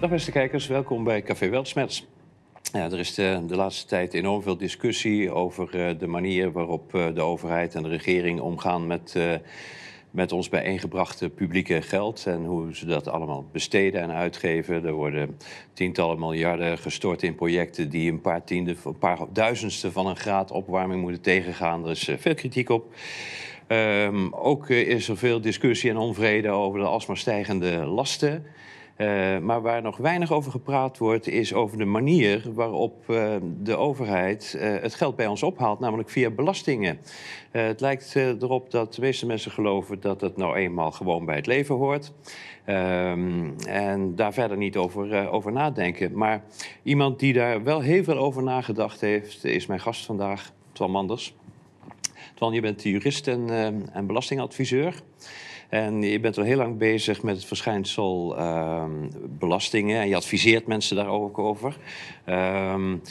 Dag 0.00 0.10
beste 0.10 0.30
kijkers, 0.30 0.66
welkom 0.66 1.04
bij 1.04 1.22
Café 1.22 1.48
Weltsmets. 1.48 2.06
Ja, 2.72 2.84
er 2.84 2.98
is 2.98 3.14
de, 3.14 3.42
de, 3.46 3.56
laatste 3.56 3.86
tijd 3.86 4.14
enorm 4.14 4.42
veel 4.42 4.56
discussie 4.56 5.30
over 5.30 5.74
uh, 5.74 5.98
de 5.98 6.06
manier 6.06 6.52
waarop 6.52 6.94
uh, 6.94 7.06
de 7.14 7.20
overheid 7.20 7.74
en 7.74 7.82
de 7.82 7.88
regering 7.88 8.40
omgaan 8.40 8.86
met, 8.86 9.18
met 10.10 10.32
ons 10.32 10.48
bijeengebrachte 10.48 11.28
publieke 11.28 11.82
geld 11.82 12.26
en 12.26 12.44
hoe 12.44 12.76
ze 12.76 12.86
dat 12.86 13.08
allemaal 13.08 13.44
besteden 13.52 14.02
en 14.02 14.10
uitgeven. 14.10 14.84
Er 14.84 14.92
worden 14.92 15.38
tientallen 15.72 16.18
miljarden 16.18 16.78
gestort 16.78 17.22
in 17.22 17.34
projecten 17.34 17.90
die 17.90 18.10
een 18.10 18.20
paar 18.20 18.44
tiende, 18.44 18.76
een 18.84 18.98
paar 18.98 19.18
duizendste 19.32 19.92
van 19.92 20.06
een 20.06 20.16
graad 20.16 20.50
opwarming 20.50 21.02
moeten 21.02 21.22
tegengaan. 21.22 21.84
Er 21.84 21.90
is 21.90 22.10
veel 22.16 22.34
kritiek 22.34 22.68
op. 22.68 22.94
Um, 23.68 24.34
ook 24.34 24.68
is 24.68 25.08
er 25.08 25.16
veel 25.16 25.40
discussie 25.40 25.90
en 25.90 25.96
onvrede 25.96 26.48
over 26.48 26.80
de 26.80 26.86
alsmaar 26.86 27.16
stijgende 27.16 27.84
lasten. 27.84 28.46
Uh, 28.96 29.38
maar 29.38 29.62
waar 29.62 29.82
nog 29.82 29.96
weinig 29.96 30.32
over 30.32 30.50
gepraat 30.50 30.98
wordt, 30.98 31.28
is 31.28 31.54
over 31.54 31.78
de 31.78 31.84
manier 31.84 32.42
waarop 32.52 33.04
uh, 33.08 33.34
de 33.62 33.76
overheid 33.76 34.54
uh, 34.56 34.62
het 34.80 34.94
geld 34.94 35.16
bij 35.16 35.26
ons 35.26 35.42
ophaalt, 35.42 35.80
namelijk 35.80 36.10
via 36.10 36.30
belastingen. 36.30 36.98
het 37.50 37.80
lijkt 37.80 38.14
erop 38.16 38.70
dat 38.70 38.94
de 38.94 39.00
meeste 39.00 39.26
mensen 39.26 39.50
geloven 39.50 40.00
dat 40.00 40.20
het 40.20 40.36
nou 40.36 40.56
eenmaal 40.56 40.90
gewoon 40.92 41.24
bij 41.24 41.36
het 41.36 41.46
leven 41.46 41.74
hoort. 41.74 42.12
Um, 42.66 43.54
en 43.66 44.14
daar 44.14 44.32
verder 44.32 44.56
niet 44.56 44.76
over, 44.76 45.28
over 45.30 45.52
nadenken. 45.52 46.18
Maar 46.18 46.44
iemand 46.82 47.18
die 47.18 47.32
daar 47.32 47.62
wel 47.62 47.80
heel 47.80 48.04
veel 48.04 48.18
over 48.18 48.42
nagedacht 48.42 49.00
heeft, 49.00 49.44
is 49.44 49.66
mijn 49.66 49.80
gast 49.80 50.04
vandaag, 50.04 50.52
Twan 50.72 50.90
Manders. 50.90 51.34
Twan, 52.34 52.52
je 52.52 52.60
bent 52.60 52.82
jurist 52.82 53.28
en, 53.28 53.50
en 53.92 54.06
belastingadviseur. 54.06 55.02
En 55.68 56.02
je 56.02 56.20
bent 56.20 56.38
al 56.38 56.44
heel 56.44 56.56
lang 56.56 56.78
bezig 56.78 57.22
met 57.22 57.36
het 57.36 57.44
verschijnsel 57.44 58.38
uh, 58.38 58.84
belastingen. 59.28 60.00
En 60.00 60.08
je 60.08 60.16
adviseert 60.16 60.66
mensen 60.66 60.96
daar 60.96 61.08
ook 61.08 61.38
over. 61.38 61.76
Um, 62.28 63.02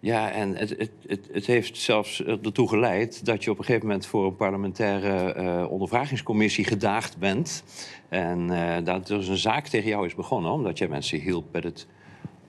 ja, 0.00 0.30
en 0.30 0.56
het, 0.56 0.70
het, 0.70 0.90
het, 1.06 1.28
het, 1.32 1.46
heeft 1.46 1.78
zelfs 1.78 2.24
ertoe 2.24 2.68
geleid 2.68 3.24
dat 3.24 3.44
je 3.44 3.50
op 3.50 3.58
een 3.58 3.64
gegeven 3.64 3.86
moment 3.86 4.06
voor 4.06 4.26
een 4.26 4.36
parlementaire 4.36 5.34
uh, 5.36 5.70
ondervragingscommissie 5.70 6.64
gedaagd 6.64 7.18
bent. 7.18 7.64
En 8.08 8.50
uh, 8.50 8.76
dat 8.84 9.08
er 9.08 9.16
dus 9.18 9.28
een 9.28 9.36
zaak 9.36 9.66
tegen 9.66 9.88
jou 9.88 10.06
is 10.06 10.14
begonnen, 10.14 10.52
omdat 10.52 10.78
jij 10.78 10.88
mensen 10.88 11.20
hielp 11.20 11.44
bij 11.50 11.62
het 11.64 11.86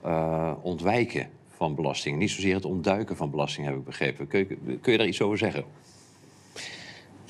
uh, 0.04 0.52
ontwijken 0.62 1.28
van 1.48 1.74
belastingen. 1.74 2.18
Niet 2.18 2.30
zozeer 2.30 2.54
het 2.54 2.64
ontduiken 2.64 3.16
van 3.16 3.30
belasting, 3.30 3.66
heb 3.66 3.76
ik 3.76 3.84
begrepen. 3.84 4.26
Kun 4.26 4.46
kun 4.80 4.92
je 4.92 4.98
daar 4.98 5.06
iets 5.06 5.22
over 5.22 5.38
zeggen? 5.38 5.64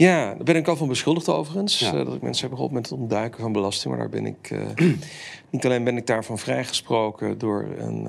Ja, 0.01 0.35
daar 0.35 0.45
ben 0.45 0.57
ik 0.57 0.69
al 0.69 0.77
van 0.77 0.89
beschuldigd 0.89 1.29
overigens. 1.29 1.79
Ja. 1.79 1.95
Uh, 1.95 2.05
dat 2.05 2.15
ik 2.15 2.23
mensen 2.23 2.43
heb 2.43 2.53
geholpen 2.53 2.77
met 2.77 2.91
het 2.91 2.99
ontduiken 2.99 3.41
van 3.41 3.53
belasting. 3.53 3.95
Maar 3.95 4.03
daar 4.03 4.21
ben 4.23 4.27
ik, 4.27 4.51
uh, 4.51 4.61
niet 5.51 5.65
alleen 5.65 5.85
ben 5.85 5.97
ik 5.97 6.07
daarvan 6.07 6.39
vrijgesproken 6.39 7.39
door 7.39 7.67
een 7.79 8.09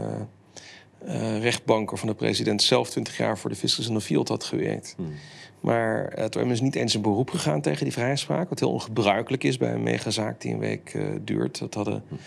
uh, 1.05 1.41
rechtbanker 1.41 1.97
van 1.97 2.07
de 2.07 2.13
president 2.13 2.61
zelf 2.61 2.89
20 2.89 3.17
jaar 3.17 3.37
voor 3.37 3.49
de 3.49 3.55
fiscus 3.55 3.87
in 3.87 3.93
de 3.93 4.01
field 4.01 4.27
had 4.27 4.43
gewerkt. 4.43 4.93
Hmm. 4.97 5.13
Maar 5.59 6.11
het 6.15 6.35
OM 6.35 6.51
is 6.51 6.61
niet 6.61 6.75
eens 6.75 6.95
in 6.95 7.01
beroep 7.01 7.29
gegaan 7.29 7.61
tegen 7.61 7.83
die 7.83 7.93
vrijspraak. 7.93 8.49
Wat 8.49 8.59
heel 8.59 8.71
ongebruikelijk 8.71 9.43
is 9.43 9.57
bij 9.57 9.73
een 9.73 9.83
megazaak 9.83 10.41
die 10.41 10.53
een 10.53 10.59
week 10.59 10.97
duurt. 11.21 11.59
Dat 11.59 11.73
hadden 11.73 12.03
hmm. 12.07 12.17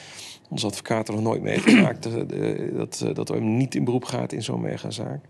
onze 0.49 0.67
advocaten 0.67 1.15
nog 1.15 1.23
nooit 1.23 1.43
meegemaakt. 1.43 2.09
dat, 2.77 3.15
dat 3.15 3.31
OM 3.31 3.56
niet 3.56 3.75
in 3.75 3.84
beroep 3.84 4.05
gaat 4.05 4.33
in 4.33 4.43
zo'n 4.43 4.61
megazaak. 4.61 5.21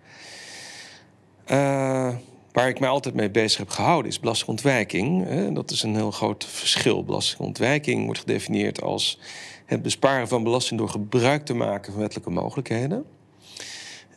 Waar 2.54 2.68
ik 2.68 2.80
mij 2.80 2.88
altijd 2.88 3.14
mee 3.14 3.30
bezig 3.30 3.58
heb 3.58 3.68
gehouden 3.68 4.10
is 4.10 4.20
belastingontwijking. 4.20 5.26
Dat 5.54 5.70
is 5.70 5.82
een 5.82 5.94
heel 5.94 6.10
groot 6.10 6.44
verschil. 6.44 7.04
Belastingontwijking 7.04 8.04
wordt 8.04 8.20
gedefinieerd 8.20 8.82
als 8.82 9.20
het 9.64 9.82
besparen 9.82 10.28
van 10.28 10.42
belasting 10.42 10.80
door 10.80 10.88
gebruik 10.88 11.44
te 11.44 11.54
maken 11.54 11.92
van 11.92 12.00
wettelijke 12.00 12.30
mogelijkheden. 12.30 13.04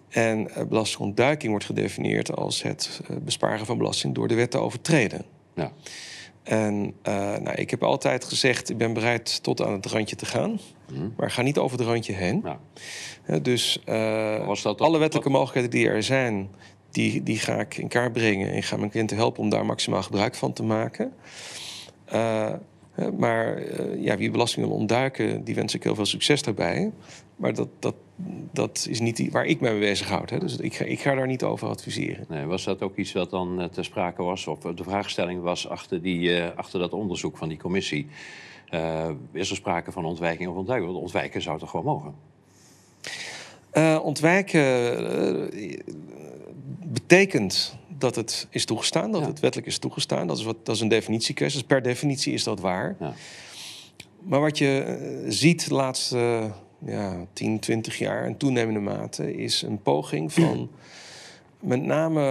En 0.10 0.56
eh, 0.56 0.66
belastingontduiking 0.66 1.52
wordt 1.52 1.66
gedefinieerd 1.66 2.36
als 2.36 2.64
het 2.64 3.02
eh, 3.10 3.18
besparen 3.18 3.66
van 3.66 3.78
belasting 3.78 4.16
door 4.16 4.28
de 4.28 4.36
wet 4.36 4.52
te 4.52 4.58
overtreden. 4.58 5.26
Ja. 5.56 5.72
En 6.44 6.94
uh, 7.08 7.14
nou, 7.38 7.52
ik 7.52 7.70
heb 7.70 7.84
altijd 7.84 8.24
gezegd, 8.24 8.70
ik 8.70 8.78
ben 8.78 8.94
bereid 8.94 9.44
tot 9.44 9.62
aan 9.62 9.74
het 9.74 9.86
randje 9.86 10.16
te 10.16 10.26
gaan. 10.26 10.60
Mm. 10.92 11.14
Maar 11.18 11.32
ga 11.32 11.42
niet 11.42 11.58
over 11.58 11.78
het 11.78 11.88
randje 11.88 12.14
heen. 12.14 12.44
Ja. 13.26 13.40
dus 13.40 13.82
uh, 13.86 14.78
alle 14.78 14.98
wettelijke 14.98 15.30
mogelijkheden 15.30 15.70
die 15.70 15.90
er 15.90 16.04
zijn, 16.04 16.50
die, 16.98 17.24
die 17.24 17.40
ga 17.40 17.60
ik 17.60 17.78
in 17.78 17.88
kaart 17.88 18.14
brengen. 18.14 18.52
En 18.52 18.64
ga 18.64 18.78
mijn 18.78 18.90
cliënten 18.90 19.18
helpen 19.18 19.44
om 19.44 19.50
daar 19.50 19.66
maximaal 19.66 20.04
gebruik 20.04 20.36
van 20.36 20.54
te 20.54 20.64
maken. 20.64 21.14
Uh, 22.14 22.54
maar 23.18 23.62
uh, 23.62 24.04
ja, 24.04 24.18
wie 24.18 24.32
belasting 24.32 24.66
wil 24.66 24.76
ontduiken, 24.76 25.44
die 25.44 25.56
wens 25.56 25.74
ik 25.74 25.84
heel 25.84 25.96
veel 25.96 26.06
succes 26.06 26.42
daarbij. 26.42 26.92
Maar 27.36 27.54
dat, 27.54 27.68
dat, 27.80 27.96
dat 28.52 28.88
is 28.90 29.00
niet 29.00 29.16
die, 29.16 29.32
waar 29.32 29.46
ik 29.46 29.60
me 29.60 29.70
mee 29.70 29.80
bezighoud. 29.80 30.30
Hè. 30.30 30.40
Dus 30.40 30.58
ik 30.58 30.76
ga, 30.76 30.86
ik 30.86 31.00
ga 31.00 31.16
daar 31.16 31.28
niet 31.28 31.44
over 31.44 31.68
adviseren. 31.68 32.26
Nee, 32.30 32.46
was 32.46 32.64
dat 32.64 32.82
ook 32.82 32.98
iets 32.98 33.14
wat 33.14 33.30
dan 33.30 33.62
uh, 33.62 33.66
ter 33.66 33.86
sprake 33.86 34.24
was, 34.24 34.48
of 34.48 34.60
de 34.60 34.84
vraagstelling 34.84 35.42
was 35.42 35.70
achter, 35.70 36.02
die, 36.02 36.44
achter 36.44 36.80
dat 36.80 36.94
onderzoek 36.94 37.38
van 37.38 37.50
die 37.50 37.58
commissie? 37.58 38.08
is 39.32 39.50
er 39.50 39.56
sprake 39.56 39.92
van 39.92 40.06
ontwijking 40.06 40.50
of 40.50 40.56
ontduiken? 40.56 40.88
Want 40.88 41.02
ontwijken 41.02 41.42
zou 41.42 41.60
toch 41.60 41.70
gewoon 41.70 41.86
mogen? 41.86 42.14
ontwijken 44.02 44.64
betekent 46.92 47.78
dat 47.98 48.16
het 48.16 48.48
is 48.50 48.66
toegestaan, 48.66 49.12
dat 49.12 49.26
het 49.26 49.40
wettelijk 49.40 49.68
is 49.68 49.78
toegestaan. 49.78 50.28
Dat 50.28 50.38
is, 50.38 50.44
wat, 50.44 50.56
dat 50.64 50.76
is 50.76 50.82
een 50.82 50.88
definitiekwestie. 50.88 51.60
Dus 51.60 51.68
per 51.68 51.82
definitie 51.82 52.34
is 52.34 52.44
dat 52.44 52.60
waar. 52.60 52.96
Ja. 53.00 53.14
Maar 54.20 54.40
wat 54.40 54.58
je 54.58 54.80
eh, 54.80 55.26
ziet 55.28 55.68
de 55.68 55.74
laatste 55.74 56.52
ja, 56.86 57.26
10, 57.34 57.60
20 57.60 57.98
jaar 57.98 58.26
in 58.26 58.38
toenemende 58.38 58.80
mate... 58.80 59.36
is 59.36 59.62
een 59.62 59.82
poging 59.82 60.34
van 60.34 60.70
met 61.60 61.84
name 61.84 62.22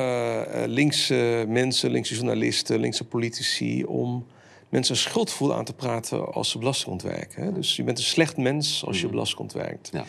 uh, 0.54 0.62
linkse 0.66 1.44
mensen, 1.48 1.90
linkse 1.90 2.14
journalisten, 2.14 2.80
linkse 2.80 3.04
politici... 3.04 3.84
om 3.84 4.26
mensen 4.68 4.94
een 4.94 5.00
schuldgevoel 5.00 5.54
aan 5.54 5.64
te 5.64 5.74
praten 5.74 6.32
als 6.32 6.50
ze 6.50 6.58
belasting 6.58 6.92
ontwijken. 6.92 7.42
Hè? 7.42 7.52
Dus 7.52 7.76
je 7.76 7.82
bent 7.82 7.98
een 7.98 8.04
slecht 8.04 8.36
mens 8.36 8.84
als 8.86 9.00
je 9.00 9.08
belasting 9.08 9.40
ontwijkt. 9.40 9.90
Ja. 9.92 10.04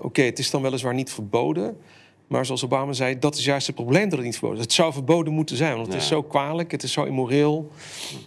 Oké, 0.00 0.22
het 0.22 0.38
is 0.38 0.50
dan 0.50 0.62
weliswaar 0.62 0.94
niet 0.94 1.12
verboden... 1.12 1.76
Maar 2.30 2.46
zoals 2.46 2.64
Obama 2.64 2.92
zei, 2.92 3.18
dat 3.18 3.36
is 3.36 3.44
juist 3.44 3.66
het 3.66 3.76
probleem 3.76 4.08
dat 4.08 4.18
het 4.18 4.26
niet 4.26 4.36
verboden 4.36 4.58
is. 4.58 4.64
Het 4.64 4.72
zou 4.72 4.92
verboden 4.92 5.32
moeten 5.32 5.56
zijn, 5.56 5.74
want 5.74 5.86
het 5.86 5.96
is 5.96 6.08
zo 6.08 6.22
kwalijk, 6.22 6.70
het 6.70 6.82
is 6.82 6.92
zo 6.92 7.04
immoreel. 7.04 7.70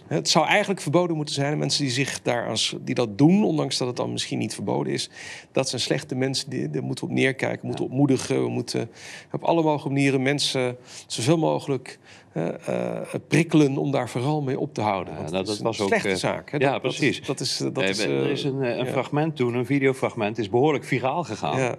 Het 0.06 0.28
zou 0.28 0.46
eigenlijk 0.46 0.80
verboden 0.80 1.16
moeten 1.16 1.34
zijn. 1.34 1.58
mensen 1.58 1.84
die, 1.84 1.92
zich 1.92 2.22
daar 2.22 2.58
die 2.80 2.94
dat 2.94 3.18
doen, 3.18 3.44
ondanks 3.44 3.78
dat 3.78 3.86
het 3.86 3.96
dan 3.96 4.12
misschien 4.12 4.38
niet 4.38 4.54
verboden 4.54 4.92
is, 4.92 5.10
dat 5.52 5.68
zijn 5.68 5.80
slechte 5.80 6.14
mensen, 6.14 6.50
die, 6.50 6.70
daar 6.70 6.82
moeten 6.82 7.04
we 7.04 7.10
op 7.10 7.16
neerkijken, 7.16 7.66
moeten 7.66 7.84
we 7.84 7.90
ontmoedigen. 7.90 8.42
We 8.42 8.48
moeten 8.48 8.90
op 9.32 9.42
alle 9.42 9.62
mogelijke 9.62 9.88
manieren 9.88 10.22
mensen 10.22 10.76
zoveel 11.06 11.38
mogelijk 11.38 11.98
uh, 12.34 12.48
uh, 12.68 13.00
prikkelen 13.28 13.76
om 13.76 13.90
daar 13.90 14.08
vooral 14.08 14.42
mee 14.42 14.58
op 14.58 14.74
te 14.74 14.80
houden. 14.80 15.14
Ja, 15.14 15.20
nou, 15.20 15.32
dat, 15.32 15.46
dat 15.46 15.58
was 15.58 15.78
een 15.78 15.86
slechte 15.86 16.08
ook, 16.08 16.16
zaak. 16.16 16.50
Hè? 16.50 16.56
Ja, 16.56 16.72
dat, 16.72 16.80
precies. 16.80 17.26
Dat 17.26 17.40
is, 17.40 17.56
dat 17.56 17.82
is, 17.82 17.98
er 17.98 18.30
is 18.30 18.44
een, 18.44 18.78
een 18.80 18.86
fragment 18.86 19.36
toen, 19.36 19.54
een 19.54 19.66
videofragment, 19.66 20.38
is 20.38 20.50
behoorlijk 20.50 20.84
viraal 20.84 21.24
gegaan. 21.24 21.76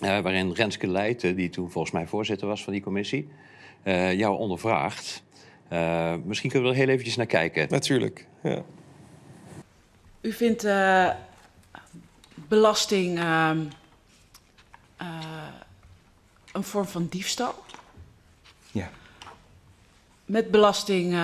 Uh, 0.00 0.20
waarin 0.20 0.52
Renske 0.52 0.86
Leijten, 0.86 1.36
die 1.36 1.48
toen 1.48 1.70
volgens 1.70 1.92
mij 1.92 2.06
voorzitter 2.06 2.48
was 2.48 2.64
van 2.64 2.72
die 2.72 2.82
commissie, 2.82 3.28
uh, 3.84 4.12
jou 4.12 4.38
ondervraagt. 4.38 5.22
Uh, 5.72 6.14
misschien 6.24 6.50
kunnen 6.50 6.68
we 6.68 6.74
er 6.74 6.80
heel 6.80 6.92
eventjes 6.92 7.16
naar 7.16 7.26
kijken. 7.26 7.66
Natuurlijk, 7.70 8.26
ja. 8.42 8.62
U 10.20 10.32
vindt 10.32 10.66
belasting 12.34 13.18
ehm, 13.18 13.64
een 16.52 16.62
vorm 16.62 16.86
van 16.86 17.06
diefstal? 17.06 17.54
Ja. 18.72 18.90
Met 20.24 20.50
belasting 20.50 21.16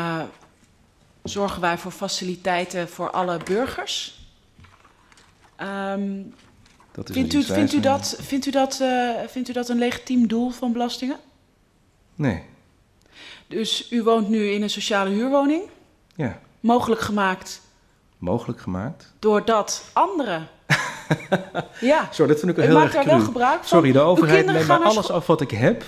zorgen 1.22 1.60
wij 1.60 1.78
voor 1.78 1.92
faciliteiten 1.92 2.88
voor 2.88 3.10
alle 3.10 3.38
burgers. 3.44 4.20
Um, 5.60 6.34
vindt, 7.04 7.34
u, 7.34 7.42
vindt, 7.42 7.72
u 7.72 7.80
dat, 7.80 8.16
vindt, 8.20 8.46
u 8.46 8.50
dat, 8.50 8.78
uh, 8.82 9.10
vindt 9.26 9.48
u 9.48 9.52
dat 9.52 9.68
een 9.68 9.78
legitiem 9.78 10.26
doel 10.26 10.50
van 10.50 10.72
belastingen? 10.72 11.16
Nee. 12.14 12.42
Dus 13.46 13.90
u 13.90 14.02
woont 14.02 14.28
nu 14.28 14.50
in 14.50 14.62
een 14.62 14.70
sociale 14.70 15.10
huurwoning? 15.10 15.62
Ja. 16.14 16.38
Mogelijk 16.60 17.00
gemaakt? 17.00 17.60
Mogelijk 18.18 18.60
gemaakt. 18.60 19.12
Doordat 19.18 19.84
anderen. 19.92 20.48
ja. 21.80 22.08
Sorry, 22.10 22.32
dat 22.32 22.40
vind 22.40 22.50
ik 22.50 22.56
wel 22.56 22.66
heel 22.66 22.80
erg 22.80 22.92
daar 22.92 23.04
wel 23.04 23.20
gebruik 23.20 23.58
van. 23.58 23.66
Sorry, 23.66 23.92
de 23.92 24.00
overheid 24.00 24.46
neemt 24.46 24.70
alles 24.70 25.10
af 25.10 25.26
wat 25.26 25.40
ik 25.40 25.50
heb. 25.50 25.84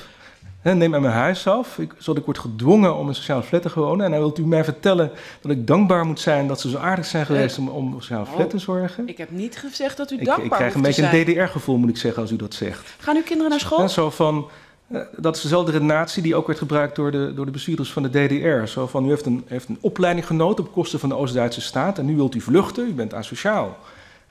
He, 0.61 0.75
neem 0.75 0.91
mij 0.91 1.01
mijn 1.01 1.13
huis 1.13 1.47
af, 1.47 1.79
ik, 1.79 1.95
zodat 1.99 2.19
ik 2.19 2.25
word 2.25 2.39
gedwongen 2.39 2.97
om 2.97 3.09
een 3.09 3.15
sociale 3.15 3.43
flat 3.43 3.63
te 3.63 3.71
wonen. 3.75 4.05
En 4.05 4.11
dan 4.11 4.21
wilt 4.21 4.39
u 4.39 4.47
mij 4.47 4.65
vertellen 4.65 5.11
dat 5.41 5.51
ik 5.51 5.67
dankbaar 5.67 6.07
moet 6.07 6.21
zijn 6.21 6.47
dat 6.47 6.61
ze 6.61 6.71
zo 6.71 6.79
aardig 6.79 7.07
zijn 7.07 7.27
geweest 7.27 7.59
om, 7.59 7.69
om 7.69 7.93
sociale 7.93 8.27
flat 8.27 8.45
oh, 8.45 8.51
te 8.51 8.59
zorgen. 8.59 9.09
Ik 9.09 9.19
heb 9.19 9.31
niet 9.31 9.57
gezegd 9.57 9.97
dat 9.97 10.11
u 10.11 10.17
dankbaar 10.17 10.39
moet 10.39 10.49
zijn. 10.57 10.63
Ik 10.67 10.73
krijg 10.73 10.75
een 10.75 11.13
beetje 11.13 11.35
een 11.35 11.45
DDR-gevoel, 11.45 11.77
moet 11.77 11.89
ik 11.89 11.97
zeggen, 11.97 12.23
als 12.23 12.31
u 12.31 12.37
dat 12.37 12.55
zegt. 12.55 12.95
Gaan 12.99 13.17
uw 13.17 13.23
kinderen 13.23 13.51
naar 13.51 13.61
school? 13.61 13.79
En 13.79 13.91
zo 13.91 14.11
van, 14.11 14.49
eh, 14.89 15.01
dat 15.17 15.37
is 15.37 15.43
dezelfde 15.43 15.73
redenatie 15.73 16.23
die 16.23 16.35
ook 16.35 16.47
werd 16.47 16.59
gebruikt 16.59 16.97
door 16.97 17.11
de, 17.11 17.33
door 17.35 17.45
de 17.45 17.51
bestuurders 17.51 17.93
van 17.93 18.03
de 18.03 18.09
DDR. 18.09 18.67
Zo 18.67 18.87
van, 18.87 19.07
u 19.07 19.09
heeft 19.09 19.27
een, 19.27 19.45
heeft 19.47 19.69
een 19.69 19.79
opleiding 19.81 20.27
genoten 20.27 20.65
op 20.65 20.73
kosten 20.73 20.99
van 20.99 21.09
de 21.09 21.15
Oost-Duitse 21.15 21.61
staat 21.61 21.99
en 21.99 22.05
nu 22.05 22.17
wilt 22.17 22.35
u 22.35 22.41
vluchten, 22.41 22.89
u 22.89 22.93
bent 22.93 23.15
asociaal. 23.15 23.77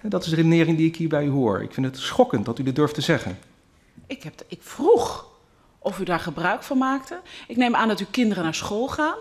Dat 0.02 0.24
is 0.24 0.30
de 0.30 0.36
redenering 0.36 0.78
die 0.78 0.88
ik 0.88 0.96
hier 0.96 1.10
bij 1.10 1.26
u 1.26 1.30
hoor. 1.30 1.62
Ik 1.62 1.74
vind 1.74 1.86
het 1.86 1.98
schokkend 1.98 2.46
dat 2.46 2.60
u 2.60 2.64
dit 2.64 2.76
durft 2.76 2.94
te 2.94 3.02
zeggen. 3.02 3.38
Ik, 4.08 4.24
heb, 4.24 4.34
ik 4.48 4.60
vroeg 4.62 5.26
of 5.88 6.00
u 6.00 6.04
daar 6.04 6.20
gebruik 6.20 6.64
van 6.64 6.78
maakte. 6.78 7.20
Ik 7.48 7.58
neem 7.58 7.76
aan 7.76 7.88
dat 7.88 8.00
uw 8.00 8.06
kinderen 8.12 8.44
naar 8.44 8.56
school 8.56 8.88
gaan. 8.88 9.18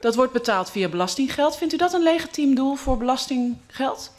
Dat 0.00 0.14
wordt 0.14 0.32
betaald 0.32 0.70
via 0.70 0.88
belastinggeld. 0.88 1.56
Vindt 1.56 1.74
u 1.74 1.76
dat 1.76 1.92
een 1.92 2.02
legitiem 2.02 2.54
doel 2.54 2.74
voor 2.74 2.98
belastinggeld? 2.98 4.12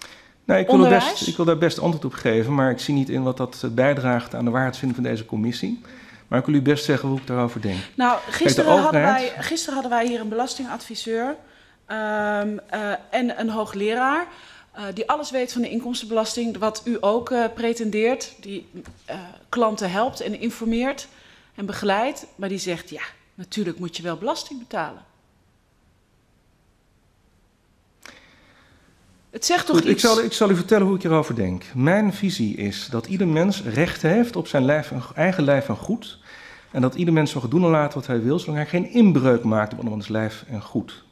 Nou, 0.46 0.60
ik, 0.60 0.68
wil 0.68 0.90
best, 0.90 1.28
ik 1.28 1.36
wil 1.36 1.46
daar 1.46 1.58
best 1.58 1.80
antwoord 1.80 2.06
op 2.06 2.14
geven, 2.14 2.56
maar 2.56 2.72
ik 2.72 2.80
zie 2.80 2.94
niet 2.94 3.10
in 3.10 3.24
wat 3.24 3.38
dat 3.38 3.64
bijdraagt 3.72 4.36
aan 4.36 4.46
de 4.46 4.52
waarheidsvinding 4.52 5.02
van 5.02 5.12
deze 5.12 5.26
commissie. 5.26 5.82
Maar 6.28 6.40
ik 6.40 6.46
wil 6.46 6.56
u 6.56 6.62
best 6.62 6.86
zeggen 6.86 7.10
hoe 7.10 7.18
ik 7.18 7.28
daarover 7.28 7.62
denk. 7.62 7.80
Nou, 7.96 8.20
gisteren, 8.30 8.72
hadden, 8.82 9.02
wij, 9.02 9.34
gisteren 9.38 9.74
hadden 9.74 9.92
wij 9.92 10.08
hier 10.08 10.20
een 10.20 10.30
belastingadviseur 10.30 11.28
um, 11.28 11.36
uh, 11.88 12.92
en 13.10 13.40
een 13.40 13.50
hoogleraar. 13.50 14.28
Uh, 14.78 14.84
die 14.94 15.10
alles 15.10 15.32
weet 15.32 15.54
van 15.54 15.62
de 15.62 15.70
inkomstenbelasting, 15.70 16.58
wat 16.58 16.82
u 16.86 16.98
ook 17.00 17.30
uh, 17.30 17.46
pretendeert, 17.54 18.34
die 18.40 18.68
klanten 19.50 19.92
helpt 19.92 20.20
en 20.20 20.40
informeert 20.40 21.08
en 21.56 21.66
begeleidt. 21.66 22.26
Maar 22.36 22.50
die 22.50 22.58
zegt, 22.58 22.90
ja, 22.90 23.02
natuurlijk 23.34 23.80
moet 23.80 23.98
je 23.98 24.04
wel 24.04 24.18
belasting 24.18 24.60
betalen. 24.60 25.06
Het 29.30 29.46
zegt 29.46 29.66
toch 29.66 29.76
Goed, 29.76 29.86
iets... 29.86 29.94
Ik 30.04 30.10
zal, 30.10 30.24
ik 30.24 30.34
zal 30.34 30.50
u 30.50 30.56
vertellen 30.56 30.88
hoe 30.88 30.96
ik 30.96 31.04
erover 31.04 31.36
denk. 31.36 31.64
Mijn 31.74 32.14
visie 32.14 32.56
is 32.56 32.88
dat 32.92 33.06
ieder 33.06 33.28
mens 33.28 33.64
recht 33.64 34.02
heeft 34.02 34.36
op 34.36 34.48
zijn 34.48 34.66
lijf 34.66 34.92
en, 34.92 35.04
eigen 35.16 35.44
lijf 35.44 35.70
en 35.70 35.76
goed. 35.76 36.20
En 36.72 36.82
dat 36.82 36.96
ieder 36.96 37.14
mens 37.14 37.34
mag 37.34 37.48
doen 37.48 37.64
en 37.64 37.70
laten 37.70 38.00
wat 38.00 38.08
hij 38.08 38.22
wil, 38.22 38.40
zolang 38.40 38.58
hij 38.58 38.68
geen 38.68 38.90
inbreuk 38.90 39.44
maakt 39.44 39.72
op 39.72 39.78
andermans 39.78 40.08
lijf 40.08 40.46
en 40.50 40.62
goed. 40.62 41.05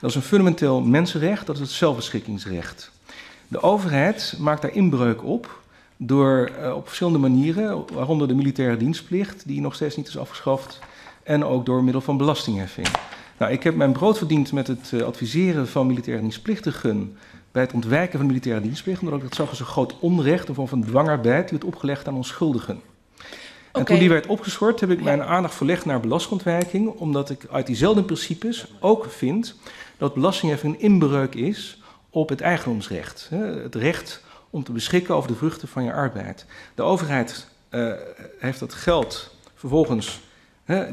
Dat 0.00 0.10
is 0.10 0.16
een 0.16 0.22
fundamenteel 0.22 0.80
mensenrecht, 0.80 1.46
dat 1.46 1.54
is 1.54 1.60
het 1.60 1.70
zelfbeschikkingsrecht. 1.70 2.90
De 3.48 3.62
overheid 3.62 4.34
maakt 4.38 4.62
daar 4.62 4.74
inbreuk 4.74 5.24
op 5.24 5.60
door 5.96 6.50
uh, 6.60 6.74
op 6.74 6.86
verschillende 6.86 7.18
manieren, 7.18 7.84
waaronder 7.92 8.28
de 8.28 8.34
militaire 8.34 8.76
dienstplicht, 8.76 9.42
die 9.46 9.60
nog 9.60 9.74
steeds 9.74 9.96
niet 9.96 10.08
is 10.08 10.18
afgeschaft, 10.18 10.78
en 11.22 11.44
ook 11.44 11.66
door 11.66 11.84
middel 11.84 12.00
van 12.00 12.16
belastingheffing. 12.16 12.86
Nou, 13.38 13.52
ik 13.52 13.62
heb 13.62 13.74
mijn 13.74 13.92
brood 13.92 14.18
verdiend 14.18 14.52
met 14.52 14.66
het 14.66 14.90
uh, 14.94 15.02
adviseren 15.02 15.68
van 15.68 15.86
militaire 15.86 16.22
dienstplichtigen 16.22 17.16
bij 17.52 17.62
het 17.62 17.72
ontwijken 17.72 18.18
van 18.18 18.26
militaire 18.26 18.62
dienstplicht, 18.62 19.00
omdat 19.00 19.16
ik 19.16 19.22
dat 19.22 19.34
zag 19.34 19.48
als 19.48 19.60
een 19.60 19.66
groot 19.66 19.98
onrecht, 19.98 20.48
een 20.48 20.68
van 20.68 20.84
dwangarbeid, 20.84 21.48
die 21.48 21.58
werd 21.58 21.74
opgelegd 21.74 22.08
aan 22.08 22.14
onschuldigen. 22.14 22.80
En 23.72 23.84
toen 23.84 23.98
die 23.98 24.08
werd 24.08 24.26
opgeschort, 24.26 24.80
heb 24.80 24.90
ik 24.90 25.02
mijn 25.02 25.22
aandacht 25.22 25.54
verlegd 25.54 25.84
naar 25.84 26.00
belastingontwijking, 26.00 26.88
omdat 26.88 27.30
ik 27.30 27.46
uit 27.50 27.66
diezelfde 27.66 28.02
principes 28.02 28.66
ook 28.80 29.10
vind 29.10 29.54
dat 29.98 30.14
belastingheffing 30.14 30.74
een 30.74 30.80
inbreuk 30.80 31.34
is 31.34 31.82
op 32.10 32.28
het 32.28 32.40
eigendomsrecht. 32.40 33.28
Het 33.30 33.74
recht 33.74 34.22
om 34.50 34.64
te 34.64 34.72
beschikken 34.72 35.14
over 35.14 35.28
de 35.28 35.36
vruchten 35.36 35.68
van 35.68 35.84
je 35.84 35.92
arbeid. 35.92 36.46
De 36.74 36.82
overheid 36.82 37.46
uh, 37.70 37.92
heeft 38.38 38.60
dat 38.60 38.74
geld 38.74 39.36
vervolgens 39.54 40.20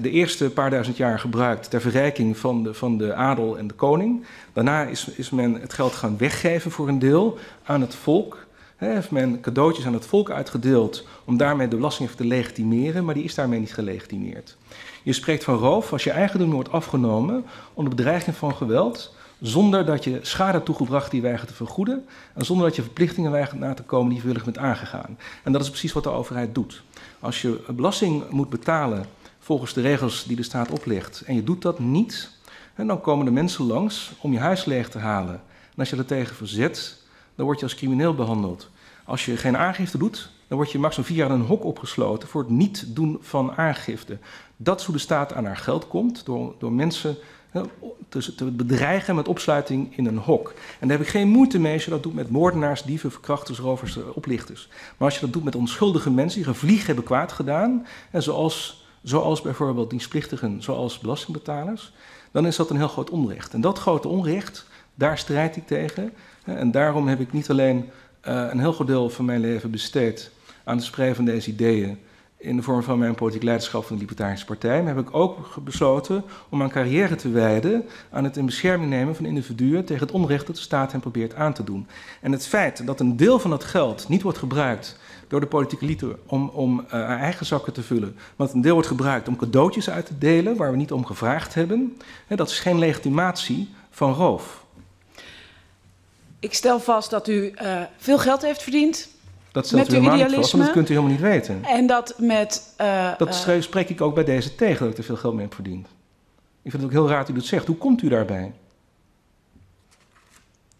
de 0.02 0.10
eerste 0.10 0.50
paar 0.50 0.70
duizend 0.70 0.98
jaar 0.98 1.20
gebruikt 1.20 1.70
ter 1.70 1.82
verrijking 1.82 2.38
van 2.38 2.64
de, 2.64 2.74
van 2.74 2.98
de 2.98 3.14
adel 3.14 3.58
en 3.58 3.68
de 3.68 3.74
koning. 3.74 4.26
Daarna 4.54 4.84
is, 4.84 5.08
is 5.08 5.30
men 5.30 5.54
het 5.54 5.74
geld 5.74 5.94
gaan 5.94 6.18
weggeven 6.18 6.72
voor 6.72 6.88
een 6.88 7.00
deel 7.00 7.38
aan 7.64 7.82
het 7.82 7.96
volk. 7.96 8.47
Heeft 8.86 9.12
men 9.12 9.42
cadeautjes 9.42 9.86
aan 9.86 9.94
het 9.94 10.06
volk 10.06 10.30
uitgedeeld 10.30 11.08
om 11.26 11.38
daarmee 11.38 11.68
de 11.68 11.76
belasting 11.76 12.10
te 12.10 12.26
legitimeren, 12.26 13.06
maar 13.06 13.14
die 13.14 13.24
is 13.24 13.36
daarmee 13.36 13.60
niet 13.60 13.74
gelegitimeerd. 13.74 14.58
Je 15.04 15.14
spreekt 15.14 15.44
van 15.44 15.56
roof 15.56 15.92
als 15.92 16.04
je 16.04 16.12
eigendom 16.12 16.52
wordt 16.52 16.72
afgenomen 16.72 17.46
onder 17.74 17.96
bedreiging 17.96 18.36
van 18.36 18.56
geweld, 18.56 19.16
zonder 19.42 19.86
dat 19.86 20.04
je 20.04 20.20
schade 20.22 20.64
toegebracht 20.64 21.12
die 21.12 21.22
weigert 21.22 21.48
te 21.48 21.56
vergoeden 21.56 22.06
en 22.34 22.46
zonder 22.46 22.66
dat 22.66 22.76
je 22.76 22.82
verplichtingen 22.82 23.32
weigert 23.32 23.60
na 23.60 23.74
te 23.74 23.84
komen 23.84 24.14
die 24.14 24.28
je 24.28 24.42
bent 24.44 24.58
aangegaan. 24.58 25.18
En 25.44 25.52
dat 25.52 25.62
is 25.62 25.70
precies 25.70 25.94
wat 25.94 26.04
de 26.04 26.10
overheid 26.10 26.56
doet. 26.56 26.82
Als 27.20 27.42
je 27.42 27.60
belasting 27.70 28.30
moet 28.30 28.50
betalen 28.50 29.06
volgens 29.40 29.74
de 29.74 29.82
regels 29.82 30.24
die 30.24 30.36
de 30.36 30.44
staat 30.44 30.72
oplegt 30.72 31.24
en 31.26 31.36
je 31.36 31.44
doet 31.44 31.62
dat 31.62 31.80
niet, 31.80 32.30
dan 32.76 33.02
komen 33.02 33.26
de 33.26 33.32
mensen 33.32 33.66
langs 33.66 34.12
om 34.20 34.34
je 34.34 34.40
huis 34.40 34.66
leeg 34.66 34.90
te 34.90 34.98
halen. 34.98 35.42
En 35.70 35.78
als 35.78 35.90
je 35.90 35.96
er 35.96 36.06
tegen 36.06 36.36
verzet, 36.36 37.06
dan 37.38 37.46
word 37.46 37.60
je 37.60 37.66
als 37.66 37.76
crimineel 37.76 38.16
behandeld. 38.16 38.70
Als 39.06 39.26
je 39.26 39.38
geen 39.38 39.58
aangifte 39.58 39.98
doet, 39.98 40.30
dan 40.48 40.58
word 40.58 40.72
je 40.72 40.80
maximaal 40.80 41.08
vier 41.08 41.18
jaar 41.18 41.30
in 41.30 41.40
een 41.40 41.46
hok 41.46 41.64
opgesloten 41.64 42.30
voor 42.30 42.42
het 42.42 42.50
niet 42.50 42.96
doen 42.96 43.18
van 43.22 43.56
aangifte. 43.56 44.18
Dat 44.58 44.80
is 44.80 44.86
hoe 44.86 44.96
de 44.96 45.02
staat 45.02 45.34
aan 45.34 45.46
haar 45.46 45.58
geld 45.58 45.88
komt, 45.88 46.26
door, 46.26 46.56
door 46.60 46.72
mensen 46.72 47.18
te, 48.10 48.52
bedreigen 48.52 49.16
met 49.16 49.28
opsluiting 49.28 49.98
in 49.98 50.06
een 50.06 50.18
hok. 50.18 50.54
En 50.80 50.88
daar 50.88 50.98
heb 50.98 51.06
ik 51.06 51.12
geen 51.12 51.28
moeite 51.28 51.60
mee 51.60 51.74
als 51.74 51.86
je 51.86 51.90
dat 51.90 52.04
doet 52.04 52.14
met 52.14 52.30
moordenaars, 52.30 52.84
dieven, 52.84 53.12
verkrachters, 53.12 53.60
rovers, 53.60 53.98
oplichters. 54.14 54.68
Maar 54.98 55.08
als 55.08 55.16
je 55.16 55.22
dat 55.22 55.34
doet 55.34 55.44
met 55.44 55.56
onschuldige 55.56 56.12
mensen 56.12 56.40
die 56.40 56.50
een 56.50 56.56
vlieg 56.56 56.86
hebben 56.86 57.04
kwaad 57.04 57.32
gedaan, 57.32 57.88
en 58.12 58.24
zoals, 58.24 58.86
zoals 59.04 59.42
bijvoorbeeld 59.42 59.90
dienstplichtigen, 59.90 60.64
zoals 60.64 61.00
belastingbetalers, 61.00 61.94
dan 62.32 62.46
is 62.46 62.56
dat 62.56 62.70
een 62.70 62.78
heel 62.78 62.88
groot 62.88 63.10
onrecht. 63.10 63.54
En 63.54 63.62
dat 63.62 63.80
grote 63.80 64.08
onrecht, 64.08 64.68
daar 64.96 65.18
strijd 65.18 65.56
ik 65.56 65.68
tegen. 65.68 66.14
En 66.48 66.72
daarom 66.72 67.08
heb 67.08 67.20
ik 67.20 67.34
niet 67.34 67.50
alleen 67.50 67.78
uh, 68.28 68.48
een 68.50 68.60
heel 68.60 68.72
groot 68.72 68.88
deel 68.88 69.10
van 69.10 69.26
mijn 69.26 69.40
leven 69.40 69.72
besteed 69.72 70.32
aan 70.64 70.76
het 70.76 70.86
spreiden 70.86 71.16
van 71.16 71.26
deze 71.26 71.50
ideeën 71.50 71.98
in 72.38 72.56
de 72.56 72.62
vorm 72.62 72.84
van 72.84 73.00
mijn 73.00 73.16
politiek 73.16 73.44
leiderschap 73.44 73.86
van 73.86 73.96
de 73.96 74.02
Libertarische 74.02 74.46
Partij, 74.46 74.84
maar 74.84 74.96
heb 74.96 75.08
ik 75.08 75.16
ook 75.16 75.56
besloten 75.64 76.24
om 76.50 76.58
mijn 76.58 76.70
carrière 76.70 77.16
te 77.16 77.30
wijden 77.30 77.86
aan 78.12 78.24
het 78.24 78.38
in 78.38 78.46
bescherming 78.46 78.90
nemen 78.90 79.16
van 79.16 79.26
individuen 79.26 79.86
tegen 79.86 80.06
het 80.06 80.16
onrecht 80.16 80.48
dat 80.48 80.56
de 80.56 80.62
staat 80.62 80.92
hen 80.92 81.02
probeert 81.02 81.36
aan 81.36 81.54
te 81.54 81.64
doen. 81.64 81.88
En 82.22 82.32
het 82.32 82.48
feit 82.48 82.86
dat 82.86 83.00
een 83.00 83.18
deel 83.18 83.40
van 83.40 83.50
dat 83.50 83.64
geld 83.64 84.10
niet 84.10 84.22
wordt 84.22 84.38
gebruikt 84.38 85.00
door 85.28 85.40
de 85.40 85.48
politieke 85.48 85.86
elite 85.86 86.18
om, 86.26 86.50
om 86.50 86.80
uh, 86.80 86.92
haar 86.92 87.20
eigen 87.20 87.46
zakken 87.46 87.74
te 87.74 87.84
vullen, 87.84 88.14
maar 88.16 88.48
dat 88.48 88.56
een 88.56 88.62
deel 88.62 88.74
wordt 88.74 88.88
gebruikt 88.88 89.28
om 89.28 89.36
cadeautjes 89.36 89.90
uit 89.90 90.06
te 90.06 90.18
delen 90.18 90.56
waar 90.56 90.72
we 90.72 90.78
niet 90.78 90.92
om 90.92 91.06
gevraagd 91.06 91.54
hebben, 91.54 91.98
hè, 92.28 92.36
dat 92.36 92.50
is 92.50 92.60
geen 92.60 92.80
legitimatie 92.80 93.70
van 93.90 94.14
roof. 94.14 94.66
Ik 96.40 96.54
stel 96.54 96.80
vast 96.80 97.10
dat 97.10 97.28
u 97.28 97.54
uh, 97.62 97.82
veel 97.98 98.20
geld 98.20 98.42
heeft 98.42 98.64
verdiend 98.64 99.08
dat 99.52 99.66
stelt 99.66 99.82
met 99.82 99.92
u 99.92 99.96
helemaal 99.96 100.26
niet 100.26 100.36
vast, 100.36 100.52
want 100.52 100.64
dat 100.64 100.74
kunt 100.74 100.90
u 100.90 100.94
helemaal 100.94 101.12
niet 101.12 101.22
weten. 101.22 101.64
En 101.64 101.88
dat 101.88 102.14
met... 102.18 102.74
Uh, 102.82 103.12
dat 103.18 103.46
uh, 103.48 103.62
spreek 103.62 103.90
ik 103.90 104.02
ook 104.02 104.16
bij 104.16 104.24
deze 104.24 104.56
tegen, 104.56 104.80
dat 104.80 104.92
ik 104.92 104.98
er 104.98 105.04
veel 105.04 105.16
geld 105.16 105.34
mee 105.34 105.44
heb 105.44 105.54
verdiend. 105.54 105.88
Ik 106.62 106.72
vind 106.72 106.84
het 106.84 106.84
ook 106.84 106.92
heel 106.92 107.08
raar 107.08 107.20
dat 107.20 107.30
u 107.30 107.34
dat 107.34 107.46
zegt. 107.46 107.68
Hoe 107.68 107.76
komt 107.76 108.02
u 108.02 108.10
daarbij? 108.10 108.54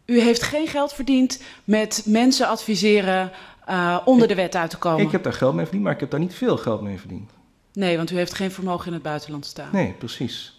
U 0.06 0.20
heeft 0.22 0.44
geen 0.44 0.68
geld 0.68 0.94
verdiend 0.94 1.42
met 1.64 2.04
mensen 2.06 2.48
adviseren 2.48 3.32
uh, 3.70 3.98
onder 4.06 4.24
ik, 4.24 4.30
de 4.30 4.42
wet 4.42 4.56
uit 4.56 4.70
te 4.70 4.78
komen. 4.78 5.06
Ik 5.06 5.12
heb 5.12 5.24
daar 5.24 5.34
geld 5.34 5.54
mee 5.54 5.64
verdiend, 5.64 5.84
maar 5.84 5.94
ik 5.94 6.00
heb 6.00 6.12
daar 6.12 6.20
niet 6.20 6.34
veel 6.34 6.58
geld 6.58 6.82
mee 6.82 7.00
verdiend. 7.00 7.32
Nee, 7.74 7.98
want 7.98 8.12
u 8.12 8.16
heeft 8.16 8.34
geen 8.34 8.52
vermogen 8.52 8.88
in 8.88 8.94
het 8.94 9.04
buitenland 9.04 9.46
staan. 9.46 9.70
Nee, 9.72 9.94
precies. 9.94 10.57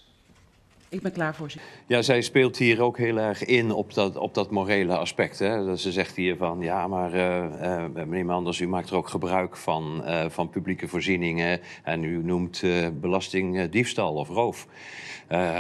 Ik 0.91 1.03
ben 1.03 1.13
klaar 1.13 1.35
voor 1.35 1.51
ze. 1.51 1.59
Ja, 1.87 2.03
zij 2.03 2.23
speelt 2.23 2.57
hier 2.57 2.83
ook 2.83 2.99
heel 2.99 3.19
erg 3.19 3.45
in 3.45 3.73
op 3.73 3.95
dat, 3.95 4.17
op 4.17 4.35
dat 4.35 4.51
morele 4.51 4.97
aspect. 4.97 5.39
Hè? 5.39 5.65
Dat 5.65 5.81
ze 5.81 5.93
zegt 5.93 6.17
hier 6.17 6.37
van, 6.37 6.61
ja, 6.61 6.87
maar 6.87 7.15
uh, 7.15 7.45
uh, 7.63 7.85
meneer 7.95 8.25
Manders, 8.25 8.61
u 8.61 8.69
maakt 8.69 8.91
er 8.91 8.97
ook 8.97 9.09
gebruik 9.09 9.57
van, 9.57 10.03
uh, 10.05 10.29
van 10.29 10.51
publieke 10.51 10.89
voorzieningen. 10.89 11.61
En 11.83 12.05
u 12.05 12.25
noemt 12.25 12.63
belastingdiefstal 13.01 14.15
of 14.15 14.29
roof. 14.29 14.67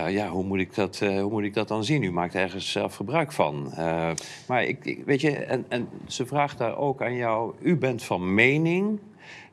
ja, 0.09 0.29
hoe 0.29 0.45
moet, 0.45 0.59
ik 0.59 0.75
dat, 0.75 0.99
hoe 0.99 1.31
moet 1.31 1.45
ik 1.45 1.55
dat 1.55 1.69
dan 1.69 1.85
zien? 1.85 2.03
U 2.03 2.13
maakt 2.13 2.35
ergens 2.35 2.73
zelf 2.73 2.95
gebruik 2.95 3.33
van. 3.33 3.73
maar 4.47 4.65
ik, 4.65 4.85
ik, 4.85 5.05
weet 5.05 5.21
je, 5.21 5.31
en, 5.31 5.65
en 5.69 5.89
ze 6.07 6.27
vraagt 6.27 6.59
daar 6.59 6.77
ook 6.77 7.03
aan 7.03 7.15
jou, 7.15 7.55
u 7.61 7.77
bent 7.77 8.03
van 8.03 8.35
mening 8.35 9.01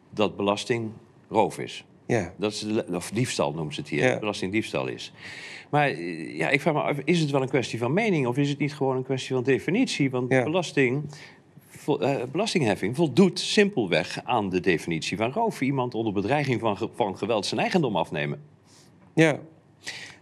dat 0.09 0.35
belasting 0.35 0.91
roof 1.29 1.59
is. 1.59 1.85
Ja. 2.05 2.33
Dat 2.37 2.51
is, 2.51 2.65
of 2.91 3.11
diefstal 3.11 3.53
noemt 3.53 3.73
ze 3.73 3.79
het 3.79 3.89
hier, 3.89 4.03
ja. 4.03 4.19
belastingdiefstal 4.19 4.87
is. 4.87 5.13
Maar 5.69 6.01
ja, 6.01 6.49
ik 6.49 6.61
vraag 6.61 6.73
me 6.73 6.81
af, 6.81 6.97
is 7.03 7.19
het 7.19 7.31
wel 7.31 7.41
een 7.41 7.49
kwestie 7.49 7.79
van 7.79 7.93
mening 7.93 8.27
of 8.27 8.37
is 8.37 8.49
het 8.49 8.57
niet 8.57 8.73
gewoon 8.73 8.95
een 8.95 9.03
kwestie 9.03 9.35
van 9.35 9.43
definitie? 9.43 10.09
Want 10.09 10.31
ja. 10.31 10.43
belasting, 10.43 11.03
vo, 11.67 12.01
uh, 12.01 12.15
belastingheffing 12.31 12.95
voldoet 12.95 13.39
simpelweg 13.39 14.21
aan 14.23 14.49
de 14.49 14.59
definitie 14.59 15.17
van 15.17 15.31
roof. 15.31 15.61
Iemand 15.61 15.93
onder 15.93 16.13
bedreiging 16.13 16.59
van, 16.59 16.89
van 16.95 17.17
geweld 17.17 17.45
zijn 17.45 17.61
eigendom 17.61 17.95
afnemen. 17.95 18.41
Ja. 19.13 19.39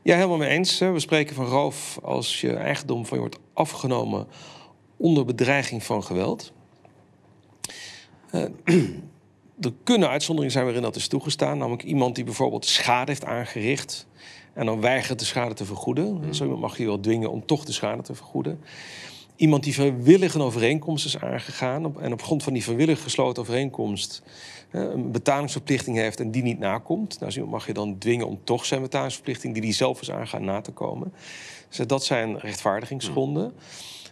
ja, 0.01 0.15
helemaal 0.15 0.37
mee 0.37 0.49
eens. 0.49 0.79
We 0.79 0.99
spreken 0.99 1.35
van 1.35 1.45
roof 1.45 1.99
als 2.01 2.41
je 2.41 2.53
eigendom 2.53 3.05
van 3.05 3.17
je 3.17 3.23
wordt 3.23 3.39
afgenomen 3.53 4.27
onder 4.97 5.25
bedreiging 5.25 5.83
van 5.83 6.03
geweld. 6.03 6.53
Uh, 8.31 8.43
er 9.61 9.73
kunnen 9.83 10.09
uitzonderingen 10.09 10.53
zijn 10.53 10.65
waarin 10.65 10.83
dat 10.83 10.95
is 10.95 11.07
toegestaan. 11.07 11.57
Namelijk 11.57 11.83
iemand 11.83 12.15
die 12.15 12.23
bijvoorbeeld 12.23 12.65
schade 12.65 13.11
heeft 13.11 13.25
aangericht 13.25 14.07
en 14.53 14.65
dan 14.65 14.81
weigert 14.81 15.19
de 15.19 15.25
schade 15.25 15.53
te 15.53 15.65
vergoeden. 15.65 16.13
Mm. 16.13 16.33
Zo 16.33 16.43
iemand 16.43 16.61
mag 16.61 16.77
je 16.77 16.85
wel 16.85 16.99
dwingen 16.99 17.31
om 17.31 17.45
toch 17.45 17.65
de 17.65 17.71
schade 17.71 18.01
te 18.01 18.15
vergoeden. 18.15 18.59
iemand 19.35 19.63
die 19.63 19.73
vrijwillig 19.73 20.33
een 20.33 20.41
overeenkomst 20.41 21.05
is 21.05 21.19
aangegaan... 21.19 22.01
en 22.01 22.13
op 22.13 22.21
grond 22.21 22.43
van 22.43 22.53
die 22.53 22.63
vrijwillig 22.63 23.03
gesloten 23.03 23.41
overeenkomst... 23.41 24.21
een 24.71 25.11
betalingsverplichting 25.11 25.97
heeft 25.97 26.19
en 26.19 26.31
die 26.31 26.43
niet 26.43 26.59
nakomt... 26.59 27.19
Nou, 27.19 27.45
mag 27.45 27.67
je 27.67 27.73
dan 27.73 27.97
dwingen 27.97 28.27
om 28.27 28.39
toch 28.43 28.65
zijn 28.65 28.81
betalingsverplichting... 28.81 29.53
die 29.53 29.63
hij 29.63 29.73
zelf 29.73 30.01
is 30.01 30.11
aangaan 30.11 30.45
na 30.45 30.61
te 30.61 30.71
komen. 30.71 31.13
Dus 31.69 31.87
dat 31.87 32.05
zijn 32.05 32.39
rechtvaardigingsgronden... 32.39 33.53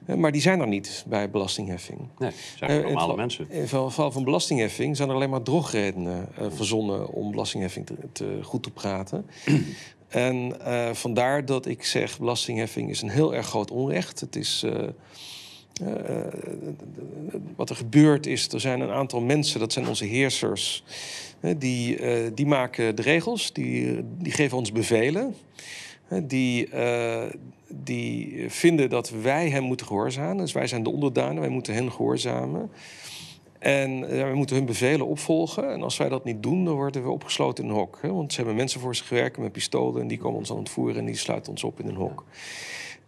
Maar 0.06 0.32
die 0.32 0.42
zijn 0.42 0.60
er 0.60 0.68
niet 0.68 1.06
bij 1.08 1.30
belastingheffing. 1.30 2.00
Nee, 2.18 2.32
zijn 2.58 2.82
normale 2.82 3.16
mensen. 3.16 3.50
In 3.50 3.68
geval 3.68 4.12
van 4.12 4.24
belastingheffing 4.24 4.98
zijn 4.98 5.10
er 5.10 5.16
alleen 5.16 5.30
maar 5.30 5.42
drogredenen 5.42 6.30
uh, 6.40 6.46
verzonnen 6.50 7.10
om 7.10 7.32
belastingheffing 7.32 7.86
te, 7.86 7.96
te 8.12 8.40
goed 8.42 8.64
te 8.64 8.72
praten. 8.72 9.26
en 10.08 10.56
vandaar 10.96 11.46
dat 11.46 11.66
ik 11.66 11.84
zeg, 11.84 12.20
belastingheffing 12.20 12.90
is 12.90 13.02
een 13.02 13.10
heel 13.10 13.36
erg 13.36 13.48
groot 13.48 13.72
onrecht. 13.72 14.20
Het 14.20 14.36
is... 14.36 14.64
Uh, 14.66 14.88
wat 17.56 17.70
er 17.70 17.76
gebeurt 17.76 18.26
is, 18.26 18.48
er 18.48 18.60
zijn 18.60 18.80
een 18.80 18.90
aantal 18.90 19.22
mensen, 19.22 19.60
dat 19.60 19.74
zijn 19.74 19.88
onze 19.88 20.06
heersers, 20.06 20.84
die, 21.58 22.00
die 22.34 22.46
maken 22.46 22.96
de 22.96 23.02
regels, 23.02 23.54
die, 23.54 24.00
die 24.18 24.32
geven 24.32 24.58
ons 24.58 24.72
bevelen. 24.72 25.36
Die, 26.24 26.70
die 27.74 28.50
vinden 28.50 28.90
dat 28.90 29.10
wij 29.10 29.50
hem 29.50 29.64
moeten 29.64 29.86
gehoorzamen. 29.86 30.38
Dus 30.38 30.52
wij 30.52 30.68
zijn 30.68 30.84
de 30.84 30.90
onderdanen, 30.90 31.40
wij 31.42 31.50
moeten 31.50 31.74
hen 31.74 31.92
gehoorzamen. 31.92 32.72
En 33.60 33.92
ja, 33.92 34.24
wij 34.24 34.34
moeten 34.34 34.56
hun 34.56 34.66
bevelen 34.66 35.08
opvolgen. 35.08 35.72
En 35.72 35.82
als 35.82 35.98
wij 35.98 36.10
dat 36.10 36.24
niet 36.24 36.44
doen, 36.44 36.66
dan 36.66 36.74
worden 36.74 37.04
we 37.04 37.10
opgesloten 37.10 37.64
in 37.64 37.70
een 37.70 37.76
hok. 37.76 38.00
Hè? 38.02 38.14
Want 38.14 38.32
ze 38.32 38.38
hebben 38.38 38.56
mensen 38.56 38.80
voor 38.80 38.96
zich 38.96 39.08
gewerkt 39.08 39.38
met 39.38 39.52
pistolen... 39.52 40.02
en 40.02 40.08
die 40.08 40.18
komen 40.18 40.38
ons 40.38 40.48
dan 40.48 40.58
ontvoeren 40.58 40.98
en 40.98 41.06
die 41.06 41.16
sluiten 41.16 41.52
ons 41.52 41.64
op 41.64 41.80
in 41.80 41.88
een 41.88 41.96
hok. 41.96 42.24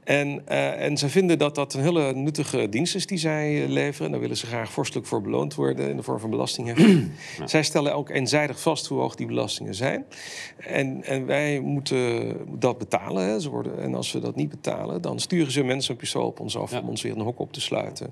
En, 0.03 0.41
uh, 0.49 0.81
en 0.85 0.97
ze 0.97 1.09
vinden 1.09 1.37
dat 1.37 1.55
dat 1.55 1.73
een 1.73 1.81
hele 1.81 2.13
nuttige 2.13 2.69
dienst 2.69 2.95
is 2.95 3.05
die 3.05 3.17
zij 3.17 3.67
leveren. 3.67 4.05
En 4.05 4.11
daar 4.11 4.21
willen 4.21 4.37
ze 4.37 4.45
graag 4.45 4.71
vorstelijk 4.71 5.07
voor 5.07 5.21
beloond 5.21 5.55
worden 5.55 5.89
in 5.89 5.97
de 5.97 6.03
vorm 6.03 6.19
van 6.19 6.29
belastingheffing. 6.29 6.91
Ja. 7.37 7.47
Zij 7.47 7.63
stellen 7.63 7.95
ook 7.95 8.09
eenzijdig 8.09 8.61
vast 8.61 8.87
hoe 8.87 8.99
hoog 8.99 9.15
die 9.15 9.27
belastingen 9.27 9.75
zijn. 9.75 10.05
En, 10.57 11.03
en 11.03 11.25
wij 11.25 11.59
moeten 11.59 12.37
dat 12.59 12.77
betalen. 12.77 13.23
Hè. 13.23 13.39
Ze 13.39 13.49
worden, 13.49 13.81
en 13.81 13.95
als 13.95 14.11
we 14.11 14.19
dat 14.19 14.35
niet 14.35 14.49
betalen, 14.49 15.01
dan 15.01 15.19
sturen 15.19 15.51
ze 15.51 15.63
mensen 15.63 15.91
een 15.91 15.97
pistool 15.97 16.25
op 16.25 16.39
ons 16.39 16.57
af 16.57 16.71
ja. 16.71 16.79
om 16.79 16.89
ons 16.89 17.01
weer 17.01 17.11
een 17.11 17.21
hok 17.21 17.39
op 17.39 17.53
te 17.53 17.61
sluiten. 17.61 18.09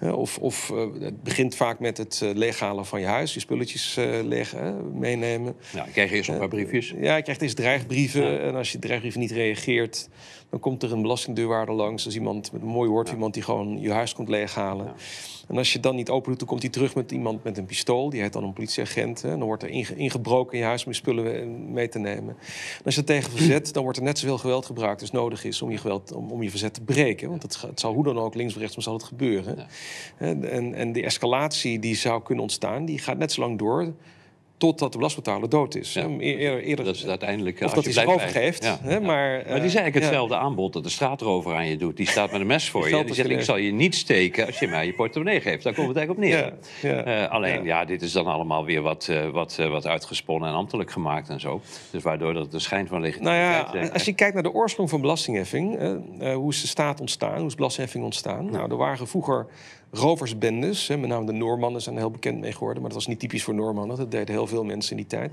Of, 0.00 0.38
of 0.38 0.70
uh, 0.70 0.86
het 1.00 1.22
begint 1.22 1.56
vaak 1.56 1.78
met 1.78 1.98
het 1.98 2.20
uh, 2.24 2.34
leeghalen 2.34 2.86
van 2.86 3.00
je 3.00 3.06
huis, 3.06 3.34
je 3.34 3.40
spulletjes 3.40 3.96
uh, 3.98 4.22
leeg 4.22 4.54
meenemen. 4.92 5.56
Ja, 5.72 5.84
ik 5.84 5.92
krijg 5.92 6.10
eerst 6.10 6.28
een 6.28 6.38
paar 6.38 6.48
briefjes. 6.48 6.94
ja, 7.00 7.16
je 7.16 7.22
krijgt 7.22 7.42
eerst 7.42 7.56
dreigbrieven. 7.56 8.32
Ja. 8.32 8.38
En 8.38 8.54
als 8.54 8.72
je 8.72 8.78
dreigbrieven 8.78 9.20
niet 9.20 9.30
reageert, 9.30 10.08
dan 10.50 10.60
komt 10.60 10.82
er 10.82 10.92
een 10.92 11.02
belastingdeurwaarder 11.02 11.74
langs. 11.74 12.02
Dat 12.02 12.12
is 12.12 12.18
iemand 12.18 12.52
met 12.52 12.62
een 12.62 12.68
mooi 12.68 12.90
woord, 12.90 13.06
ja. 13.08 13.14
iemand 13.14 13.34
die 13.34 13.42
gewoon 13.42 13.80
je 13.80 13.92
huis 13.92 14.14
komt 14.14 14.28
leeghalen. 14.28 14.86
Ja. 14.86 14.94
En 15.48 15.56
als 15.56 15.72
je 15.72 15.80
dan 15.80 15.96
niet 15.96 16.10
open 16.10 16.30
doet, 16.30 16.38
dan 16.38 16.48
komt 16.48 16.62
hij 16.62 16.70
terug 16.70 16.94
met 16.94 17.12
iemand 17.12 17.44
met 17.44 17.58
een 17.58 17.64
pistool. 17.64 18.10
Die 18.10 18.20
heet 18.20 18.32
dan 18.32 18.44
een 18.44 18.52
politieagent. 18.52 19.22
Hè. 19.22 19.28
Dan 19.28 19.42
wordt 19.42 19.62
er 19.62 19.68
inge 19.68 19.96
ingebroken 19.96 20.52
in 20.52 20.58
je 20.58 20.64
huis 20.64 20.84
om 20.84 20.90
je 20.90 20.96
spullen 20.96 21.72
mee 21.72 21.88
te 21.88 21.98
nemen. 21.98 22.36
En 22.78 22.84
als 22.84 22.94
je 22.94 23.02
dat 23.02 23.16
tegen 23.16 23.30
verzet, 23.30 23.72
dan 23.72 23.82
wordt 23.82 23.98
er 23.98 24.04
net 24.04 24.18
zoveel 24.18 24.38
geweld 24.38 24.66
gebruikt 24.66 25.00
als 25.00 25.10
nodig 25.10 25.44
is 25.44 25.62
om 25.62 25.70
je, 25.70 25.78
geweld, 25.78 26.12
om, 26.12 26.30
om 26.30 26.42
je 26.42 26.50
verzet 26.50 26.74
te 26.74 26.80
breken. 26.82 27.28
Want 27.28 27.42
het, 27.42 27.60
het 27.60 27.80
zal 27.80 27.94
hoe 27.94 28.04
dan 28.04 28.18
ook 28.18 28.34
links 28.34 28.54
of 28.54 28.60
rechts, 28.60 28.76
zal 28.76 28.92
het 28.92 29.02
gebeuren. 29.02 29.66
En, 30.16 30.74
en 30.74 30.92
die 30.92 31.02
escalatie 31.02 31.78
die 31.78 31.94
zou 31.94 32.22
kunnen 32.22 32.44
ontstaan, 32.44 32.84
die 32.84 32.98
gaat 32.98 33.18
net 33.18 33.32
zo 33.32 33.40
lang 33.40 33.58
door 33.58 33.92
totdat 34.58 34.92
de 34.92 34.98
belastingbetaler 34.98 35.48
dood 35.48 35.74
is. 35.74 35.92
Ja. 35.92 36.08
Eerder, 36.18 36.62
eerder, 36.62 36.84
dat 36.84 36.94
is 36.94 37.06
uiteindelijk... 37.06 37.60
Of 37.60 37.72
dat 37.72 37.84
hij 37.84 37.92
zich 37.92 38.04
overgeeft. 38.04 38.64
Ja. 38.64 38.78
Hè, 38.82 39.00
maar, 39.00 39.30
maar 39.30 39.42
die 39.44 39.54
is 39.54 39.74
eigenlijk 39.74 39.94
hetzelfde 39.94 40.36
aanbod 40.36 40.72
dat 40.72 40.82
de 40.82 40.88
straatrover 40.88 41.54
aan 41.54 41.66
je 41.66 41.76
doet. 41.76 41.96
Die 41.96 42.08
staat 42.08 42.30
met 42.32 42.40
een 42.40 42.46
mes 42.46 42.70
voor 42.70 42.88
je. 42.88 43.04
Die 43.04 43.14
zegt, 43.14 43.30
ik 43.30 43.42
zal 43.42 43.56
je 43.56 43.72
niet 43.72 43.94
steken 43.94 44.46
als 44.46 44.58
je 44.58 44.66
mij 44.66 44.86
je 44.86 44.92
portemonnee 44.92 45.40
geeft. 45.40 45.62
Daar 45.64 45.74
komt 45.74 45.88
het 45.88 45.96
eigenlijk 45.96 46.28
op 46.28 46.52
neer. 46.82 47.06
Uh, 47.06 47.30
alleen, 47.30 47.64
ja. 47.64 47.84
dit 47.84 48.02
is 48.02 48.12
dan 48.12 48.26
allemaal 48.26 48.64
weer 48.64 48.82
wat, 48.82 49.08
uh, 49.10 49.28
wat, 49.28 49.56
uh, 49.60 49.70
wat 49.70 49.86
uitgesponnen 49.86 50.48
en 50.48 50.54
ambtelijk 50.54 50.90
gemaakt 50.90 51.28
en 51.28 51.40
zo. 51.40 51.60
Dus 51.90 52.02
waardoor 52.02 52.34
dat 52.34 52.50
de 52.50 52.58
schijn 52.58 52.86
van 52.86 53.00
legitimiteit... 53.00 53.72
Nou 53.72 53.84
ja, 53.84 53.92
als 53.92 54.04
je 54.04 54.12
kijkt 54.12 54.34
naar 54.34 54.42
de 54.42 54.52
oorsprong 54.52 54.90
van 54.90 55.00
belastingheffing... 55.00 55.78
hoe 56.34 56.50
is 56.50 56.60
de 56.60 56.66
staat 56.66 57.00
ontstaan, 57.00 57.38
hoe 57.38 57.46
is 57.46 57.54
belastingheffing 57.54 58.04
ontstaan? 58.04 58.50
Nou, 58.50 58.70
er 58.70 58.76
waren 58.76 59.08
vroeger 59.08 59.46
roversbendes. 59.90 60.88
Hè, 60.88 60.96
met 60.96 61.08
name 61.08 61.26
de 61.26 61.32
Noormannen 61.32 61.82
zijn 61.82 61.94
er 61.94 62.00
heel 62.00 62.10
bekend 62.10 62.40
mee 62.40 62.52
geworden. 62.52 62.82
Maar 62.82 62.90
dat 62.90 62.98
was 62.98 63.08
niet 63.08 63.20
typisch 63.20 63.42
voor 63.42 63.54
Noormannen. 63.54 63.96
Dat 63.96 64.10
deden 64.10 64.34
heel 64.34 64.46
veel 64.46 64.64
mensen 64.64 64.90
in 64.90 64.96
die 64.96 65.06
tijd. 65.06 65.32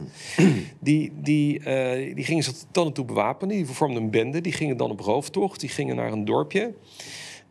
Die, 0.79 1.11
die, 1.15 1.59
uh, 1.59 2.15
die 2.15 2.23
gingen 2.23 2.43
zich 2.43 2.53
dan 2.71 2.91
toe 2.91 3.05
bewapenen. 3.05 3.55
Die 3.55 3.65
vormden 3.65 4.03
een 4.03 4.09
bende. 4.09 4.41
Die 4.41 4.51
gingen 4.51 4.77
dan 4.77 4.91
op 4.91 4.99
rooftocht. 4.99 5.59
Die 5.59 5.69
gingen 5.69 5.95
naar 5.95 6.11
een 6.11 6.25
dorpje. 6.25 6.73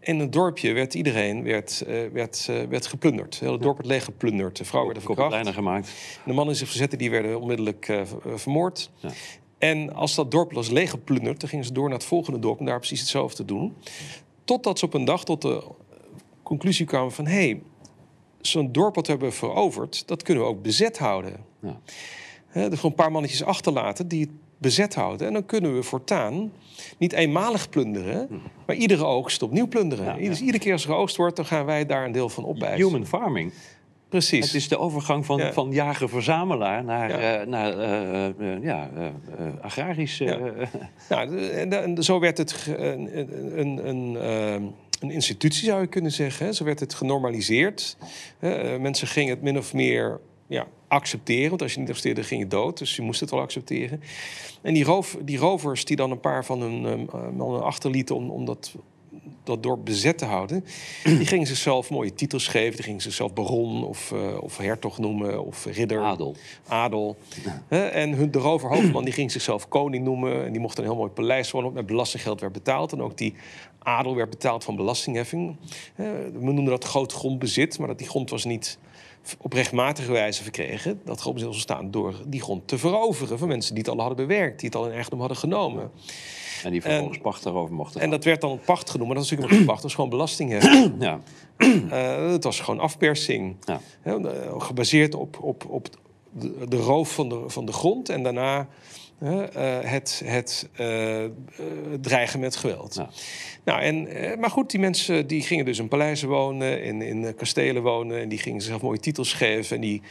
In 0.00 0.18
het 0.18 0.32
dorpje 0.32 0.72
werd 0.72 0.94
iedereen 0.94 1.42
werd, 1.42 1.84
uh, 1.88 1.96
werd, 2.12 2.46
uh, 2.50 2.62
werd 2.62 2.86
geplunderd. 2.86 3.34
Het 3.34 3.44
hele 3.44 3.58
dorp 3.58 3.76
werd 3.76 3.88
leeg 3.88 4.04
geplunderd. 4.04 4.56
De 4.56 4.64
vrouwen 4.64 4.92
werden 4.92 5.14
verkracht. 5.14 5.54
gemaakt. 5.54 5.90
De 6.24 6.32
mannen 6.32 6.46
die 6.46 6.56
zich 6.56 6.68
verzetten 6.68 6.98
die 6.98 7.10
werden 7.10 7.40
onmiddellijk 7.40 8.04
vermoord. 8.34 8.90
Ja. 8.96 9.10
En 9.58 9.94
als 9.94 10.14
dat 10.14 10.30
dorp 10.30 10.52
was 10.52 10.70
leeggeplunderd, 10.70 11.40
dan 11.40 11.48
gingen 11.48 11.64
ze 11.64 11.72
door 11.72 11.88
naar 11.88 11.98
het 11.98 12.06
volgende 12.06 12.38
dorp 12.38 12.60
om 12.60 12.66
daar 12.66 12.78
precies 12.78 13.00
hetzelfde 13.00 13.36
te 13.36 13.44
doen. 13.44 13.76
Totdat 14.44 14.78
ze 14.78 14.84
op 14.84 14.94
een 14.94 15.04
dag 15.04 15.24
tot 15.24 15.42
de 15.42 15.62
conclusie 16.44 16.86
kwamen 16.86 17.12
van... 17.12 17.26
hé, 17.26 17.32
hey, 17.32 17.62
zo'n 18.40 18.72
dorp 18.72 18.94
wat 18.94 19.06
we 19.06 19.12
hebben 19.12 19.32
veroverd, 19.32 20.08
dat 20.08 20.22
kunnen 20.22 20.44
we 20.44 20.48
ook 20.48 20.62
bezet 20.62 20.98
houden. 20.98 21.36
Ja. 21.60 21.80
He, 22.46 22.60
er 22.60 22.76
gewoon 22.76 22.90
een 22.90 22.96
paar 22.96 23.12
mannetjes 23.12 23.44
achterlaten 23.44 24.08
die 24.08 24.20
het 24.20 24.30
bezet 24.58 24.94
houden. 24.94 25.26
En 25.26 25.32
dan 25.32 25.46
kunnen 25.46 25.74
we 25.74 25.82
voortaan 25.82 26.52
niet 26.98 27.12
eenmalig 27.12 27.68
plunderen, 27.68 28.26
hm. 28.28 28.34
maar 28.66 28.76
iedere 28.76 29.04
oogst 29.04 29.42
opnieuw 29.42 29.68
plunderen. 29.68 30.04
Ja, 30.04 30.16
ja. 30.16 30.28
Dus 30.28 30.40
iedere 30.40 30.58
keer 30.58 30.72
als 30.72 30.82
er 30.84 30.90
geoogst 30.90 31.16
wordt, 31.16 31.36
dan 31.36 31.46
gaan 31.46 31.64
wij 31.64 31.86
daar 31.86 32.04
een 32.04 32.12
deel 32.12 32.28
van 32.28 32.44
opbijten. 32.44 32.86
Human 32.86 33.06
farming. 33.06 33.52
Precies. 34.08 34.46
Het 34.46 34.54
is 34.54 34.68
de 34.68 34.78
overgang 34.78 35.26
van, 35.26 35.38
ja. 35.38 35.52
van 35.52 35.72
jager-verzamelaar 35.72 36.84
naar, 36.84 37.20
ja. 37.20 37.40
Uh, 37.40 37.46
naar 37.46 37.76
uh, 37.78 38.54
uh, 38.54 38.62
ja, 38.62 38.90
agrarisch. 39.60 40.18
Ja. 40.18 40.38
nou, 41.08 41.38
en, 41.38 41.82
en, 41.82 42.02
zo 42.02 42.20
werd 42.20 42.38
het 42.38 42.74
een, 42.76 43.58
een, 43.58 43.88
een 43.88 44.74
een 45.04 45.10
institutie, 45.10 45.64
zou 45.64 45.80
je 45.80 45.86
kunnen 45.86 46.12
zeggen. 46.12 46.54
Zo 46.54 46.64
werd 46.64 46.80
het 46.80 46.94
genormaliseerd. 46.94 47.96
Uh, 48.40 48.76
mensen 48.76 49.06
gingen 49.06 49.34
het 49.34 49.42
min 49.42 49.58
of 49.58 49.72
meer 49.72 50.20
ja, 50.46 50.66
accepteren. 50.88 51.48
Want 51.48 51.62
als 51.62 51.72
je 51.72 51.78
niet 51.78 51.88
accepteerde, 51.88 52.22
ging 52.22 52.40
je 52.40 52.48
dood. 52.48 52.78
Dus 52.78 52.96
je 52.96 53.02
moest 53.02 53.20
het 53.20 53.30
wel 53.30 53.40
accepteren. 53.40 54.02
En 54.62 54.74
die, 54.74 54.84
roof, 54.84 55.16
die 55.22 55.38
rovers 55.38 55.84
die 55.84 55.96
dan 55.96 56.10
een 56.10 56.20
paar 56.20 56.44
van 56.44 56.60
hun 56.60 56.82
uh, 56.82 57.28
mannen 57.36 57.62
achterlieten... 57.62 58.16
om, 58.16 58.30
om 58.30 58.44
dat, 58.44 58.74
dat 59.44 59.62
dorp 59.62 59.84
bezet 59.84 60.18
te 60.18 60.24
houden... 60.24 60.64
die 61.04 61.26
gingen 61.26 61.46
zichzelf 61.46 61.90
mooie 61.90 62.14
titels 62.14 62.48
geven. 62.48 62.74
Die 62.74 62.84
gingen 62.84 63.00
zichzelf 63.00 63.32
baron 63.32 63.84
of, 63.84 64.10
uh, 64.14 64.42
of 64.42 64.56
hertog 64.56 64.98
noemen 64.98 65.44
of 65.44 65.64
ridder. 65.64 66.00
Adel. 66.00 66.36
Adel. 66.68 67.16
Ja. 67.68 67.88
en 67.88 68.12
hun, 68.12 68.30
de 68.30 68.38
roverhoofdman 68.38 69.04
die 69.04 69.12
ging 69.12 69.30
zichzelf 69.30 69.68
koning 69.68 70.04
noemen. 70.04 70.44
En 70.44 70.52
die 70.52 70.60
mocht 70.60 70.78
een 70.78 70.84
heel 70.84 70.96
mooi 70.96 71.10
paleis 71.10 71.50
wonen... 71.50 71.72
met 71.72 71.86
belastinggeld 71.86 72.40
werd 72.40 72.52
betaald. 72.52 72.92
En 72.92 73.02
ook 73.02 73.18
die 73.18 73.34
adel 73.84 74.14
werd 74.14 74.30
betaald 74.30 74.64
van 74.64 74.76
belastingheffing. 74.76 75.56
We 75.94 76.30
noemen 76.40 76.64
dat 76.64 76.84
groot 76.84 77.12
grondbezit, 77.12 77.78
maar 77.78 77.88
dat 77.88 77.98
die 77.98 78.08
grond 78.08 78.30
was 78.30 78.44
niet 78.44 78.78
op 79.38 79.52
rechtmatige 79.52 80.12
wijze 80.12 80.42
verkregen. 80.42 81.00
Dat 81.04 81.20
grondbezit 81.20 81.48
was 81.48 81.58
ontstaan 81.58 81.90
door 81.90 82.14
die 82.26 82.42
grond 82.42 82.68
te 82.68 82.78
veroveren 82.78 83.38
van 83.38 83.48
mensen 83.48 83.74
die 83.74 83.84
het 83.84 83.92
al 83.92 83.98
hadden 83.98 84.26
bewerkt, 84.26 84.60
die 84.60 84.68
het 84.68 84.78
al 84.78 84.86
in 84.86 84.92
eigendom 84.92 85.18
hadden 85.18 85.36
genomen. 85.38 85.90
En 86.64 86.70
die 86.70 86.82
vervolgens 86.82 87.18
pacht 87.18 87.42
daarover 87.42 87.74
mochten. 87.74 88.00
En 88.00 88.10
dat 88.10 88.24
werd 88.24 88.40
dan 88.40 88.60
pacht 88.64 88.90
genoemd, 88.90 89.06
maar 89.08 89.16
dat 89.16 89.24
is 89.24 89.30
natuurlijk 89.30 89.58
een 89.58 89.66
pacht, 89.66 89.82
dat 89.82 89.86
was 89.86 89.94
gewoon 89.94 90.10
belastingheffing. 90.10 90.92
Ja. 91.04 91.20
Uh, 91.58 92.30
het 92.30 92.44
was 92.44 92.60
gewoon 92.60 92.80
afpersing. 92.80 93.56
Ja. 93.64 93.80
gebaseerd 94.58 95.14
op, 95.14 95.38
op, 95.42 95.64
op 95.68 95.88
de, 96.30 96.68
de 96.68 96.76
roof 96.76 97.14
van 97.14 97.28
de, 97.28 97.42
van 97.46 97.64
de 97.64 97.72
grond 97.72 98.08
en 98.08 98.22
daarna 98.22 98.68
het, 99.18 100.22
het 100.24 100.68
uh, 100.80 101.24
dreigen 102.00 102.40
met 102.40 102.56
geweld. 102.56 102.94
Ja. 102.94 103.08
Nou, 103.64 103.80
en, 103.80 104.08
maar 104.40 104.50
goed, 104.50 104.70
die 104.70 104.80
mensen 104.80 105.26
die 105.26 105.42
gingen 105.42 105.64
dus 105.64 105.78
in 105.78 105.88
paleizen 105.88 106.28
wonen, 106.28 106.82
in, 106.82 107.02
in 107.02 107.34
kastelen 107.34 107.82
wonen... 107.82 108.20
en 108.20 108.28
die 108.28 108.38
gingen 108.38 108.60
zichzelf 108.60 108.82
mooie 108.82 108.98
titels 108.98 109.32
geven... 109.32 109.76
en 109.76 109.82
die, 109.82 110.02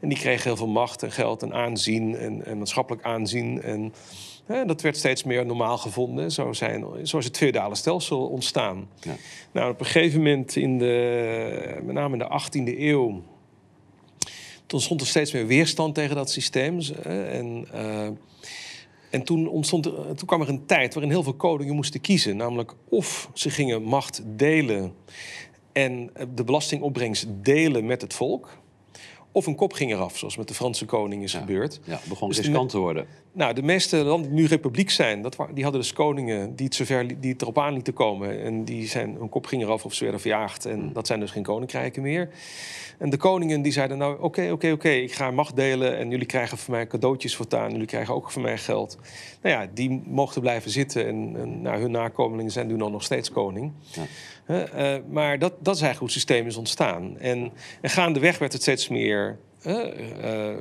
en 0.00 0.08
die 0.08 0.18
kregen 0.18 0.42
heel 0.42 0.56
veel 0.56 0.68
macht 0.68 1.02
en 1.02 1.12
geld 1.12 1.42
en 1.42 1.52
aanzien 1.52 2.16
en, 2.16 2.44
en 2.44 2.58
maatschappelijk 2.58 3.04
aanzien... 3.04 3.62
En, 3.62 3.92
dat 4.66 4.80
werd 4.80 4.96
steeds 4.96 5.24
meer 5.24 5.46
normaal 5.46 5.78
gevonden. 5.78 6.32
Zo, 6.32 6.52
zijn, 6.52 6.84
zo 7.02 7.18
is 7.18 7.24
het 7.24 7.36
feudale 7.36 7.74
stelsel 7.74 8.26
ontstaan. 8.26 8.88
Ja. 9.00 9.16
Nou, 9.52 9.70
op 9.70 9.80
een 9.80 9.86
gegeven 9.86 10.18
moment, 10.18 10.56
in 10.56 10.78
de, 10.78 11.80
met 11.82 11.94
name 11.94 12.12
in 12.12 12.18
de 12.18 12.72
18e 12.72 12.78
eeuw... 12.78 13.22
toen 14.66 14.80
stond 14.80 15.00
er 15.00 15.06
steeds 15.06 15.32
meer 15.32 15.46
weerstand 15.46 15.94
tegen 15.94 16.16
dat 16.16 16.30
systeem. 16.30 16.80
En... 17.04 17.68
Uh, 17.74 18.08
en 19.10 19.22
toen, 19.22 19.48
ontstond, 19.48 19.82
toen 19.82 20.26
kwam 20.26 20.40
er 20.40 20.48
een 20.48 20.66
tijd 20.66 20.94
waarin 20.94 21.12
heel 21.12 21.22
veel 21.22 21.34
koningen 21.34 21.74
moesten 21.74 22.00
kiezen. 22.00 22.36
Namelijk 22.36 22.74
of 22.88 23.30
ze 23.34 23.50
gingen 23.50 23.82
macht 23.82 24.22
delen 24.26 24.94
en 25.72 26.10
de 26.34 26.44
belastingopbrengst 26.44 27.26
delen 27.30 27.86
met 27.86 28.02
het 28.02 28.14
volk. 28.14 28.58
Of 29.32 29.46
een 29.46 29.54
kop 29.54 29.72
ging 29.72 29.92
eraf, 29.92 30.18
zoals 30.18 30.36
met 30.36 30.48
de 30.48 30.54
Franse 30.54 30.84
koning 30.84 31.22
is 31.22 31.34
gebeurd. 31.34 31.80
Ja, 31.84 32.00
begon 32.08 32.28
dus 32.28 32.38
riskant 32.38 32.70
te 32.70 32.78
worden. 32.78 33.06
Nou, 33.32 33.54
de 33.54 33.62
meeste 33.62 33.96
landen 33.96 34.30
die 34.30 34.40
nu 34.40 34.46
republiek 34.46 34.90
zijn, 34.90 35.22
dat, 35.22 35.36
die 35.54 35.62
hadden 35.62 35.80
dus 35.80 35.92
koningen 35.92 36.56
die 36.56 36.66
het, 36.66 36.74
zover, 36.74 37.20
die 37.20 37.32
het 37.32 37.42
erop 37.42 37.58
aan 37.58 37.72
lieten 37.72 37.92
komen. 37.92 38.42
En 38.42 38.64
die 38.64 38.86
zijn, 38.86 39.16
hun 39.18 39.28
kop 39.28 39.46
ging 39.46 39.62
eraf 39.62 39.84
of 39.84 39.94
ze 39.94 40.02
werden 40.02 40.20
verjaagd. 40.20 40.64
En 40.64 40.78
hmm. 40.78 40.92
dat 40.92 41.06
zijn 41.06 41.20
dus 41.20 41.30
geen 41.30 41.42
koninkrijken 41.42 42.02
meer. 42.02 42.28
En 42.98 43.10
de 43.10 43.16
koningen 43.16 43.62
die 43.62 43.72
zeiden 43.72 43.98
nou, 43.98 44.20
oké, 44.20 44.50
oké, 44.50 44.70
oké, 44.70 44.88
ik 44.88 45.12
ga 45.12 45.30
macht 45.30 45.56
delen... 45.56 45.98
en 45.98 46.10
jullie 46.10 46.26
krijgen 46.26 46.58
van 46.58 46.74
mij 46.74 46.86
cadeautjes 46.86 47.36
voortaan, 47.36 47.70
jullie 47.70 47.86
krijgen 47.86 48.14
ook 48.14 48.30
van 48.30 48.42
mij 48.42 48.58
geld. 48.58 48.98
Nou 49.42 49.54
ja, 49.54 49.70
die 49.74 50.02
mochten 50.04 50.40
blijven 50.40 50.70
zitten 50.70 51.06
en, 51.06 51.36
en 51.36 51.62
nou, 51.62 51.80
hun 51.80 51.90
nakomelingen 51.90 52.52
zijn 52.52 52.66
nu 52.66 52.76
nog 52.76 53.02
steeds 53.02 53.30
koning. 53.30 53.72
Ja. 53.92 54.02
Uh, 54.50 54.96
maar 55.08 55.38
dat, 55.38 55.52
dat 55.60 55.74
is 55.74 55.80
eigenlijk 55.82 55.98
hoe 55.98 56.08
het 56.08 56.16
systeem 56.16 56.46
is 56.46 56.56
ontstaan. 56.56 57.18
En, 57.18 57.52
en 57.80 57.90
gaandeweg 57.90 58.38
werd 58.38 58.52
het 58.52 58.62
steeds 58.62 58.88
meer 58.88 59.38
uh, 59.66 60.54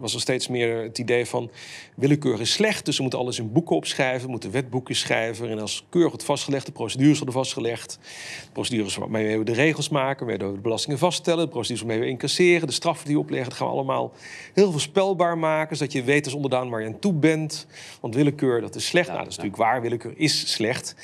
was, 0.00 0.14
er 0.14 0.20
steeds 0.20 0.48
meer 0.48 0.82
het 0.82 0.98
idee 0.98 1.26
van 1.26 1.50
willekeur 1.94 2.40
is 2.40 2.52
slecht, 2.52 2.84
dus 2.84 2.96
we 2.96 3.02
moeten 3.02 3.20
alles 3.20 3.38
in 3.38 3.52
boeken 3.52 3.76
opschrijven, 3.76 4.24
we 4.24 4.30
moeten 4.30 4.50
wetboeken 4.50 4.94
schrijven 4.94 5.50
en 5.50 5.58
als 5.58 5.86
keurig 5.88 6.10
wordt 6.10 6.24
vastgelegd, 6.24 6.66
de 6.66 6.72
procedures 6.72 7.16
worden 7.16 7.34
vastgelegd, 7.34 7.98
de 8.44 8.50
procedures 8.52 8.96
waarmee 8.96 9.38
we 9.38 9.44
de 9.44 9.52
regels 9.52 9.88
maken, 9.88 10.26
waarmee 10.26 10.48
we 10.48 10.54
de 10.54 10.60
belastingen 10.60 10.98
vaststellen, 10.98 11.44
de 11.44 11.50
procedures 11.50 11.86
waarmee 11.86 12.04
we 12.04 12.10
incasseren, 12.10 12.66
de 12.66 12.72
straffen 12.72 13.06
die 13.06 13.14
we 13.14 13.20
opleggen, 13.20 13.48
dat 13.48 13.58
gaan 13.58 13.66
we 13.66 13.72
allemaal 13.72 14.12
heel 14.54 14.70
voorspelbaar 14.70 15.38
maken, 15.38 15.76
zodat 15.76 15.92
je 15.92 16.02
weet 16.02 16.24
als 16.24 16.34
onderdaan 16.34 16.70
waar 16.70 16.80
je 16.80 16.86
aan 16.86 16.98
toe 16.98 17.12
bent, 17.12 17.66
want 18.00 18.14
willekeur 18.14 18.60
dat 18.60 18.74
is 18.74 18.86
slecht, 18.86 19.08
nou, 19.08 19.18
dat 19.18 19.28
is 19.28 19.36
natuurlijk 19.36 19.62
waar, 19.62 19.82
willekeur 19.82 20.14
is 20.16 20.52
slecht. 20.52 20.94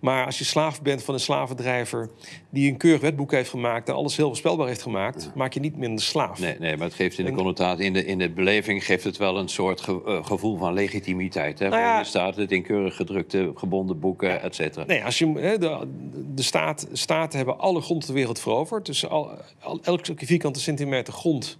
Maar 0.00 0.26
als 0.26 0.38
je 0.38 0.44
slaaf 0.44 0.82
bent 0.82 1.02
van 1.02 1.14
een 1.14 1.20
slavendrijver 1.20 2.10
die 2.50 2.70
een 2.70 2.76
keurig 2.76 3.00
wetboek 3.00 3.30
heeft 3.30 3.50
gemaakt 3.50 3.88
en 3.88 3.94
alles 3.94 4.16
heel 4.16 4.26
voorspelbaar 4.26 4.66
heeft 4.66 4.82
gemaakt, 4.82 5.30
maak 5.34 5.52
je 5.52 5.60
niet 5.60 5.76
minder 5.76 6.04
slaaf. 6.04 6.38
Nee, 6.38 6.56
nee 6.58 6.76
maar 6.76 6.86
het 6.86 6.96
geeft 6.96 7.18
in 7.18 7.24
de 7.24 7.32
connotatie, 7.32 7.84
in 7.84 7.92
de, 7.92 8.04
in 8.04 8.18
de 8.18 8.30
beleving 8.30 8.84
geeft 8.84 9.04
het 9.04 9.16
wel 9.16 9.38
een 9.38 9.48
soort 9.48 9.80
eh, 9.86 10.24
gevoel 10.24 10.56
van 10.56 10.72
legitimiteit. 10.72 11.58
Hè? 11.58 11.68
Nou 11.68 11.80
ja, 11.80 12.04
staat 12.04 12.36
het 12.36 12.52
in 12.52 12.62
keurig 12.62 12.96
gedrukte, 12.96 13.52
gebonden 13.54 13.98
boeken, 13.98 14.42
et 14.42 14.54
cetera. 14.54 14.84
Nee, 14.86 15.04
als 15.04 15.18
je, 15.18 15.32
de, 15.32 15.88
de 16.34 16.42
staat, 16.42 16.86
staten 16.92 17.36
hebben 17.36 17.58
alle 17.58 17.80
grond 17.80 18.06
ter 18.06 18.14
wereld 18.14 18.40
veroverd. 18.40 18.86
Dus 18.86 19.08
al, 19.08 19.30
al, 19.60 19.80
elke 19.82 20.26
vierkante 20.26 20.60
centimeter 20.60 21.12
grond 21.12 21.58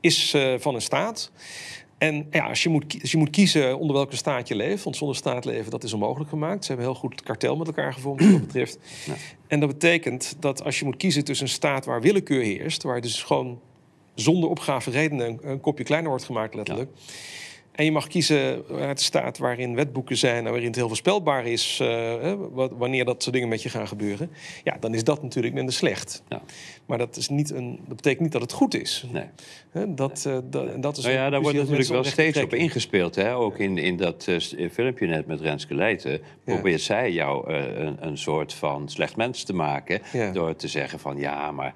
is 0.00 0.34
uh, 0.34 0.54
van 0.58 0.74
een 0.74 0.82
staat. 0.82 1.30
En 1.98 2.26
ja, 2.30 2.48
als 2.48 2.62
je, 2.62 2.68
moet, 2.68 2.98
als 3.00 3.10
je 3.10 3.16
moet 3.16 3.30
kiezen 3.30 3.78
onder 3.78 3.96
welke 3.96 4.16
staat 4.16 4.48
je 4.48 4.54
leeft, 4.54 4.84
want 4.84 4.96
zonder 4.96 5.16
staat 5.16 5.44
leven, 5.44 5.70
dat 5.70 5.84
is 5.84 5.92
onmogelijk 5.92 6.30
gemaakt. 6.30 6.64
Ze 6.64 6.72
hebben 6.72 6.90
heel 6.90 7.00
goed 7.00 7.10
het 7.10 7.22
kartel 7.22 7.56
met 7.56 7.66
elkaar 7.66 7.92
gevormd 7.92 8.20
wat 8.20 8.30
dat 8.30 8.40
betreft. 8.40 8.78
Ja. 9.06 9.14
En 9.46 9.60
dat 9.60 9.68
betekent 9.68 10.36
dat 10.40 10.64
als 10.64 10.78
je 10.78 10.84
moet 10.84 10.96
kiezen 10.96 11.24
tussen 11.24 11.46
een 11.46 11.52
staat 11.52 11.84
waar 11.84 12.00
willekeur 12.00 12.42
heerst, 12.42 12.82
waar 12.82 13.00
dus 13.00 13.22
gewoon 13.22 13.60
zonder 14.14 14.50
opgave 14.50 14.90
redenen 14.90 15.38
een, 15.42 15.60
kopje 15.60 15.84
kleiner 15.84 16.10
wordt 16.10 16.24
gemaakt, 16.24 16.54
letterlijk. 16.54 16.90
En 17.78 17.84
je 17.84 17.92
mag 17.92 18.06
kiezen 18.06 18.64
uit 18.70 18.98
de 18.98 19.04
staat 19.04 19.38
waarin 19.38 19.74
wetboeken 19.74 20.16
zijn 20.16 20.44
en 20.44 20.50
waarin 20.50 20.66
het 20.66 20.76
heel 20.76 20.86
voorspelbaar 20.86 21.46
is 21.46 21.78
uh, 21.82 22.34
wanneer 22.52 23.04
dat 23.04 23.22
soort 23.22 23.34
dingen 23.34 23.48
met 23.48 23.62
je 23.62 23.68
gaan 23.68 23.88
gebeuren. 23.88 24.30
Ja, 24.64 24.76
dan 24.80 24.94
is 24.94 25.04
dat 25.04 25.22
natuurlijk 25.22 25.54
minder 25.54 25.74
slecht. 25.74 26.22
Ja. 26.28 26.42
Maar 26.86 26.98
dat, 26.98 27.16
is 27.16 27.28
niet 27.28 27.50
een, 27.50 27.80
dat 27.86 27.96
betekent 27.96 28.20
niet 28.20 28.32
dat 28.32 28.40
het 28.40 28.52
goed 28.52 28.74
is. 28.74 29.06
Nee. 29.12 29.24
Dat, 29.88 30.24
uh, 30.26 30.38
dat, 30.44 30.82
dat 30.82 30.96
is 30.96 31.04
nou 31.04 31.16
ja, 31.16 31.30
daar 31.30 31.40
wordt 31.40 31.56
natuurlijk 31.56 31.88
wel 31.88 32.04
steeds 32.04 32.42
op 32.42 32.54
ingespeeld. 32.54 33.14
Hè? 33.14 33.34
Ook 33.34 33.58
in, 33.58 33.78
in 33.78 33.96
dat 33.96 34.26
uh, 34.28 34.70
filmpje 34.70 35.06
net 35.06 35.26
met 35.26 35.40
Renske 35.40 35.74
Leijten 35.74 36.20
probeert 36.44 36.80
zij 36.80 37.12
jou 37.12 37.52
een, 37.52 37.96
een, 38.06 38.18
soort 38.18 38.54
van 38.54 38.88
slecht 38.88 39.16
mens 39.16 39.42
te 39.42 39.54
maken. 39.54 40.00
Door 40.32 40.56
te 40.56 40.68
zeggen 40.68 40.98
van 40.98 41.18
ja, 41.18 41.52
maar 41.52 41.74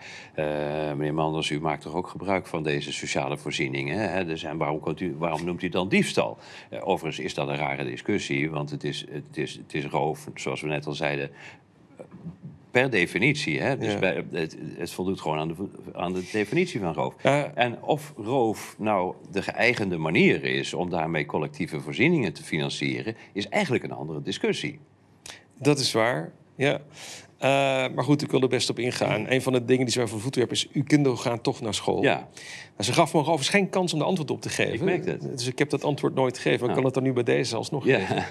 meneer 0.97 1.15
Manders, 1.15 1.51
u 1.51 1.61
maakt 1.61 1.83
toch 1.83 1.95
ook 1.95 2.09
gebruik 2.09 2.47
van 2.47 2.63
deze 2.63 2.93
sociale 2.93 3.39
voorzieningen. 3.39 4.11
Hè? 4.11 4.25
Dus 4.25 4.43
en 4.43 4.57
waarom, 4.57 4.81
u, 4.99 5.15
waarom 5.19 5.45
noemt 5.45 5.63
u 5.63 5.69
dan 5.69 5.89
diefstal. 5.93 6.39
Uh, 6.71 6.89
overigens 6.89 7.25
is 7.25 7.35
dat 7.35 7.49
een 7.49 7.57
rare 7.57 7.85
discussie, 7.85 8.51
want 8.51 8.71
het 8.71 8.85
is, 8.85 9.05
het 9.11 9.37
is, 9.37 9.55
het 9.55 9.75
is 9.75 9.85
roof, 9.85 10.29
zoals 10.35 10.61
we 10.61 10.67
net 10.67 10.87
al 10.87 10.93
zeiden, 10.93 11.31
per 12.71 12.91
definitie. 12.91 13.61
Hè? 13.61 13.79
Dus 13.79 13.99
bij, 13.99 14.25
het, 14.31 14.57
het, 14.77 14.93
voldoet 14.93 15.21
gewoon 15.21 15.39
aan 15.39 15.49
de, 15.49 15.69
aan 15.93 16.13
de 16.13 16.29
definitie 16.33 16.81
van 16.81 16.95
roof. 16.95 17.15
En 17.55 17.83
of 17.83 18.13
roof 18.17 18.75
nou 18.79 19.15
de 19.31 19.43
geëigende 19.43 19.97
manier 19.97 20.45
is 20.45 20.75
om 20.75 20.91
daarmee 20.91 21.27
collectieve 21.27 21.81
voorzieningen 21.81 22.33
te 22.33 22.43
financieren, 22.43 23.17
is 23.33 23.49
eigenlijk 23.49 23.85
een 23.85 23.93
andere 23.93 24.23
discussie. 24.23 24.79
Dat 25.59 25.79
is 25.79 25.93
waar. 25.93 26.33
Ja. 26.55 26.81
Uh, 27.43 27.49
maar 27.95 28.05
goed, 28.05 28.23
ik 28.23 28.31
wil 28.31 28.41
er 28.41 28.49
best 28.49 28.71
op 28.71 28.79
ingaan. 28.79 29.31
Een 29.31 29.43
van 29.43 29.53
de 29.53 29.65
dingen 29.65 29.85
die 29.85 29.93
ze 29.93 29.99
mij 29.99 30.09
voor 30.09 30.21
voeten 30.21 30.41
hebben 30.41 30.59
is... 30.59 30.69
uw 30.73 30.83
kinderen 30.85 31.19
gaan 31.19 31.41
toch 31.41 31.61
naar 31.61 31.75
school. 31.75 32.03
Ja. 32.03 32.15
Nou, 32.15 32.29
ze 32.79 32.93
gaf 32.93 33.13
me 33.13 33.21
overigens 33.21 33.49
geen 33.49 33.69
kans 33.69 33.93
om 33.93 33.99
de 33.99 34.05
antwoord 34.05 34.31
op 34.31 34.41
te 34.41 34.49
geven. 34.49 34.73
Ik 34.73 34.81
merk 34.81 35.07
het. 35.07 35.23
Dus 35.23 35.47
ik 35.47 35.59
heb 35.59 35.71
dat 35.71 35.85
antwoord 35.85 36.15
nooit 36.15 36.39
gegeven. 36.39 36.69
Ik 36.69 36.75
kan 36.75 36.85
het 36.85 36.95
dan 36.95 37.03
nu 37.03 37.13
bij 37.13 37.23
deze 37.23 37.57
alsnog 37.57 37.85
ja. 37.87 37.99
geven. 37.99 38.25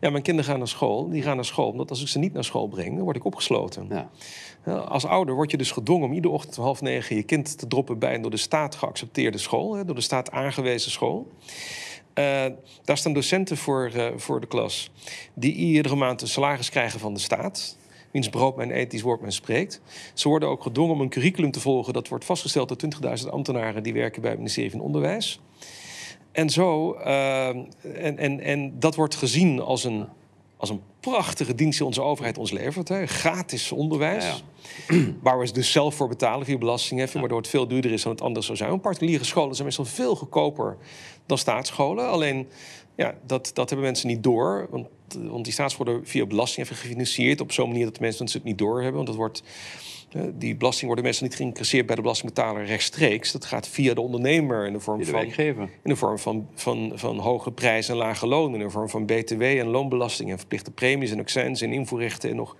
Ja, 0.00 0.10
mijn 0.10 0.22
kinderen 0.22 0.50
gaan 0.50 0.58
naar 0.58 0.68
school. 0.68 1.08
Die 1.08 1.22
gaan 1.22 1.36
naar 1.36 1.44
school 1.44 1.70
omdat 1.70 1.90
als 1.90 2.00
ik 2.00 2.08
ze 2.08 2.18
niet 2.18 2.32
naar 2.32 2.44
school 2.44 2.68
breng... 2.68 2.94
dan 2.94 3.04
word 3.04 3.16
ik 3.16 3.24
opgesloten. 3.24 3.88
Ja. 3.90 4.72
Als 4.72 5.04
ouder 5.04 5.34
word 5.34 5.50
je 5.50 5.56
dus 5.56 5.70
gedwongen 5.70 6.08
om 6.08 6.14
iedere 6.14 6.34
ochtend 6.34 6.58
om 6.58 6.64
half 6.64 6.80
negen... 6.80 7.16
je 7.16 7.22
kind 7.22 7.58
te 7.58 7.66
droppen 7.66 7.98
bij 7.98 8.14
een 8.14 8.22
door 8.22 8.30
de 8.30 8.36
staat 8.36 8.74
geaccepteerde 8.74 9.38
school. 9.38 9.84
Door 9.84 9.94
de 9.94 10.00
staat 10.00 10.30
aangewezen 10.30 10.90
school. 10.90 11.32
Uh, 12.14 12.24
daar 12.84 12.98
staan 12.98 13.12
docenten 13.12 13.56
voor, 13.56 13.90
uh, 13.96 14.06
voor 14.16 14.40
de 14.40 14.46
klas 14.46 14.90
die 15.34 15.54
iedere 15.54 15.94
maand 15.96 16.22
een 16.22 16.28
salaris 16.28 16.70
krijgen 16.70 17.00
van 17.00 17.14
de 17.14 17.20
staat 17.20 17.78
wiens 18.10 18.28
brood 18.28 18.56
mijn 18.56 18.70
ethisch 18.70 19.02
woord 19.02 19.20
men 19.20 19.32
spreekt. 19.32 19.80
Ze 20.14 20.28
worden 20.28 20.48
ook 20.48 20.62
gedwongen 20.62 20.94
om 20.94 21.00
een 21.00 21.08
curriculum 21.08 21.50
te 21.50 21.60
volgen. 21.60 21.92
Dat 21.92 22.08
wordt 22.08 22.24
vastgesteld 22.24 22.68
door 22.68 23.18
20.000 23.18 23.28
ambtenaren 23.28 23.82
die 23.82 23.92
werken 23.92 24.20
bij 24.20 24.30
het 24.30 24.38
ministerie 24.38 24.70
van 24.70 24.80
Onderwijs. 24.80 25.40
En 26.32 26.50
zo, 26.50 26.94
uh, 26.94 27.48
en, 27.48 28.18
en, 28.18 28.40
en 28.40 28.78
dat 28.78 28.94
wordt 28.94 29.14
gezien 29.14 29.60
als 29.60 29.84
een, 29.84 30.06
als 30.56 30.70
een 30.70 30.80
prachtige 31.00 31.54
dienst 31.54 31.78
die 31.78 31.86
onze 31.86 32.02
overheid 32.02 32.38
ons 32.38 32.50
levert. 32.50 32.88
Hè. 32.88 33.06
Gratis 33.06 33.72
onderwijs. 33.72 34.42
Ja, 34.88 34.96
Waar 35.22 35.38
we 35.38 35.52
dus 35.52 35.72
zelf 35.72 35.94
voor 35.94 36.08
betalen 36.08 36.46
via 36.46 36.58
belastingheffing, 36.58 37.20
waardoor 37.20 37.40
het 37.40 37.48
veel 37.48 37.68
duurder 37.68 37.92
is 37.92 38.02
dan 38.02 38.12
het 38.12 38.20
anders 38.20 38.46
zou 38.46 38.58
zijn. 38.58 38.80
Particuliere 38.80 39.24
scholen 39.24 39.54
zijn 39.54 39.66
meestal 39.66 39.84
veel 39.84 40.16
goedkoper 40.16 40.76
dan 41.26 41.38
staatsscholen. 41.38 42.08
Alleen 42.08 42.48
ja, 42.94 43.14
dat, 43.26 43.50
dat 43.54 43.68
hebben 43.68 43.86
mensen 43.86 44.08
niet 44.08 44.22
door. 44.22 44.66
Want, 44.70 44.86
want 45.14 45.44
die 45.44 45.52
staatsscholden 45.52 45.94
worden 45.94 46.12
via 46.12 46.26
belasting 46.26 46.66
even 46.66 46.78
gefinancierd. 46.78 47.40
Op 47.40 47.52
zo'n 47.52 47.68
manier 47.68 47.84
dat 47.84 47.94
de 47.94 48.00
mensen 48.00 48.28
het 48.32 48.44
niet 48.44 48.58
doorhebben. 48.58 48.94
Want 48.94 49.06
dat 49.06 49.16
wordt, 49.16 49.42
eh, 50.12 50.22
die 50.34 50.56
belasting 50.56 50.86
worden 50.86 51.04
mensen 51.04 51.24
niet 51.24 51.34
geïncasseerd 51.34 51.86
bij 51.86 51.94
de 51.94 52.02
belastingbetaler 52.02 52.64
rechtstreeks. 52.64 53.32
Dat 53.32 53.44
gaat 53.44 53.68
via 53.68 53.94
de 53.94 54.00
ondernemer 54.00 54.66
in 54.66 54.72
de 54.72 54.80
vorm, 54.80 55.04
van, 55.04 55.24
in 55.24 55.70
de 55.82 55.96
vorm 55.96 56.18
van, 56.18 56.48
van, 56.54 56.92
van 56.94 57.18
hoge 57.18 57.50
prijzen 57.50 57.94
en 57.94 58.00
lage 58.00 58.26
lonen. 58.26 58.60
In 58.60 58.66
de 58.66 58.72
vorm 58.72 58.88
van 58.88 59.06
BTW 59.06 59.42
en 59.42 59.66
loonbelasting 59.66 60.30
en 60.30 60.38
verplichte 60.38 60.70
premies 60.70 61.10
en 61.10 61.18
accijns 61.18 61.60
en 61.60 61.72
invoerrechten 61.72 62.30
en 62.30 62.36
nog. 62.36 62.56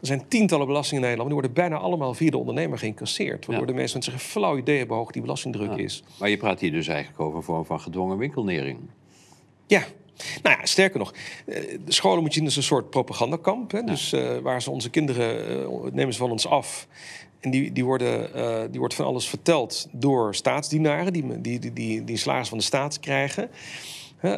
Er 0.00 0.06
zijn 0.06 0.28
tientallen 0.28 0.66
belastingen 0.66 1.02
in 1.02 1.08
Nederland. 1.08 1.30
Die 1.30 1.40
worden 1.40 1.68
bijna 1.68 1.84
allemaal 1.84 2.14
via 2.14 2.30
de 2.30 2.38
ondernemer 2.38 2.78
geïncasseerd. 2.78 3.46
Waardoor 3.46 3.66
de 3.66 3.72
mensen 3.72 4.02
zich 4.02 4.12
een 4.12 4.18
flauw 4.18 4.56
idee 4.56 4.76
hebben 4.76 4.94
hoe 4.94 5.04
hoog 5.04 5.12
die 5.12 5.22
belastingdruk 5.22 5.76
is. 5.76 6.02
Maar 6.18 6.28
je 6.28 6.36
praat 6.36 6.60
hier 6.60 6.70
dus 6.70 6.88
eigenlijk 6.88 7.20
over 7.20 7.36
een 7.36 7.44
vorm 7.44 7.64
van 7.64 7.80
gedwongen 7.80 8.18
winkelnering. 8.18 8.78
Ja. 9.66 9.82
Nou 10.42 10.58
ja, 10.58 10.66
sterker 10.66 10.98
nog, 10.98 11.14
eh, 11.46 11.54
de 11.84 11.92
scholen 11.92 12.20
moet 12.20 12.32
je 12.32 12.38
zien 12.38 12.44
als 12.44 12.56
een 12.56 12.62
soort 12.62 12.90
propagandakamp. 12.90 13.70
Hè? 13.70 13.82
Dus 13.82 14.12
uh, 14.12 14.38
waar 14.38 14.62
ze 14.62 14.70
onze 14.70 14.90
kinderen 14.90 15.60
uh, 15.60 15.92
nemen 15.92 16.12
ze 16.12 16.18
van 16.18 16.30
ons 16.30 16.46
af. 16.46 16.86
En 17.40 17.50
die, 17.50 17.72
die, 17.72 17.84
worden, 17.84 18.30
uh, 18.36 18.60
die 18.70 18.78
wordt 18.78 18.94
van 18.94 19.04
alles 19.04 19.28
verteld 19.28 19.88
door 19.92 20.34
staatsdienaren, 20.34 21.12
die, 21.12 21.40
die, 21.40 21.58
die, 21.58 21.72
die, 21.72 22.04
die 22.04 22.16
salaris 22.16 22.48
van 22.48 22.58
de 22.58 22.64
staat 22.64 23.00
krijgen. 23.00 23.50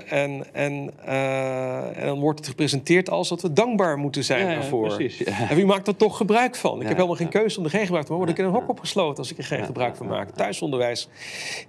En, 0.09 0.55
en, 0.55 0.90
uh, 1.07 1.99
en, 1.99 2.07
dan 2.07 2.21
wordt 2.21 2.38
het 2.38 2.49
gepresenteerd 2.49 3.11
als 3.11 3.29
dat 3.29 3.43
we 3.43 3.53
dankbaar 3.53 3.99
moeten 3.99 4.25
zijn 4.25 4.47
ja, 4.47 4.55
daarvoor. 4.55 4.88
Ja, 4.88 4.95
precies, 4.95 5.19
ja. 5.19 5.49
En 5.51 5.57
wie 5.57 5.66
maakt 5.66 5.88
er 5.88 5.97
toch 5.97 6.16
gebruik 6.16 6.57
van? 6.57 6.81
Ik 6.81 6.87
heb 6.87 6.97
helemaal 6.97 7.16
geen 7.16 7.29
keuze 7.29 7.59
om 7.59 7.64
er 7.64 7.71
geen 7.71 7.85
gebruik 7.85 8.07
van 8.07 8.16
te 8.16 8.21
maken. 8.21 8.35
Word 8.35 8.38
ik 8.38 8.45
in 8.45 8.45
een 8.45 8.61
hok 8.61 8.71
opgesloten 8.71 9.19
als 9.19 9.31
ik 9.31 9.38
er 9.38 9.45
geen 9.45 9.64
gebruik 9.64 9.97
van 9.97 10.07
maak. 10.07 10.31
Thuisonderwijs 10.31 11.09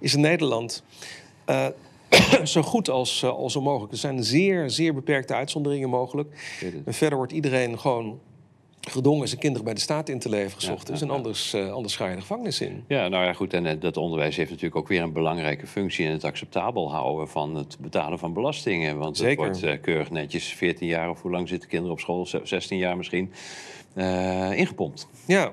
is 0.00 0.14
in 0.14 0.20
Nederland 0.20 0.82
uh, 1.50 1.66
zo 2.44 2.62
goed 2.62 2.88
als, 2.88 3.22
uh, 3.22 3.30
als 3.30 3.56
onmogelijk. 3.56 3.92
Er 3.92 3.98
zijn 3.98 4.24
zeer, 4.24 4.70
zeer 4.70 4.94
beperkte 4.94 5.34
uitzonderingen 5.34 5.88
mogelijk. 5.88 6.56
En 6.84 6.94
verder 6.94 7.18
wordt 7.18 7.32
iedereen 7.32 7.78
gewoon 7.78 8.20
gedwongen 8.90 9.28
zijn 9.28 9.40
kinderen 9.40 9.64
bij 9.64 9.74
de 9.74 9.80
staat 9.80 10.08
in 10.08 10.18
te 10.18 10.28
leveren 10.28 10.54
gezocht 10.54 10.90
is. 10.90 11.00
en 11.00 11.10
anders, 11.10 11.54
uh, 11.54 11.72
anders 11.72 11.96
ga 11.96 12.08
je 12.08 12.14
de 12.14 12.20
gevangenis 12.20 12.60
in. 12.60 12.84
Ja, 12.88 13.08
nou 13.08 13.24
ja, 13.24 13.32
goed. 13.32 13.54
En 13.54 13.64
uh, 13.64 13.72
dat 13.80 13.96
onderwijs 13.96 14.36
heeft 14.36 14.50
natuurlijk 14.50 14.76
ook 14.76 14.88
weer 14.88 15.02
een 15.02 15.12
belangrijke 15.12 15.66
functie... 15.66 16.04
in 16.04 16.10
het 16.10 16.24
acceptabel 16.24 16.92
houden 16.92 17.28
van 17.28 17.54
het 17.54 17.76
betalen 17.80 18.18
van 18.18 18.32
belastingen. 18.32 18.98
Want 18.98 19.16
Zeker. 19.16 19.44
het 19.44 19.60
wordt 19.60 19.80
keurig 19.80 20.10
netjes 20.10 20.44
14 20.44 20.86
jaar... 20.86 21.10
of 21.10 21.22
hoe 21.22 21.30
lang 21.30 21.48
zitten 21.48 21.68
kinderen 21.68 21.92
op 21.92 22.00
school? 22.00 22.26
16 22.42 22.78
jaar 22.78 22.96
misschien, 22.96 23.32
ingepompt. 24.54 25.08
Ja. 25.26 25.52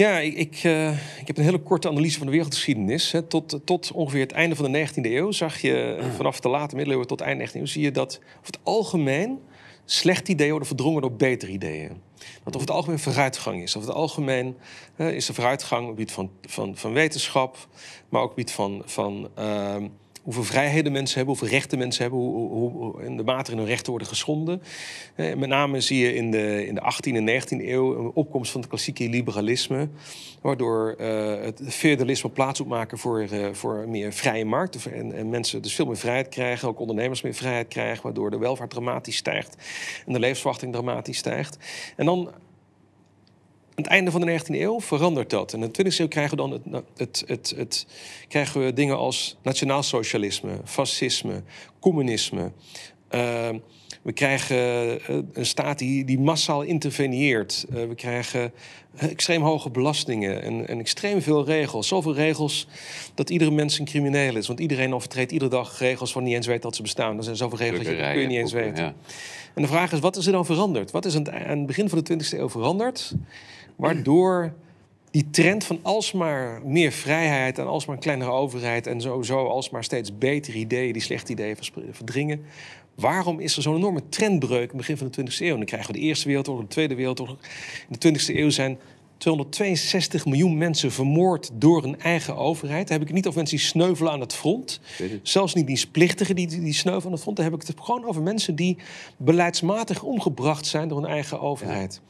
Ja, 0.00 0.18
ik, 0.18 0.34
ik, 0.34 0.64
uh, 0.64 0.90
ik, 1.20 1.26
heb 1.26 1.38
een 1.38 1.44
hele 1.44 1.58
korte 1.58 1.88
analyse 1.88 2.16
van 2.16 2.26
de 2.26 2.32
wereldgeschiedenis. 2.32 3.12
Hè. 3.12 3.22
Tot, 3.22 3.60
tot 3.64 3.92
ongeveer 3.92 4.20
het 4.20 4.32
einde 4.32 4.56
van 4.56 4.72
de 4.72 4.88
19e 4.88 4.92
eeuw 5.02 5.30
zag 5.30 5.60
je, 5.60 5.98
ah. 6.00 6.14
vanaf 6.16 6.40
de 6.40 6.48
late 6.48 6.74
middeleeuwen 6.74 7.06
tot 7.06 7.20
eind 7.20 7.50
19e 7.50 7.54
eeuw, 7.54 7.66
zie 7.66 7.82
je 7.82 7.90
dat 7.90 8.20
over 8.22 8.46
het 8.46 8.58
algemeen 8.62 9.38
slechte 9.84 10.30
ideeën 10.30 10.50
worden 10.50 10.68
verdrongen 10.68 11.02
door 11.02 11.12
betere 11.12 11.52
ideeën. 11.52 11.88
dat 12.44 12.54
over 12.54 12.60
het 12.60 12.70
algemeen 12.70 12.98
vooruitgang 12.98 13.62
is. 13.62 13.76
Over 13.76 13.88
het 13.88 13.98
algemeen 13.98 14.56
is 14.96 15.28
er 15.28 15.34
vooruitgang 15.34 15.82
op 15.82 15.88
het 15.88 15.98
gebied 15.98 16.12
van, 16.12 16.30
van, 16.42 16.76
van 16.76 16.92
wetenschap, 16.92 17.68
maar 18.08 18.22
ook 18.22 18.30
op 18.30 18.36
het 18.36 18.50
gebied 18.50 18.52
van, 18.52 18.82
van 18.86 19.30
ehm, 19.34 19.88
hoeveel 20.22 20.44
vrijheden 20.44 20.92
mensen 20.92 21.16
hebben, 21.16 21.36
hoeveel 21.36 21.58
rechten 21.58 21.78
mensen 21.78 22.02
hebben, 22.02 22.20
hoe, 22.20 22.70
hoe, 22.70 23.02
in 23.04 23.16
de 23.16 23.22
mate 23.22 23.36
waarin 23.36 23.58
hun 23.58 23.66
rechten 23.66 23.90
worden 23.90 24.08
geschonden. 24.08 24.62
Eh, 25.14 25.34
met 25.34 25.48
name 25.48 25.80
zie 25.80 25.98
je 25.98 26.14
in 26.14 26.30
de, 26.30 26.66
in 26.66 26.74
de 26.74 26.80
18e 26.80 27.14
en 27.14 27.42
19e 27.42 27.68
eeuw 27.68 27.98
een 27.98 28.10
opkomst 28.14 28.50
van 28.50 28.60
het 28.60 28.70
klassieke 28.70 29.08
liberalisme, 29.08 29.88
waardoor 30.40 30.94
uh, 31.00 31.42
het 31.42 31.62
feudalisme 31.68 32.30
plaats 32.30 32.60
moet 32.60 32.68
maken 32.68 32.98
voor, 32.98 33.26
uh, 33.32 33.48
voor 33.52 33.88
meer 33.88 34.12
vrije 34.12 34.44
markt. 34.44 34.86
En, 34.86 35.12
en, 35.12 35.30
mensen 35.30 35.62
dus 35.62 35.74
veel 35.74 35.86
meer 35.86 35.96
vrijheid 35.96 36.28
krijgen, 36.28 36.68
ook 36.68 36.80
ondernemers 36.80 37.22
meer 37.22 37.34
vrijheid 37.34 37.68
krijgen, 37.68 38.02
waardoor 38.02 38.30
de 38.30 38.38
welvaart 38.38 38.70
dramatisch 38.70 39.16
stijgt 39.16 39.56
en 40.06 40.12
de 40.12 40.18
levensverwachting 40.18 40.72
dramatisch 40.72 41.18
stijgt. 41.18 41.56
En 41.96 42.06
dan 42.06 42.30
aan 43.80 43.86
het 43.86 43.94
einde 43.94 44.10
van 44.10 44.20
de 44.20 44.40
19e 44.40 44.60
eeuw 44.60 44.80
verandert 44.80 45.30
dat. 45.30 45.52
En 45.52 45.62
in 45.62 45.72
de 45.72 45.84
20e 45.84 45.96
eeuw 45.96 46.08
krijgen 46.08 46.36
we 46.36 46.42
dan 46.42 46.52
het, 46.52 46.84
het, 46.96 47.24
het, 47.26 47.54
het, 47.56 47.86
krijgen 48.28 48.64
we 48.64 48.72
dingen 48.72 48.96
als 48.96 49.36
nationaalsocialisme, 49.42 50.50
fascisme, 50.64 51.42
communisme. 51.78 52.52
Uh, 53.10 53.48
we 54.02 54.12
krijgen 54.12 54.56
eh, 54.56 55.16
een 55.32 55.46
staat 55.46 55.78
die, 55.78 56.04
die 56.04 56.18
massaal 56.18 56.62
interveneert. 56.62 57.66
Uh, 57.70 57.88
we 57.88 57.94
krijgen 57.94 58.52
extreem 58.96 59.42
hoge 59.42 59.70
belastingen 59.70 60.42
en, 60.42 60.68
en, 60.68 60.78
extreem 60.78 61.22
veel 61.22 61.44
regels. 61.44 61.88
Zoveel 61.88 62.14
regels 62.14 62.66
dat 63.14 63.30
iedere 63.30 63.50
mens 63.50 63.78
een 63.78 63.84
crimineel 63.84 64.36
is. 64.36 64.46
Want 64.46 64.60
iedereen 64.60 64.94
overtreedt 64.94 65.32
iedere 65.32 65.50
dag 65.50 65.78
regels 65.78 66.12
van 66.12 66.22
niet 66.22 66.34
eens 66.34 66.46
weet 66.46 66.62
dat 66.62 66.76
ze 66.76 66.82
bestaan. 66.82 67.16
Er 67.16 67.24
zijn 67.24 67.36
zoveel 67.36 67.58
regels 67.58 67.84
dat 67.84 67.96
je, 67.96 68.10
kun 68.12 68.20
je 68.20 68.26
niet 68.26 68.38
eens 68.38 68.52
weten. 68.52 68.84
Ja. 68.84 68.94
En 69.54 69.62
de 69.62 69.68
vraag 69.68 69.92
is, 69.92 69.98
wat 69.98 70.16
is 70.16 70.26
er 70.26 70.32
dan 70.32 70.46
veranderd? 70.46 70.90
Wat 70.90 71.04
is 71.04 71.16
aan 71.16 71.26
het 71.32 71.66
begin 71.66 71.88
van 71.88 72.02
de 72.02 72.14
20e 72.14 72.38
eeuw 72.38 72.48
veranderd? 72.48 73.14
Waardoor 73.80 74.52
die 75.10 75.30
trend 75.30 75.64
van 75.64 75.78
alsmaar 75.82 76.60
meer 76.64 76.92
vrijheid 76.92 77.58
en 77.58 77.66
alsmaar 77.66 77.96
een 77.96 78.02
kleinere 78.02 78.30
overheid 78.30 78.86
en 78.86 79.00
sowieso 79.00 79.46
alsmaar 79.46 79.84
steeds 79.84 80.18
betere 80.18 80.58
ideeën 80.58 80.92
die 80.92 81.02
slechte 81.02 81.32
ideeën 81.32 81.56
verdringen. 81.90 82.44
Waarom 82.94 83.40
is 83.40 83.56
er 83.56 83.62
zo'n 83.62 83.76
enorme 83.76 84.08
trendbreuk 84.08 84.70
in 84.70 84.76
begin 84.76 84.96
van 84.96 85.10
de 85.10 85.22
20e 85.22 85.36
eeuw? 85.38 85.56
dan 85.56 85.64
krijgen 85.64 85.92
we 85.92 85.98
de 85.98 86.04
Eerste 86.04 86.26
Wereldoorlog, 86.26 86.62
de 86.62 86.70
Tweede 86.70 86.94
Wereldoorlog. 86.94 87.38
In 87.88 87.96
de 87.98 88.18
20e 88.18 88.36
eeuw 88.36 88.50
zijn 88.50 88.78
262 89.20 90.24
miljoen 90.24 90.58
mensen 90.58 90.92
vermoord 90.92 91.50
door 91.54 91.84
een 91.84 92.00
eigen 92.00 92.36
overheid. 92.36 92.88
Dan 92.88 92.92
heb 92.92 93.00
ik 93.00 93.06
het 93.06 93.16
niet 93.16 93.26
over 93.26 93.38
mensen 93.38 93.56
die 93.56 93.66
sneuvelen 93.66 94.12
aan 94.12 94.20
het 94.20 94.34
front. 94.34 94.80
Zelfs 95.22 95.54
niet 95.54 95.66
dienstplichtigen 95.66 96.34
die, 96.34 96.46
die 96.46 96.72
sneuvelen 96.72 97.06
aan 97.06 97.12
het 97.12 97.22
front. 97.22 97.36
Dan 97.36 97.44
heb 97.44 97.54
ik 97.54 97.66
het 97.66 97.76
gewoon 97.80 98.04
over 98.04 98.22
mensen 98.22 98.54
die 98.54 98.76
beleidsmatig 99.16 100.02
omgebracht 100.02 100.66
zijn 100.66 100.88
door 100.88 100.98
een 100.98 101.10
eigen 101.10 101.40
overheid. 101.40 102.00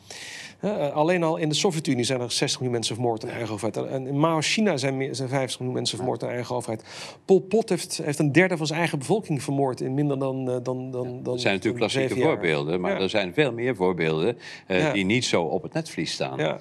Uh, 0.65 0.93
alleen 0.93 1.23
al 1.23 1.37
in 1.37 1.49
de 1.49 1.55
Sovjet-Unie 1.55 2.05
zijn 2.05 2.21
er 2.21 2.31
60 2.31 2.61
miljoen 2.61 2.73
mensen 2.73 2.95
vermoord 2.95 3.25
aan 3.25 3.31
eigen 3.31 3.53
overheid. 3.55 3.77
En 3.77 4.07
in 4.07 4.19
Mao 4.19 4.41
China 4.41 4.77
zijn, 4.77 5.15
zijn 5.15 5.29
50 5.29 5.59
miljoen 5.59 5.77
mensen 5.77 5.97
vermoord 5.97 6.23
aan 6.23 6.31
eigen 6.31 6.55
overheid. 6.55 6.85
Pol 7.25 7.41
Pot 7.41 7.69
heeft, 7.69 8.01
heeft 8.03 8.19
een 8.19 8.33
derde 8.33 8.57
van 8.57 8.67
zijn 8.67 8.79
eigen 8.79 8.99
bevolking 8.99 9.43
vermoord 9.43 9.81
in 9.81 9.95
minder 9.95 10.19
dan. 10.19 10.49
Uh, 10.49 10.57
dan, 10.63 10.91
dan, 10.91 11.13
ja, 11.17 11.23
dat 11.23 11.41
zijn 11.41 11.55
natuurlijk 11.55 11.79
klassieke 11.79 12.21
voorbeelden, 12.21 12.81
maar 12.81 13.01
er 13.01 13.11
zijn 13.11 13.35
veel 13.35 13.53
meer 13.53 13.77
voorbeelden 13.77 14.39
uh, 14.69 14.93
die 14.93 15.05
niet 15.05 15.25
zo 15.25 15.43
op 15.43 15.63
het 15.63 15.73
netvlies 15.73 16.13
staan. 16.13 16.59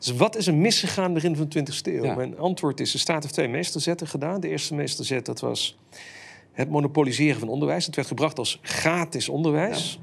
Dus 0.00 0.16
wat 0.16 0.36
is 0.36 0.46
er 0.46 0.54
misgegaan 0.54 1.12
begin 1.12 1.36
van 1.36 1.48
de 1.48 1.60
20e 1.60 1.82
eeuw? 1.82 2.14
Mijn 2.14 2.38
antwoord 2.38 2.80
is: 2.80 2.92
de 2.92 2.98
staat 2.98 3.22
heeft 3.22 3.34
twee 3.34 3.48
meesterzetten 3.48 4.06
gedaan. 4.06 4.40
De 4.40 4.48
eerste 4.48 4.74
meesterzet 4.74 5.26
dat 5.26 5.40
was 5.40 5.78
het 6.52 6.70
monopoliseren 6.70 7.40
van 7.40 7.48
onderwijs. 7.48 7.86
Het 7.86 7.94
werd 7.94 8.08
gebracht 8.08 8.38
als 8.38 8.58
gratis 8.62 9.28
onderwijs. 9.28 9.98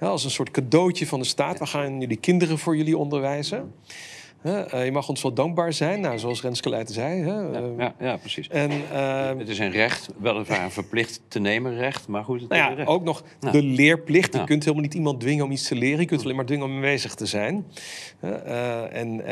als 0.00 0.24
een 0.24 0.30
soort 0.30 0.50
cadeautje 0.50 1.06
van 1.06 1.18
de 1.18 1.24
staat. 1.24 1.58
We 1.58 1.66
gaan 1.66 2.00
jullie 2.00 2.16
kinderen 2.16 2.58
voor 2.58 2.76
jullie 2.76 2.96
onderwijzen. 2.96 3.74
Uh, 4.42 4.84
je 4.84 4.92
mag 4.92 5.08
ons 5.08 5.22
wel 5.22 5.32
dankbaar 5.32 5.72
zijn, 5.72 6.00
nou, 6.00 6.18
zoals 6.18 6.42
Renske 6.42 6.68
Leijten 6.68 6.94
zei. 6.94 7.22
Hè? 7.22 7.40
Ja, 7.40 7.52
ehm, 7.52 7.80
ja, 7.80 7.94
ja, 7.98 8.16
precies. 8.16 8.48
En, 8.48 8.70
uh, 8.70 9.38
het 9.38 9.48
is 9.48 9.58
een 9.58 9.70
recht, 9.70 10.08
weliswaar 10.18 10.64
een 10.64 10.70
verplicht 10.70 11.20
te 11.28 11.38
nemen 11.38 11.76
recht, 11.76 12.08
maar 12.08 12.24
goed. 12.24 12.40
Het 12.40 12.48
nou 12.48 12.78
ja, 12.78 12.84
ook 12.84 13.02
nog 13.02 13.22
de 13.52 13.62
leerplicht. 13.62 14.34
Je 14.34 14.44
kunt 14.44 14.62
helemaal 14.64 14.84
niet 14.84 14.94
iemand 14.94 15.20
dwingen 15.20 15.44
om 15.44 15.50
iets 15.50 15.68
te 15.68 15.74
leren. 15.74 16.00
Je 16.00 16.06
kunt 16.06 16.22
alleen 16.22 16.36
maar 16.36 16.44
dwingen 16.44 16.64
om 16.64 16.74
aanwezig 16.74 17.14
te 17.14 17.26
zijn. 17.26 17.66
Uh, 18.24 18.96
en 18.96 19.22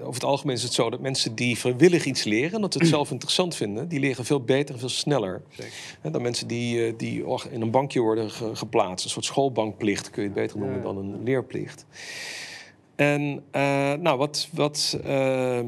over 0.00 0.14
het 0.14 0.24
algemeen 0.24 0.56
is 0.56 0.62
het 0.62 0.72
zo 0.72 0.90
dat 0.90 1.00
mensen 1.00 1.34
die 1.34 1.58
vrijwillig 1.58 2.04
iets 2.04 2.24
leren... 2.24 2.60
dat 2.60 2.72
ze 2.72 2.78
het 2.78 2.88
zelf 2.96 3.10
interessant 3.10 3.56
vinden, 3.56 3.88
die 3.88 4.00
leren 4.00 4.24
veel 4.24 4.40
beter 4.40 4.74
en 4.74 4.80
veel 4.80 4.88
sneller. 4.88 5.42
Zeker. 5.48 6.12
dan 6.12 6.22
mensen 6.22 6.46
die, 6.46 6.96
die 6.96 7.24
in 7.50 7.60
een 7.60 7.70
bankje 7.70 8.00
worden 8.00 8.30
geplaatst. 8.56 9.04
Een 9.04 9.10
soort 9.10 9.24
schoolbankplicht 9.24 10.10
kun 10.10 10.22
je 10.22 10.28
het 10.28 10.38
beter 10.38 10.58
noemen 10.58 10.82
dan 10.82 10.96
een 10.96 11.22
leerplicht. 11.24 11.86
En, 13.00 13.42
uh, 13.56 13.92
nou, 13.92 14.18
wat, 14.18 14.48
wat, 14.52 14.98
uh, 15.04 15.58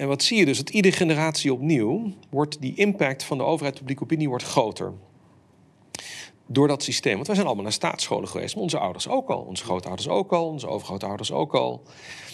en 0.00 0.06
wat 0.06 0.22
zie 0.22 0.38
je 0.38 0.44
dus? 0.44 0.56
Dat 0.56 0.70
iedere 0.70 0.96
generatie 0.96 1.52
opnieuw 1.52 2.12
wordt 2.28 2.60
die 2.60 2.74
impact 2.74 3.24
van 3.24 3.38
de 3.38 3.44
overheid 3.44 3.78
publieke 3.78 4.02
opinie 4.02 4.28
wordt 4.28 4.44
groter. 4.44 4.92
Door 6.46 6.68
dat 6.68 6.82
systeem. 6.82 7.14
Want 7.14 7.26
wij 7.26 7.34
zijn 7.34 7.46
allemaal 7.46 7.64
naar 7.64 7.72
staatsscholen 7.74 8.28
geweest. 8.28 8.54
Maar 8.54 8.62
onze 8.62 8.78
ouders 8.78 9.08
ook 9.08 9.28
al. 9.28 9.40
Onze 9.40 9.64
grootouders 9.64 10.08
ook 10.08 10.32
al. 10.32 10.46
Onze 10.46 10.66
overgrootouders 10.68 11.32
ook 11.32 11.54
al. 11.54 11.82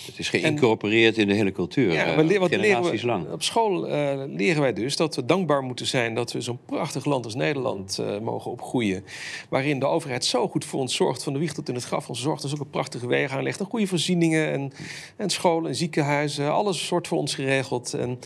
Het 0.08 0.18
is 0.18 0.28
geïncorporeerd 0.28 1.18
in 1.18 1.28
de 1.28 1.34
hele 1.34 1.52
cultuur. 1.52 1.92
Ja, 1.92 2.04
maar 2.04 2.24
uh, 2.24 2.38
wat 2.38 2.50
we, 2.50 3.00
lang. 3.02 3.32
Op 3.32 3.42
school 3.42 3.88
uh, 3.88 4.22
leren 4.26 4.60
wij 4.60 4.72
dus 4.72 4.96
dat 4.96 5.16
we 5.16 5.24
dankbaar 5.24 5.62
moeten 5.62 5.86
zijn 5.86 6.14
dat 6.14 6.32
we 6.32 6.40
zo'n 6.40 6.58
prachtig 6.66 7.04
land 7.04 7.24
als 7.24 7.34
Nederland 7.34 7.98
uh, 8.00 8.18
mogen 8.18 8.50
opgroeien. 8.50 9.04
Waarin 9.48 9.78
de 9.78 9.86
overheid 9.86 10.24
zo 10.24 10.48
goed 10.48 10.64
voor 10.64 10.80
ons 10.80 10.94
zorgt, 10.94 11.22
van 11.22 11.32
de 11.32 11.38
wieg 11.38 11.52
tot 11.52 11.68
in 11.68 11.74
het 11.74 11.84
graf. 11.84 12.08
Ons 12.08 12.20
zorgt, 12.20 12.42
dus 12.42 12.52
ook 12.52 12.60
een 12.60 12.70
prachtige 12.70 13.06
wegen 13.06 13.36
aanlegt. 13.36 13.60
En 13.60 13.66
goede 13.66 13.86
voorzieningen 13.86 14.52
en, 14.52 14.72
en 15.16 15.30
scholen 15.30 15.68
en 15.68 15.76
ziekenhuizen. 15.76 16.52
Alles 16.52 16.88
wordt 16.88 17.08
voor 17.08 17.18
ons 17.18 17.34
geregeld. 17.34 17.94
En, 17.94 18.18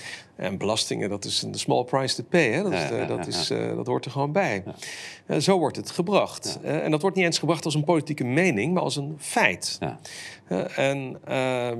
en 0.43 0.59
belastingen, 0.59 1.09
dat 1.09 1.25
is 1.25 1.43
een 1.43 1.55
small 1.55 1.85
price 1.85 2.15
to 2.15 2.25
pay. 2.29 2.51
Hè? 2.51 2.63
Dat, 2.63 2.73
ja, 2.73 3.05
dat, 3.05 3.27
is, 3.27 3.49
dat 3.49 3.87
hoort 3.87 4.05
er 4.05 4.11
gewoon 4.11 4.33
bij. 4.33 4.65
zo 5.39 5.59
wordt 5.59 5.77
het 5.77 5.91
gebracht. 5.91 6.59
en 6.63 6.91
dat 6.91 7.01
wordt 7.01 7.17
niet 7.17 7.25
eens 7.25 7.39
gebracht 7.39 7.65
als 7.65 7.75
een 7.75 7.85
politieke 7.85 8.25
mening, 8.25 8.75
maar 8.75 8.83
als 8.83 8.97
een 8.97 9.17
feit. 9.19 9.79
en 10.77 11.19
ehm, 11.25 11.79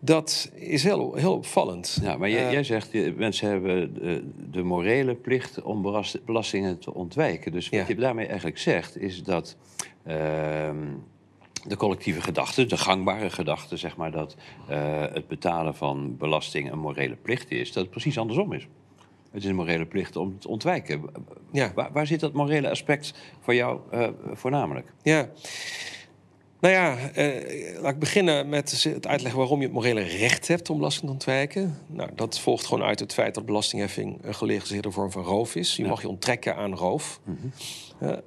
dat 0.00 0.50
is 0.54 0.82
heel, 0.82 1.14
heel 1.14 1.32
opvallend. 1.32 1.98
Ja, 2.02 2.16
maar 2.16 2.30
jij, 2.30 2.52
jij 2.52 2.64
zegt, 2.64 3.16
mensen 3.16 3.48
hebben 3.48 3.94
de, 3.94 4.24
de, 4.50 4.62
morele 4.62 5.14
plicht 5.14 5.62
om 5.62 5.82
belastingen 6.24 6.78
te 6.78 6.94
ontwijken. 6.94 7.52
Dus 7.52 7.68
wat 7.68 7.86
je 7.86 7.94
daarmee 7.94 8.26
eigenlijk 8.26 8.58
zegt, 8.58 9.00
is 9.00 9.22
dat 9.22 9.56
uh, 10.06 10.70
de 11.66 11.76
collectieve 11.76 12.20
gedachte, 12.20 12.66
de 12.66 12.76
gangbare 12.76 13.30
gedachte, 13.30 13.76
zeg 13.76 13.96
maar, 13.96 14.10
dat 14.10 14.36
uh, 14.70 15.00
het 15.00 15.28
betalen 15.28 15.74
van 15.74 16.16
belasting 16.16 16.72
een 16.72 16.78
morele 16.78 17.16
plicht 17.16 17.50
is, 17.50 17.72
dat 17.72 17.82
het 17.82 17.90
precies 17.90 18.18
andersom 18.18 18.52
is. 18.52 18.66
Het 19.30 19.42
is 19.42 19.48
een 19.48 19.56
morele 19.56 19.86
plicht 19.86 20.16
om 20.16 20.38
te 20.38 20.48
ontwijken. 20.48 21.04
Ja. 21.52 21.72
Waar, 21.74 21.92
waar 21.92 22.06
zit 22.06 22.20
dat 22.20 22.32
morele 22.32 22.70
aspect 22.70 23.14
voor 23.40 23.54
jou 23.54 23.80
uh, 23.92 24.08
voornamelijk? 24.32 24.92
Ja. 25.02 25.28
Nou 26.60 26.74
ja, 26.74 26.96
eh, 27.14 27.80
laat 27.80 27.92
ik 27.92 27.98
beginnen 27.98 28.48
met 28.48 28.82
het 28.82 29.06
uitleggen 29.06 29.40
waarom 29.40 29.58
je 29.58 29.64
het 29.64 29.74
morele 29.74 30.00
recht 30.00 30.48
hebt 30.48 30.70
om 30.70 30.76
belasting 30.76 31.06
te 31.06 31.12
ontwijken. 31.12 31.78
Nou, 31.86 32.10
dat 32.14 32.38
volgt 32.38 32.66
gewoon 32.66 32.84
uit 32.84 33.00
het 33.00 33.12
feit 33.12 33.34
dat 33.34 33.46
belastingheffing 33.46 34.18
een 34.22 34.34
gelegaliseerde 34.34 34.90
vorm 34.90 35.10
van 35.10 35.22
roof 35.22 35.54
is. 35.54 35.76
Je 35.76 35.86
mag 35.86 36.00
je 36.00 36.08
onttrekken 36.08 36.56
aan 36.56 36.74
roof. 36.74 37.20
Mm 37.24 37.38
-hmm. 37.40 37.52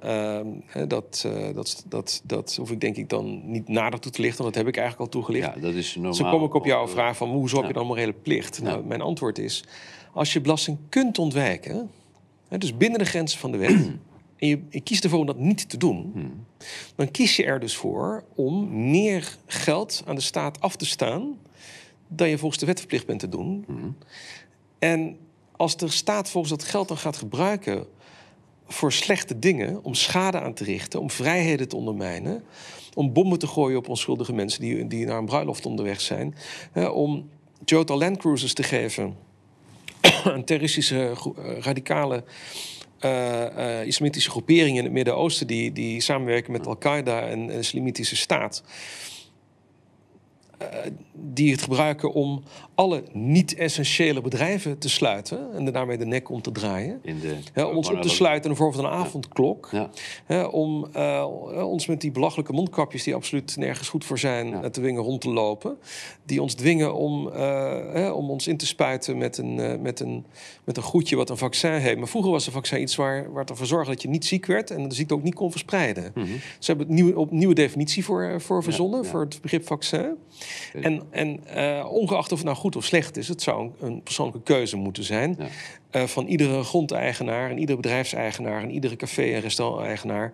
uh, 0.04 0.88
dat, 0.88 1.24
uh, 1.26 1.54
dat, 1.54 1.84
dat, 1.88 2.22
dat 2.24 2.56
hoef 2.56 2.70
ik 2.70 2.80
denk 2.80 2.96
ik 2.96 3.08
dan 3.08 3.50
niet 3.50 3.68
nader 3.68 4.00
toe 4.00 4.12
te 4.12 4.20
lichten, 4.20 4.42
want 4.42 4.54
dat 4.54 4.64
heb 4.64 4.72
ik 4.72 4.80
eigenlijk 4.80 5.14
al 5.14 5.20
toegelicht. 5.20 5.54
Ja, 5.54 5.60
dat 5.60 5.74
is 5.74 5.94
normaal. 5.94 6.12
Dan 6.12 6.30
kom 6.30 6.44
ik 6.44 6.54
op 6.54 6.64
jouw 6.64 6.88
vraag 6.88 7.16
van 7.16 7.30
hoe 7.30 7.48
zorg 7.48 7.66
je 7.66 7.72
dan 7.72 7.86
morele 7.86 8.12
plicht? 8.12 8.62
Nou, 8.62 8.84
mijn 8.84 9.00
antwoord 9.00 9.38
is, 9.38 9.64
als 10.12 10.32
je 10.32 10.40
belasting 10.40 10.78
kunt 10.88 11.18
ontwijken, 11.18 11.90
dus 12.48 12.76
binnen 12.76 12.98
de 12.98 13.04
grenzen 13.04 13.38
van 13.38 13.52
de 13.52 13.58
wet 13.58 13.90
en 14.42 14.48
je, 14.48 14.62
je, 14.70 14.80
kiest 14.80 15.04
ervoor 15.04 15.18
om 15.18 15.26
dat 15.26 15.38
niet 15.38 15.68
te 15.68 15.76
doen, 15.76 16.10
hmm. 16.14 16.46
dan 16.94 17.10
kies 17.10 17.36
je 17.36 17.44
er 17.44 17.60
dus 17.60 17.76
voor 17.76 18.24
om 18.34 18.90
meer 18.90 19.36
geld 19.46 20.02
aan 20.06 20.14
de 20.14 20.20
staat 20.20 20.60
af 20.60 20.76
te 20.76 20.86
staan 20.86 21.38
dan 22.08 22.28
je 22.28 22.38
volgens 22.38 22.60
de 22.60 22.66
wet 22.66 22.78
verplicht 22.78 23.06
bent 23.06 23.20
te 23.20 23.28
doen. 23.28 23.64
Hmm. 23.66 23.96
En 24.78 25.16
als 25.56 25.76
de 25.76 25.88
staat 25.88 26.30
volgens 26.30 26.52
dat 26.52 26.68
geld 26.68 26.88
dan 26.88 26.96
gaat 26.96 27.16
gebruiken 27.16 27.86
voor 28.66 28.92
slechte 28.92 29.38
dingen, 29.38 29.84
om 29.84 29.94
schade 29.94 30.40
aan 30.40 30.54
te 30.54 30.64
richten, 30.64 31.00
om 31.00 31.10
vrijheden 31.10 31.68
te 31.68 31.76
ondermijnen, 31.76 32.44
om 32.94 33.12
bommen 33.12 33.38
te 33.38 33.46
gooien 33.46 33.78
op 33.78 33.88
onschuldige 33.88 34.32
mensen 34.32 34.60
die, 34.60 34.86
die 34.86 35.06
naar 35.06 35.18
een 35.18 35.24
bruiloft 35.24 35.66
onderweg 35.66 36.00
zijn, 36.00 36.34
om 36.92 37.28
Toyota 37.64 37.96
Land 37.96 38.16
Cruisers 38.16 38.54
te 38.54 38.62
geven 38.62 39.16
aan 40.24 40.44
terroristische 40.44 41.14
uh, 41.38 41.58
radicale 41.58 42.24
uh, 43.04 43.40
uh, 43.56 43.86
islamitische 43.86 44.30
groeperingen 44.30 44.76
in 44.76 44.84
het 44.84 44.92
Midden-Oosten 44.92 45.46
die, 45.46 45.72
die 45.72 46.00
samenwerken 46.00 46.52
met 46.52 46.66
Al-Qaeda 46.66 47.20
en 47.20 47.46
de 47.46 47.58
Islamitische 47.58 48.16
staat. 48.16 48.62
Uh, 50.62 50.68
die 51.12 51.50
het 51.50 51.62
gebruiken 51.62 52.12
om 52.12 52.42
alle 52.82 53.02
niet-essentiële 53.12 54.20
bedrijven 54.20 54.78
te 54.78 54.88
sluiten 54.88 55.54
en 55.54 55.64
daarmee 55.64 55.98
de 55.98 56.06
nek 56.06 56.30
om 56.30 56.42
te 56.42 56.52
draaien. 56.52 57.00
In 57.02 57.20
de, 57.54 57.66
ons 57.66 57.90
op 57.90 58.02
te 58.02 58.08
sluiten 58.08 58.44
in 58.44 58.50
de 58.50 58.62
vorm 58.62 58.72
van 58.72 58.84
een 58.84 58.90
avondklok. 58.90 59.70
Ja. 59.72 60.46
om 60.46 60.86
uh, 60.96 61.26
ons 61.54 61.86
met 61.86 62.00
die 62.00 62.10
belachelijke 62.10 62.52
mondkapjes 62.52 63.02
die 63.02 63.14
absoluut 63.14 63.56
nergens 63.56 63.88
goed 63.88 64.04
voor 64.04 64.18
zijn 64.18 64.48
ja. 64.48 64.60
te 64.60 64.70
dwingen 64.70 65.02
rond 65.02 65.20
te 65.20 65.30
lopen. 65.30 65.76
Die 66.24 66.42
ons 66.42 66.54
dwingen 66.54 66.94
om, 66.94 67.28
uh, 67.28 68.12
om 68.14 68.30
ons 68.30 68.46
in 68.46 68.56
te 68.56 68.66
spuiten 68.66 69.18
met 69.18 69.38
een, 69.38 69.56
uh, 69.56 69.74
met, 69.80 70.00
een, 70.00 70.26
met 70.64 70.76
een 70.76 70.82
goedje 70.82 71.16
wat 71.16 71.30
een 71.30 71.36
vaccin 71.36 71.72
heeft. 71.72 71.98
Maar 71.98 72.08
vroeger 72.08 72.30
was 72.30 72.46
een 72.46 72.52
vaccin 72.52 72.80
iets 72.80 72.96
waar, 72.96 73.32
waar 73.32 73.40
het 73.40 73.50
ervoor 73.50 73.66
zorgde 73.66 73.92
dat 73.92 74.02
je 74.02 74.08
niet 74.08 74.24
ziek 74.24 74.46
werd 74.46 74.70
en 74.70 74.88
de 74.88 74.94
ziekte 74.94 75.14
ook 75.14 75.22
niet 75.22 75.34
kon 75.34 75.50
verspreiden. 75.50 76.12
Mm 76.14 76.22
-hmm. 76.22 76.40
Ze 76.58 76.70
hebben 76.70 76.88
een 76.88 76.94
nieuwe, 76.94 77.18
op 77.18 77.30
nieuwe 77.30 77.54
definitie 77.54 78.04
voor, 78.04 78.40
voor 78.40 78.62
verzonnen, 78.62 79.04
voor 79.04 79.20
het 79.20 79.38
begrip 79.42 79.66
vaccin. 79.66 80.16
En, 80.72 81.02
en 81.10 81.40
ongeacht 81.86 82.32
of 82.32 82.38
het 82.38 82.46
nou 82.46 82.56
goed 82.56 82.71
of 82.76 82.84
slecht 82.84 83.16
is, 83.16 83.28
het 83.28 83.42
zou 83.42 83.70
een, 83.80 84.02
persoonlijke 84.02 84.42
keuze 84.42 84.76
moeten 84.76 85.04
zijn. 85.04 85.38
van 85.90 86.26
iedere 86.26 86.62
grondeigenaar 86.62 87.50
en 87.50 87.58
iedere 87.58 87.80
bedrijfseigenaar 87.80 88.62
en 88.62 88.70
iedere 88.70 88.96
café- 88.96 89.32
en 89.32 89.40
restauranteigenaar 89.40 90.32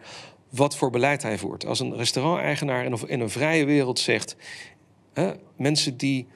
wat 0.48 0.77
voor 0.77 0.90
beleid 0.90 1.22
hij 1.22 1.38
voert. 1.38 1.66
Als 1.66 1.81
een 1.81 1.96
restauranteigenaar 1.96 2.85
in 2.85 2.92
een, 2.92 3.09
in 3.09 3.20
een 3.20 3.31
vrije 3.31 3.64
wereld 3.64 3.98
zegt... 3.98 4.37
Mensen 5.57 5.96
die, 5.96 6.27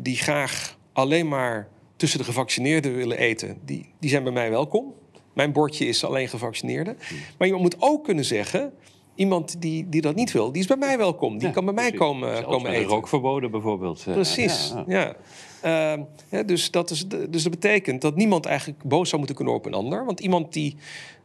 die 0.00 0.16
graag 0.16 0.78
alleen 0.92 1.28
maar 1.28 1.68
tussen 1.96 2.18
de 2.18 2.24
gevaccineerden 2.24 2.96
willen 2.96 3.18
eten... 3.18 3.58
Die, 3.64 3.92
die 4.00 4.10
zijn 4.10 4.22
bij 4.22 4.32
mij 4.32 4.50
welkom. 4.50 4.94
Mijn 5.32 5.52
bordje 5.52 5.86
is 5.86 6.04
alleen 6.04 6.28
gevaccineerden. 6.28 6.98
Maar 7.38 7.48
je 7.48 7.54
moet 7.54 7.76
ook 7.78 8.04
kunnen 8.04 8.24
zeggen... 8.24 8.72
Iemand 9.18 9.60
die, 9.60 9.88
die 9.88 10.00
dat 10.00 10.14
niet 10.14 10.32
wil, 10.32 10.52
die 10.52 10.60
is 10.60 10.68
bij 10.68 10.76
mij 10.76 10.98
welkom. 10.98 11.38
Die 11.38 11.50
kan 11.50 11.64
bij 11.64 11.74
mij 11.74 11.92
komen, 11.92 12.44
komen 12.44 12.70
eten. 12.70 12.88
rookverboden 12.88 13.50
bijvoorbeeld. 13.50 14.04
Precies, 14.04 14.74
ja. 14.86 15.14
ja. 15.62 15.96
Uh, 16.30 16.40
dus, 16.46 16.70
dat 16.70 16.90
is, 16.90 17.06
dus 17.08 17.42
dat 17.42 17.50
betekent 17.50 18.00
dat 18.00 18.16
niemand 18.16 18.46
eigenlijk 18.46 18.82
boos 18.84 19.06
zou 19.06 19.18
moeten 19.18 19.36
kunnen 19.36 19.54
op 19.54 19.66
een 19.66 19.74
ander. 19.74 20.04
Want 20.04 20.20
iemand 20.20 20.52
die 20.52 20.76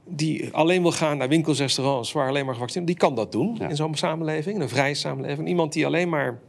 die 0.05 0.53
alleen 0.53 0.81
wil 0.81 0.91
gaan 0.91 1.17
naar 1.17 1.27
winkels, 1.27 1.59
restaurants 1.59 2.11
waar 2.11 2.27
alleen 2.27 2.45
maar 2.45 2.53
gevaccineerd 2.53 2.87
die 2.87 2.99
kan 2.99 3.15
dat 3.15 3.31
doen 3.31 3.61
in 3.61 3.75
zo'n 3.75 3.95
samenleving, 3.95 4.61
een 4.61 4.69
vrije 4.69 4.93
samenleving. 4.93 5.47
Iemand 5.47 5.73
die 5.73 5.85
alleen 5.85 6.09
maar 6.09 6.39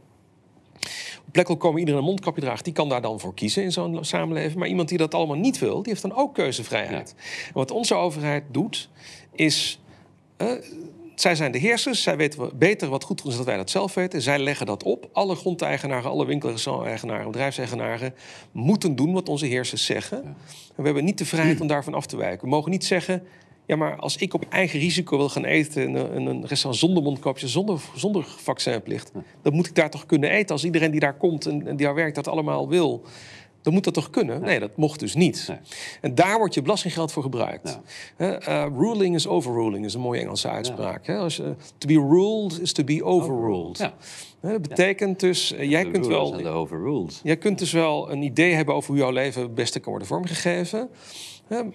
op 1.25 1.31
plek 1.31 1.47
wil 1.47 1.57
komen, 1.57 1.79
iedereen 1.79 1.99
een 1.99 2.05
mondkapje 2.05 2.41
draagt, 2.41 2.63
die 2.63 2.73
kan 2.73 2.89
daar 2.89 3.01
dan 3.01 3.19
voor 3.19 3.33
kiezen 3.33 3.63
in 3.63 3.71
zo'n 3.71 4.05
samenleving. 4.05 4.55
Maar 4.55 4.67
iemand 4.67 4.89
die 4.89 4.97
dat 4.97 5.13
allemaal 5.13 5.37
niet 5.37 5.59
wil, 5.59 5.75
die 5.75 5.91
heeft 5.91 6.01
dan 6.01 6.15
ook 6.15 6.33
keuzevrijheid. 6.33 7.15
wat 7.53 7.71
onze 7.71 7.95
overheid 7.95 8.43
doet, 8.51 8.89
is. 9.31 9.79
Uh, 10.37 10.51
zij 11.15 11.35
zijn 11.35 11.51
de 11.51 11.57
heersers, 11.57 12.03
zij 12.03 12.17
weten 12.17 12.57
beter 12.57 12.89
wat 12.89 13.03
goed 13.03 13.25
is 13.25 13.35
dan 13.35 13.45
wij 13.45 13.57
dat 13.57 13.69
zelf 13.69 13.93
weten. 13.93 14.21
Zij 14.21 14.39
leggen 14.39 14.65
dat 14.65 14.83
op. 14.83 15.09
Alle 15.11 15.35
grondeigenaren, 15.35 16.09
alle 16.09 16.25
winkeleigenaren, 16.25 17.25
bedrijfseigenaren 17.31 18.13
moeten 18.51 18.95
doen 18.95 19.13
wat 19.13 19.29
onze 19.29 19.45
heersers 19.45 19.85
zeggen. 19.85 20.23
En 20.23 20.35
we 20.75 20.83
hebben 20.83 21.05
niet 21.05 21.17
de 21.17 21.25
vrijheid 21.25 21.61
om 21.61 21.67
daarvan 21.67 21.93
af 21.93 22.05
te 22.05 22.17
wijken. 22.17 22.43
We 22.43 22.49
mogen 22.49 22.71
niet 22.71 22.85
zeggen, 22.85 23.23
ja, 23.65 23.75
maar 23.75 23.95
als 23.95 24.17
ik 24.17 24.33
op 24.33 24.45
eigen 24.49 24.79
risico 24.79 25.17
wil 25.17 25.29
gaan 25.29 25.45
eten 25.45 25.83
in 26.13 26.25
een, 26.25 26.45
restaurant 26.45 26.75
zonder 26.75 27.03
mondkapje, 27.03 27.47
zonder, 27.47 27.81
zonder 27.95 28.23
vaccinplicht, 28.37 29.11
dan 29.41 29.53
moet 29.53 29.67
ik 29.67 29.75
daar 29.75 29.89
toch 29.89 30.05
kunnen 30.05 30.29
eten 30.29 30.51
als 30.51 30.65
iedereen 30.65 30.91
die 30.91 30.99
daar 30.99 31.17
komt 31.17 31.45
en 31.45 31.63
die 31.75 31.85
daar 31.85 31.95
werkt 31.95 32.15
dat 32.15 32.27
allemaal 32.27 32.69
wil 32.69 33.05
dan 33.65 33.73
moet 33.73 33.83
dat 33.83 33.93
toch 33.93 34.09
kunnen? 34.09 34.41
Nee, 34.41 34.59
dat 34.59 34.77
mocht 34.77 34.99
dus 34.99 35.15
niet. 35.15 35.53
En 36.01 36.15
daar 36.15 36.37
wordt 36.37 36.53
je 36.53 36.61
belastinggeld 36.61 37.11
voor 37.11 37.23
gebruikt. 37.23 37.79
Uh, 38.17 38.65
ruling 38.77 39.15
is 39.15 39.27
overruling, 39.27 39.85
is 39.85 39.93
een 39.93 40.01
mooie 40.01 40.21
Engelse 40.21 40.49
uitspraak. 40.49 41.09
Als, 41.09 41.39
uh, 41.39 41.45
to 41.77 41.87
be 41.87 41.93
ruled 41.93 42.59
is 42.61 42.73
to 42.73 42.83
be 42.83 43.03
overruled. 43.03 43.77
Ja. 43.77 43.93
dat 44.41 44.61
betekent 44.61 45.19
dus, 45.19 45.53
uh, 45.53 45.69
jij 45.69 45.91
kunt 45.91 46.07
wel. 46.07 46.41
Jij 47.23 47.37
kunt 47.37 47.59
dus 47.59 47.71
wel 47.71 48.11
een 48.11 48.21
idee 48.21 48.53
hebben 48.53 48.75
over 48.75 48.89
hoe 48.89 48.99
jouw 48.99 49.11
leven 49.11 49.41
het 49.41 49.55
beste 49.55 49.79
kan 49.79 49.89
worden 49.89 50.07
vormgegeven. 50.07 50.89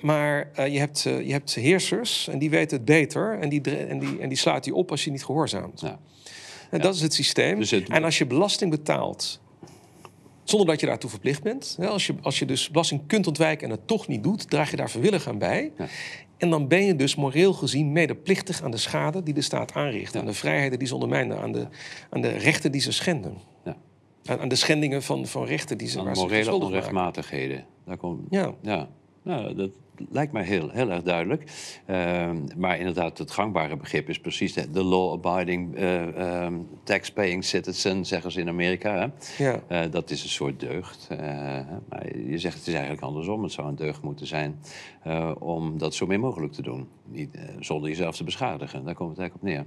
maar 0.00 0.50
je, 0.70 0.78
hebt, 0.78 1.00
je 1.02 1.32
hebt 1.32 1.54
heersers 1.54 2.28
en 2.28 2.38
die 2.38 2.50
weten 2.50 2.76
het 2.76 2.86
beter 2.86 3.38
en 3.38 3.48
die, 3.48 3.76
en 3.76 3.98
die, 3.98 4.18
en 4.18 4.28
die 4.28 4.38
slaat 4.38 4.64
die 4.64 4.74
op 4.74 4.90
als 4.90 5.04
je 5.04 5.10
niet 5.10 5.24
gehoorzaamt. 5.24 5.82
En 6.70 6.80
dat 6.80 6.94
is 6.94 7.00
het 7.00 7.14
systeem. 7.14 7.58
Dus 7.58 7.72
en 7.72 8.04
als 8.04 8.18
je 8.18 8.26
belasting 8.26 8.70
betaalt 8.70 9.40
zonder 10.50 10.68
dat 10.68 10.80
je 10.80 10.86
daartoe 10.86 11.10
verplicht 11.10 11.42
bent. 11.42 11.76
Als 11.80 12.06
je, 12.06 12.14
als 12.22 12.38
je 12.38 12.46
dus 12.46 12.70
belasting 12.70 13.06
kunt 13.06 13.26
ontwijken 13.26 13.64
en 13.64 13.70
het 13.70 13.86
toch 13.86 14.08
niet 14.08 14.22
doet, 14.22 14.50
draag 14.50 14.70
je 14.70 14.76
daar 14.76 14.90
vrijwillig 14.90 15.28
aan 15.28 15.38
bij. 15.38 15.72
Ja. 15.78 15.86
En 16.36 16.50
dan 16.50 16.68
ben 16.68 16.84
je 16.84 16.96
dus 16.96 17.14
moreel 17.14 17.52
gezien 17.52 17.92
medeplichtig 17.92 18.62
aan 18.62 18.70
de 18.70 18.76
schade 18.76 19.22
die 19.22 19.34
de 19.34 19.40
staat 19.40 19.74
aanricht. 19.74 20.16
Aan 20.16 20.26
de 20.26 20.32
vrijheden 20.32 20.78
die 20.78 20.88
ze 20.88 20.94
ondermijnen, 20.94 21.38
aan 21.38 21.52
de, 21.52 21.66
aan 22.10 22.20
de 22.20 22.28
rechten 22.28 22.72
die 22.72 22.80
ze 22.80 22.92
schenden. 22.92 23.34
Ja. 23.64 23.76
Aan, 24.24 24.40
aan, 24.40 24.48
de 24.48 24.54
schendingen 24.54 25.02
van, 25.02 25.26
van 25.26 25.44
rechten 25.44 25.78
die 25.78 25.88
ze 25.88 25.98
aan 25.98 26.12
morele 26.12 26.54
onrechtmatigheden. 26.54 27.64
Daar 27.84 27.96
komt, 27.96 28.20
ja. 28.30 28.54
Ja. 28.62 28.88
Nou, 29.22 29.54
dat, 29.54 29.70
lijkt 30.08 30.32
mij 30.32 30.44
heel, 30.44 30.70
heel 30.70 30.90
erg 30.90 31.02
duidelijk. 31.02 31.44
Uh, 31.86 32.30
maar 32.56 32.78
inderdaad, 32.78 33.18
het 33.18 33.30
gangbare 33.30 33.76
begrip 33.76 34.08
is 34.08 34.20
precies 34.20 34.54
de, 34.54 34.84
law-abiding, 34.84 35.78
uh, 35.78 36.44
um, 36.44 36.68
tax-paying 36.82 37.44
citizen, 37.44 38.06
zeggen 38.06 38.30
ze 38.30 38.40
in 38.40 38.48
Amerika. 38.48 38.94
Hè? 38.94 39.06
Ja. 39.44 39.60
Uh, 39.68 39.90
dat 39.90 40.10
is 40.10 40.22
een 40.22 40.28
soort 40.28 40.60
deugd. 40.60 41.06
Eh, 41.10 41.18
maar 41.88 42.16
je 42.16 42.38
zegt 42.38 42.58
het 42.58 42.66
is 42.66 42.72
eigenlijk 42.72 43.02
andersom. 43.02 43.42
Het 43.42 43.52
zou 43.52 43.68
een 43.68 43.76
deugd 43.76 44.02
moeten 44.02 44.26
zijn 44.26 44.60
om 45.38 45.78
dat 45.78 45.94
zo 45.94 46.06
min 46.06 46.20
mogelijk 46.20 46.52
te 46.52 46.62
doen. 46.62 46.88
Niet, 47.06 47.38
zonder 47.58 47.88
jezelf 47.88 48.16
te 48.16 48.24
beschadigen. 48.24 48.84
Daar 48.84 48.94
komt 48.94 49.10
het 49.10 49.18
eigenlijk 49.18 49.34
op 49.34 49.42
neer. 49.42 49.64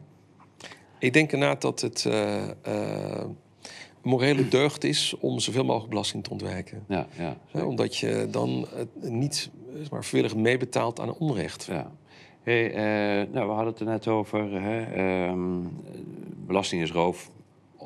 Ik 0.99 1.13
denk 1.13 1.31
inderdaad 1.31 1.61
dat 1.61 1.81
het 1.81 2.09
morele 4.03 4.47
deugd 4.47 4.83
is 4.83 5.15
om 5.19 5.39
zoveel 5.39 5.63
mogelijk 5.63 5.89
belasting 5.89 6.23
te 6.23 6.29
ontwijken. 6.29 6.85
Ja, 6.87 7.07
ja, 7.17 7.65
omdat 7.65 7.97
je 7.97 8.27
dan 8.31 8.67
niet 9.01 9.49
maar, 9.91 10.05
vrijwillig 10.05 10.37
meebetaalt 10.37 10.99
aan 10.99 11.13
onrecht. 11.13 11.65
Ja. 11.65 11.91
Hey, 12.41 12.69
uh, 12.69 13.33
nou, 13.33 13.47
we 13.47 13.53
hadden 13.53 13.71
het 13.71 13.79
er 13.79 13.85
net 13.85 14.07
over. 14.07 14.61
Hè, 14.61 15.27
um, 15.27 15.71
belasting 16.45 16.81
is 16.81 16.91
roof 16.91 17.29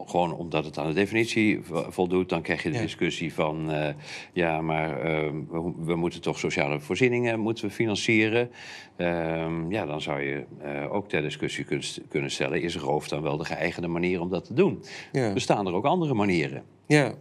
gewoon 0.05 0.33
omdat 0.33 0.65
het 0.65 0.77
aan 0.77 0.87
de 0.87 0.93
definitie 0.93 1.59
voldoet, 1.89 2.29
dan 2.29 2.41
krijg 2.41 2.63
je 2.63 2.71
de 2.71 2.79
discussie 2.79 3.33
van 3.33 3.71
uh, 3.71 3.89
ja, 4.33 4.61
maar 4.61 4.89
uh, 4.89 5.31
we, 5.49 5.73
we, 5.77 5.95
moeten 5.95 6.21
toch 6.21 6.39
sociale 6.39 6.79
voorzieningen 6.79 7.39
moeten 7.39 7.65
we 7.65 7.71
financieren. 7.71 8.51
Uh, 8.97 9.47
ja, 9.69 9.85
dan 9.85 10.01
zou 10.01 10.21
je 10.21 10.45
uh, 10.63 10.93
ook 10.93 11.09
ter 11.09 11.21
discussie 11.21 11.63
kun, 11.63 11.81
kunnen 12.09 12.31
stellen, 12.31 12.61
is 12.61 12.75
roof 12.75 13.07
dan 13.07 13.21
wel 13.21 13.37
de 13.37 13.45
geëigende 13.45 13.87
manier 13.87 14.21
om 14.21 14.29
dat 14.29 14.45
te 14.45 14.53
doen? 14.53 14.83
Ja. 15.11 15.33
Bestaan 15.33 15.67
er 15.67 15.73
ook 15.73 15.85
andere 15.85 16.13
manieren? 16.13 16.63
Ja. 16.87 17.13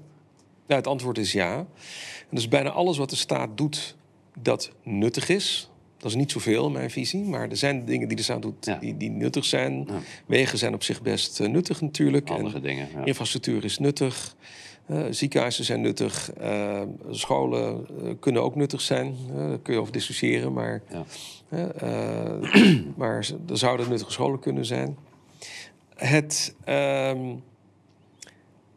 ja, 0.67 0.75
het 0.75 0.87
antwoord 0.87 1.19
is 1.19 1.33
ja. 1.33 1.57
En 1.57 1.67
dus 2.31 2.49
bijna 2.49 2.71
alles 2.71 2.99
wat 2.99 3.11
de 3.11 3.17
staat 3.17 3.57
doet 3.57 3.97
dat 4.39 4.73
nuttig 4.83 5.29
is, 5.29 5.71
dat 5.99 6.11
is 6.11 6.17
niet 6.17 6.31
zoveel 6.31 6.67
in 6.67 6.73
mijn 6.73 6.91
visie, 6.91 7.25
maar 7.25 7.51
er 7.51 7.57
zijn 7.57 7.85
dingen 7.85 8.09
die 8.09 8.17
de 8.17 8.23
staat 8.23 8.43
doet 8.43 8.81
die, 8.81 8.97
die 8.97 9.11
nuttig 9.11 9.45
zijn. 9.45 9.89
Wegen 10.27 10.59
zijn 10.59 10.75
op 10.75 10.83
zich 10.83 11.03
best 11.03 11.41
uh, 11.41 11.49
nuttig 11.49 11.81
natuurlijk. 11.81 12.31
Andere 12.31 12.61
dingen. 12.61 12.89
Ja. 12.95 13.05
Infrastructuur 13.05 13.65
is 13.65 13.79
nuttig. 13.79 14.37
Uh, 14.91 15.05
ziekenhuizen 15.11 15.65
zijn 15.65 15.81
nuttig. 15.81 16.31
Uh, 16.41 16.83
scholen 17.11 17.87
kunnen 18.21 18.43
ook 18.43 18.55
nuttig 18.55 18.81
zijn. 18.81 19.17
daar 19.37 19.59
kun 19.59 19.75
je 19.75 19.81
over 19.81 19.93
discussiëren, 19.93 20.53
maar, 20.53 20.83
maar 22.97 23.27
er 23.49 23.59
zouden 23.59 23.89
nuttige 23.89 24.13
scholen 24.13 24.39
kunnen 24.39 24.65
zijn. 24.65 24.97
Het, 25.95 26.55
ehm, 26.65 27.35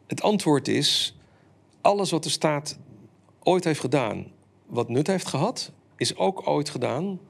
het 0.06 0.22
antwoord 0.22 0.68
is: 0.68 1.16
alles 1.80 2.10
wat 2.10 2.22
de 2.22 2.30
staat 2.30 2.78
ooit 3.42 3.64
heeft 3.64 3.80
gedaan, 3.80 4.26
wat 4.66 4.88
nut 4.88 5.06
heeft 5.06 5.26
gehad, 5.26 5.72
is 6.00 6.16
ook 6.16 6.48
ooit 6.48 6.70
gedaan 6.70 7.20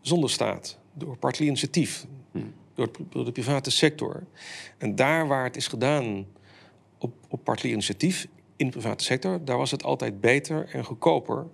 zonder 0.00 0.30
staat, 0.30 0.78
door 0.92 1.16
particulier 1.16 1.50
initiatief, 1.50 2.06
hmm. 2.32 2.54
door, 2.74 2.90
de 3.24 3.32
private 3.32 3.70
sector. 3.70 4.26
En 4.78 4.94
daar 4.94 5.26
waar 5.26 5.44
het 5.44 5.56
is 5.56 5.66
gedaan 5.66 6.26
op, 6.98 7.14
op 7.28 7.44
particulier 7.44 7.76
initiatief 7.76 8.26
in 8.56 8.66
de 8.66 8.72
private 8.72 9.04
sector, 9.04 9.44
daar 9.44 9.56
was 9.56 9.70
het 9.70 9.84
altijd 9.84 10.20
beter 10.20 10.68
en 10.72 10.84
goedkoper 10.84 11.46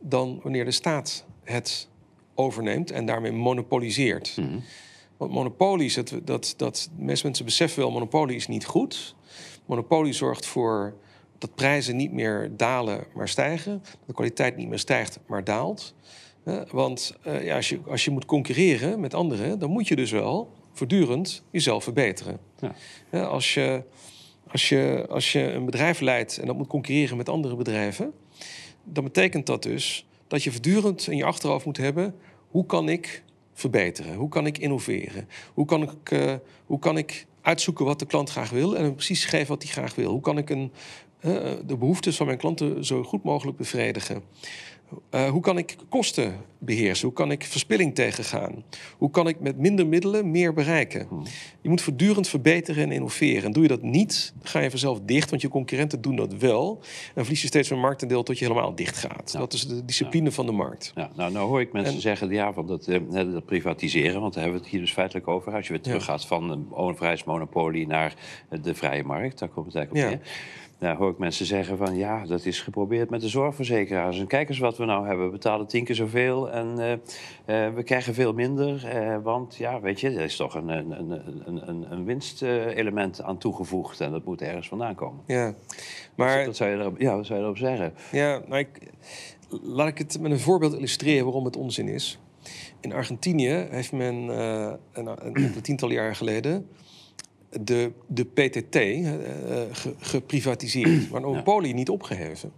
dan 0.00 0.40
wanneer 0.42 0.64
de 0.64 0.70
staat 0.70 1.24
het 1.44 1.88
overneemt 2.34 2.90
en 2.90 3.06
daarmee 3.06 3.32
monopoliseert. 3.32 4.32
Hmm. 4.34 4.62
Want 5.16 5.32
monopolie, 5.32 5.94
dat, 5.94 6.20
dat, 6.24 6.54
dat 6.56 6.90
mensen 6.96 7.44
beseffen 7.44 7.80
wel, 7.80 7.90
monopolie 7.90 8.36
is 8.36 8.46
niet 8.46 8.66
goed. 8.66 9.14
Monopolie 9.66 10.12
zorgt 10.12 10.46
voor 10.46 10.94
dat 11.40 11.54
prijzen 11.54 11.96
niet 11.96 12.12
meer 12.12 12.50
dalen, 12.56 13.04
maar 13.14 13.28
stijgen. 13.28 13.80
Dat 13.82 14.06
de 14.06 14.12
kwaliteit 14.12 14.56
niet 14.56 14.68
meer 14.68 14.78
stijgt, 14.78 15.18
maar 15.26 15.44
daalt. 15.44 15.94
want 16.70 17.16
uh, 17.26 17.44
ja, 17.44 17.56
als, 17.56 17.68
je, 17.68 17.80
als 17.86 18.04
je 18.04 18.10
moet 18.10 18.24
concurreren 18.24 19.00
met 19.00 19.14
anderen, 19.14 19.58
dan 19.58 19.70
moet 19.70 19.88
je 19.88 19.96
dus 19.96 20.10
wel 20.10 20.52
voortdurend 20.72 21.42
jezelf 21.50 21.84
verbeteren. 21.84 22.38
Ja. 23.10 23.22
als, 23.22 23.54
je, 23.54 23.82
als, 24.48 24.68
je, 24.68 25.06
als 25.08 25.32
je 25.32 25.52
een 25.52 25.64
bedrijf 25.64 26.00
leidt 26.00 26.38
en 26.38 26.46
dat 26.46 26.56
moet 26.56 26.66
concurreren 26.66 27.16
met 27.16 27.28
andere 27.28 27.56
bedrijven, 27.56 28.12
dan 28.84 29.04
betekent 29.04 29.46
dat 29.46 29.62
dus 29.62 30.06
dat 30.26 30.42
je 30.42 30.50
voortdurend 30.50 31.06
in 31.06 31.16
je 31.16 31.24
achterhoofd 31.24 31.64
moet 31.64 31.76
hebben: 31.76 32.14
hoe 32.48 32.66
kan 32.66 32.88
ik 32.88 33.22
verbeteren? 33.52 34.14
Hoe 34.14 34.28
kan 34.28 34.46
ik 34.46 34.58
innoveren? 34.58 35.28
Hoe 35.54 35.66
kan 35.66 35.82
ik, 35.82 36.10
uh, 36.10 36.34
hoe 36.66 36.78
kan 36.78 36.98
ik 36.98 37.26
uitzoeken 37.42 37.84
wat 37.84 37.98
de 37.98 38.06
klant 38.06 38.30
graag 38.30 38.50
wil 38.50 38.76
en 38.76 38.82
hem 38.84 38.94
precies 38.94 39.24
geven 39.24 39.48
wat 39.48 39.62
hij 39.62 39.72
graag 39.72 39.94
wil? 39.94 40.10
Hoe 40.10 40.20
kan 40.20 40.38
ik 40.38 40.50
een, 40.50 40.72
de 41.66 41.76
behoeftes 41.78 42.16
van 42.16 42.26
mijn 42.26 42.38
klanten 42.38 42.84
zo 42.84 43.02
goed 43.02 43.22
mogelijk 43.22 43.56
bevredigen. 43.56 44.22
Uh, 45.10 45.28
hoe 45.28 45.40
kan 45.40 45.58
ik 45.58 45.76
kosten 45.88 46.34
beheersen? 46.58 47.06
Hoe 47.06 47.16
kan 47.16 47.30
ik 47.30 47.44
verspilling 47.44 47.94
tegengaan? 47.94 48.64
Hoe 48.96 49.10
kan 49.10 49.28
ik 49.28 49.40
met 49.40 49.58
minder 49.58 49.86
middelen 49.86 50.30
meer 50.30 50.54
bereiken? 50.54 51.06
Hmm. 51.08 51.22
Je 51.60 51.68
moet 51.68 51.80
voortdurend 51.80 52.28
verbeteren 52.28 52.84
en 52.84 52.92
innoveren. 52.92 53.44
En 53.44 53.52
doe 53.52 53.62
je 53.62 53.68
dat 53.68 53.82
niet, 53.82 54.32
ga 54.42 54.60
je 54.60 54.70
vanzelf 54.70 55.00
dicht, 55.02 55.30
want 55.30 55.42
je 55.42 55.48
concurrenten 55.48 56.00
doen 56.00 56.16
dat 56.16 56.34
wel. 56.34 56.78
En 57.14 57.22
verlies 57.22 57.40
je 57.40 57.46
steeds 57.46 57.70
meer 57.70 57.78
marktendeel 57.78 58.22
tot 58.22 58.38
je 58.38 58.44
helemaal 58.44 58.74
dicht 58.74 58.96
gaat. 58.96 59.32
Dat 59.32 59.52
is 59.52 59.66
de 59.66 59.84
discipline 59.84 60.32
van 60.32 60.46
de 60.46 60.52
markt. 60.52 60.92
Ja. 60.94 61.10
Nou, 61.16 61.32
nou 61.32 61.48
hoor 61.48 61.60
ik 61.60 61.72
mensen 61.72 62.00
zeggen 62.00 62.30
ja, 62.30 62.52
van 62.52 62.66
dat, 62.66 62.88
uh, 62.88 62.98
dat 63.10 63.44
privatiseren, 63.44 64.20
want 64.20 64.34
daar 64.34 64.42
hebben 64.42 64.60
we 64.60 64.66
het 64.66 64.76
hier 64.76 64.84
dus 64.84 64.92
feitelijk 64.92 65.28
over. 65.28 65.54
Als 65.54 65.66
je 65.66 65.72
weer 65.72 65.82
teruggaat 65.82 66.26
van 66.26 66.50
een 66.50 66.66
overheidsmonopolie 66.70 67.86
naar 67.86 68.14
de 68.62 68.74
vrije 68.74 69.04
markt, 69.04 69.38
daar 69.38 69.48
komt 69.48 69.66
het 69.66 69.74
eigenlijk 69.74 70.06
op 70.06 70.10
neer. 70.10 70.28
Nou, 70.80 70.96
hoor 70.96 71.10
ik 71.10 71.18
mensen 71.18 71.46
zeggen 71.46 71.76
van 71.76 71.96
ja, 71.96 72.26
dat 72.26 72.44
is 72.44 72.60
geprobeerd 72.60 73.10
met 73.10 73.20
de 73.20 73.28
zorgverzekeraars. 73.28 74.18
En 74.18 74.26
kijk 74.26 74.48
eens 74.48 74.58
wat 74.58 74.76
we 74.76 74.84
nou 74.84 75.06
hebben. 75.06 75.24
We 75.24 75.32
betalen 75.32 75.66
tien 75.66 75.84
keer 75.84 75.94
zoveel 75.94 76.50
en 76.50 76.74
uh, 76.78 76.90
uh, 76.90 77.74
we 77.74 77.82
krijgen 77.82 78.14
veel 78.14 78.32
minder. 78.32 78.92
Uh, 78.94 79.16
want 79.22 79.56
ja, 79.56 79.80
weet 79.80 80.00
je, 80.00 80.10
er 80.10 80.20
is 80.20 80.36
toch 80.36 80.54
een, 80.54 80.68
een, 80.68 81.10
een, 81.10 81.68
een, 81.68 81.92
een 81.92 82.04
winstelement 82.04 83.22
aan 83.22 83.38
toegevoegd. 83.38 84.00
En 84.00 84.10
dat 84.10 84.24
moet 84.24 84.42
ergens 84.42 84.68
vandaan 84.68 84.94
komen. 84.94 85.22
Ja, 85.26 85.54
maar... 86.14 86.36
Dus 86.36 86.46
dat 86.46 86.56
zou 86.56 86.70
je 86.70 86.76
erop, 86.76 87.00
ja, 87.00 87.16
wat 87.16 87.26
zou 87.26 87.38
je 87.38 87.44
erop 87.44 87.58
zeggen? 87.58 87.94
Ja, 88.12 88.42
maar 88.48 88.58
ik, 88.58 88.78
laat 89.62 89.88
ik 89.88 89.98
het 89.98 90.20
met 90.20 90.30
een 90.30 90.38
voorbeeld 90.38 90.74
illustreren 90.74 91.24
waarom 91.24 91.44
het 91.44 91.56
onzin 91.56 91.88
is. 91.88 92.18
In 92.80 92.92
Argentinië 92.92 93.66
heeft 93.70 93.92
men 93.92 94.14
een, 94.92 95.06
een 95.32 95.60
tiental 95.62 95.90
jaar 95.90 96.16
geleden 96.16 96.68
de, 97.50 97.92
de 98.06 98.24
PTT 98.24 98.76
uh, 98.76 99.12
geprivatiseerd, 99.98 101.10
maar 101.10 101.22
een 101.22 101.28
monopolie 101.28 101.74
niet 101.74 101.88
opgeheven. 101.88 102.52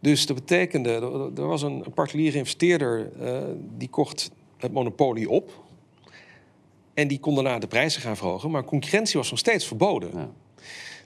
Dus 0.00 0.26
dat 0.26 0.36
betekende, 0.36 0.90
er, 1.36 1.46
was 1.46 1.62
een 1.62 1.84
particuliere 1.94 2.38
investeerder 2.38 3.10
uh, 3.20 3.42
die 3.78 3.88
kocht 3.88 4.30
het 4.56 4.72
monopolie 4.72 5.30
op. 5.30 5.64
En 6.94 7.08
die 7.08 7.18
kon 7.18 7.34
daarna 7.34 7.58
de 7.58 7.66
prijzen 7.66 8.02
gaan 8.02 8.16
verhogen, 8.16 8.50
maar 8.50 8.64
concurrentie 8.64 9.18
was 9.18 9.30
nog 9.30 9.38
steeds 9.38 9.66
verboden. 9.66 10.10
Ja. 10.14 10.30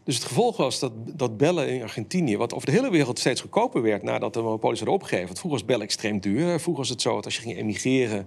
Dus 0.07 0.15
het 0.15 0.25
gevolg 0.25 0.57
was 0.57 0.79
dat, 0.79 0.93
dat 1.15 1.37
bellen 1.37 1.69
in 1.69 1.83
Argentinië, 1.83 2.37
wat 2.37 2.55
over 2.55 2.67
de 2.67 2.73
hele 2.73 2.91
wereld 2.91 3.19
steeds 3.19 3.41
goedkoper 3.41 3.83
werd 3.83 4.03
nadat 4.03 4.35
de 4.35 4.41
monopolies 4.41 4.79
hadden 4.79 4.97
opgegeven. 4.97 5.27
Want 5.27 5.39
vroeger 5.39 5.59
was 5.59 5.69
bellen 5.69 5.85
extreem 5.85 6.21
duur. 6.21 6.61
Vroeger 6.61 6.83
was 6.83 6.89
het 6.89 7.03
zo 7.03 7.15
dat 7.15 7.25
als 7.25 7.37
je 7.37 7.43
ging 7.43 7.57
emigreren, 7.57 8.27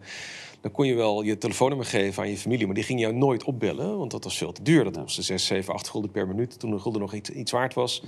dan 0.61 0.71
kon 0.71 0.87
je 0.87 0.93
wel 0.93 1.21
je 1.21 1.37
telefoonnummer 1.37 1.87
geven 1.87 2.23
aan 2.23 2.29
je 2.29 2.37
familie, 2.37 2.65
maar 2.65 2.75
die 2.75 2.83
ging 2.83 2.99
jou 2.99 3.13
nooit 3.13 3.43
opbellen, 3.43 3.97
want 3.97 4.11
dat 4.11 4.23
was 4.23 4.37
veel 4.37 4.51
te 4.51 4.63
duur. 4.63 4.83
Dat 4.83 4.97
kostte 4.97 5.21
6, 5.21 5.45
7, 5.45 5.73
8 5.73 5.89
gulden 5.89 6.11
per 6.11 6.27
minuut 6.27 6.59
toen 6.59 6.71
een 6.71 6.81
gulden 6.81 7.01
nog 7.01 7.13
iets, 7.13 7.29
iets 7.29 7.51
waard 7.51 7.73
was. 7.73 8.03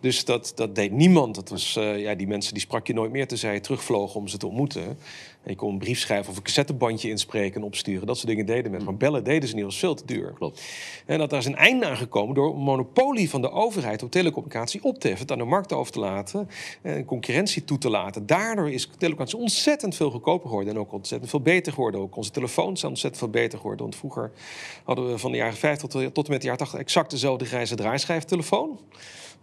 Dus 0.00 0.24
dat, 0.24 0.52
dat 0.54 0.74
deed 0.74 0.92
niemand. 0.92 1.34
Dat 1.34 1.48
was, 1.48 1.76
uh, 1.76 2.00
ja, 2.00 2.14
die 2.14 2.26
mensen 2.26 2.52
die 2.52 2.62
sprak 2.62 2.86
je 2.86 2.94
nooit 2.94 3.10
meer 3.12 3.26
tenzij 3.26 3.54
je 3.54 3.60
terugvlogen 3.60 4.20
om 4.20 4.28
ze 4.28 4.36
te 4.36 4.46
ontmoeten. 4.46 4.98
En 5.42 5.50
je 5.50 5.56
kon 5.56 5.72
een 5.72 5.78
brief 5.78 5.98
schrijven 5.98 6.30
of 6.30 6.36
een 6.36 6.42
cassettebandje 6.42 7.08
inspreken 7.08 7.60
en 7.60 7.66
opsturen. 7.66 8.06
Dat 8.06 8.16
soort 8.16 8.28
dingen 8.28 8.46
deden 8.46 8.70
met. 8.70 8.84
Maar 8.84 8.96
bellen 8.96 9.24
deden 9.24 9.48
ze 9.48 9.54
niet, 9.54 9.64
was 9.64 9.78
veel 9.78 9.94
te 9.94 10.04
duur. 10.06 10.32
Klopt. 10.32 10.62
En 11.06 11.18
dat 11.18 11.30
daar 11.30 11.38
is 11.38 11.46
een 11.46 11.56
einde 11.56 11.86
aan 11.86 11.96
gekomen 11.96 12.34
door 12.34 12.54
een 12.54 12.60
monopolie 12.60 13.30
van 13.30 13.40
de 13.40 13.50
overheid 13.50 14.02
op 14.02 14.10
telecommunicatie 14.10 14.84
op 14.84 14.98
te 14.98 15.06
heffen, 15.06 15.26
het 15.26 15.32
aan 15.32 15.44
de 15.44 15.50
markt 15.50 15.72
over 15.72 15.92
te 15.92 15.98
laten 15.98 16.48
en 16.82 17.04
concurrentie 17.04 17.64
toe 17.64 17.78
te 17.78 17.90
laten. 17.90 18.26
Daardoor 18.26 18.70
is 18.70 18.82
telecommunicatie 18.82 19.38
ontzettend 19.38 19.94
veel 19.94 20.10
goedkoper 20.10 20.48
geworden 20.48 20.74
en 20.74 20.80
ook 20.80 20.92
ontzettend 20.92 21.30
veel 21.30 21.40
beter 21.40 21.72
geworden. 21.72 22.00
Ook 22.00 22.16
onze 22.16 22.30
telefoons 22.30 22.80
zijn 22.80 22.92
ontzettend 22.92 23.22
veel 23.22 23.42
beter 23.42 23.58
geworden. 23.58 23.82
Want 23.82 23.96
vroeger 23.96 24.30
hadden 24.84 25.10
we 25.10 25.18
van 25.18 25.30
de 25.30 25.36
jaren 25.36 25.56
50 25.56 25.88
tot, 25.88 26.14
tot 26.14 26.26
en 26.26 26.32
met 26.32 26.40
de 26.40 26.46
jaren 26.46 26.62
80 26.62 26.80
exact 26.80 27.10
dezelfde 27.10 27.44
grijze 27.44 27.74
draaischijftelefoon 27.74 28.78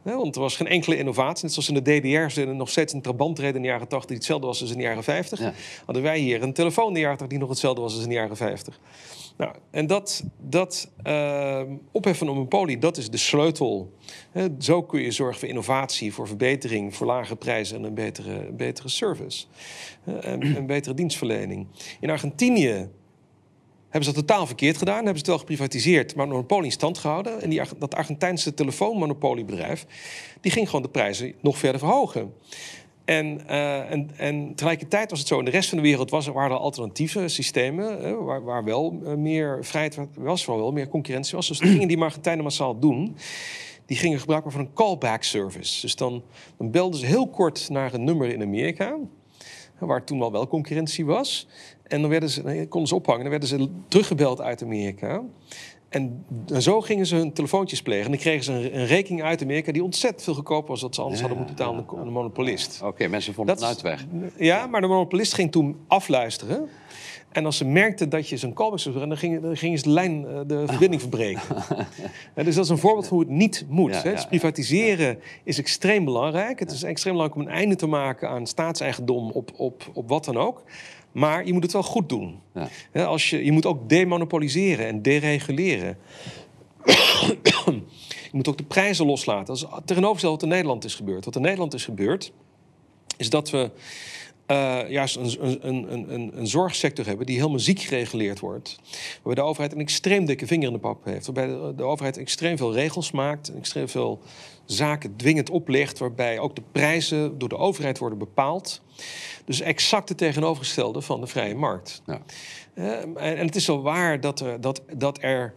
want 0.03 0.35
er 0.35 0.41
was 0.41 0.55
geen 0.55 0.67
enkele 0.67 0.97
innovatie. 0.97 1.43
Net 1.43 1.53
zoals 1.53 1.69
in 1.69 1.83
de 1.83 1.99
DDR 1.99 2.39
er 2.39 2.55
nog 2.55 2.69
steeds 2.69 2.93
een 2.93 3.01
Trabant 3.01 3.39
reden 3.39 3.55
in 3.55 3.61
de 3.61 3.67
jaren 3.67 3.87
80 3.87 4.07
die 4.07 4.17
hetzelfde 4.17 4.47
was 4.47 4.61
als 4.61 4.71
in 4.71 4.77
de 4.77 4.83
jaren 4.83 5.03
50. 5.03 5.39
Hadden 5.85 6.03
wij 6.03 6.19
hier 6.19 6.43
een 6.43 6.53
telefoon 6.53 6.87
in 6.87 6.93
de 6.93 6.99
jaren 6.99 7.17
80 7.17 7.27
die 7.27 7.39
nog 7.39 7.49
hetzelfde 7.49 7.81
was 7.81 7.93
als 7.93 8.03
in 8.03 8.09
de 8.09 8.15
jaren 8.15 8.37
50. 8.37 8.79
Nou, 9.37 9.55
en 9.71 9.87
dat, 9.87 10.23
dat 10.37 10.91
uh, 11.07 11.61
opheffen 11.91 12.25
van 12.25 12.27
een 12.27 12.33
monopolie, 12.33 12.77
dat 12.77 12.97
is 12.97 13.09
de 13.09 13.17
sleutel. 13.17 13.93
zo 14.59 14.83
kun 14.83 15.01
je 15.01 15.11
zorgen 15.11 15.39
voor 15.39 15.47
innovatie, 15.47 16.13
voor 16.13 16.27
verbetering, 16.27 16.95
voor 16.95 17.07
lage 17.07 17.35
prijzen 17.35 17.77
en 17.77 17.83
een 17.83 17.93
betere, 17.93 18.51
betere 18.51 18.89
service. 18.89 19.45
en 20.21 20.55
een 20.55 20.65
betere 20.65 20.93
dienstverlening. 20.93 21.67
In 21.99 22.09
Argentinië 22.09 22.89
hebben 23.89 24.03
ze 24.03 24.13
dat 24.13 24.27
totaal 24.27 24.45
verkeerd 24.45 24.77
gedaan. 24.77 24.95
Hebben 24.95 25.13
ze 25.13 25.19
het 25.19 25.27
wel 25.27 25.37
geprivatiseerd, 25.37 26.15
maar 26.15 26.25
een 26.25 26.31
monopolie 26.31 26.65
in 26.65 26.71
stand 26.71 26.97
gehouden. 26.97 27.41
En 27.41 27.49
die, 27.49 27.61
dat 27.77 27.95
Argentijnse 27.95 28.53
telefoonmonopoliebedrijf... 28.53 29.85
die 30.41 30.51
ging 30.51 30.65
gewoon 30.65 30.81
de 30.81 30.89
prijzen 30.89 31.33
nog 31.41 31.57
verder 31.57 31.79
verhogen. 31.79 32.33
En, 33.05 33.41
uh, 33.49 33.91
en, 33.91 34.09
en 34.17 34.55
tegelijkertijd 34.55 35.09
was 35.09 35.19
het 35.19 35.27
zo, 35.27 35.39
in 35.39 35.45
de 35.45 35.51
rest 35.51 35.69
van 35.69 35.77
de 35.77 35.83
wereld 35.83 36.09
was, 36.09 36.27
waren 36.27 36.51
er 36.51 36.61
alternatieve 36.61 37.27
systemen... 37.27 38.23
Waar, 38.25 38.43
waar, 38.43 38.63
wel 38.63 38.99
uh, 39.03 39.13
meer 39.13 39.57
vrijheid 39.61 39.97
was, 40.15 40.45
waar 40.45 40.57
wel 40.57 40.71
meer 40.71 40.87
concurrentie 40.87 41.35
was. 41.35 41.47
Dus 41.47 41.59
dat 41.59 41.69
gingen 41.69 41.87
die 41.87 42.01
Argentijnen 42.01 42.43
massaal 42.43 42.79
doen. 42.79 43.15
Die 43.85 43.97
gingen 43.97 44.19
gebruik 44.19 44.43
maken 44.43 44.57
van 44.57 44.67
een 44.67 44.73
callback 44.73 45.23
service. 45.23 45.81
Dus 45.81 45.95
dan, 45.95 46.23
dan 46.57 46.71
belden 46.71 46.99
ze 46.99 47.05
heel 47.05 47.27
kort 47.27 47.69
naar 47.69 47.93
een 47.93 48.03
nummer 48.03 48.29
in 48.29 48.41
Amerika 48.41 48.97
waar 49.79 50.03
toen 50.03 50.21
al 50.21 50.31
wel 50.31 50.47
concurrentie 50.47 51.05
was. 51.05 51.47
En 51.83 52.01
dan 52.01 52.09
werden 52.09 52.29
ze, 52.29 52.65
konden 52.69 52.89
ze 52.89 52.95
ophangen. 52.95 53.21
Dan 53.21 53.29
werden 53.29 53.49
ze 53.49 53.69
teruggebeld 53.87 54.41
uit 54.41 54.63
Amerika. 54.63 55.23
En, 55.89 56.25
zo 56.59 56.81
gingen 56.81 57.05
ze 57.05 57.15
hun 57.15 57.33
telefoontjes 57.33 57.81
plegen. 57.81 58.05
En 58.05 58.11
dan 58.11 58.19
kregen 58.19 58.43
ze 58.43 58.51
een, 58.51 58.79
een, 58.79 58.85
rekening 58.85 59.23
uit 59.23 59.41
Amerika 59.41 59.71
die 59.71 59.83
ontzettend 59.83 60.23
veel 60.23 60.33
goedkoper 60.33 60.69
was 60.69 60.81
dan 60.81 60.93
ze 60.93 61.01
anders 61.01 61.19
hadden 61.19 61.37
moeten 61.37 61.55
betalen 61.55 61.85
aan 61.97 62.05
de, 62.05 62.11
monopolist. 62.11 62.81
Oké, 62.83 63.07
mensen 63.07 63.33
vonden 63.33 63.55
het 63.55 63.63
uitweg. 63.63 64.05
Ja, 64.37 64.67
maar 64.67 64.81
de 64.81 64.87
monopolist 64.87 65.33
ging 65.33 65.51
toen 65.51 65.77
afluisteren. 65.87 66.69
En 67.31 67.45
als 67.45 67.57
ze 67.57 67.65
merkten 67.65 68.09
dat 68.09 68.29
je 68.29 68.37
zo'n 68.37 68.53
callback 68.53 68.79
zou 68.79 69.07
dan 69.07 69.17
gingen, 69.17 69.41
dan 69.41 69.57
gingen 69.57 69.77
ze 69.77 69.83
de 69.83 69.89
lijn, 69.89 70.27
eh, 70.27 70.39
de 70.47 70.63
verbinding 70.67 71.01
verbreken. 71.01 71.41
dus 72.45 72.55
dat 72.55 72.63
is 72.63 72.69
een 72.69 72.77
voorbeeld 72.77 73.07
van 73.07 73.17
hoe 73.17 73.25
het 73.25 73.35
niet 73.35 73.65
moet. 73.69 74.03
hè. 74.03 74.11
Dus 74.11 74.25
privatiseren 74.25 75.19
is 75.43 75.57
extreem 75.57 76.05
belangrijk. 76.05 76.59
Het 76.59 76.71
is 76.71 76.83
extreem 76.83 77.13
belangrijk 77.13 77.41
om 77.41 77.47
een 77.47 77.57
einde 77.57 77.75
te 77.75 77.87
maken 77.87 78.29
aan 78.29 78.47
staatseigendom 78.47 79.31
op, 79.31 79.51
op, 79.55 79.89
op 79.93 80.09
wat 80.09 80.25
dan 80.25 80.37
ook. 80.37 80.63
Maar 81.11 81.45
je 81.45 81.53
moet 81.53 81.63
het 81.63 81.71
wel 81.71 81.83
goed 81.83 82.09
doen. 82.09 82.39
Ja. 82.93 83.03
Als 83.03 83.29
je, 83.29 83.45
je 83.45 83.51
moet 83.51 83.65
ook 83.65 83.89
demonopoliseren 83.89 84.87
en 84.87 85.01
dereguleren. 85.01 85.97
je 88.31 88.31
moet 88.31 88.47
ook 88.47 88.57
de 88.57 88.63
prijzen 88.63 89.05
loslaten. 89.05 89.45
Dat 89.45 89.55
is 89.55 89.65
tegenovergesteld 89.85 90.33
wat 90.33 90.43
in 90.43 90.49
Nederland 90.49 90.83
is 90.83 90.95
gebeurd. 90.95 91.25
Wat 91.25 91.35
in 91.35 91.41
Nederland 91.41 91.73
is 91.73 91.85
gebeurd, 91.85 92.31
is 93.17 93.29
dat 93.29 93.49
we 93.49 93.71
uh, 94.51 94.89
juist 94.89 95.15
een, 95.15 95.67
een, 95.67 95.93
een, 95.93 96.37
een, 96.37 96.47
zorgsector 96.47 97.05
hebben 97.05 97.25
die 97.25 97.37
helemaal 97.37 97.59
ziek 97.59 97.79
gereguleerd 97.79 98.39
wordt. 98.39 98.79
Waarbij 99.23 99.43
de 99.43 99.49
overheid 99.49 99.73
een 99.73 99.79
extreem 99.79 100.25
dikke 100.25 100.47
vinger 100.47 100.67
in 100.67 100.73
de 100.73 100.79
pap 100.79 101.05
heeft. 101.05 101.25
Waarbij 101.25 101.47
de, 101.47 101.73
de 101.75 101.83
overheid 101.83 102.17
extreem 102.17 102.57
veel 102.57 102.73
regels 102.73 103.11
maakt, 103.11 103.53
extreem 103.55 103.89
veel 103.89 104.19
zaken 104.65 105.15
dwingend 105.15 105.49
oplegt, 105.49 105.99
waarbij 105.99 106.39
ook 106.39 106.55
de 106.55 106.61
prijzen 106.71 107.37
door 107.37 107.49
de 107.49 107.57
overheid 107.57 107.97
worden 107.97 108.17
bepaald. 108.17 108.81
Dus 109.45 109.61
exact 109.61 110.09
het 110.09 110.17
tegenovergestelde 110.17 111.01
van 111.01 111.21
de 111.21 111.27
vrije 111.27 111.55
markt. 111.55 112.01
Ja. 112.05 112.21
Uh, 112.73 113.01
en, 113.01 113.15
en, 113.15 113.45
het 113.45 113.55
is 113.55 113.67
wel 113.67 113.81
waar 113.81 114.21
dat 114.21 114.39
er, 114.39 114.61
dat, 114.61 114.81
dat 114.97 115.17
er 115.21 115.53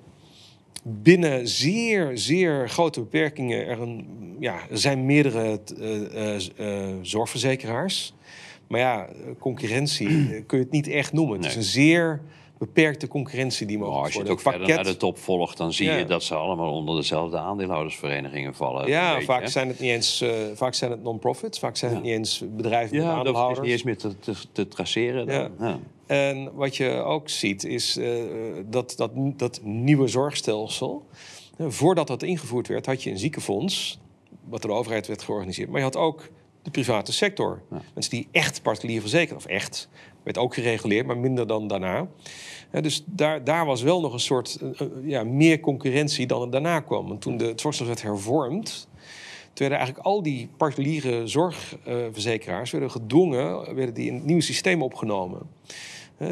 binnen 0.83 1.49
zeer, 1.49 2.11
zeer 2.19 2.69
grote 2.69 3.01
beperkingen 3.01 3.67
er, 3.67 3.81
een, 3.81 4.07
ja, 4.41 4.59
er 4.71 4.79
zijn 4.79 5.07
meerdere 5.07 5.61
uh, 5.79 6.39
uh, 6.59 6.95
zorgverzekeraars. 7.03 8.15
Maar 8.73 8.81
ja, 8.81 9.09
concurrentie 9.39 10.43
kun 10.47 10.59
je 10.59 10.65
het 10.65 10.73
niet 10.73 10.89
echt 10.89 11.13
noemen. 11.13 11.37
Het 11.37 11.47
is 11.47 11.57
een 11.57 11.63
zeer 11.63 12.23
beperkte 12.59 13.09
concurrentie 13.09 13.67
die 13.67 13.79
mogelijk 13.79 13.99
oh, 13.99 14.05
Als 14.05 14.15
je 14.15 14.21
het 14.21 14.31
ook 14.31 14.41
verder 14.41 14.69
naar 14.69 14.85
de 14.85 14.97
top 14.97 15.19
volgt, 15.19 15.57
dan 15.57 15.73
zie 15.73 15.91
je 15.91 16.05
dat 16.05 16.23
ze 16.23 16.35
allemaal 16.35 16.73
onder 16.73 16.97
dezelfde 16.97 17.39
aandeelhoudersverenigingen 17.39 18.55
vallen. 18.55 18.89
Ja, 18.89 19.21
vaak 19.21 19.47
zijn 19.47 19.69
het 19.69 19.81
niet 19.81 19.91
eens, 19.91 20.23
uh, 20.23 20.31
vaak 20.55 20.75
zijn 20.75 20.91
het 20.91 21.03
non-profits, 21.03 21.59
vaak 21.59 21.77
zijn 21.77 21.95
het 21.95 22.03
niet 22.03 22.13
eens 22.13 22.45
bedrijven 22.57 22.97
met 22.97 23.07
aandeelhouders. 23.07 23.69
Ja, 23.69 23.75
is 23.75 23.85
niet 23.85 23.95
eens 23.95 24.05
meer 24.05 24.15
te, 24.25 24.33
te, 24.33 24.53
te 24.53 24.69
traceren. 24.69 25.27
Dan. 25.27 25.51
Ja. 25.59 25.79
En 26.07 26.55
wat 26.55 26.77
je 26.77 26.91
ook 26.91 27.29
ziet 27.29 27.65
is 27.65 27.97
uh, 27.97 28.23
dat, 28.67 28.95
dat 28.97 29.11
dat 29.37 29.61
nieuwe 29.63 30.09
zorgstelsel, 30.09 31.07
uh, 31.59 31.67
voordat 31.69 32.07
dat 32.07 32.23
ingevoerd 32.23 32.69
werd, 32.69 32.87
had 32.87 33.03
je 33.03 33.11
een 33.11 33.19
ziekenfonds, 33.19 33.99
wat 34.49 34.63
door 34.63 34.71
de 34.71 34.77
overheid 34.77 35.07
werd 35.07 35.23
georganiseerd, 35.23 35.69
maar 35.69 35.79
je 35.79 35.85
had 35.85 35.97
ook 35.97 36.31
de 36.63 36.71
private 36.71 37.13
sector. 37.13 37.63
Mensen 37.95 38.13
die 38.13 38.29
echt 38.31 38.63
particulier 38.63 39.01
verzekerd, 39.01 39.39
of 39.39 39.47
echt, 39.47 39.89
werd 40.23 40.39
ook 40.39 40.55
gereguleerd, 40.55 41.07
maar 41.07 41.19
minder 41.19 41.47
dan 41.47 41.67
daarna. 41.67 42.09
dus 42.71 43.03
daar, 43.07 43.45
daar 43.45 43.67
was 43.67 43.83
wel 43.83 44.01
nog 44.01 44.13
een 44.13 44.21
soort 44.21 44.59
uh, 44.63 44.89
ja, 45.05 45.25
meer 45.25 45.61
concurrentie 45.61 46.27
dan 46.27 46.43
er 46.43 46.51
daarna 46.51 46.81
kwam. 46.81 47.11
En 47.11 47.19
toen 47.19 47.37
de, 47.37 47.45
het 47.45 47.79
werd 47.79 48.03
hervormd, 48.03 48.89
toen 49.53 49.69
werden 49.69 49.79
eigenlijk 49.79 50.07
al 50.07 50.23
die 50.23 50.49
particuliere 50.57 51.27
zorgverzekeraars 51.27 52.71
werden 52.71 52.91
gedwongen, 52.91 53.75
werden 53.75 53.95
die 53.95 54.07
in 54.07 54.15
het 54.15 54.25
nieuwe 54.25 54.43
systeem 54.43 54.83
opgenomen. 54.83 55.41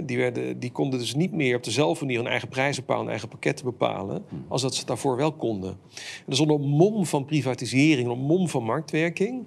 Die, 0.07 0.17
werden, 0.17 0.59
die 0.59 0.73
konden 0.73 0.99
dus 0.99 1.15
niet 1.15 1.33
meer 1.33 1.57
op 1.57 1.65
dezelfde 1.65 2.05
manier 2.05 2.21
hun 2.21 2.31
eigen 2.31 2.49
prijzen 2.49 2.83
bepalen, 2.83 3.03
hun 3.03 3.11
eigen 3.11 3.29
pakketten 3.29 3.65
bepalen, 3.65 4.25
hmm. 4.29 4.45
als 4.49 4.63
dat 4.63 4.75
ze 4.75 4.87
daarvoor 4.87 5.17
wel 5.17 5.33
konden. 5.33 5.71
En 5.71 6.25
dus 6.27 6.41
onder 6.41 6.61
mom 6.61 7.07
van 7.07 7.25
privatisering, 7.25 8.09
onder 8.09 8.27
mom 8.27 8.49
van 8.49 8.63
marktwerking, 8.63 9.45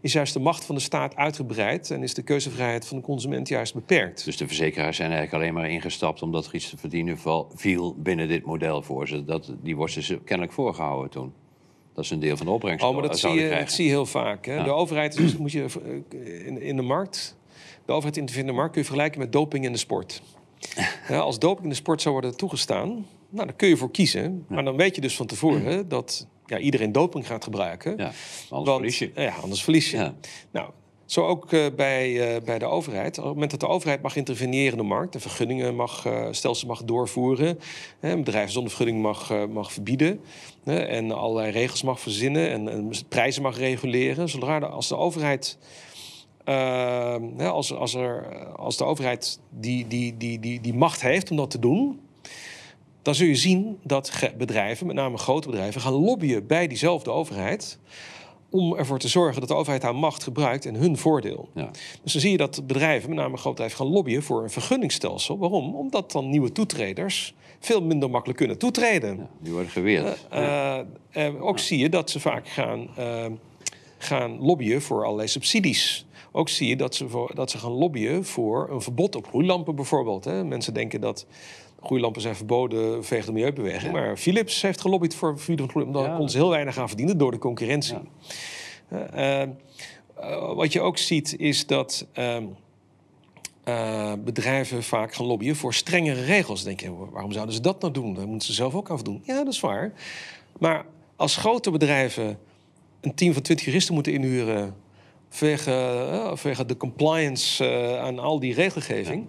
is 0.00 0.12
juist 0.12 0.32
de 0.32 0.40
macht 0.40 0.64
van 0.64 0.74
de 0.74 0.80
staat 0.80 1.16
uitgebreid 1.16 1.90
en 1.90 2.02
is 2.02 2.14
de 2.14 2.22
keuzevrijheid 2.22 2.86
van 2.86 2.96
de 2.96 3.02
consument 3.02 3.48
juist 3.48 3.74
beperkt. 3.74 4.24
Dus 4.24 4.36
de 4.36 4.46
verzekeraars 4.46 4.96
zijn 4.96 5.10
eigenlijk 5.10 5.42
alleen 5.42 5.54
maar 5.54 5.70
ingestapt 5.70 6.22
omdat 6.22 6.46
er 6.46 6.54
iets 6.54 6.70
te 6.70 6.76
verdienen 6.76 7.18
viel 7.54 7.94
binnen 7.98 8.28
dit 8.28 8.44
model 8.44 8.82
voor 8.82 9.08
ze. 9.08 9.24
Dat, 9.24 9.52
die 9.62 9.76
wordt 9.76 9.92
ze 9.92 10.20
kennelijk 10.24 10.54
voorgehouden 10.54 11.10
toen. 11.10 11.32
Dat 11.96 12.04
is 12.04 12.10
een 12.10 12.20
deel 12.20 12.36
van 12.36 12.46
de 12.46 12.52
opbrengst. 12.52 12.84
Oh, 12.84 12.92
maar 12.92 13.02
dat, 13.02 13.18
zie 13.18 13.30
je, 13.30 13.50
dat 13.50 13.70
zie 13.70 13.84
je 13.84 13.90
heel 13.90 14.06
vaak. 14.06 14.46
Hè? 14.46 14.62
De 14.62 14.72
overheid 14.72 15.18
is, 15.18 15.36
moet 15.36 15.52
je 15.52 15.64
eh, 16.10 16.46
in, 16.46 16.62
in 16.62 16.76
de 16.76 16.82
markt 16.82 17.36
de 17.86 17.92
overheid 17.92 18.16
in 18.36 18.46
de 18.46 18.52
markt 18.52 18.72
kun 18.72 18.80
je 18.80 18.86
vergelijken 18.86 19.20
met 19.20 19.32
doping 19.32 19.64
in 19.64 19.72
de 19.72 19.78
sport. 19.78 20.22
Ja, 21.08 21.18
als 21.18 21.38
doping 21.38 21.62
in 21.62 21.68
de 21.68 21.74
sport 21.74 22.02
zou 22.02 22.14
worden 22.14 22.36
toegestaan, 22.36 22.88
nou, 23.28 23.46
dan 23.46 23.56
kun 23.56 23.68
je 23.68 23.76
voor 23.76 23.90
kiezen. 23.90 24.44
Maar 24.48 24.64
dan 24.64 24.76
weet 24.76 24.94
je 24.94 25.00
dus 25.00 25.16
van 25.16 25.26
tevoren 25.26 25.88
dat 25.88 26.26
ja, 26.46 26.58
iedereen 26.58 26.92
doping 26.92 27.26
gaat 27.26 27.44
gebruiken. 27.44 27.96
Ja, 27.96 28.12
anders 28.50 28.76
verlies 28.76 28.98
je. 28.98 29.10
Ja, 29.14 29.34
anders 29.42 29.62
verlies 29.62 29.90
je. 29.90 30.12
Nou, 30.50 30.70
zo 31.04 31.26
ook 31.26 31.52
uh, 31.52 31.66
bij, 31.76 32.34
uh, 32.36 32.42
bij 32.42 32.58
de 32.58 32.64
overheid. 32.64 33.18
Op 33.18 33.24
het 33.24 33.32
moment 33.32 33.50
dat 33.50 33.60
de 33.60 33.68
overheid 33.68 34.02
mag 34.02 34.16
interveneren 34.16 34.72
in 34.72 34.78
de 34.78 34.84
markt... 34.84 35.12
de 35.12 35.20
vergunningen 35.20 35.74
mag, 35.74 36.06
uh, 36.06 36.26
stelsel 36.30 36.68
mag 36.68 36.84
doorvoeren... 36.84 37.58
Hè, 38.00 38.16
bedrijf 38.16 38.50
zonder 38.50 38.72
vergunning 38.72 39.02
mag, 39.02 39.46
mag 39.48 39.72
verbieden... 39.72 40.20
Hè, 40.64 40.78
en 40.78 41.12
allerlei 41.12 41.50
regels 41.50 41.82
mag 41.82 42.00
verzinnen 42.00 42.50
en, 42.50 42.68
en 42.68 42.90
prijzen 43.08 43.42
mag 43.42 43.58
reguleren. 43.58 44.28
Zodra 44.28 44.58
de, 44.58 44.66
als 44.66 44.88
de 44.88 44.96
overheid 44.96 45.58
Ehm, 46.46 47.40
als, 47.40 47.74
als, 47.74 47.94
er, 47.94 48.46
als 48.56 48.76
de 48.76 48.84
overheid 48.84 49.40
die, 49.50 49.86
die, 49.86 50.16
die, 50.16 50.40
die, 50.40 50.60
die 50.60 50.74
macht 50.74 51.02
heeft 51.02 51.30
om 51.30 51.36
dat 51.36 51.50
te 51.50 51.58
doen, 51.58 52.00
dan 53.02 53.14
zul 53.14 53.26
je 53.26 53.34
zien 53.34 53.78
dat 53.82 54.30
bedrijven, 54.38 54.86
met 54.86 54.96
name 54.96 55.16
grote 55.16 55.48
bedrijven, 55.48 55.80
gaan 55.80 55.92
lobbyen 55.92 56.46
bij 56.46 56.66
diezelfde 56.66 57.10
overheid 57.10 57.78
om 58.50 58.74
ervoor 58.74 58.98
te 58.98 59.08
zorgen 59.08 59.40
dat 59.40 59.48
de 59.48 59.54
overheid 59.54 59.82
haar 59.82 59.94
macht 59.94 60.22
gebruikt 60.22 60.64
in 60.64 60.74
hun 60.74 60.96
voordeel. 60.96 61.48
Ja. 61.54 61.70
Dus 62.02 62.12
dan 62.12 62.20
zie 62.20 62.30
je 62.30 62.36
dat 62.36 62.66
bedrijven, 62.66 63.08
met 63.08 63.18
name 63.18 63.36
grote 63.36 63.50
bedrijven, 63.50 63.78
gaan 63.78 63.94
lobbyen 63.94 64.22
voor 64.22 64.42
een 64.42 64.50
vergunningstelsel. 64.50 65.38
Waarom? 65.38 65.74
Omdat 65.74 66.12
dan 66.12 66.30
nieuwe 66.30 66.52
toetreders 66.52 67.34
veel 67.60 67.82
minder 67.82 68.10
makkelijk 68.10 68.38
kunnen 68.38 68.58
toetreden. 68.58 69.16
Ja, 69.16 69.28
die 69.40 69.52
worden 69.52 69.70
geweerd. 69.70 70.26
Uh, 70.32 70.78
uh, 71.12 71.44
ook 71.44 71.58
zie 71.58 71.78
je 71.78 71.88
dat 71.88 72.10
ze 72.10 72.20
vaak 72.20 72.48
gaan, 72.48 72.88
gaan 73.98 74.38
lobbyen 74.38 74.82
voor 74.82 75.04
allerlei 75.04 75.28
subsidies. 75.28 76.05
Ook 76.36 76.48
zie 76.48 76.68
je 76.68 76.76
dat 76.76 76.94
ze, 76.94 77.08
voor, 77.08 77.34
dat 77.34 77.50
ze 77.50 77.58
gaan 77.58 77.70
lobbyen 77.70 78.24
voor 78.24 78.70
een 78.70 78.80
verbod 78.80 79.16
op 79.16 79.26
gloeilampen 79.26 79.74
bijvoorbeeld. 79.74 80.24
Hè. 80.24 80.44
Mensen 80.44 80.74
denken 80.74 81.00
dat 81.00 81.26
gloeilampen 81.82 82.22
zijn 82.22 82.36
verboden 82.36 83.04
vanwege 83.04 83.26
de 83.26 83.32
milieubeweging. 83.32 83.92
Maar 83.92 84.16
Philips 84.16 84.62
heeft 84.62 84.80
gelobbyd 84.80 85.14
voor 85.14 85.38
verbieden 85.38 85.70
van. 85.70 85.92
Daar 85.92 86.16
kon 86.16 86.30
ze 86.30 86.36
heel 86.36 86.48
weinig 86.48 86.78
aan 86.78 86.88
verdienen 86.88 87.18
door 87.18 87.30
de 87.30 87.38
concurrentie. 87.38 87.96
Uh, 89.14 89.42
wat 90.54 90.72
je 90.72 90.80
ook 90.80 90.98
ziet 90.98 91.38
is 91.38 91.66
dat... 91.66 92.06
Uh, 92.18 94.12
bedrijven 94.18 94.82
vaak 94.82 95.14
gaan 95.14 95.26
lobbyen 95.26 95.56
voor 95.56 95.74
strengere 95.74 96.24
regels. 96.24 96.64
Dan 96.64 96.68
denk 96.74 96.80
je, 96.80 97.10
waarom 97.10 97.32
zouden 97.32 97.54
ze 97.54 97.60
dat 97.60 97.80
nou 97.80 97.92
doen? 97.92 98.14
Daar 98.14 98.26
moeten 98.26 98.48
ze 98.48 98.54
zelf 98.54 98.74
ook 98.74 98.88
afdoen. 98.90 99.22
Ja, 99.24 99.44
dat 99.44 99.52
is 99.52 99.60
waar. 99.60 99.92
Maar 100.58 100.84
als 101.16 101.36
grote 101.36 101.70
bedrijven 101.70 102.38
een 103.00 103.14
team 103.14 103.32
van 103.32 103.42
20 103.42 103.66
juristen 103.66 103.94
moeten 103.94 104.12
inhuren 104.12 104.74
vanwege, 105.28 106.66
de 106.66 106.76
compliance 106.76 107.64
uh, 107.64 107.98
aan 107.98 108.18
al 108.18 108.40
die 108.40 108.54
regelgeving. 108.54 109.26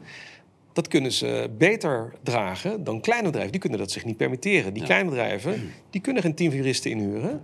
Dat 0.73 0.87
kunnen 0.87 1.11
ze 1.11 1.49
beter 1.57 2.13
dragen 2.23 2.83
dan 2.83 3.01
kleine 3.01 3.25
bedrijven. 3.25 3.51
Die 3.51 3.61
kunnen 3.61 3.79
dat 3.79 3.91
zich 3.91 4.05
niet 4.05 4.17
permitteren. 4.17 4.73
Die 4.73 4.83
kleine 4.83 5.09
bedrijven 5.09 5.73
die 5.89 6.01
kunnen 6.01 6.21
geen 6.21 6.35
team 6.35 6.53
juristen 6.53 6.91
inhuren 6.91 7.43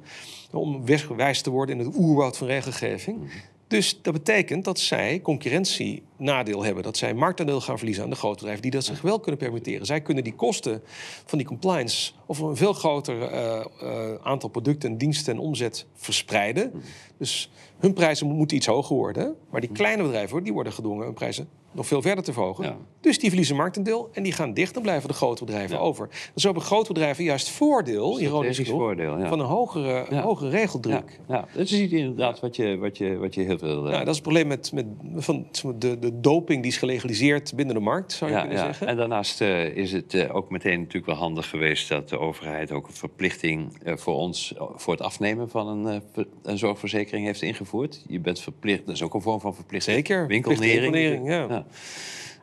om 0.51 0.85
weggewijs 0.85 1.41
te 1.41 1.49
worden 1.49 1.79
in 1.79 1.85
het 1.85 1.95
oerwoud 1.97 2.37
van 2.37 2.47
regelgeving. 2.47 3.31
Dus 3.73 3.99
dat 4.01 4.13
betekent 4.13 4.65
dat 4.65 4.79
zij 4.79 5.19
concurrentienadeel 5.21 6.63
hebben. 6.63 6.83
Dat 6.83 6.97
zij 6.97 7.13
marktaandeel 7.13 7.61
gaan 7.61 7.77
verliezen 7.77 8.03
aan 8.03 8.09
de 8.09 8.15
grote 8.15 8.35
bedrijven 8.35 8.61
die 8.61 8.71
dat 8.71 8.83
zich 8.83 9.01
wel 9.01 9.19
kunnen 9.19 9.39
permitteren. 9.39 9.85
Zij 9.85 10.01
kunnen 10.01 10.23
die 10.23 10.33
kosten 10.33 10.81
van 11.25 11.37
die 11.37 11.47
compliance 11.47 12.11
over 12.25 12.49
een 12.49 12.55
veel 12.55 12.73
groter 12.73 13.33
uh, 13.33 13.65
uh, 13.83 14.15
aantal 14.23 14.49
producten 14.49 14.89
en 14.89 14.97
diensten 14.97 15.33
en 15.33 15.39
omzet 15.39 15.85
verspreiden. 15.93 16.69
Mhm. 16.73 16.83
Dus 17.17 17.51
hun 17.77 17.93
prijzen 17.93 18.27
moeten 18.27 18.57
iets 18.57 18.65
hoger 18.65 18.95
worden. 18.95 19.35
Maar 19.49 19.61
die 19.61 19.71
kleine 19.71 20.03
bedrijven 20.03 20.43
die 20.43 20.53
worden 20.53 20.73
gedwongen 20.73 21.05
hun 21.05 21.13
prijzen 21.13 21.47
nog 21.73 21.87
veel 21.87 22.01
verder 22.01 22.23
te 22.23 22.33
verhogen. 22.33 22.77
Dus 23.01 23.19
die 23.19 23.29
verliezen 23.29 23.55
marktendeel 23.55 24.09
en 24.13 24.23
die 24.23 24.31
gaan 24.31 24.53
dicht. 24.53 24.73
Dan 24.73 24.83
blijven 24.83 25.07
de 25.07 25.13
grote 25.13 25.45
bedrijven 25.45 25.79
over. 25.79 26.09
Dus 26.33 26.43
hebben 26.43 26.63
grote 26.63 26.93
bedrijven 26.93 27.23
juist 27.23 27.49
voordeel, 27.49 28.19
ironisch 28.19 28.57
genoeg, 28.57 28.79
voordeel, 28.79 29.17
ja. 29.17 29.27
van 29.27 29.39
een 29.39 29.45
hogere, 29.45 30.15
hogere 30.15 30.49
regeldruk. 30.49 31.19
Ja, 31.27 31.47
dat 31.53 31.71
is 31.71 31.71
inderdaad 31.71 32.39
wat 32.39 32.55
je, 32.55 32.77
wat 32.77 32.97
je, 32.97 33.17
wat 33.17 33.33
je 33.33 33.41
heel 33.41 33.57
veel... 33.57 33.87
Uh... 33.87 33.91
dat 33.91 34.07
is 34.07 34.13
het 34.13 34.21
probleem 34.21 34.47
met, 34.47 34.71
met 34.71 34.85
van 35.15 35.47
de, 35.77 35.99
de 35.99 36.19
doping 36.19 36.61
die 36.61 36.71
is 36.71 36.77
gelegaliseerd 36.77 37.55
binnen 37.55 37.75
de 37.75 37.81
markt, 37.81 38.11
zou 38.11 38.31
je 38.31 38.39
kunnen 38.39 38.57
zeggen. 38.57 38.87
En 38.87 38.97
daarnaast 38.97 39.41
uh, 39.41 39.75
is 39.75 39.91
het 39.91 40.13
uh, 40.13 40.35
ook 40.35 40.49
meteen 40.49 40.79
natuurlijk 40.79 41.05
wel 41.05 41.15
handig 41.15 41.49
geweest... 41.49 41.89
dat 41.89 42.09
de 42.09 42.19
overheid 42.19 42.71
ook 42.71 42.87
een 42.87 42.93
verplichting 42.93 43.77
voor 43.85 44.15
ons... 44.15 44.53
voor 44.75 44.93
het 44.93 45.01
afnemen 45.01 45.49
van 45.49 45.67
een, 45.67 46.01
een 46.43 46.57
zorgverzekering 46.57 47.25
heeft 47.25 47.41
ingevoerd. 47.41 48.05
Je 48.07 48.19
bent 48.19 48.39
verplicht, 48.39 48.85
dat 48.85 48.95
is 48.95 49.03
ook 49.03 49.13
een 49.13 49.21
vorm 49.21 49.39
van 49.39 49.55
verplichting. 49.55 49.95
Zeker, 49.95 50.27
winkelnering. 50.27 51.27
ja. 51.27 51.62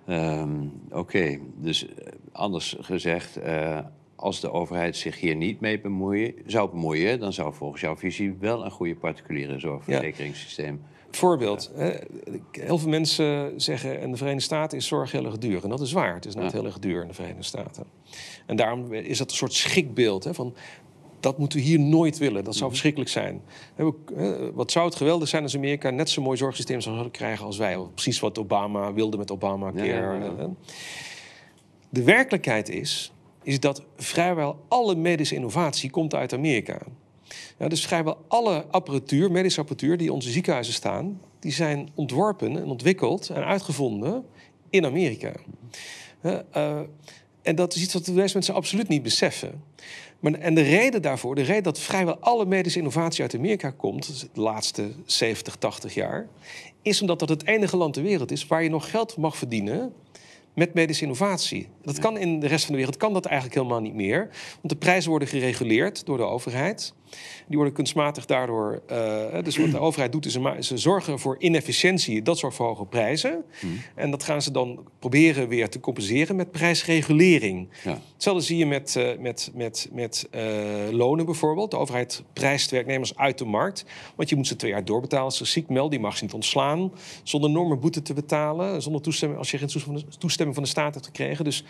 Ehm, 0.06 0.66
oké, 0.90 1.38
dus 1.56 1.86
eh, 1.86 2.12
anders 2.32 2.76
gezegd, 2.80 3.38
uh, 3.38 3.78
als 4.16 4.40
de 4.40 4.52
overheid 4.52 4.96
zich 4.96 5.20
hier 5.20 5.36
niet 5.36 5.60
mee 5.60 5.80
bemoeien, 5.80 6.34
zou 6.46 6.70
bemoeien, 6.70 7.20
dan 7.20 7.32
zou 7.32 7.54
volgens 7.54 7.80
jouw 7.80 7.96
visie 7.96 8.36
wel 8.38 8.64
een 8.64 8.70
goede 8.70 8.96
particuliere 8.96 9.58
zorgverzekeringssysteem. 9.58 10.80
Voorbeeld. 11.10 11.72
Heel 12.50 12.78
veel 12.78 12.88
mensen 12.88 13.60
zeggen 13.60 14.00
in 14.00 14.10
de 14.10 14.16
Verenigde 14.16 14.44
Staten 14.44 14.78
is 14.78 14.86
zorg 14.86 15.12
heel 15.12 15.24
erg 15.24 15.38
duur. 15.38 15.62
En 15.62 15.68
dat 15.68 15.80
is 15.80 15.92
waar. 15.92 16.14
Het 16.14 16.26
is 16.26 16.34
net 16.34 16.52
heel 16.52 16.64
erg 16.64 16.78
duur 16.78 17.02
in 17.02 17.08
de 17.08 17.14
Verenigde 17.14 17.42
Staten. 17.42 17.84
En 18.46 18.56
daarom 18.56 18.92
is 18.92 19.18
dat 19.18 19.30
een 19.30 19.36
soort 19.36 19.52
schrikbeeld. 19.52 20.24
Hè, 20.24 20.34
van 20.34 20.54
dat 21.20 21.38
moeten 21.38 21.58
we 21.58 21.64
hier 21.64 21.80
nooit 21.80 22.18
willen. 22.18 22.44
Dat 22.44 22.54
zou 22.54 22.70
mhm. 22.70 22.70
verschrikkelijk 22.70 23.10
zijn. 23.10 23.42
Wat 24.54 24.70
zou 24.70 24.86
het 24.86 24.94
geweldig 24.94 25.28
zijn 25.28 25.42
als 25.42 25.56
Amerika 25.56 25.90
net 25.90 26.10
zo'n 26.10 26.24
mooi 26.24 26.36
zorgsysteem 26.36 26.80
zou 26.80 27.08
krijgen 27.08 27.46
als 27.46 27.56
wij. 27.56 27.78
Precies 27.94 28.20
wat 28.20 28.38
Obama 28.38 28.92
wilde 28.92 29.16
met 29.16 29.30
Obama. 29.30 29.72
De 31.92 32.02
werkelijkheid 32.02 32.68
is, 32.68 33.12
is 33.42 33.60
dat 33.60 33.82
vrijwel 33.96 34.64
alle 34.68 34.94
medische 34.94 35.34
innovatie 35.34 35.90
komt 35.90 36.14
uit 36.14 36.32
Amerika. 36.32 36.78
Ja, 37.58 37.68
dus 37.68 37.86
vrijwel 37.86 38.24
alle 38.28 38.64
apparatuur, 38.70 39.30
medische 39.30 39.60
apparatuur 39.60 39.96
die 39.96 40.06
in 40.06 40.12
onze 40.12 40.30
ziekenhuizen 40.30 40.74
staan, 40.74 41.20
die 41.38 41.52
zijn 41.52 41.88
ontworpen 41.94 42.56
en 42.56 42.64
ontwikkeld 42.64 43.28
en 43.28 43.44
uitgevonden 43.44 44.24
in 44.70 44.84
Amerika. 44.84 45.32
Uh, 46.22 46.80
en 47.42 47.54
dat 47.54 47.74
is 47.74 47.82
iets 47.82 47.94
wat 47.94 48.04
de 48.04 48.12
meeste 48.12 48.36
mensen 48.36 48.54
absoluut 48.54 48.88
niet 48.88 49.02
beseffen. 49.02 49.62
Maar, 50.20 50.32
en 50.32 50.54
de 50.54 50.62
reden 50.62 51.02
daarvoor, 51.02 51.34
de 51.34 51.42
reden 51.42 51.62
dat 51.62 51.78
vrijwel 51.78 52.16
alle 52.18 52.46
medische 52.46 52.78
innovatie 52.78 53.22
uit 53.22 53.34
Amerika 53.34 53.70
komt, 53.70 54.28
de 54.32 54.40
laatste 54.40 54.90
70, 55.04 55.56
80 55.56 55.94
jaar, 55.94 56.26
is 56.82 57.00
omdat 57.00 57.18
dat 57.18 57.28
het 57.28 57.46
enige 57.46 57.76
land 57.76 57.94
ter 57.94 58.02
wereld 58.02 58.30
is 58.30 58.46
waar 58.46 58.62
je 58.62 58.70
nog 58.70 58.90
geld 58.90 59.16
mag 59.16 59.36
verdienen 59.36 59.92
met 60.54 60.74
medische 60.74 61.02
innovatie. 61.02 61.68
Dat 61.82 61.98
kan 61.98 62.18
in 62.18 62.40
de 62.40 62.46
rest 62.46 62.64
van 62.64 62.72
de 62.72 62.78
wereld 62.78 62.96
kan 62.96 63.12
dat 63.12 63.24
eigenlijk 63.24 63.54
helemaal 63.54 63.80
niet 63.80 63.94
meer. 63.94 64.28
Want 64.54 64.68
de 64.68 64.76
prijzen 64.76 65.10
worden 65.10 65.28
gereguleerd 65.28 66.06
door 66.06 66.16
de 66.16 66.22
overheid. 66.22 66.94
Die 67.46 67.56
worden 67.56 67.74
kunstmatig 67.74 68.26
daardoor. 68.26 68.82
Uh, 68.90 69.42
dus 69.42 69.56
wat 69.56 69.70
de 69.70 69.78
overheid 69.78 70.12
doet, 70.12 70.26
is 70.26 70.32
ze, 70.32 70.56
ze 70.60 70.78
zorgen 70.78 71.18
voor 71.18 71.36
inefficiëntie. 71.38 72.22
Dat 72.22 72.38
zorgt 72.38 72.56
voor 72.56 72.66
hoge 72.66 72.84
prijzen. 72.84 73.44
Hmm. 73.60 73.80
En 73.94 74.10
dat 74.10 74.22
gaan 74.22 74.42
ze 74.42 74.50
dan 74.50 74.84
proberen 74.98 75.48
weer 75.48 75.68
te 75.68 75.80
compenseren 75.80 76.36
met 76.36 76.50
prijsregulering. 76.50 77.68
Ja. 77.84 77.98
Hetzelfde 78.12 78.42
zie 78.42 78.56
je 78.56 78.66
met, 78.66 78.94
uh, 78.98 79.18
met, 79.18 79.50
met, 79.54 79.88
met 79.92 80.28
uh, 80.34 80.42
lonen 80.90 81.24
bijvoorbeeld. 81.24 81.70
De 81.70 81.76
overheid 81.76 82.22
prijst 82.32 82.70
werknemers 82.70 83.16
uit 83.16 83.38
de 83.38 83.44
markt. 83.44 83.84
Want 84.16 84.28
je 84.28 84.36
moet 84.36 84.46
ze 84.46 84.56
twee 84.56 84.70
jaar 84.70 84.84
doorbetalen 84.84 85.24
als 85.24 85.36
ze 85.36 85.44
ziek 85.44 85.68
melden. 85.68 85.90
Die 85.90 86.00
mag 86.00 86.16
ze 86.16 86.24
niet 86.24 86.34
ontslaan. 86.34 86.92
Zonder 87.22 87.50
enorme 87.50 87.76
boete 87.76 88.02
te 88.02 88.14
betalen. 88.14 88.82
Zonder 88.82 89.02
toestemming, 89.02 89.38
als 89.38 89.50
je 89.50 89.58
geen 89.58 90.04
toestemming 90.18 90.49
van 90.54 90.62
de 90.62 90.68
staat 90.68 90.94
hebt 90.94 91.06
gekregen. 91.06 91.44
Dus 91.44 91.64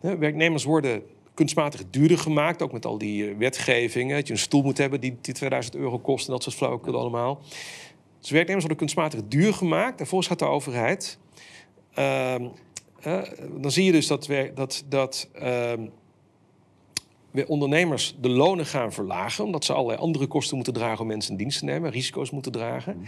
werknemers 0.00 0.64
worden 0.64 1.02
kunstmatig 1.34 1.82
duurder 1.90 2.18
gemaakt. 2.18 2.62
Ook 2.62 2.72
met 2.72 2.86
al 2.86 2.98
die 2.98 3.28
eh, 3.28 3.36
wetgevingen. 3.36 4.16
Dat 4.16 4.26
je 4.26 4.32
een 4.32 4.38
stoel 4.38 4.62
moet 4.62 4.78
hebben 4.78 5.00
die, 5.00 5.16
die 5.20 5.34
2000 5.34 5.76
euro 5.76 5.98
kost 5.98 6.26
en 6.26 6.32
dat 6.32 6.42
soort 6.42 6.56
flauwekul 6.56 6.98
allemaal. 6.98 7.40
Dus 8.20 8.30
werknemers 8.30 8.66
worden 8.66 8.86
kunstmatig 8.86 9.20
duur 9.28 9.54
gemaakt. 9.54 10.00
En 10.00 10.06
volgens 10.06 10.28
gaat 10.28 10.38
de 10.38 10.44
overheid. 10.44 11.18
Uh, 11.98 12.34
dan 13.60 13.70
zie 13.70 13.84
je 13.84 13.92
dus 13.92 14.06
dat, 14.06 14.26
we, 14.26 14.52
dat, 14.54 14.84
dat 14.88 15.28
uh, 15.42 15.72
ondernemers 17.46 18.16
de 18.20 18.28
lonen 18.28 18.66
gaan 18.66 18.92
verlagen. 18.92 19.44
Omdat 19.44 19.64
ze 19.64 19.72
allerlei 19.72 19.98
andere 19.98 20.26
kosten 20.26 20.56
moeten 20.56 20.74
dragen 20.74 21.00
om 21.00 21.06
mensen 21.06 21.30
in 21.30 21.36
dienst 21.36 21.58
te 21.58 21.64
nemen. 21.64 21.90
Risico's 21.90 22.30
moeten 22.30 22.52
dragen. 22.52 23.04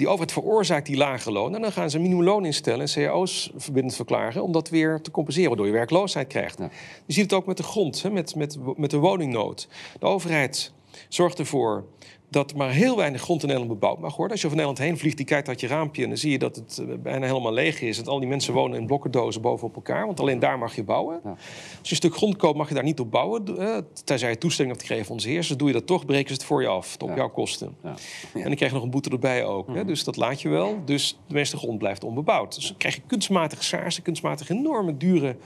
Die 0.00 0.08
overheid 0.08 0.32
veroorzaakt 0.32 0.86
die 0.86 0.96
lage 0.96 1.32
loon. 1.32 1.54
En 1.54 1.60
dan 1.60 1.72
gaan 1.72 1.90
ze 1.90 1.98
minimumloon 1.98 2.44
instellen 2.44 2.88
en 2.94 3.04
cao's 3.04 3.50
verbindend 3.56 3.96
verklaren... 3.96 4.42
om 4.42 4.52
dat 4.52 4.68
weer 4.68 5.00
te 5.00 5.10
compenseren, 5.10 5.48
waardoor 5.48 5.66
je 5.66 5.72
werkloosheid 5.72 6.26
krijgt. 6.26 6.58
Je 7.06 7.12
ziet 7.12 7.22
het 7.22 7.32
ook 7.32 7.46
met 7.46 7.56
de 7.56 7.62
grond, 7.62 8.02
hè, 8.02 8.10
met, 8.10 8.34
met, 8.34 8.56
met 8.76 8.90
de 8.90 8.96
woningnood. 8.96 9.68
De 9.98 10.06
overheid 10.06 10.72
zorgt 11.08 11.38
ervoor 11.38 11.84
dat 12.30 12.54
maar 12.54 12.70
heel 12.70 12.96
weinig 12.96 13.20
grond 13.20 13.42
in 13.42 13.48
Nederland 13.48 13.80
bebouwd 13.80 13.98
mag 13.98 14.16
worden. 14.16 14.30
Als 14.30 14.40
je 14.40 14.46
over 14.46 14.58
Nederland 14.58 14.88
heen 14.88 14.98
vliegt, 14.98 15.16
die 15.16 15.26
kijkt 15.26 15.48
uit 15.48 15.60
je 15.60 15.66
raampje... 15.66 16.02
en 16.02 16.08
dan 16.08 16.18
zie 16.18 16.30
je 16.30 16.38
dat 16.38 16.56
het 16.56 16.78
eh, 16.78 16.94
bijna 16.98 17.26
helemaal 17.26 17.52
leeg 17.52 17.80
is. 17.80 17.96
Dat 17.96 18.08
al 18.08 18.18
die 18.18 18.28
mensen 18.28 18.54
wonen 18.54 18.78
in 18.78 18.86
blokkendozen 18.86 19.42
bovenop 19.42 19.74
elkaar. 19.74 20.06
Want 20.06 20.20
alleen 20.20 20.38
daar 20.38 20.58
mag 20.58 20.76
je 20.76 20.84
bouwen. 20.84 21.20
Ja. 21.24 21.30
Als 21.30 21.38
je 21.82 21.90
een 21.90 21.96
stuk 21.96 22.14
grond 22.16 22.36
koopt, 22.36 22.56
mag 22.56 22.68
je 22.68 22.74
daar 22.74 22.82
niet 22.82 23.00
op 23.00 23.10
bouwen. 23.10 23.44
Uh, 23.58 23.76
tenzij 24.04 24.30
je 24.30 24.38
toestemming 24.38 24.76
hebt 24.76 24.88
gegeven 24.88 25.06
van 25.06 25.16
onze 25.16 25.28
heersers. 25.28 25.58
Doe 25.58 25.68
je 25.68 25.74
dat 25.74 25.86
toch, 25.86 26.06
breken 26.06 26.28
ze 26.28 26.32
het 26.32 26.44
voor 26.44 26.62
je 26.62 26.68
af. 26.68 26.96
Op 26.98 27.16
jouw 27.16 27.30
kosten. 27.30 27.76
Ja. 27.82 27.94
En 28.34 28.42
dan 28.42 28.54
krijg 28.54 28.70
je 28.70 28.76
nog 28.76 28.82
een 28.82 28.90
boete 28.90 29.10
erbij 29.10 29.44
ook. 29.44 29.66
Hè? 29.66 29.72
Mhm. 29.72 29.86
Dus 29.86 30.04
dat 30.04 30.16
laat 30.16 30.40
je 30.42 30.48
wel. 30.48 30.78
Dus 30.84 31.18
de 31.26 31.34
meeste 31.34 31.56
grond 31.56 31.78
blijft 31.78 32.04
onbebouwd. 32.04 32.54
Dus 32.54 32.66
dan 32.66 32.76
krijg 32.76 32.94
je 32.94 33.02
kunstmatige 33.06 33.64
schaarste, 33.64 34.02
kunstmatig 34.02 34.48
enorme 34.48 34.96
dure... 34.96 35.36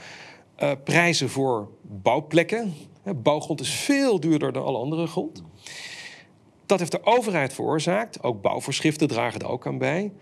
Uh, 0.63 0.71
prijzen 0.85 1.29
voor 1.29 1.69
bouwplekken. 1.83 2.75
Bouwgrond 3.17 3.61
is 3.61 3.71
veel 3.71 4.21
duurder 4.21 4.53
dan 4.53 4.65
alle 4.65 4.79
andere 4.79 5.07
grond. 5.07 5.43
Dat 6.67 6.79
heeft 6.79 6.93
de 6.93 7.05
overheid 7.05 7.53
veroorzaakt. 7.53 8.23
Ook 8.23 8.43
bouwvoorschriften 8.43 9.09
dragen 9.09 9.41
er 9.41 9.49
ook 9.49 9.67
aan 9.67 9.79
bij. 9.79 10.13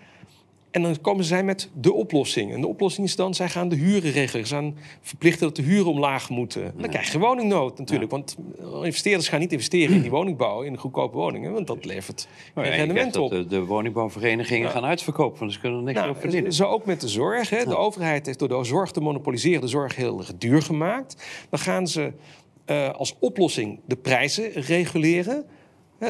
En 0.72 0.82
dan 0.82 1.00
komen 1.00 1.24
zij 1.24 1.44
met 1.44 1.70
de 1.74 1.92
oplossing. 1.92 2.52
En 2.52 2.60
de 2.60 2.66
oplossing 2.66 3.06
is 3.06 3.16
dan, 3.16 3.34
zij 3.34 3.48
gaan 3.48 3.68
de 3.68 3.76
huren 3.76 4.10
regelen. 4.12 4.46
Ze 4.46 4.54
gaan 4.54 4.76
verplichten 5.00 5.46
dat 5.46 5.56
de 5.56 5.62
huren 5.62 5.86
omlaag 5.86 6.30
moeten. 6.30 6.74
Dan 6.76 6.88
krijg 6.88 7.12
je 7.12 7.18
woningnood 7.18 7.78
natuurlijk. 7.78 8.10
Want 8.10 8.36
investeerders 8.82 9.28
gaan 9.28 9.40
niet 9.40 9.52
investeren 9.52 9.94
in 9.94 10.02
die 10.02 10.10
woningbouw, 10.10 10.62
in 10.62 10.76
goedkope 10.76 11.16
woningen. 11.16 11.52
Want 11.52 11.66
dat 11.66 11.84
levert 11.84 12.28
geen 12.54 12.64
rendement 12.64 13.16
op. 13.16 13.30
De, 13.30 13.46
de 13.46 13.64
woningbouwverenigingen 13.64 14.70
gaan 14.70 14.84
uitverkopen, 14.84 15.38
want 15.38 15.52
ze 15.52 15.60
kunnen 15.60 15.78
er 15.78 15.84
niks 15.84 15.98
nou, 15.98 16.10
op 16.10 16.20
verdienen. 16.20 16.52
Zo 16.52 16.64
ook 16.64 16.84
met 16.84 17.00
de 17.00 17.08
zorg. 17.08 17.50
Hè. 17.50 17.64
De 17.64 17.76
overheid 17.76 18.26
heeft 18.26 18.38
door 18.38 18.48
de 18.48 18.64
zorg 18.64 18.90
te 18.90 19.00
monopoliseren 19.00 19.60
de 19.60 19.68
zorg 19.68 19.96
heel 19.96 20.24
duur 20.38 20.62
gemaakt. 20.62 21.26
Dan 21.50 21.58
gaan 21.58 21.86
ze 21.86 22.12
uh, 22.66 22.90
als 22.90 23.16
oplossing 23.18 23.80
de 23.86 23.96
prijzen 23.96 24.52
reguleren. 24.52 25.44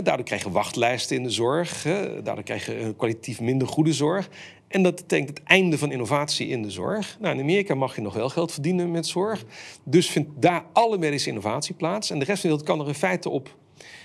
Daardoor 0.00 0.24
krijg 0.24 0.42
je 0.42 0.50
wachtlijsten 0.50 1.16
in 1.16 1.22
de 1.22 1.30
zorg. 1.30 1.82
Daardoor 2.22 2.42
krijg 2.42 2.66
je 2.66 2.94
kwalitatief 2.96 3.40
minder 3.40 3.68
goede 3.68 3.92
zorg. 3.92 4.28
En 4.68 4.82
dat 4.82 4.96
betekent 4.96 5.28
het 5.28 5.42
einde 5.42 5.78
van 5.78 5.92
innovatie 5.92 6.48
in 6.48 6.62
de 6.62 6.70
zorg. 6.70 7.16
Nou, 7.20 7.34
in 7.34 7.40
Amerika 7.40 7.74
mag 7.74 7.94
je 7.94 8.02
nog 8.02 8.14
wel 8.14 8.28
geld 8.28 8.52
verdienen 8.52 8.90
met 8.90 9.06
zorg. 9.06 9.44
Dus 9.84 10.10
vindt 10.10 10.30
daar 10.34 10.64
alle 10.72 10.98
medische 10.98 11.28
innovatie 11.28 11.74
plaats. 11.74 12.10
En 12.10 12.18
de 12.18 12.24
rest 12.24 12.40
van 12.40 12.50
de 12.50 12.56
wereld 12.56 12.76
kan 12.76 12.86
er 12.86 12.92
in 12.92 13.00
feite 13.00 13.28
op, 13.28 13.56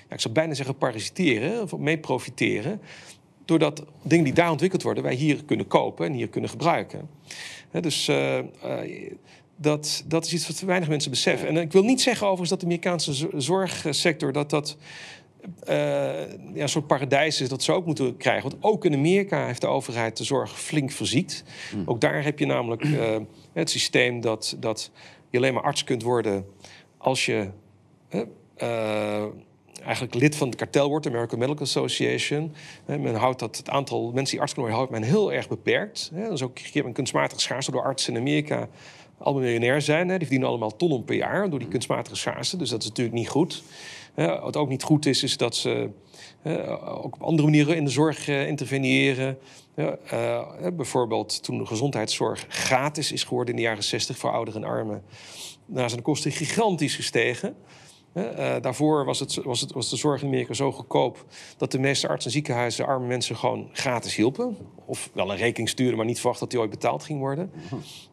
ja, 0.10 0.16
ik 0.16 0.20
zou 0.20 0.34
bijna 0.34 0.54
zeggen, 0.54 0.78
parasiteren, 0.78 1.62
of 1.62 1.78
mee 1.78 1.98
profiteren. 1.98 2.82
Doordat 3.46 3.84
dingen 4.02 4.24
die 4.24 4.34
daar 4.34 4.52
ontwikkeld 4.52 4.84
worden, 4.84 5.04
wij 5.04 5.14
hier 5.14 5.44
kunnen 5.46 5.68
kopen 5.68 6.06
en 6.06 6.14
hier 6.14 6.30
kunnen 6.30 6.50
gebruiken. 6.50 7.10
dus 7.72 8.08
uh, 8.08 8.38
uh, 8.38 8.42
dat, 9.56 10.04
dat 10.08 10.26
is 10.26 10.34
iets 10.34 10.48
wat 10.48 10.60
weinig 10.60 10.90
mensen 10.90 11.12
beseffen. 11.12 11.48
En 11.48 11.58
ik 11.58 11.72
wil 11.72 11.84
niet 11.84 12.02
zeggen 12.02 12.24
overigens 12.26 12.50
dat 12.50 12.60
de 12.60 12.66
Amerikaanse 12.66 13.30
zorgsector 13.38 14.32
dat 14.32 14.50
dat 14.50 14.78
ja, 15.66 16.28
een 16.54 16.70
soort 16.70 16.88
paradijs 16.88 17.42
is 17.42 17.50
dat 17.50 17.64
ze 17.64 17.72
ook 17.72 17.86
moeten 17.86 18.18
krijgen. 18.18 18.50
Want 18.50 18.64
ook 18.64 18.86
in 18.86 18.94
Amerika 18.94 19.46
heeft 19.46 19.62
de 19.62 19.68
overheid 19.68 20.18
de 20.18 20.24
zorg 20.24 20.60
flink 20.60 20.92
verziekt. 20.92 21.44
Hmm. 21.72 21.84
Ook 21.86 22.02
daar 22.02 22.24
heb 22.24 22.40
je 22.40 22.46
namelijk 22.46 22.84
uh, 22.84 23.18
het 23.54 23.70
systeem 23.70 24.22
dat, 24.22 24.56
dat 24.60 24.92
je 25.30 25.38
alleen 25.38 25.54
maar 25.54 25.64
arts 25.64 25.84
kunt 25.84 26.04
worden 26.04 26.46
als 26.98 27.26
je 27.26 27.50
uh, 28.62 29.24
eigenlijk 29.84 30.14
lid 30.14 30.36
van 30.36 30.48
het 30.48 30.58
kartel 30.58 30.90
wordt, 30.90 31.04
de 31.04 31.10
American 31.10 31.40
Medical 31.40 31.66
Association. 31.66 32.54
men 32.86 33.16
houdt 33.16 33.40
dat 33.40 33.58
het 33.58 33.70
aantal 33.70 34.12
mensen 34.12 34.32
die 34.32 34.40
arts 34.40 34.54
kunnen 34.54 34.72
worden, 34.72 34.88
houdt 34.88 34.92
men 34.92 35.18
heel 35.18 35.34
erg 35.34 35.48
beperkt. 35.48 36.12
Dat 36.14 36.32
is 36.32 36.42
ook 36.42 36.60
een 36.74 36.94
kunstmatige 36.94 37.42
schaarste 37.42 37.72
door 37.72 37.84
artsen 37.84 38.14
in 38.14 38.20
Amerika 38.20 38.68
allemaal 39.18 39.44
miljonair 39.44 39.82
zijn. 39.82 40.08
Hè. 40.08 40.18
Die 40.18 40.28
verdienen 40.28 40.48
allemaal 40.48 40.76
tonnen 40.76 41.04
per 41.04 41.16
jaar 41.16 41.50
door 41.50 41.60
die 41.60 41.68
kunstmatige 41.68 42.16
schaarste. 42.16 42.58
Dus 42.58 42.70
dat 42.70 42.82
is 42.82 42.88
natuurlijk 42.88 43.18
niet 43.18 43.30
goed. 43.30 43.64
Wat 44.26 44.58
ook 44.58 44.70
niet 44.70 44.84
goed 44.84 45.06
is, 45.06 45.24
is 45.24 45.38
dat 45.38 45.56
ze 45.56 45.90
ook 46.80 47.16
op 47.16 47.22
andere 47.22 47.48
manieren 47.48 47.76
in 47.76 47.86
de 47.86 47.92
zorg 47.92 48.28
uh, 48.28 48.48
interveneren. 48.48 49.38
Uh, 49.76 50.42
bijvoorbeeld 50.74 51.44
toen 51.44 51.58
de 51.58 51.66
gezondheidszorg 51.66 52.46
gratis 52.50 53.12
is 53.12 53.24
geworden 53.24 53.54
in 53.54 53.60
de 53.62 53.68
jaren 53.68 53.84
60 53.84 54.18
voor 54.18 54.32
ouderen 54.32 54.64
en 54.64 54.70
armen. 54.70 55.04
Daar 55.66 55.90
zijn 55.90 56.00
de 56.00 56.06
kosten 56.06 56.32
gigantisch 56.32 56.96
gestegen. 56.96 57.56
Uh, 58.14 58.56
daarvoor 58.62 59.06
was, 59.06 59.20
het, 59.20 59.36
was, 59.36 59.62
het, 59.62 59.72
was 59.72 59.90
de 59.90 59.96
zorg 59.96 60.22
in 60.22 60.28
Amerika 60.28 60.54
zo 60.54 60.72
goedkoop 60.72 61.26
dat 61.58 61.72
de 61.72 61.80
meeste 61.80 62.08
artsen 62.08 62.26
en 62.26 62.32
ziekenhuizen 62.32 62.86
arme 62.86 63.08
mensen 63.08 63.36
gewoon 63.36 63.70
gratis 63.72 64.16
hielpen. 64.16 64.58
Of 64.86 65.10
wel 65.14 65.32
een 65.32 65.38
rekening 65.38 65.70
sturen, 65.70 65.98
maar 65.98 66.06
niet 66.06 66.20
verwacht 66.20 66.40
dat 66.40 66.50
die 66.50 66.60
ooit 66.60 66.70
betaald 66.70 67.04
ging 67.04 67.20
worden. 67.20 67.52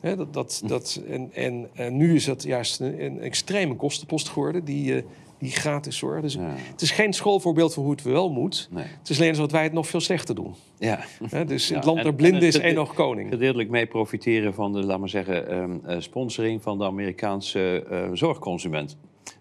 dat, 0.00 0.32
dat, 0.32 0.62
dat, 0.66 1.00
en, 1.06 1.30
en, 1.74 1.96
nu 1.96 2.14
is 2.14 2.24
dat 2.24 2.42
juist 2.42 2.80
een, 2.80 3.20
extreme 3.20 3.76
kostenpost 3.76 4.28
geworden, 4.28 4.64
die, 4.64 5.04
die 5.44 5.52
gratis 5.52 5.96
zorg. 5.96 6.20
Dus 6.20 6.36
het 6.70 6.82
is 6.82 6.90
geen 6.90 7.12
schoolvoorbeeld 7.12 7.74
van 7.74 7.82
hoe 7.82 7.92
het 7.92 8.02
wel 8.02 8.30
moet. 8.30 8.68
Nee. 8.70 8.84
Het 8.84 9.08
is 9.08 9.20
alleen 9.20 9.34
dat 9.34 9.52
wij 9.52 9.62
het 9.62 9.72
nog 9.72 9.86
veel 9.86 10.00
slechter 10.00 10.34
doen. 10.34 10.54
Ja. 10.78 11.04
dus 11.46 11.68
het 11.68 11.84
land 11.84 12.02
der 12.02 12.14
blinden 12.14 12.42
is 12.42 12.58
één 12.58 12.74
nog 12.74 12.94
koning. 12.94 13.28
Gedeeltelijk 13.28 13.70
mee 13.70 13.86
profiteren 13.86 14.54
van 14.54 14.72
de, 14.72 14.82
laat 14.84 14.98
maar 14.98 15.08
zeggen, 15.08 15.54
um, 15.56 15.82
sponsoring 15.98 16.62
van 16.62 16.78
de 16.78 16.84
Amerikaanse 16.84 17.86
uh, 17.90 18.08
zorgconsument. 18.12 18.96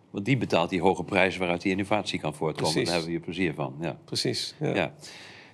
Want 0.09 0.25
die 0.25 0.37
betaalt 0.37 0.69
die 0.69 0.81
hoge 0.81 1.03
prijzen 1.03 1.39
waaruit 1.39 1.61
die 1.61 1.71
innovatie 1.71 2.19
kan 2.19 2.33
voortkomen. 2.33 2.73
Daar 2.75 2.85
hebben 2.85 3.05
we 3.05 3.11
hier 3.11 3.19
plezier 3.19 3.53
van. 3.53 3.75
Ja. 3.81 3.97
Precies. 4.05 4.55
Ja. 4.59 4.75
ja. 4.75 4.93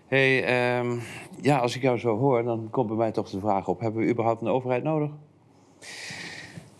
Hey, 0.07 0.79
um, 0.79 1.01
ja, 1.41 1.57
als 1.57 1.75
ik 1.75 1.81
jou 1.81 1.97
zo 1.97 2.17
hoor, 2.17 2.43
dan 2.43 2.67
komt 2.71 2.87
bij 2.87 2.97
mij 2.97 3.11
toch 3.11 3.29
de 3.29 3.39
vraag 3.39 3.67
op: 3.67 3.79
hebben 3.79 4.03
we 4.03 4.09
überhaupt 4.09 4.41
een 4.41 4.47
overheid 4.47 4.83
nodig? 4.83 5.09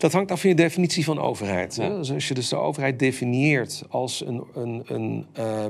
Dat 0.00 0.12
hangt 0.12 0.30
af 0.30 0.40
van 0.40 0.50
je 0.50 0.56
definitie 0.56 1.04
van 1.04 1.18
overheid. 1.18 1.76
Ja. 1.76 1.88
Dus 1.88 2.12
als 2.12 2.28
je 2.28 2.34
dus 2.34 2.48
de 2.48 2.56
overheid 2.56 2.98
definieert 2.98 3.84
als 3.88 4.26
een, 4.26 4.44
een, 4.54 4.82
een, 4.86 5.26
uh, 5.38 5.64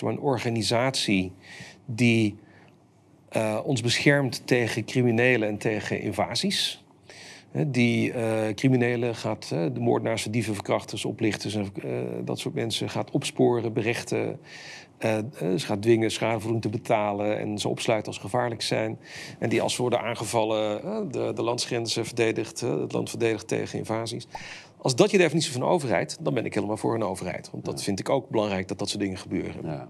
een 0.00 0.18
organisatie 0.18 1.32
die 1.86 2.36
uh, 3.36 3.60
ons 3.64 3.80
beschermt 3.80 4.46
tegen 4.46 4.84
criminelen 4.84 5.48
en 5.48 5.58
tegen 5.58 6.00
invasies 6.00 6.84
die 7.66 8.12
uh, 8.12 8.48
criminelen 8.54 9.14
gaat, 9.14 9.48
de 9.48 9.80
moordenaars, 9.80 10.24
dieven, 10.24 10.54
verkrachters, 10.54 11.04
oplichters 11.04 11.54
en 11.54 11.72
uh, 11.84 12.00
dat 12.24 12.38
soort 12.38 12.54
mensen 12.54 12.90
gaat 12.90 13.10
opsporen, 13.10 13.72
berechten. 13.72 14.38
Ze 15.00 15.66
gaat 15.66 15.82
dwingen 15.82 16.10
schadevergoeding 16.10 16.62
te 16.62 16.68
betalen 16.68 17.38
en 17.38 17.58
ze 17.58 17.68
opsluiten 17.68 18.12
als 18.12 18.20
gevaarlijk 18.20 18.62
zijn. 18.62 18.98
En 19.38 19.48
die 19.48 19.62
als 19.62 19.74
ze 19.74 19.80
worden 19.80 20.00
aangevallen 20.00 20.80
de, 21.12 21.32
de 21.34 21.42
landsgrenzen 21.42 22.06
verdedigt, 22.06 22.60
het 22.60 22.92
land 22.92 23.10
verdedigt 23.10 23.48
tegen 23.48 23.78
invasies. 23.78 24.26
Als 24.78 24.94
dat 24.94 25.10
je 25.10 25.18
definitie 25.18 25.52
van 25.52 25.62
overheid, 25.62 26.16
dan 26.20 26.34
ben 26.34 26.44
ik 26.44 26.54
helemaal 26.54 26.76
voor 26.76 26.94
een 26.94 27.02
overheid. 27.02 27.50
Want 27.52 27.64
dat 27.64 27.82
vind 27.82 27.98
ik 27.98 28.08
ook 28.08 28.28
belangrijk 28.28 28.68
dat 28.68 28.78
dat 28.78 28.88
soort 28.88 29.00
dingen 29.00 29.18
gebeuren. 29.18 29.60
Ja. 29.64 29.88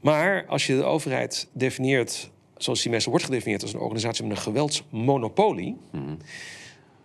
Maar 0.00 0.44
als 0.48 0.66
je 0.66 0.76
de 0.76 0.84
overheid 0.84 1.48
definieert 1.52 2.30
zoals 2.56 2.82
die 2.82 2.90
mensen 2.90 3.10
wordt 3.10 3.24
gedefinieerd 3.24 3.62
als 3.62 3.72
een 3.72 3.80
organisatie 3.80 4.24
met 4.24 4.36
een 4.36 4.42
geweldsmonopolie. 4.42 5.76
Mm 5.92 6.18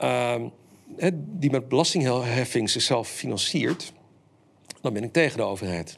uh, 0.02 0.36
die 1.16 1.52
met 1.52 1.68
belastingheffing 1.68 2.70
zichzelf 2.70 3.08
financiert, 3.08 3.94
dan 4.82 4.94
ben 4.94 5.04
ik 5.04 5.14
tegen 5.14 5.38
de 5.38 5.44
overheid. 5.44 5.98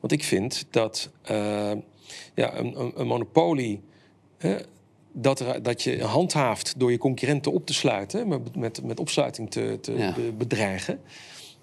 Want 0.00 0.12
ik 0.12 0.24
vind 0.24 0.66
dat 0.70 1.10
uh, 1.30 1.72
ja, 2.34 2.56
een, 2.56 3.00
een, 3.00 3.06
monopolie. 3.06 3.80
dat, 5.12 5.40
er, 5.40 5.62
dat 5.62 5.82
je 5.82 6.02
handhaaft 6.02 6.74
door 6.78 6.90
je 6.90 6.98
concurrenten 6.98 7.52
op 7.52 7.66
te 7.66 7.74
sluiten, 7.74 8.28
met, 8.28 8.56
met, 8.56 8.82
met 8.82 9.00
opsluiting 9.00 9.50
te, 9.50 9.78
te 9.80 10.32
bedreigen, 10.38 11.00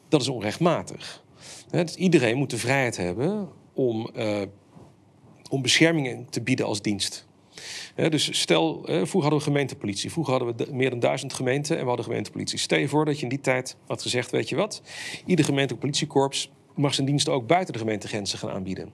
dat 0.10 0.22
is 0.22 0.28
onrechtmatig. 0.28 1.24
dus 1.70 1.96
iedereen 1.96 2.38
moet 2.38 2.50
de 2.50 2.58
vrijheid 2.58 2.98
hebben 2.98 3.50
om, 3.74 4.10
uh, 4.16 4.42
om 5.50 5.62
bescherming 5.62 6.28
te 6.30 6.42
bieden 6.42 6.66
als 6.66 6.82
dienst 6.82 7.26
dus 7.96 8.40
stel, 8.40 8.82
vroeger 8.84 9.22
hadden 9.22 9.38
we 9.38 9.44
gemeentepolitie. 9.46 10.12
Vroeger 10.12 10.34
hadden 10.34 10.58
we 10.58 10.74
meer 10.74 10.90
dan 10.90 11.00
duizend 11.00 11.34
gemeenten 11.34 11.76
en 11.76 11.82
we 11.82 11.88
hadden 11.88 12.06
gemeentepolitie. 12.06 12.60
Stel 12.60 12.80
je 12.80 12.88
voor 12.88 13.06
dat 13.06 13.18
je 13.18 13.24
in 13.24 13.30
die 13.30 13.42
tijd 13.42 13.76
had 13.88 14.02
gezegd, 14.02 14.32
weet 14.32 14.50
je 14.50 14.56
wat... 14.56 14.82
ieder 15.26 15.46
gemeentelijk 15.46 15.82
politiekorps 15.82 16.52
mag 16.76 16.94
zijn 16.94 17.08
diensten 17.08 17.34
ook 17.34 17.48
buiten 17.48 17.74
de 17.74 17.80
gemeentegrenzen 17.80 18.40
gaan 18.40 18.50
aanbieden. 18.50 18.92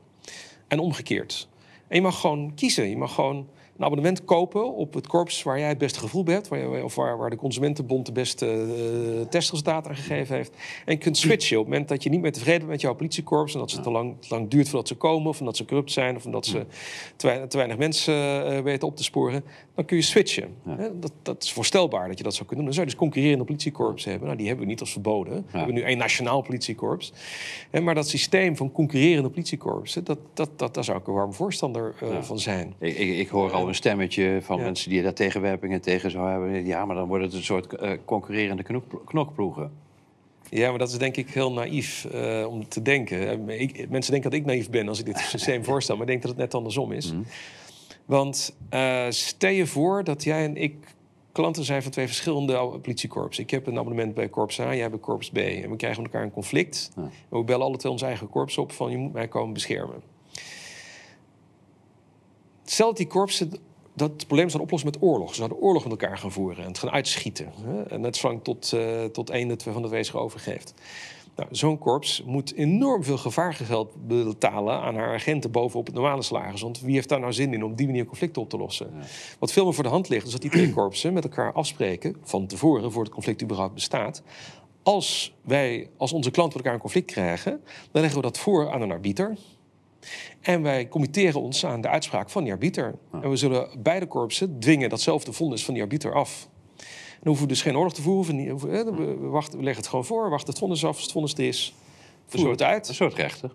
En 0.68 0.80
omgekeerd. 0.80 1.48
En 1.88 1.96
je 1.96 2.02
mag 2.02 2.20
gewoon 2.20 2.54
kiezen. 2.56 2.90
Je 2.90 2.98
mag 2.98 3.14
gewoon 3.14 3.48
een 3.78 3.86
abonnement 3.86 4.26
kopen 4.26 4.74
op 4.74 4.94
het 4.94 5.08
korps 5.08 5.44
waar 5.44 5.60
jij 5.60 5.68
het 5.68 5.78
beste 5.78 6.00
gevoel 6.00 6.24
bij 6.24 6.34
hebt. 6.34 6.48
Waar, 6.48 6.84
of 6.84 6.96
waar, 6.96 7.18
waar 7.18 7.30
de 7.30 7.36
Consumentenbond 7.36 8.06
de 8.06 8.12
beste 8.12 8.46
uh, 8.46 9.28
testresultaten 9.30 9.92
aan 9.92 9.98
gegeven 9.98 10.36
heeft. 10.36 10.52
En 10.86 10.94
je 10.94 10.98
kunt 10.98 11.18
switchen 11.18 11.58
op 11.58 11.64
het 11.64 11.72
moment 11.72 11.90
dat 11.90 12.04
je 12.04 12.10
niet 12.10 12.22
meer 12.22 12.32
tevreden 12.32 12.60
bent 12.60 12.72
met 12.72 12.82
jouw 12.82 12.94
politiekorps. 12.94 13.54
En 13.54 13.60
dat 13.60 13.72
het 13.72 13.84
te 13.84 13.92
lang, 13.92 14.22
te 14.22 14.28
lang 14.30 14.50
duurt 14.50 14.70
voordat 14.70 14.88
ze 14.88 14.96
komen. 14.96 15.30
Of 15.30 15.40
omdat 15.40 15.58
ze 15.58 15.66
corrupt 15.66 15.92
zijn. 15.92 16.16
Of 16.16 16.26
omdat 16.26 16.46
ze 16.46 16.66
te, 17.16 17.46
te 17.48 17.58
weinig 17.58 17.78
mensen 17.78 18.14
uh, 18.54 18.60
weten 18.60 18.88
op 18.88 18.96
te 18.96 19.04
sporen. 19.04 19.44
Dan 19.78 19.86
kun 19.86 19.98
je 19.98 20.04
switchen. 20.04 20.56
Dat, 21.00 21.12
dat 21.22 21.44
is 21.44 21.54
voorstelbaar 21.54 22.08
dat 22.08 22.18
je 22.18 22.24
dat 22.24 22.34
zou 22.34 22.48
kunnen 22.48 22.66
doen. 22.66 22.76
Dan 22.76 22.84
zou 22.84 22.86
je 22.86 22.92
dus 22.92 23.02
concurrerende 23.02 23.44
politiekorps 23.44 24.06
hebben. 24.06 24.26
Nou, 24.26 24.38
die 24.38 24.48
hebben 24.48 24.66
we 24.66 24.72
niet 24.72 24.80
als 24.80 24.92
verboden. 24.92 25.46
We 25.52 25.58
hebben 25.58 25.76
nu 25.76 25.82
één 25.82 25.98
nationaal 25.98 26.42
politiekorps. 26.42 27.14
Maar 27.82 27.96
dat 27.96 28.08
systeem 28.08 28.56
van 28.56 28.72
concurrerende 28.72 29.30
politiekorpsen, 29.30 30.04
dat, 30.04 30.18
dat, 30.34 30.50
dat, 30.56 30.74
daar 30.74 30.84
zou 30.84 30.98
ik 30.98 31.08
een 31.08 31.14
warm 31.14 31.34
voorstander 31.34 31.96
uh, 32.04 32.22
van 32.22 32.40
zijn. 32.40 32.74
Ik, 32.80 32.98
ik, 32.98 33.18
ik 33.18 33.28
hoor 33.28 33.52
al 33.52 33.68
een 33.68 33.76
stemmetje 33.76 34.40
van 34.42 34.60
mensen 34.60 34.90
die 34.90 35.02
daar 35.02 35.14
tegenwerpingen 35.14 35.82
tegen 35.82 36.12
zou 36.12 36.30
hebben. 36.30 36.66
Ja, 36.66 36.86
maar 36.86 36.96
dan 36.96 37.08
wordt 37.08 37.24
het 37.24 37.34
een 37.34 37.44
soort 37.44 37.82
uh, 37.82 37.92
concurrerende 38.06 38.64
knok, 38.64 39.02
knokploegen. 39.06 39.72
Ja, 40.50 40.70
maar 40.70 40.80
dat 40.80 40.90
is 40.90 40.98
denk 40.98 41.18
ik 41.18 41.30
heel 41.30 41.52
naïef 41.52 42.08
uh, 42.14 42.48
om 42.50 42.68
te 42.68 42.82
denken. 42.82 43.50
Ik, 43.50 43.90
mensen 43.90 44.12
denken 44.12 44.32
dat 44.32 44.40
ik 44.40 44.46
naïef 44.46 44.70
ben 44.70 44.88
als 44.88 45.00
ik 45.00 45.06
dit 45.06 45.18
systeem 45.36 45.64
voorstel, 45.64 45.96
maar 45.96 46.04
ik 46.06 46.12
denk 46.12 46.22
dat 46.22 46.32
het 46.32 46.40
net 46.40 46.54
andersom 46.54 46.92
is. 46.92 47.14
Mm. 47.14 47.26
Want 48.08 48.56
stel 49.10 49.50
je 49.50 49.68
voor 49.68 50.04
dat 50.04 50.24
jij 50.24 50.44
en 50.44 50.58
ik 50.58 50.96
klanten 51.32 51.64
zijn 51.64 51.84
van 51.84 51.92
twee 51.92 52.06
verschillende 52.06 52.80
politiekorps. 52.82 53.40
Ik 53.40 53.50
heb 53.50 53.68
een 53.68 53.78
abonnement 53.78 54.14
bij 54.14 54.30
Korps 54.30 54.60
A, 54.60 54.64
jij 54.64 54.78
hebt 54.78 54.92
bij 54.92 55.00
Korps 55.00 55.30
B. 55.30 55.38
En 55.38 55.70
we 55.70 55.76
krijgen 55.76 56.02
met 56.02 56.12
elkaar 56.12 56.24
een 56.24 56.34
conflict. 56.34 56.92
Ja. 56.96 57.10
we 57.30 57.44
bellen 57.44 57.66
alle 57.66 57.78
twee 57.78 57.92
ons 57.92 58.02
eigen 58.02 58.30
korps 58.30 58.58
op 58.58 58.72
van 58.72 58.92
je 58.92 58.98
moet 58.98 59.14
mij 59.14 59.28
komen 59.28 59.54
beschermen. 59.54 60.02
Stel 62.64 62.88
dat 62.88 62.98
die 62.98 63.08
korpsen 63.08 63.52
dat 63.94 64.28
probleem 64.28 64.50
zou 64.50 64.64
oplossen 64.64 64.90
met 64.90 65.02
oorlog. 65.02 65.30
Ze 65.30 65.36
zouden 65.36 65.58
oorlog 65.58 65.84
met 65.84 65.92
elkaar 65.92 66.18
gaan 66.18 66.32
voeren 66.32 66.64
en 66.64 66.68
het 66.68 66.78
gaan 66.78 66.90
uitschieten. 66.90 67.52
Hè? 67.88 67.98
Net 68.00 68.16
zolang 68.16 68.44
tot, 68.44 68.72
uh, 68.76 69.04
tot 69.04 69.30
één 69.30 69.60
van 69.62 69.82
de 69.82 69.90
wezen 69.90 70.20
overgeeft. 70.20 70.74
Nou, 71.38 71.50
Zo'n 71.52 71.78
korps 71.78 72.24
moet 72.26 72.54
enorm 72.54 73.04
veel 73.04 73.18
gevaargeld 73.18 74.08
betalen 74.08 74.82
aan 74.82 74.96
haar 74.96 75.14
agenten 75.14 75.52
bovenop 75.52 75.86
het 75.86 75.96
normale 75.96 76.22
salaris. 76.22 76.62
Want 76.62 76.80
wie 76.82 76.94
heeft 76.94 77.10
daar 77.10 77.20
nou 77.20 77.34
zin 77.34 77.54
in 77.54 77.64
om 77.64 77.72
op 77.72 77.78
die 77.78 77.86
manier 77.86 78.06
conflicten 78.06 78.42
op 78.42 78.50
te 78.50 78.58
lossen? 78.58 78.94
Wat 79.40 79.52
veel 79.52 79.64
meer 79.64 79.74
voor 79.74 79.84
de 79.84 79.90
hand 79.90 80.10
ligt, 80.10 80.26
is 80.26 80.32
dat 80.32 80.42
die 80.42 80.50
twee 80.50 80.74
korpsen 80.78 81.14
met 81.14 81.24
elkaar 81.24 81.54
afspreken 81.54 82.16
van 82.24 82.48
tevoren, 82.48 82.92
voor 82.92 83.04
het 83.04 83.14
conflict 83.14 83.44
überhaupt 83.44 83.74
bestaat. 83.74 84.24
Als 84.84 85.36
wij, 85.42 85.90
als 85.98 86.14
onze 86.14 86.32
klanten 86.32 86.58
met 86.58 86.66
elkaar 86.66 86.74
een 86.74 86.90
conflict 86.90 87.12
krijgen, 87.12 87.62
dan 87.92 88.02
leggen 88.02 88.22
we 88.22 88.26
dat 88.26 88.38
voor 88.38 88.72
aan 88.72 88.82
een 88.82 88.92
arbiter. 88.92 89.38
En 90.42 90.62
wij 90.62 90.88
committeren 90.88 91.42
ons 91.42 91.66
aan 91.66 91.82
de 91.82 91.88
uitspraak 91.90 92.30
van 92.30 92.44
die 92.44 92.52
arbiter. 92.52 92.96
En 93.12 93.30
we 93.30 93.36
zullen 93.36 93.70
beide 93.78 94.06
korpsen 94.06 94.60
dwingen 94.60 94.90
datzelfde 94.90 95.34
vonnis 95.34 95.66
van 95.66 95.74
die 95.74 95.84
arbiter 95.84 96.14
af. 96.14 96.50
Dan 97.20 97.28
hoeven 97.28 97.44
we 97.44 97.54
dus 97.54 97.62
geen 97.62 97.78
oorlog 97.78 97.94
te 97.94 98.02
voeren. 98.02 98.58
We, 98.60 99.18
wachten, 99.20 99.58
we 99.58 99.64
leggen 99.64 99.82
het 99.82 99.90
gewoon 99.90 100.06
voor, 100.06 100.30
wachten 100.30 100.50
het 100.50 100.60
vonnis 100.60 100.86
af. 100.86 100.94
Als 100.94 101.02
het 101.02 101.12
vonnis 101.12 101.34
er 101.34 101.48
is, 101.48 101.74
voeren 102.28 102.52
het 102.52 102.62
uit. 102.62 102.88
Een 102.88 102.96
soort 102.96 103.14
rechter. 103.14 103.52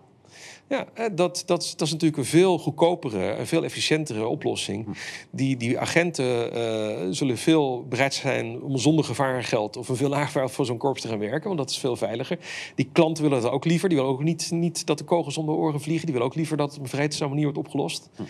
Ja, 0.69 0.87
dat, 0.95 1.43
dat, 1.45 1.73
dat 1.77 1.81
is 1.81 1.91
natuurlijk 1.91 2.17
een 2.17 2.25
veel 2.25 2.59
goedkopere 2.59 3.29
en 3.29 3.47
veel 3.47 3.63
efficiëntere 3.63 4.27
oplossing. 4.27 4.85
Hm. 4.85 4.91
Die, 5.29 5.57
die 5.57 5.79
agenten 5.79 6.57
uh, 6.57 7.07
zullen 7.09 7.37
veel 7.37 7.85
bereid 7.89 8.13
zijn 8.13 8.61
om 8.61 8.77
zonder 8.77 9.05
gevarengeld 9.05 9.77
of 9.77 9.89
een 9.89 9.95
veel 9.95 10.09
lager 10.09 10.49
voor 10.49 10.65
zo'n 10.65 10.77
korps 10.77 11.01
te 11.01 11.07
gaan 11.07 11.19
werken, 11.19 11.43
want 11.43 11.57
dat 11.57 11.69
is 11.69 11.77
veel 11.77 11.95
veiliger. 11.95 12.39
Die 12.75 12.89
klanten 12.91 13.23
willen 13.23 13.37
het 13.37 13.51
ook 13.51 13.65
liever. 13.65 13.89
Die 13.89 13.97
willen 13.97 14.13
ook 14.13 14.23
niet, 14.23 14.51
niet 14.51 14.85
dat 14.85 14.97
de 14.97 15.03
kogels 15.03 15.37
om 15.37 15.45
de 15.45 15.51
oren 15.51 15.81
vliegen. 15.81 16.05
Die 16.05 16.13
willen 16.13 16.29
ook 16.29 16.35
liever 16.35 16.57
dat 16.57 16.67
het 16.67 16.77
op 16.77 16.83
een 16.83 16.89
vreedzame 16.89 17.29
manier 17.29 17.43
wordt 17.43 17.59
opgelost. 17.59 18.09
Hm. 18.15 18.23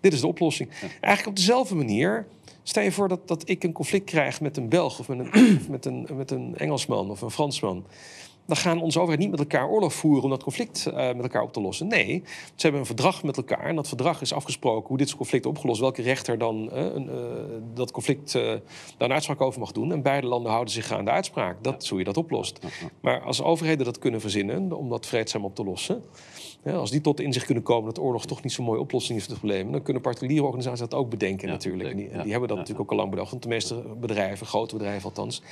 Dit 0.00 0.12
is 0.12 0.20
de 0.20 0.26
oplossing. 0.26 0.70
Eigenlijk 0.80 1.26
op 1.26 1.36
dezelfde 1.36 1.74
manier. 1.74 2.26
Stel 2.62 2.82
je 2.82 2.92
voor 2.92 3.08
dat, 3.08 3.28
dat 3.28 3.48
ik 3.48 3.64
een 3.64 3.72
conflict 3.72 4.04
krijg 4.04 4.40
met 4.40 4.56
een 4.56 4.68
Belg 4.68 4.98
of 4.98 5.08
met 5.08 5.18
een, 5.18 5.60
met 5.70 5.84
een, 5.84 6.08
met 6.16 6.30
een 6.30 6.56
Engelsman 6.56 7.10
of 7.10 7.22
een 7.22 7.30
Fransman 7.30 7.84
dan 8.46 8.56
gaan 8.56 8.82
onze 8.82 8.98
overheid 8.98 9.20
niet 9.20 9.30
met 9.30 9.40
elkaar 9.40 9.68
oorlog 9.68 9.92
voeren 9.92 10.22
om 10.22 10.30
dat 10.30 10.42
conflict 10.42 10.86
uh, 10.86 10.94
met 10.94 11.22
elkaar 11.22 11.42
op 11.42 11.52
te 11.52 11.60
lossen. 11.60 11.86
Nee, 11.86 12.22
ze 12.24 12.62
hebben 12.62 12.80
een 12.80 12.86
verdrag 12.86 13.22
met 13.22 13.36
elkaar 13.36 13.64
en 13.64 13.76
dat 13.76 13.88
verdrag 13.88 14.20
is 14.20 14.32
afgesproken 14.32 14.88
hoe 14.88 14.98
dit 14.98 15.16
conflict 15.16 15.46
opgelost, 15.46 15.80
welke 15.80 16.02
rechter 16.02 16.38
dan 16.38 16.70
uh, 16.72 16.84
uh, 16.94 17.12
dat 17.74 17.90
conflict 17.90 18.32
daar 18.32 18.60
een 18.98 19.12
uitspraak 19.12 19.40
over 19.40 19.60
mag 19.60 19.72
doen. 19.72 19.92
En 19.92 20.02
beide 20.02 20.26
landen 20.26 20.50
houden 20.50 20.72
zich 20.72 20.92
aan 20.92 21.04
de 21.04 21.10
uitspraak. 21.10 21.64
Dat 21.64 21.82
is 21.82 21.88
hoe 21.88 21.98
je 21.98 22.04
dat 22.04 22.16
oplost. 22.16 22.58
Maar 23.00 23.20
als 23.20 23.42
overheden 23.42 23.84
dat 23.84 23.98
kunnen 23.98 24.20
verzinnen 24.20 24.72
om 24.72 24.88
dat 24.88 25.06
vreedzaam 25.06 25.44
op 25.44 25.54
te 25.54 25.64
lossen, 25.64 26.02
ja, 26.64 26.72
als 26.72 26.90
die 26.90 27.00
tot 27.00 27.20
inzicht 27.20 27.44
kunnen 27.44 27.64
komen 27.64 27.94
dat 27.94 28.04
oorlog 28.04 28.26
toch 28.26 28.42
niet 28.42 28.52
zo'n 28.52 28.64
mooie 28.64 28.80
oplossing 28.80 29.18
is 29.18 29.24
voor 29.24 29.32
het 29.32 29.42
probleem, 29.42 29.72
dan 29.72 29.82
kunnen 29.82 30.02
particuliere 30.02 30.44
organisaties 30.44 30.80
dat 30.80 30.94
ook 30.94 31.10
bedenken 31.10 31.48
natuurlijk. 31.48 31.90
En 31.90 31.96
die, 31.96 32.08
die, 32.08 32.30
hebben 32.30 32.48
dat 32.48 32.58
natuurlijk 32.58 32.80
ook 32.80 32.90
al 32.90 32.96
lang 32.96 33.10
bedacht. 33.10 33.30
Want 33.30 33.42
de 33.42 33.48
meeste 33.48 33.82
bedrijven, 34.00 34.46
grote 34.46 34.76
bedrijven 34.76 35.04
althans, 35.04 35.42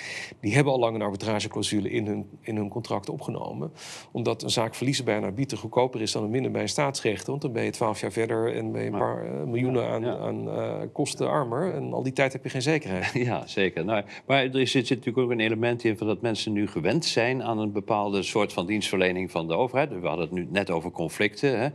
die 0.40 0.54
hebben 0.54 0.72
al 0.72 0.78
lang 0.78 0.94
een 0.94 1.02
arbitrageclausule 1.02 1.90
in 1.90 2.06
hun, 2.06 2.26
in 2.40 2.56
hun 2.56 2.68
contract 2.68 3.08
opgenomen. 3.08 3.72
Omdat 4.12 4.42
een 4.42 4.50
zaak 4.50 4.74
verliezen 4.74 5.04
bij 5.04 5.16
een 5.16 5.24
arbiter 5.24 5.58
goedkoper 5.58 6.00
is 6.00 6.12
dan 6.12 6.22
een 6.22 6.30
minder 6.30 6.50
bij 6.50 6.62
een 6.62 6.68
staatsrechter. 6.68 7.30
Want 7.30 7.42
dan 7.42 7.52
ben 7.52 7.64
je 7.64 7.70
twaalf 7.70 8.00
jaar 8.00 8.12
verder 8.12 8.54
en 8.56 8.72
ben 8.72 8.82
je 8.82 8.90
een 8.90 8.98
paar 8.98 9.26
uh, 9.26 9.42
miljoenen 9.42 9.88
aan, 9.88 10.06
aan 10.06 10.48
uh, 10.48 10.74
kosten 10.92 11.28
armer. 11.28 11.74
En 11.74 11.92
al 11.92 12.02
die 12.02 12.12
tijd 12.12 12.32
heb 12.32 12.44
je 12.44 12.50
geen 12.50 12.62
zekerheid. 12.62 13.08
Ja, 13.30 13.46
zeker. 13.46 13.84
Nou, 13.84 14.04
maar 14.26 14.42
er 14.42 14.66
zit, 14.66 14.86
zit 14.86 14.88
natuurlijk 14.88 15.18
ook 15.18 15.30
een 15.30 15.40
element 15.40 15.84
in 15.84 15.98
van 15.98 16.06
dat 16.06 16.20
mensen 16.20 16.52
nu 16.52 16.66
gewend 16.66 17.04
zijn 17.04 17.42
aan 17.42 17.58
een 17.58 17.72
bepaalde 17.72 18.22
soort 18.22 18.52
van 18.52 18.66
dienstverlening 18.66 19.30
van 19.30 19.48
de 19.48 19.54
overheid. 19.54 20.00
We 20.00 20.06
hadden 20.06 20.24
het 20.24 20.34
nu 20.34 20.46
net 20.50 20.70
over 20.70 20.90
conflicten. 21.00 21.58
Hè. 21.60 21.68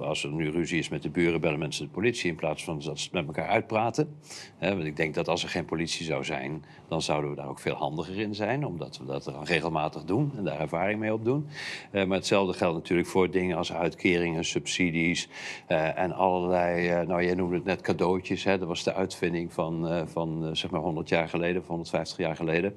Als 0.00 0.24
er 0.24 0.30
nu 0.30 0.50
ruzie 0.50 0.78
is 0.78 0.88
met 0.88 1.02
de 1.02 1.10
buren, 1.10 1.40
bellen 1.40 1.58
mensen 1.58 1.84
de 1.84 1.90
politie 1.90 2.30
in 2.30 2.36
plaats 2.36 2.64
van 2.64 2.80
dat 2.80 2.98
ze 2.98 3.08
met 3.12 3.26
elkaar 3.26 3.48
uitpraten. 3.48 4.16
Hè, 4.58 4.74
want 4.74 4.86
ik 4.86 4.96
denk 4.96 5.14
dat 5.14 5.28
als 5.28 5.42
er 5.42 5.48
geen 5.48 5.64
politie 5.64 6.04
zou 6.04 6.24
zijn, 6.24 6.64
dan 6.88 7.02
zouden 7.02 7.30
we 7.30 7.36
daar 7.36 7.48
ook 7.48 7.58
veel 7.58 7.74
handiger 7.74 8.18
in 8.18 8.34
zijn, 8.34 8.66
omdat 8.66 8.98
we 8.98 9.04
dat 9.04 9.24
dan 9.24 9.44
regelmatig 9.44 10.04
doen 10.04 10.32
en 10.36 10.44
daar 10.44 10.60
ervaring 10.60 11.00
mee 11.00 11.12
opdoen. 11.12 11.46
Uh, 11.92 12.04
maar 12.04 12.16
hetzelfde 12.16 12.52
geldt 12.52 12.76
natuurlijk 12.76 13.08
voor 13.08 13.30
dingen 13.30 13.56
als 13.56 13.72
uitkeringen, 13.72 14.44
subsidies 14.44 15.28
uh, 15.68 15.98
en 15.98 16.12
allerlei, 16.12 17.00
uh, 17.00 17.06
nou 17.06 17.24
jij 17.24 17.34
noemde 17.34 17.54
het 17.54 17.64
net 17.64 17.80
cadeautjes, 17.80 18.44
hè, 18.44 18.58
dat 18.58 18.68
was 18.68 18.84
de 18.84 18.94
uitvinding 18.94 19.52
van, 19.52 20.06
van 20.08 20.56
zeg 20.56 20.70
maar 20.70 20.80
100 20.80 21.08
jaar 21.08 21.28
geleden, 21.28 21.60
of 21.60 21.68
150 21.68 22.18
jaar 22.18 22.36
geleden, 22.36 22.74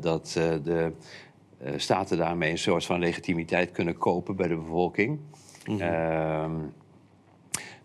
dat 0.00 0.32
de 0.62 0.92
staten 1.76 2.18
daarmee 2.18 2.50
een 2.50 2.58
soort 2.58 2.84
van 2.84 2.98
legitimiteit 2.98 3.70
kunnen 3.70 3.98
kopen 3.98 4.36
bij 4.36 4.48
de 4.48 4.56
bevolking. 4.56 5.18
Mm 5.66 5.80
-hmm. 5.80 6.72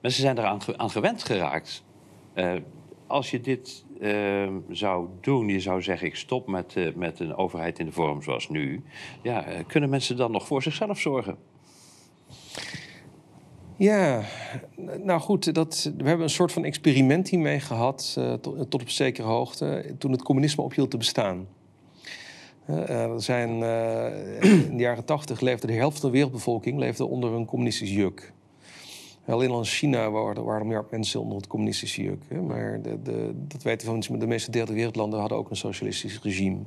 mensen 0.01 0.21
zijn 0.21 0.37
eraan 0.37 0.59
aan 0.77 0.89
gewend 0.89 1.23
geraakt. 1.23 1.83
Uh, 2.35 2.53
als 3.07 3.31
je 3.31 3.41
dit 3.41 3.85
uh, 3.99 4.47
zou 4.69 5.07
doen, 5.21 5.47
je 5.47 5.59
zou 5.59 5.81
zeggen: 5.81 6.07
ik 6.07 6.15
stop 6.15 6.47
met, 6.47 6.75
uh, 6.75 6.93
met 6.95 7.19
een 7.19 7.35
overheid 7.35 7.79
in 7.79 7.85
de 7.85 7.91
vorm 7.91 8.21
zoals 8.21 8.49
nu. 8.49 8.83
Ja, 9.21 9.45
kunnen 9.67 9.89
mensen 9.89 10.17
dan 10.17 10.31
nog 10.31 10.47
voor 10.47 10.63
zichzelf 10.63 10.99
zorgen? 10.99 11.37
Ja, 13.75 14.21
nou 15.03 15.19
goed, 15.19 15.53
dat, 15.53 15.91
we 15.97 16.07
hebben 16.07 16.25
een 16.25 16.29
soort 16.29 16.51
van 16.51 16.65
experiment 16.65 17.29
hiermee 17.29 17.59
gehad, 17.59 18.13
tot, 18.41 18.71
tot 18.71 18.81
op 18.81 18.89
zekere 18.89 19.27
hoogte, 19.27 19.95
toen 19.97 20.11
het 20.11 20.23
communisme 20.23 20.63
ophield 20.63 20.91
te 20.91 20.97
bestaan. 20.97 21.47
Uh, 22.69 23.13
zijn, 23.17 23.59
uh, 23.59 24.43
in 24.69 24.77
de 24.77 24.83
jaren 24.83 25.05
tachtig 25.05 25.39
leefde 25.39 25.67
de 25.67 25.73
helft 25.73 25.99
van 25.99 26.09
de 26.09 26.15
wereldbevolking 26.15 26.79
leefde 26.79 27.05
onder 27.05 27.33
een 27.33 27.45
communistisch 27.45 27.91
juk. 27.93 28.33
Alleen 29.25 29.49
al 29.49 29.57
in 29.57 29.65
China 29.65 30.11
waren, 30.11 30.43
waren 30.43 30.67
meer 30.67 30.85
mensen 30.91 31.21
onder 31.21 31.37
het 31.37 31.47
communistische 31.47 32.03
juk. 32.03 32.23
Hè? 32.27 32.41
Maar 32.41 32.81
de, 32.81 33.01
de, 33.01 33.31
dat 33.47 33.63
weten 33.63 33.93
we 33.93 34.03
van 34.03 34.19
de 34.19 34.27
meeste 34.27 34.51
derde 34.51 34.73
wereldlanden 34.73 35.19
hadden 35.19 35.37
ook 35.37 35.49
een 35.49 35.55
socialistisch 35.55 36.19
regime. 36.21 36.59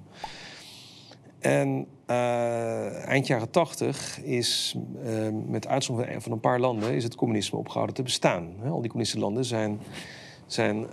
En 1.38 1.86
uh, 2.06 3.06
eind 3.06 3.26
jaren 3.26 3.50
tachtig 3.50 4.22
is, 4.22 4.76
met 5.46 5.66
uitzondering 5.66 6.22
van 6.22 6.32
een 6.32 6.40
paar 6.40 6.60
landen, 6.60 6.94
is 6.94 7.04
het 7.04 7.14
communisme 7.14 7.58
opgehouden 7.58 7.94
te 7.94 8.02
bestaan. 8.02 8.54
Al 8.62 8.80
die 8.80 8.90
communistische 8.90 9.18
landen 9.18 9.44
zijn 9.44 9.80
zijn, 10.52 10.76
uh, 10.76 10.88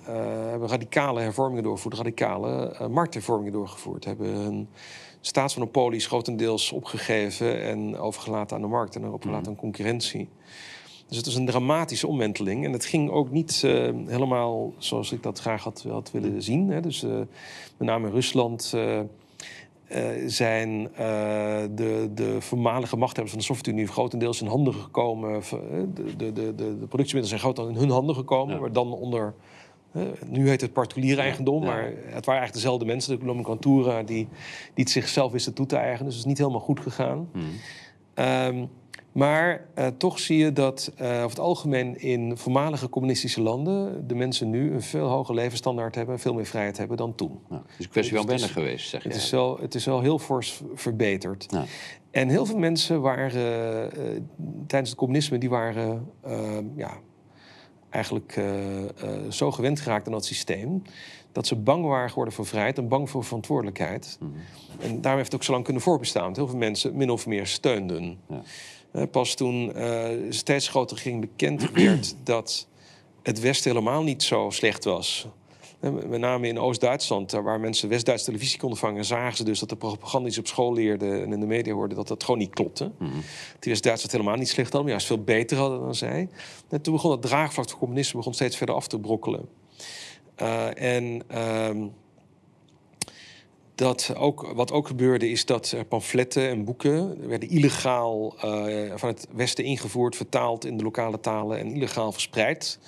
hebben 0.50 0.68
radicale 0.70 1.22
hervormingen 1.22 1.64
doorgevoerd, 1.64 1.96
radicale 1.96 2.76
uh, 2.82 2.88
markthervormingen 2.88 3.54
doorgevoerd. 3.54 4.06
Hebben 4.06 4.28
hun 4.28 4.70
staatsmonopolies 5.22 6.06
grotendeels 6.06 6.72
opgegeven 6.72 7.62
en 7.62 7.98
overgelaten 7.98 8.56
aan 8.56 8.62
de 8.62 8.68
markt 8.68 8.96
en 8.96 9.06
overgelaten 9.06 9.42
mhm. 9.42 9.50
aan 9.50 9.56
concurrentie. 9.56 10.30
Dus 11.08 11.18
het 11.18 11.26
is 11.26 11.36
een 11.36 11.46
dramatische 11.46 12.08
omwenteling. 12.08 12.66
En 12.66 12.72
het 12.72 12.86
ging 12.86 13.10
ook 13.10 13.32
niet 13.32 13.62
uh, 13.66 13.72
helemaal 14.06 14.74
zoals 14.78 15.12
ik 15.12 15.24
dat 15.24 15.40
graag 15.40 15.64
had, 15.64 15.86
had 15.90 16.12
willen 16.12 16.32
mhm. 16.32 16.40
zien. 16.40 16.70
Hè. 16.70 16.82
Dus 16.82 17.02
met 17.02 17.28
name 17.88 18.10
Rusland 18.10 18.74
zijn 20.26 20.82
uh, 20.82 20.90
de, 21.72 22.10
de 22.14 22.36
voormalige 22.40 22.98
machthebbers 22.98 23.32
van 23.32 23.40
de 23.40 23.46
Sovjet-Unie 23.46 23.88
grotendeels 23.88 24.42
in 24.42 24.48
handen 24.48 24.74
gekomen. 24.74 25.42
De, 25.94 26.16
de, 26.16 26.34
de, 26.34 26.56
de, 26.56 26.64
productiemiddelen 26.64 27.28
zijn 27.28 27.40
groot 27.40 27.60
in 27.60 27.76
hun 27.76 27.90
handen 27.90 28.16
gekomen, 28.16 28.56
ja. 28.56 28.62
maar 28.62 28.72
dan 28.72 28.94
onder. 28.94 29.34
Nu 30.26 30.50
heet 30.50 30.62
het 30.62 30.74
particulier 30.74 31.20
eigendom, 31.20 31.64
ja, 31.64 31.70
ja. 31.70 31.76
maar 31.76 31.84
het 31.86 32.26
waren 32.26 32.42
eigenlijk 32.42 32.54
dezelfde 32.54 32.86
mensen, 32.86 33.20
de 33.20 33.26
nomenklatura, 33.26 34.04
die, 34.04 34.28
die 34.74 34.84
het 34.84 34.90
zichzelf 34.90 35.32
wisten 35.32 35.54
toe 35.54 35.66
te 35.66 35.76
eigenen. 35.76 36.06
Dus 36.06 36.16
het 36.16 36.24
is 36.24 36.30
niet 36.30 36.38
helemaal 36.38 36.60
goed 36.60 36.80
gegaan. 36.80 37.30
Hmm. 37.32 37.50
Um, 38.26 38.70
Maar 39.18 39.66
uh, 39.76 39.88
toch 39.88 40.20
zie 40.20 40.38
je 40.38 40.54
dat 40.54 40.92
uh, 41.02 41.08
over 41.08 41.30
het 41.30 41.40
algemeen 41.40 42.02
in 42.02 42.38
voormalige 42.38 42.90
communistische 42.90 43.42
landen 43.42 44.08
de 44.08 44.16
mensen 44.16 44.50
nu 44.50 44.74
een 44.74 44.82
veel 44.82 45.08
hoger 45.08 45.36
levensstandaard 45.36 45.96
hebben, 45.96 46.20
veel 46.20 46.34
meer 46.34 46.46
vrijheid 46.46 46.78
hebben 46.78 46.98
dan 46.98 47.16
toen. 47.16 47.40
Nou, 47.50 47.62
het 47.62 47.72
is 47.78 47.86
een 47.86 47.92
kwestie 47.92 48.18
van 48.18 48.26
wennen 48.26 48.50
geweest, 48.50 48.90
zeg 48.90 49.04
je. 49.04 49.10
Het 49.10 49.18
is, 49.18 49.30
wel, 49.30 49.58
het 49.62 49.76
is 49.76 49.86
wel 49.86 50.02
heel 50.02 50.20
fors 50.20 50.62
verbeterd. 50.74 51.46
Ja. 51.50 51.66
En 52.12 52.30
heel 52.30 52.46
veel 52.46 52.58
mensen 52.58 53.02
waren 53.02 53.92
uh, 53.98 54.22
tijdens 54.68 54.90
het 54.90 55.00
communisme, 55.00 55.38
die 55.38 55.50
waren 55.50 56.12
ja, 56.76 56.98
eigenlijk 57.90 58.42
zo 59.30 59.52
gewend 59.52 59.80
geraakt 59.80 60.06
aan 60.06 60.14
dat 60.14 60.26
systeem 60.26 60.82
dat 61.32 61.48
ze 61.48 61.56
bang 61.56 61.86
waren 61.86 62.10
geworden 62.10 62.34
voor 62.34 62.46
vrijheid 62.46 62.78
en 62.78 62.88
bang 62.88 63.10
voor 63.10 63.24
verantwoordelijkheid. 63.24 64.18
Mhm. 64.20 64.32
En 64.80 65.02
daarom 65.02 65.20
heeft 65.20 65.32
het 65.32 65.36
ook 65.36 65.44
zo 65.44 65.52
lang 65.52 65.64
kunnen 65.64 65.82
voorbestaan. 65.82 66.34
Heel 66.36 66.48
veel 66.48 66.58
mensen 66.58 66.96
min 66.96 67.10
of 67.10 67.28
meer 67.28 67.48
steunden. 67.48 68.20
Ja. 68.30 68.42
Eh, 68.92 69.04
pas 69.12 69.36
toen 69.36 69.72
uh, 69.78 70.10
steeds 70.30 70.68
groter 70.68 70.98
ging 70.98 71.22
bekend 71.22 71.72
werd 71.74 72.16
dat 72.24 72.68
het 73.24 73.40
Westen 73.40 73.72
helemaal 73.72 74.04
niet 74.04 74.24
zo 74.24 74.50
slecht 74.50 74.84
was. 74.84 75.28
Uh, 75.82 75.92
met 75.92 76.20
name 76.20 76.48
in 76.48 76.60
Oost-Duitsland, 76.60 77.32
waar 77.32 77.60
mensen 77.60 77.90
West-Duitse 77.90 78.26
televisie 78.26 78.60
konden 78.60 78.78
vangen, 78.78 79.06
zagen 79.06 79.38
ze 79.38 79.44
dus 79.44 79.60
dat 79.60 79.70
de 79.70 79.76
propaganda 79.76 80.26
die 80.26 80.34
ze 80.34 80.40
op 80.40 80.48
school 80.48 80.74
leerden 80.74 81.24
en 81.24 81.34
in 81.34 81.40
de 81.40 81.46
media 81.46 81.74
hoorden, 81.74 81.98
dat 81.98 82.08
dat 82.08 82.24
gewoon 82.24 82.40
niet 82.40 82.54
klopte. 82.54 82.84
Mm 82.84 83.08
-hmm. 83.08 83.22
Die 83.60 83.72
West-Duitsers 83.72 84.12
helemaal 84.12 84.36
niet 84.36 84.50
slecht 84.50 84.74
hadden, 84.74 84.82
maar 84.82 84.92
juist 84.92 85.08
veel 85.08 85.24
beter 85.24 85.58
hadden 85.58 85.80
dan 85.80 85.96
zij. 85.96 86.30
En 86.70 86.82
toen 86.82 86.94
begon 86.94 87.12
het 87.12 87.22
draagvlak 87.22 87.70
van 87.70 87.80
communisme 87.80 88.18
begon 88.18 88.34
steeds 88.34 88.58
verder 88.58 88.76
af 88.76 88.88
te 88.88 89.00
brokkelen. 89.00 89.50
en 90.76 91.22
ehm, 91.28 91.88
dat 93.78 94.14
ook, 94.16 94.52
wat 94.56 94.72
ook 94.72 94.88
gebeurde 94.88 95.30
is 95.30 95.46
dat 95.46 95.76
pamfletten 95.88 96.50
en 96.50 96.64
boeken 96.64 97.28
werden 97.28 97.50
illegaal 97.50 98.36
uh, 98.36 98.92
van 98.96 99.10
het 99.10 99.28
Westen 99.32 99.64
ingevoerd, 99.64 100.16
vertaald 100.16 100.66
in 100.66 100.78
de 100.78 100.84
lokale 100.84 101.20
talen 101.20 101.60
en 101.60 101.76
illegaal 101.76 102.12
verspreid. 102.12 102.80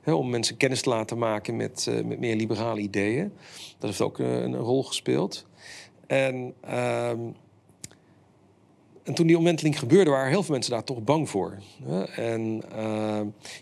Hè, 0.00 0.12
om 0.12 0.30
mensen 0.30 0.56
kennis 0.56 0.82
te 0.82 0.88
laten 0.88 1.18
maken 1.18 1.56
met, 1.56 1.86
uh, 1.88 2.04
met 2.04 2.18
meer 2.18 2.36
liberale 2.36 2.80
ideeën. 2.80 3.32
Dat 3.78 3.88
heeft 3.88 4.00
ook 4.00 4.18
uh, 4.18 4.42
een 4.42 4.56
rol 4.56 4.82
gespeeld. 4.82 5.46
En, 6.06 6.54
ehm, 6.60 7.20
en 9.02 9.14
toen 9.14 9.26
die 9.26 9.38
omwenteling 9.38 9.78
gebeurde, 9.78 10.10
waren 10.10 10.30
heel 10.30 10.42
veel 10.42 10.54
mensen 10.54 10.72
daar 10.72 10.84
toch 10.84 11.04
bang 11.04 11.30
voor. 11.30 11.58
Hè? 11.84 12.04
En 12.04 12.62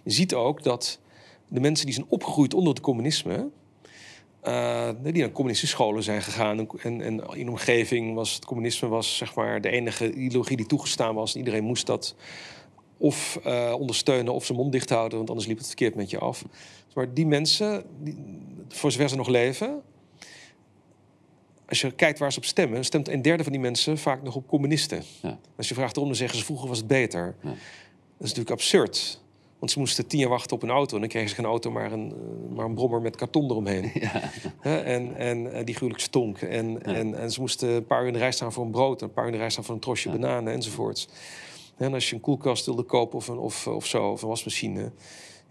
je 0.03 0.11
ziet 0.11 0.35
ook 0.35 0.63
dat 0.63 1.01
de 1.49 1.61
mensen 1.61 1.87
die 1.87 1.95
zijn 1.95 2.07
opgegroeid 2.09 2.55
onder 2.55 2.73
het 2.73 2.83
communisme 2.83 3.51
uh, 4.45 4.89
die 5.03 5.13
naar 5.13 5.31
communistische 5.31 5.77
scholen 5.77 6.03
zijn 6.03 6.23
gegaan. 6.23 6.59
En, 6.59 7.01
en 7.01 7.21
in 7.35 7.45
de 7.45 7.51
omgeving 7.51 8.15
was 8.15 8.35
het 8.35 8.45
communisme 8.45 8.89
was, 8.89 9.17
zeg 9.17 9.35
maar, 9.35 9.61
de 9.61 9.71
enige 9.71 10.13
ideologie 10.13 10.57
die 10.57 10.67
toegestaan 10.67 11.15
was. 11.15 11.33
En 11.33 11.39
iedereen 11.39 11.65
moest 11.65 11.87
dat 11.87 12.15
of 12.97 13.41
uh, 13.47 13.75
ondersteunen 13.79 14.33
of 14.33 14.45
zijn 14.45 14.59
mond 14.59 14.73
dicht 14.73 14.91
houden, 14.91 15.17
want 15.17 15.29
anders 15.31 15.49
liep 15.49 15.59
het 15.59 15.67
verkeerd 15.67 15.95
met 15.95 16.11
je 16.11 16.19
af. 16.19 16.45
Maar 16.95 17.15
die 17.15 17.27
mensen, 17.27 17.85
die, 18.01 18.17
voor 18.69 18.93
zover 18.93 19.09
ze 19.09 19.17
nog 19.17 19.29
leven, 19.29 19.83
als 21.69 21.81
je 21.81 21.91
kijkt 21.91 22.19
waar 22.19 22.33
ze 22.33 22.39
op 22.39 22.45
stemmen, 22.45 22.85
stemt 22.85 23.09
een 23.09 23.23
derde 23.23 23.43
van 23.43 23.53
die 23.53 23.61
mensen 23.61 23.99
vaak 23.99 24.23
nog 24.23 24.35
op 24.35 24.49
communisten. 24.49 25.03
Ja. 25.23 25.39
Als 25.57 25.69
je 25.69 25.75
vraagt 25.75 25.95
waarom, 25.95 26.13
dan 26.13 26.21
zeggen 26.21 26.39
ze 26.39 26.45
vroeger 26.45 26.69
was 26.69 26.79
het 26.79 26.87
beter. 26.87 27.35
Ja. 27.43 27.49
Dat 27.49 27.57
is 28.31 28.35
natuurlijk 28.35 28.51
absurd. 28.51 29.21
Want 29.63 29.75
ze 29.75 29.81
moesten 29.81 30.07
tien 30.07 30.19
jaar 30.19 30.29
wachten 30.29 30.57
op 30.57 30.63
een 30.63 30.71
auto. 30.71 30.95
En 30.95 31.01
dan 31.01 31.09
kregen 31.09 31.29
ze 31.29 31.35
geen 31.35 31.45
auto, 31.45 31.71
maar 31.71 31.93
een, 31.93 32.11
eh, 32.11 32.57
maar 32.57 32.65
een 32.65 32.75
brommer 32.75 33.01
met 33.01 33.17
karton 33.17 33.51
eromheen. 33.51 33.91
Ja. 34.01 34.31
en, 34.83 35.17
en 35.17 35.53
eh, 35.53 35.65
die 35.65 35.75
gruwelijk 35.75 36.05
stonk. 36.05 36.41
En, 36.41 36.83
en, 36.83 37.15
en 37.19 37.33
ze 37.33 37.41
moesten 37.41 37.69
een 37.69 37.87
paar 37.87 38.01
uur 38.01 38.07
in 38.07 38.13
de 38.13 38.19
rij 38.19 38.33
staan 38.33 38.53
voor 38.53 38.65
een 38.65 38.71
brood. 38.71 39.03
Een 39.03 39.13
paar 39.13 39.25
uur 39.25 39.31
in 39.31 39.37
de 39.37 39.41
rij 39.41 39.51
staan 39.51 39.65
voor 39.65 39.75
een 39.75 39.81
trosje 39.81 40.11
bananen 40.11 40.53
enzovoorts. 40.53 41.09
En 41.77 41.95
als 41.95 42.09
je 42.09 42.15
een 42.15 42.21
koelkast 42.21 42.67
wilde 42.67 42.83
kopen 42.83 43.19
of, 43.19 43.29
een, 43.29 43.39
of, 43.39 43.67
of 43.67 43.87
zo, 43.87 44.11
of 44.11 44.23
een 44.23 44.29
wasmachine... 44.29 44.93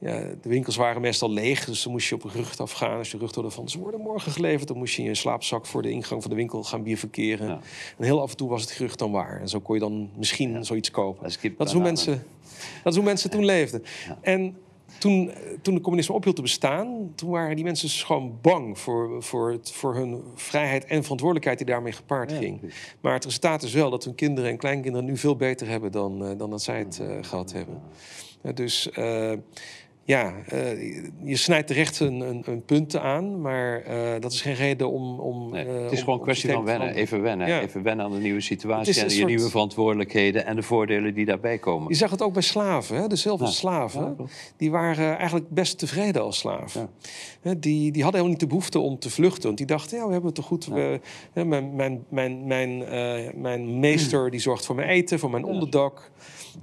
Ja, 0.01 0.19
de 0.41 0.49
winkels 0.49 0.75
waren 0.75 1.01
meestal 1.01 1.31
leeg, 1.31 1.65
dus 1.65 1.83
dan 1.83 1.91
moest 1.91 2.09
je 2.09 2.15
op 2.15 2.23
een 2.23 2.31
rug 2.31 2.57
afgaan. 2.57 2.97
Als 2.97 3.11
je 3.11 3.17
rug 3.17 3.35
hoorde 3.35 3.49
van 3.49 3.69
ze 3.69 3.79
worden 3.79 3.99
morgen 3.99 4.31
geleverd, 4.31 4.67
dan 4.67 4.77
moest 4.77 4.95
je 4.95 5.01
in 5.01 5.07
je 5.07 5.15
slaapzak 5.15 5.65
voor 5.65 5.81
de 5.81 5.89
ingang 5.89 6.21
van 6.21 6.29
de 6.29 6.37
winkel 6.37 6.63
gaan 6.63 6.83
bierverkeren. 6.83 7.47
Ja. 7.47 7.59
En 7.97 8.03
heel 8.03 8.21
af 8.21 8.31
en 8.31 8.37
toe 8.37 8.49
was 8.49 8.61
het 8.61 8.71
gerucht 8.71 8.99
dan 8.99 9.11
waar. 9.11 9.41
En 9.41 9.49
zo 9.49 9.59
kon 9.59 9.75
je 9.75 9.81
dan 9.81 10.09
misschien 10.17 10.65
zoiets 10.65 10.91
kopen. 10.91 11.31
Dat 11.57 11.67
is 11.67 11.73
hoe 11.73 11.81
mensen 11.81 12.23
dat 12.83 12.93
is 12.93 12.95
hoe 12.95 13.05
mensen 13.05 13.29
toen 13.29 13.45
leefden. 13.45 13.83
En 14.21 14.57
toen, 14.99 15.31
toen 15.61 15.75
de 15.75 15.81
communisme 15.81 16.15
ophield 16.15 16.35
te 16.35 16.41
bestaan, 16.41 17.11
toen 17.15 17.29
waren 17.29 17.55
die 17.55 17.65
mensen 17.65 17.87
dus 17.87 18.03
gewoon 18.03 18.37
bang 18.41 18.79
voor, 18.79 19.23
voor, 19.23 19.51
het, 19.51 19.71
voor 19.71 19.95
hun 19.95 20.23
vrijheid 20.35 20.85
en 20.85 21.01
verantwoordelijkheid 21.01 21.57
die 21.57 21.67
daarmee 21.67 21.91
gepaard 21.91 22.31
ging. 22.31 22.73
Maar 23.01 23.13
het 23.13 23.25
resultaat 23.25 23.63
is 23.63 23.73
wel 23.73 23.89
dat 23.89 24.03
hun 24.03 24.15
kinderen 24.15 24.49
en 24.49 24.57
kleinkinderen 24.57 25.05
nu 25.05 25.17
veel 25.17 25.35
beter 25.35 25.67
hebben 25.67 25.91
dan, 25.91 26.23
uh, 26.23 26.37
dan 26.37 26.49
dat 26.49 26.61
zij 26.61 26.79
het 26.79 26.99
uh, 27.01 27.17
gehad 27.21 27.51
hebben. 27.51 27.81
Dus 28.53 28.89
ja, 30.11 30.33
uh, 30.53 30.93
je 31.23 31.35
snijdt 31.35 31.67
terecht 31.67 31.99
een, 31.99 32.19
een, 32.19 32.43
een 32.45 32.65
punt 32.65 32.95
aan, 32.95 33.41
maar 33.41 33.83
uh, 33.89 34.11
dat 34.19 34.31
is 34.31 34.41
geen 34.41 34.53
reden 34.53 34.91
om. 34.91 35.19
om 35.19 35.51
nee, 35.51 35.65
uh, 35.65 35.83
het 35.83 35.91
is 35.91 35.99
gewoon 35.99 36.15
een 36.15 36.21
kwestie 36.21 36.51
van 36.51 36.63
wennen, 36.63 36.93
even 36.93 37.21
wennen. 37.21 37.47
Ja. 37.47 37.61
Even 37.61 37.83
wennen 37.83 38.05
aan 38.05 38.11
de 38.11 38.17
nieuwe 38.17 38.41
situatie 38.41 38.99
en 38.99 39.03
je 39.03 39.09
soort... 39.09 39.27
nieuwe 39.27 39.49
verantwoordelijkheden 39.49 40.45
en 40.45 40.55
de 40.55 40.61
voordelen 40.63 41.13
die 41.13 41.25
daarbij 41.25 41.57
komen. 41.57 41.89
Je 41.89 41.95
zag 41.95 42.11
het 42.11 42.21
ook 42.21 42.33
bij 42.33 42.41
slaven, 42.41 42.95
hè? 42.95 43.03
ja. 43.03 43.45
slaven, 43.45 44.17
die 44.57 44.71
waren 44.71 45.17
eigenlijk 45.17 45.49
best 45.49 45.77
tevreden 45.77 46.21
als 46.21 46.37
slaaf. 46.37 46.77
Die, 47.41 47.91
die 47.91 48.03
hadden 48.03 48.21
helemaal 48.21 48.27
niet 48.27 48.39
de 48.39 48.47
behoefte 48.47 48.79
om 48.79 48.99
te 48.99 49.09
vluchten, 49.09 49.43
want 49.43 49.57
die 49.57 49.67
dachten, 49.67 49.97
ja, 49.97 50.05
we 50.05 50.11
hebben 50.11 50.29
het 50.29 50.35
toch 50.35 50.45
goed. 50.45 50.65
We, 50.65 50.99
mijn, 51.33 51.75
mijn, 51.75 52.05
mijn, 52.09 52.47
mijn, 52.47 52.83
mijn 53.41 53.79
meester 53.79 54.31
die 54.31 54.39
zorgt 54.39 54.65
voor 54.65 54.75
mijn 54.75 54.87
eten, 54.87 55.19
voor 55.19 55.29
mijn 55.29 55.43
onderdak. 55.43 56.11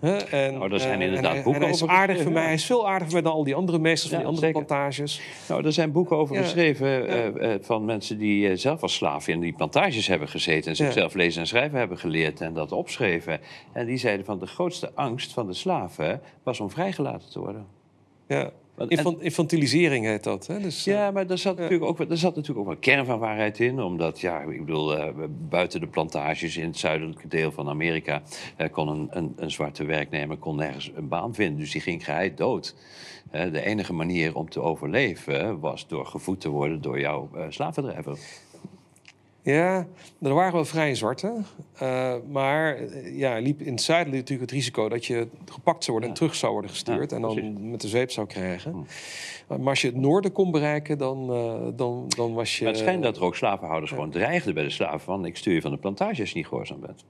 En, 0.00 0.58
nou, 0.58 0.72
er 0.72 0.80
zijn 0.80 1.00
inderdaad 1.00 1.36
en, 1.36 1.42
boeken 1.42 1.62
en 1.62 1.68
hij 1.68 1.76
is 1.76 1.86
aardig 1.86 2.22
voor 2.22 2.32
mij. 2.32 2.44
Hij 2.44 2.54
is 2.54 2.64
veel 2.64 2.88
aardiger 2.88 3.10
voor 3.10 3.22
mij 3.22 3.30
dan 3.30 3.37
al 3.38 3.44
die 3.44 3.54
andere 3.54 3.78
meesters 3.78 4.10
van 4.10 4.18
die 4.18 4.28
andere 4.28 4.46
zeker. 4.46 4.64
plantages. 4.64 5.20
Nou, 5.48 5.64
er 5.64 5.72
zijn 5.72 5.92
boeken 5.92 6.16
over 6.16 6.36
geschreven 6.36 7.10
uh, 7.10 7.26
uh, 7.26 7.54
van 7.60 7.84
mensen 7.84 8.18
die 8.18 8.50
uh, 8.50 8.56
zelf 8.56 8.82
als 8.82 8.94
slaaf 8.94 9.28
in 9.28 9.40
die 9.40 9.52
plantages 9.52 10.06
hebben 10.06 10.28
gezeten. 10.28 10.70
En 10.70 10.76
zichzelf 10.76 11.14
lezen 11.14 11.40
en 11.40 11.46
schrijven 11.46 11.78
hebben 11.78 11.98
geleerd 11.98 12.40
en 12.40 12.54
dat 12.54 12.72
opschreven. 12.72 13.40
En 13.72 13.86
die 13.86 13.96
zeiden 13.96 14.26
van 14.26 14.38
de 14.38 14.46
grootste 14.46 14.90
angst 14.94 15.32
van 15.32 15.46
de 15.46 15.54
slaven 15.54 16.20
was 16.42 16.60
om 16.60 16.70
vrijgelaten 16.70 17.30
te 17.30 17.38
worden. 17.38 17.66
Ja. 18.28 18.50
Infant, 18.86 19.20
infantilisering 19.20 20.06
heet 20.06 20.24
dat. 20.24 20.46
Hè? 20.46 20.60
Dus, 20.60 20.84
ja, 20.84 21.10
maar 21.10 21.26
daar 21.26 21.38
zat, 21.38 21.56
ja. 21.56 21.62
natuurlijk 21.62 21.90
ook, 21.90 22.08
daar 22.08 22.16
zat 22.16 22.34
natuurlijk 22.34 22.58
ook 22.58 22.64
wel 22.66 22.74
een 22.74 22.80
kern 22.80 23.06
van 23.06 23.18
waarheid 23.18 23.60
in. 23.60 23.80
Omdat, 23.80 24.20
ja, 24.20 24.40
ik 24.40 24.64
bedoel, 24.64 24.98
uh, 24.98 25.04
buiten 25.48 25.80
de 25.80 25.86
plantages 25.86 26.56
in 26.56 26.66
het 26.66 26.78
zuidelijke 26.78 27.28
deel 27.28 27.52
van 27.52 27.68
Amerika... 27.68 28.22
Uh, 28.58 28.66
kon 28.70 28.88
een, 28.88 29.08
een, 29.10 29.32
een, 29.36 29.50
zwarte 29.50 29.84
werknemer 29.84 30.36
kon 30.36 30.56
nergens 30.56 30.90
een 30.94 31.08
baan 31.08 31.34
vinden. 31.34 31.58
Dus 31.58 31.70
die 31.70 31.80
ging 31.80 32.04
geheid 32.04 32.36
dood. 32.36 32.74
De 33.30 33.62
enige 33.64 33.92
manier 33.92 34.34
om 34.34 34.48
te 34.48 34.60
overleven 34.60 35.60
was 35.60 35.86
door 35.86 36.06
gevoed 36.06 36.40
te 36.40 36.48
worden 36.48 36.80
door 36.80 37.00
jouw 37.00 37.30
slavendrijver. 37.48 38.18
Ja, 39.42 39.86
er 40.20 40.34
waren 40.34 40.52
wel 40.52 40.64
vrij 40.64 40.94
zwarte. 40.94 41.34
Uh, 41.82 42.14
maar 42.30 42.76
eh, 42.76 43.18
ja, 43.18 43.38
liep 43.38 43.60
in 43.60 43.72
het 43.72 43.82
zuiden 43.82 44.12
natuurlijk 44.12 44.40
het 44.40 44.50
risico 44.50 44.88
dat 44.88 45.06
je 45.06 45.28
gepakt 45.44 45.84
zou 45.84 45.92
worden 45.92 46.08
en 46.08 46.20
terug 46.20 46.34
zou 46.34 46.52
worden 46.52 46.70
gestuurd. 46.70 47.12
en 47.12 47.20
dan 47.20 47.70
met 47.70 47.80
de 47.80 47.88
zweep 47.88 48.10
zou 48.10 48.26
krijgen. 48.26 48.72
Hm. 48.72 49.58
Maar 49.62 49.68
als 49.68 49.80
je 49.80 49.86
het 49.86 49.96
noorden 49.96 50.32
kon 50.32 50.50
bereiken, 50.50 50.98
dan, 50.98 51.32
uh, 51.32 51.68
dan, 51.76 52.04
dan 52.08 52.34
was 52.34 52.58
je. 52.58 52.64
Maar 52.64 52.72
het 52.72 52.82
schijnt 52.82 53.02
dat 53.02 53.16
er 53.16 53.22
ook 53.22 53.36
slavenhouders 53.36 53.90
gewoon 53.90 54.10
dreigden 54.10 54.54
bij 54.54 54.62
de 54.62 54.70
slaven: 54.70 55.00
van 55.00 55.24
ik 55.24 55.36
stuur 55.36 55.54
je 55.54 55.60
van 55.60 55.70
de 55.70 55.76
plantage 55.76 56.20
als 56.20 56.30
je 56.30 56.36
niet 56.36 56.46
gehoorzaam 56.46 56.80
bent. 56.80 57.04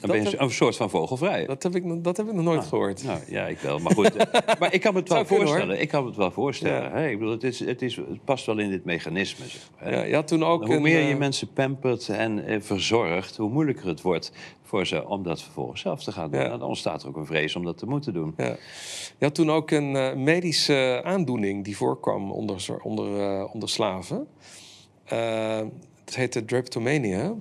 Dan 0.00 0.10
ben 0.10 0.22
je 0.22 0.40
een 0.40 0.50
soort 0.50 0.76
van 0.76 0.90
vogelvrij. 0.90 1.46
Dat 1.46 1.62
heb 1.62 1.74
ik, 1.74 2.04
dat 2.04 2.16
heb 2.16 2.26
ik 2.26 2.32
nog 2.32 2.44
nooit 2.44 2.56
nou, 2.58 2.68
gehoord. 2.68 3.04
Nou, 3.04 3.20
ja, 3.28 3.46
ik 3.46 3.58
wel. 3.58 3.78
Maar 3.78 3.92
goed, 3.92 4.14
maar 4.60 4.74
ik 4.74 4.80
kan 4.80 4.92
me 4.92 4.98
het 4.98 5.08
wel 5.08 5.24
voorstellen. 5.24 5.80
ik 5.80 5.88
kan 5.88 6.06
het 6.06 6.16
wel 6.16 6.30
voorstellen. 6.30 7.02
Ja. 7.02 7.08
Ik 7.08 7.18
bedoel, 7.18 7.32
het, 7.32 7.44
is, 7.44 7.60
het, 7.60 7.82
is, 7.82 7.96
het 7.96 8.24
past 8.24 8.46
wel 8.46 8.58
in 8.58 8.70
dit 8.70 8.84
mechanisme. 8.84 9.46
Zeg, 9.46 9.70
ja, 9.84 10.02
ja, 10.02 10.22
toen 10.22 10.44
ook 10.44 10.66
hoe 10.66 10.74
een, 10.74 10.82
meer 10.82 11.00
je 11.00 11.12
uh... 11.12 11.18
mensen 11.18 11.52
pampert 11.52 12.08
en 12.08 12.50
uh, 12.50 12.60
verzorgt, 12.60 13.36
hoe 13.36 13.50
moeilijker 13.50 13.86
het 13.86 14.02
wordt 14.02 14.32
voor 14.62 14.86
ze 14.86 15.08
om 15.08 15.22
dat 15.22 15.42
vervolgens 15.42 15.80
zelf 15.80 16.02
te 16.02 16.12
gaan 16.12 16.30
doen. 16.30 16.40
Ja. 16.40 16.48
Dan 16.48 16.62
ontstaat 16.62 17.02
er 17.02 17.08
ook 17.08 17.16
een 17.16 17.26
vrees 17.26 17.56
om 17.56 17.64
dat 17.64 17.78
te 17.78 17.86
moeten 17.86 18.12
doen. 18.12 18.34
Ja. 18.36 18.56
Je 19.18 19.24
had 19.24 19.34
toen 19.34 19.50
ook 19.50 19.70
een 19.70 19.94
uh, 19.94 20.14
medische 20.14 21.00
aandoening 21.04 21.64
die 21.64 21.76
voorkwam 21.76 22.30
onder, 22.32 22.80
onder, 22.82 23.46
onder 23.46 23.68
slaven. 23.68 24.26
het 26.04 26.16
heette 26.16 26.44
drapetomania. 26.44 27.34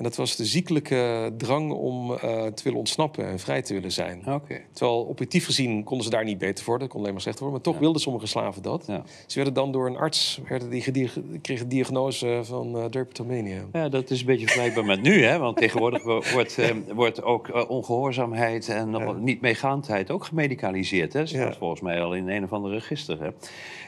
En 0.00 0.06
dat 0.06 0.16
was 0.16 0.36
de 0.36 0.44
ziekelijke 0.44 1.32
drang 1.36 1.72
om 1.72 2.10
uh, 2.10 2.18
te 2.46 2.62
willen 2.62 2.78
ontsnappen 2.78 3.26
en 3.26 3.38
vrij 3.38 3.62
te 3.62 3.74
willen 3.74 3.92
zijn. 3.92 4.22
Okay. 4.26 4.64
Terwijl 4.72 5.00
objectief 5.02 5.44
gezien 5.44 5.84
konden 5.84 6.04
ze 6.04 6.10
daar 6.10 6.24
niet 6.24 6.38
beter 6.38 6.64
worden, 6.64 6.88
kon 6.88 7.00
alleen 7.00 7.12
maar 7.12 7.20
slechter 7.20 7.44
worden. 7.44 7.60
Maar 7.62 7.72
toch 7.72 7.80
ja. 7.80 7.86
wilden 7.86 8.02
sommige 8.02 8.26
slaven 8.26 8.62
dat. 8.62 8.84
Ja. 8.86 9.02
Ze 9.26 9.34
werden 9.34 9.54
dan 9.54 9.72
door 9.72 9.86
een 9.86 9.96
arts, 9.96 10.40
werden 10.48 10.70
die 10.70 11.10
kregen 11.40 11.68
de 11.68 11.74
diagnose 11.74 12.40
van 12.42 12.76
uh. 12.76 13.56
Ja, 13.72 13.88
dat 13.88 14.10
is 14.10 14.20
een 14.20 14.26
beetje 14.26 14.46
vergelijkbaar 14.46 14.84
met 14.84 15.02
nu, 15.02 15.24
hè? 15.24 15.38
Want 15.38 15.56
tegenwoordig 15.56 16.02
wordt, 16.32 16.58
uh, 16.58 16.66
wordt 16.94 17.22
ook 17.22 17.68
ongehoorzaamheid 17.68 18.68
en 18.68 18.90
ja. 18.90 19.12
niet 19.12 19.40
meegaandheid 19.40 20.10
ook 20.10 20.24
gemedicaliseerd. 20.24 21.12
Hè? 21.12 21.18
Dat 21.18 21.28
staat 21.28 21.56
volgens 21.56 21.80
mij 21.80 22.02
al 22.02 22.14
in 22.14 22.28
een 22.28 22.44
of 22.44 22.52
andere 22.52 22.74
register. 22.74 23.22
Hè? 23.22 23.28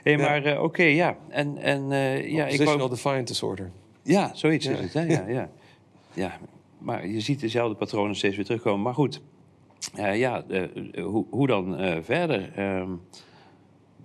Hey, 0.03 0.17
maar 0.17 0.39
oké, 0.39 0.63
okay, 0.63 0.95
ja. 0.95 1.17
En, 1.29 1.59
en, 1.59 1.89
ja, 2.31 2.47
ik 2.47 2.63
wou... 2.63 2.89
defiant 2.89 3.27
disorder. 3.27 3.71
Ja, 4.03 4.31
zoiets 4.35 4.67
is 4.67 4.79
het. 4.79 4.93
Hè? 4.93 5.03
Ja, 5.03 5.25
ja 5.29 5.51
ja, 6.15 6.39
maar 6.79 7.07
je 7.07 7.21
ziet 7.21 7.41
dezelfde 7.41 7.77
patronen 7.77 8.17
steeds 8.17 8.37
weer 8.37 8.45
terugkomen. 8.45 8.83
Maar 8.83 8.95
goed, 8.95 9.21
ja, 9.95 10.45
hoe, 10.95 11.27
hoe 11.31 11.47
dan 11.47 11.77
verder? 12.05 12.53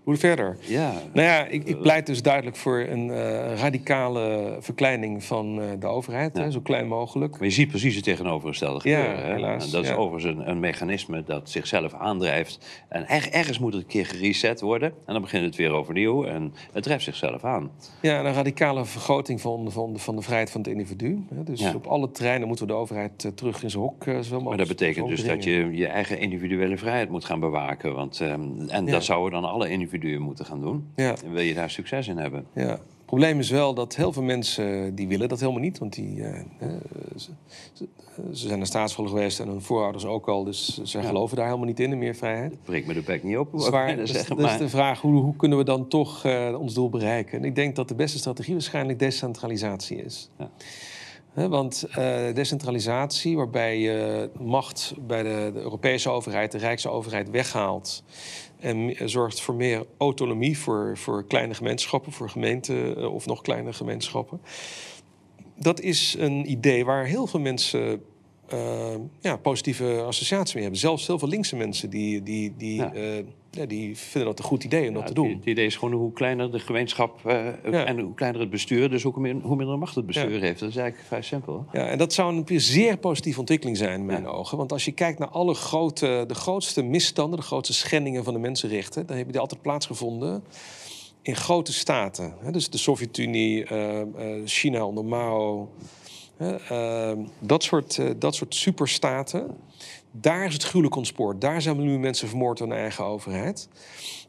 Ehm, 0.07 0.15
hoe 0.15 0.15
verder? 0.17 0.57
Ja. 0.59 0.93
Nou 1.13 1.27
ja, 1.27 1.45
ik, 1.45 1.63
ik 1.63 1.81
pleit 1.81 2.05
dus 2.05 2.21
duidelijk 2.21 2.55
voor 2.55 2.79
een 2.79 3.07
uh, 3.07 3.59
radicale 3.59 4.57
verkleining 4.59 5.23
van 5.23 5.59
uh, 5.59 5.65
de 5.79 5.87
overheid, 5.87 6.37
hè, 6.37 6.51
zo 6.51 6.59
klein 6.59 6.87
mogelijk. 6.87 7.31
Maar 7.31 7.47
je 7.47 7.53
ziet 7.53 7.67
precies 7.67 7.95
het 7.95 8.03
tegenovergestelde 8.03 8.79
gebeuren. 8.79 9.17
Ja, 9.17 9.33
helaas, 9.33 9.65
en 9.65 9.71
dat 9.71 9.83
is 9.83 9.91
overigens 9.91 10.35
een, 10.35 10.49
een, 10.49 10.59
mechanisme 10.59 11.23
dat 11.23 11.49
zichzelf 11.49 11.93
aandrijft. 11.93 12.85
En 12.89 13.07
er, 13.07 13.31
ergens 13.31 13.59
moet 13.59 13.73
het 13.73 13.81
een 13.81 13.87
keer 13.87 14.05
gereset 14.05 14.61
worden. 14.61 14.89
En 15.05 15.13
dan 15.13 15.21
begint 15.21 15.45
het 15.45 15.55
weer 15.55 15.71
overnieuw 15.71 16.25
en 16.25 16.53
het 16.73 16.83
drijft 16.83 17.03
zichzelf 17.03 17.43
aan. 17.43 17.71
Ja, 18.01 18.19
een 18.19 18.33
radicale 18.33 18.85
vergroting 18.85 19.41
van, 19.41 19.71
van, 19.71 19.93
de, 19.93 19.99
van 19.99 20.15
de 20.15 20.21
vrijheid 20.21 20.51
van 20.51 20.61
het 20.61 20.69
individu. 20.69 21.25
Hè. 21.33 21.43
Dus 21.43 21.73
op 21.73 21.87
alle 21.87 22.11
terreinen 22.11 22.47
moeten 22.47 22.67
we 22.67 22.71
de 22.71 22.77
overheid 22.77 23.23
uh, 23.23 23.31
terug 23.31 23.63
in 23.63 23.69
zijn 23.69 23.83
hok 23.83 24.05
zo 24.21 24.41
Maar 24.41 24.57
dat 24.57 24.67
betekent 24.67 25.07
dus 25.07 25.23
dat 25.23 25.43
je 25.43 25.69
je 25.71 25.87
eigen 25.87 26.19
individuele 26.19 26.77
vrijheid 26.77 27.09
moet 27.09 27.25
gaan 27.25 27.39
bewaken. 27.39 27.95
Want, 27.95 28.19
um, 28.19 28.69
en 28.69 28.85
dat 28.85 29.03
zouden 29.03 29.41
dan 29.41 29.51
alle 29.51 29.69
individuen 29.69 29.96
moeten 29.99 30.45
gaan 30.45 30.61
doen. 30.61 30.87
Ja. 30.95 31.15
En 31.25 31.31
wil 31.31 31.43
je 31.43 31.53
daar 31.53 31.69
succes 31.69 32.07
in 32.07 32.17
hebben. 32.17 32.45
Ja. 32.53 32.79
Het 33.07 33.15
probleem 33.15 33.39
is 33.39 33.49
wel 33.49 33.73
dat 33.73 33.95
heel 33.95 34.13
veel 34.13 34.23
mensen 34.23 34.95
die 34.95 35.07
willen 35.07 35.29
dat 35.29 35.39
helemaal 35.39 35.61
niet. 35.61 35.77
Want 35.77 35.93
die, 35.93 36.15
uh, 36.15 36.39
ze, 37.15 37.31
ze, 37.73 37.87
zijn 38.47 38.57
naar 38.57 38.67
staatsscholden 38.67 39.13
geweest 39.13 39.39
en 39.39 39.47
hun 39.47 39.61
voorouders 39.61 40.05
ook 40.05 40.27
al. 40.27 40.43
Dus 40.43 40.81
ze 40.83 41.01
geloven 41.01 41.35
daar 41.35 41.45
helemaal 41.45 41.67
niet 41.67 41.79
in, 41.79 41.91
in 41.91 41.97
meer 41.97 42.15
vrijheid. 42.15 42.63
Breek 42.63 42.85
me 42.85 42.93
de 42.93 43.01
bek 43.01 43.23
niet 43.23 43.37
op. 43.37 43.49
Zwaar, 43.55 43.95
dus, 43.95 44.11
dus, 44.11 44.27
dus 44.27 44.57
de 44.57 44.69
vraag, 44.69 45.01
hoe, 45.01 45.21
hoe, 45.21 45.35
kunnen 45.35 45.57
we 45.57 45.63
dan 45.63 45.87
toch 45.87 46.25
uh, 46.25 46.59
ons 46.59 46.73
doel 46.73 46.89
bereiken? 46.89 47.37
En 47.37 47.45
ik 47.45 47.55
denk 47.55 47.75
dat 47.75 47.87
de 47.87 47.95
beste 47.95 48.17
strategie 48.17 48.53
waarschijnlijk 48.53 48.99
decentralisatie 48.99 49.97
is. 49.97 50.29
Ja. 50.37 50.49
Want 51.45 51.85
uh, 51.89 51.95
decentralisatie, 52.33 53.37
waarbij 53.37 53.79
je 53.79 54.29
macht 54.39 54.93
bij 55.07 55.23
de, 55.23 55.51
de, 55.53 55.59
Europese 55.59 56.09
overheid, 56.09 56.51
de 56.51 56.57
Rijksoverheid 56.57 57.29
weghaalt. 57.29 58.03
En 58.59 58.95
zorgt 59.09 59.41
voor 59.41 59.55
meer 59.55 59.85
autonomie 59.97 60.57
voor, 60.57 60.97
voor 60.97 61.25
kleine 61.25 61.53
gemeenschappen, 61.53 62.11
voor 62.11 62.29
gemeenten 62.29 62.97
eh, 62.97 63.13
of 63.13 63.25
nog 63.25 63.41
kleinere 63.41 63.73
gemeenschappen. 63.73 64.41
Dat 65.55 65.81
is 65.81 66.15
een 66.19 66.51
idee 66.51 66.85
waar 66.85 67.05
heel 67.05 67.27
veel 67.27 67.39
mensen 67.39 68.01
uh, 68.53 68.95
ja, 69.19 69.37
positieve 69.37 70.01
associaties 70.01 70.53
mee 70.53 70.63
hebben. 70.63 70.81
Zelfs 70.81 71.07
heel 71.07 71.19
veel 71.19 71.27
linkse 71.27 71.55
mensen 71.55 71.89
die, 71.89 72.23
die, 72.23 72.53
die, 72.57 72.75
ja. 72.75 72.93
Uh, 72.93 73.23
ja, 73.57 73.65
die 73.65 73.97
vinden 73.97 74.29
dat 74.29 74.39
een 74.39 74.45
goed 74.45 74.63
idee 74.63 74.87
om 74.87 74.93
dat 74.93 75.07
te 75.07 75.13
doen. 75.13 75.29
Het 75.29 75.45
idee 75.45 75.65
is 75.65 75.75
gewoon 75.75 75.93
hoe 75.93 76.13
kleiner 76.13 76.51
de 76.51 76.59
gemeenschap 76.59 77.19
uh, 77.25 77.87
en 77.89 77.99
hoe 77.99 78.13
kleiner 78.13 78.41
het 78.41 78.49
bestuur, 78.49 78.89
dus 78.89 79.03
hoe, 79.03 79.19
meer, 79.19 79.35
hoe 79.41 79.55
minder 79.55 79.77
macht 79.77 79.95
het 79.95 80.05
bestuur 80.05 80.41
heeft. 80.41 80.59
Dat 80.59 80.69
is 80.69 80.75
eigenlijk 80.75 81.07
vrij 81.07 81.21
simpel. 81.21 81.65
Ja, 81.71 81.87
en 81.87 81.97
dat 81.97 82.13
zou 82.13 82.43
een 82.47 82.61
zeer 82.61 82.97
positieve 82.97 83.39
ontwikkeling 83.39 83.77
zijn 83.77 83.99
in 83.99 84.05
mijn 84.05 84.27
ogen. 84.27 84.57
Want 84.57 84.71
als 84.71 84.85
je 84.85 84.91
kijkt 84.91 85.19
naar 85.19 85.29
alle 85.29 85.53
grote, 85.53 86.23
de 86.27 86.35
grootste 86.35 86.83
misstanden, 86.83 87.39
de 87.39 87.45
grootste 87.45 87.73
schendingen 87.73 88.23
van 88.23 88.33
de 88.33 88.39
mensenrechten, 88.39 89.05
dan 89.05 89.17
heb 89.17 89.25
je 89.25 89.31
die 89.31 89.41
altijd 89.41 89.61
plaatsgevonden 89.61 90.43
in 91.21 91.35
grote 91.35 91.73
staten. 91.73 92.33
Dus 92.51 92.69
de 92.69 92.77
Sovjet-Unie, 92.77 93.65
China 94.45 94.85
onder 94.85 95.05
Mao. 95.05 95.69
Ehm, 96.37 97.17
dat, 97.39 97.63
soort, 97.63 98.01
dat 98.17 98.35
soort 98.35 98.55
superstaten, 98.55 99.57
daar 100.11 100.45
is 100.45 100.53
het 100.53 100.63
gruwelijk 100.63 100.95
ontspoord. 100.95 101.41
Daar 101.41 101.61
zijn 101.61 101.75
miljoenen 101.75 102.01
mensen 102.01 102.27
vermoord 102.27 102.57
door 102.57 102.67
hun 102.67 102.77
eigen 102.77 103.03
overheid. 103.03 103.69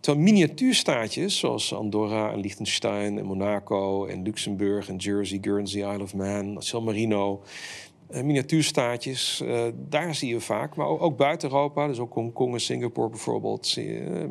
Terwijl 0.01 0.25
miniatuurstaatjes 0.25 1.39
zoals 1.39 1.75
Andorra 1.75 2.33
en 2.33 2.41
Liechtenstein 2.41 3.19
en 3.19 3.25
Monaco 3.25 4.07
en 4.07 4.23
Luxemburg 4.23 4.89
en 4.89 4.97
Jersey, 4.97 5.39
Guernsey, 5.41 5.81
Isle 5.81 6.03
of 6.03 6.15
Man, 6.15 6.57
San 6.63 6.85
Marino... 6.85 7.43
Uh, 8.11 8.23
miniatuurstaatjes, 8.23 9.41
uh, 9.45 9.63
daar 9.89 10.15
zie 10.15 10.29
je 10.29 10.41
vaak, 10.41 10.77
maar 10.77 10.87
ook, 10.87 11.17
buiten 11.17 11.51
Europa, 11.51 11.87
dus 11.87 11.99
ook 11.99 12.15
Hongkong 12.15 12.53
en 12.53 12.61
Singapore 12.61 13.09
bijvoorbeeld, 13.09 13.75
ehm, 13.77 14.31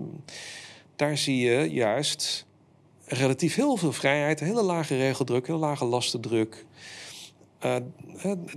daar 0.95 1.17
zie 1.17 1.37
je 1.37 1.71
juist 1.71 2.45
relatief 3.05 3.55
heel 3.55 3.77
veel 3.77 3.91
vrijheid, 3.91 4.39
hele 4.39 4.61
lage 4.61 4.97
regeldruk, 4.97 5.47
hele 5.47 5.59
lage 5.59 5.85
lastendruk. 5.85 6.65
Uh, 7.66 7.76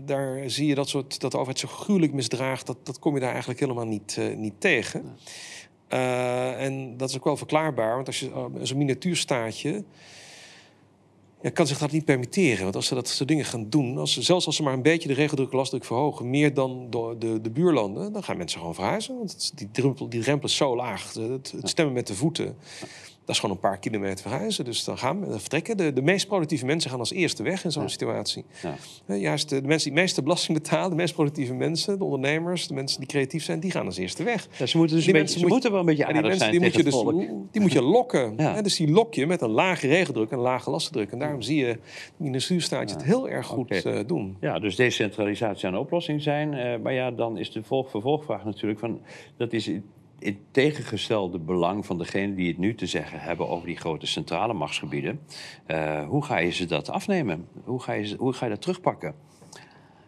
daar 0.01 0.51
zie 0.51 0.67
je 0.67 0.75
dat, 0.75 0.89
soort, 0.89 1.21
dat 1.21 1.31
de 1.31 1.37
overheid 1.37 1.59
zo 1.59 1.69
gruwelijk 1.69 2.13
misdraagt, 2.13 2.67
dat, 2.67 2.77
dat 2.83 2.99
kom 2.99 3.15
je 3.15 3.21
daar 3.21 3.31
eigenlijk 3.31 3.61
helemaal 3.61 3.87
niet, 3.87 4.17
uh, 4.19 4.37
niet 4.37 4.55
tegen. 4.59 5.17
Uh, 5.89 6.63
en 6.63 6.97
dat 6.97 7.09
is 7.09 7.17
ook 7.17 7.25
wel 7.25 7.37
verklaarbaar, 7.37 7.95
want 7.95 8.07
als 8.07 8.21
je 8.21 8.49
zo'n 8.63 8.79
miniatuurstaatje. 8.79 9.85
Ja, 11.43 11.51
kan 11.51 11.67
zich 11.67 11.79
dat 11.79 11.93
niet 11.93 12.05
permitteren. 12.05 12.63
Want 12.63 12.77
als 12.77 12.87
ze 12.87 12.95
dat 12.95 13.09
soort 13.09 13.29
dingen 13.29 13.45
gaan 13.45 13.69
doen, 13.69 13.99
als 13.99 14.13
ze, 14.13 14.23
zelfs 14.23 14.47
als 14.47 14.57
ze 14.57 14.63
maar 14.63 14.73
een 14.73 14.83
beetje 14.83 15.09
de 15.09 15.15
regeldruk 15.15 15.53
lastdruk 15.53 15.85
verhogen, 15.85 16.31
meer 16.31 16.55
dan 16.55 16.87
de, 16.91 17.17
de, 17.19 17.41
de 17.41 17.51
buurlanden, 17.51 18.13
dan 18.13 18.23
gaan 18.23 18.37
mensen 18.37 18.59
gewoon 18.59 18.75
verhuizen. 18.75 19.17
Want 19.17 19.53
die, 19.55 19.71
drempel, 19.71 20.09
die 20.09 20.21
drempel 20.21 20.49
is 20.49 20.57
zo 20.57 20.77
laag. 20.77 21.13
Het, 21.13 21.53
het 21.57 21.69
stemmen 21.69 21.95
met 21.95 22.07
de 22.07 22.15
voeten. 22.15 22.57
Dat 23.31 23.39
is 23.39 23.45
gewoon 23.45 23.61
een 23.62 23.70
paar 23.70 23.78
kilometer 23.78 24.31
verhuizen. 24.31 24.64
Dus 24.64 24.85
dan 24.85 24.99
gaan 24.99 25.20
we 25.20 25.39
vertrekken. 25.39 25.76
De, 25.76 25.93
de 25.93 26.03
meest 26.03 26.26
productieve 26.26 26.66
mensen 26.66 26.91
gaan 26.91 26.99
als 26.99 27.12
eerste 27.12 27.43
weg 27.43 27.64
in 27.64 27.72
zo'n 27.72 27.89
situatie. 27.89 28.45
Ja. 29.07 29.14
Juist 29.14 29.49
de, 29.49 29.61
de, 29.61 29.66
mensen 29.66 29.89
die 29.89 29.99
het 29.99 30.03
meeste 30.03 30.22
belasting 30.22 30.59
betalen, 30.59 30.91
de 30.91 30.97
meest 30.97 31.14
productieve 31.14 31.55
mensen, 31.55 31.99
de 31.99 32.05
ondernemers, 32.05 32.66
de 32.66 32.74
mensen 32.74 32.99
die 32.99 33.09
creatief 33.09 33.45
zijn, 33.45 33.61
die 33.61 33.70
gaan 33.70 33.87
als 33.87 33.97
eerste 33.97 34.22
weg. 34.22 34.49
Ja, 34.59 34.66
ze 34.66 34.76
moeten, 34.76 34.97
dus 34.97 35.05
die 35.05 35.14
mensen 35.14 35.41
moet, 35.41 35.51
moeten 35.51 35.70
wel 35.70 35.81
een 35.81 35.87
beetje 35.87 36.07
aardig 36.07 36.20
die 36.20 36.31
mensen, 36.31 36.51
die 36.51 36.61
moet 36.61 36.74
je 36.74 36.83
dus, 36.83 37.05
Die 37.51 37.61
moet 37.61 37.72
je 37.72 37.83
lokken. 37.97 38.35
Ja. 38.37 38.62
dus 38.62 38.76
die 38.76 38.91
lok 38.91 39.14
je 39.14 39.26
met 39.26 39.41
een 39.41 39.51
lage 39.51 39.87
regeldruk 39.87 40.31
en 40.31 40.37
een 40.37 40.43
lage 40.43 40.70
lastendruk. 40.70 41.12
En 41.12 41.18
daarom 41.18 41.43
zie 41.43 41.57
je 41.57 41.78
in 42.18 42.33
de 42.33 42.41
stuurstaatje 42.41 42.97
het 42.97 43.05
heel 43.05 43.28
erg 43.28 43.47
goed 43.47 43.76
okay. 43.76 43.99
uh, 43.99 44.07
doen. 44.07 44.37
Ja, 44.41 44.59
dus 44.59 44.76
decentralisatie 44.76 45.66
aan 45.66 45.72
de 45.72 45.78
oplossing 45.78 46.22
zijn. 46.22 46.53
Uh, 46.53 46.83
maar 46.83 46.93
ja, 46.93 47.11
dan 47.11 47.39
is 47.39 47.53
de 47.53 47.62
vervolgvraag 47.62 48.45
natuurlijk 48.45 48.81
van... 48.81 49.01
dat 49.37 49.53
is 49.53 49.70
het 50.21 50.37
tegengestelde 50.51 51.39
belang 51.39 51.87
van 51.87 51.99
degenen 51.99 52.35
die 52.35 52.49
het 52.49 52.59
nu 52.59 52.75
te 52.75 52.87
zeggen 52.87 53.21
hebben 53.21 53.49
over 53.49 53.66
die 53.66 53.77
grote 53.77 54.07
centrale 54.07 54.53
machtsgebieden. 54.53 55.21
Uh, 55.66 56.09
hoe 56.09 56.25
ga 56.25 56.39
je 56.39 56.51
ze 56.51 56.66
dat 56.66 56.89
afnemen? 56.89 57.47
Hoe 57.64 57.81
ga 57.81 57.93
je, 57.93 58.16
hoe 58.18 58.33
ga 58.33 58.45
je 58.45 58.51
dat 58.51 58.61
terugpakken? 58.61 59.14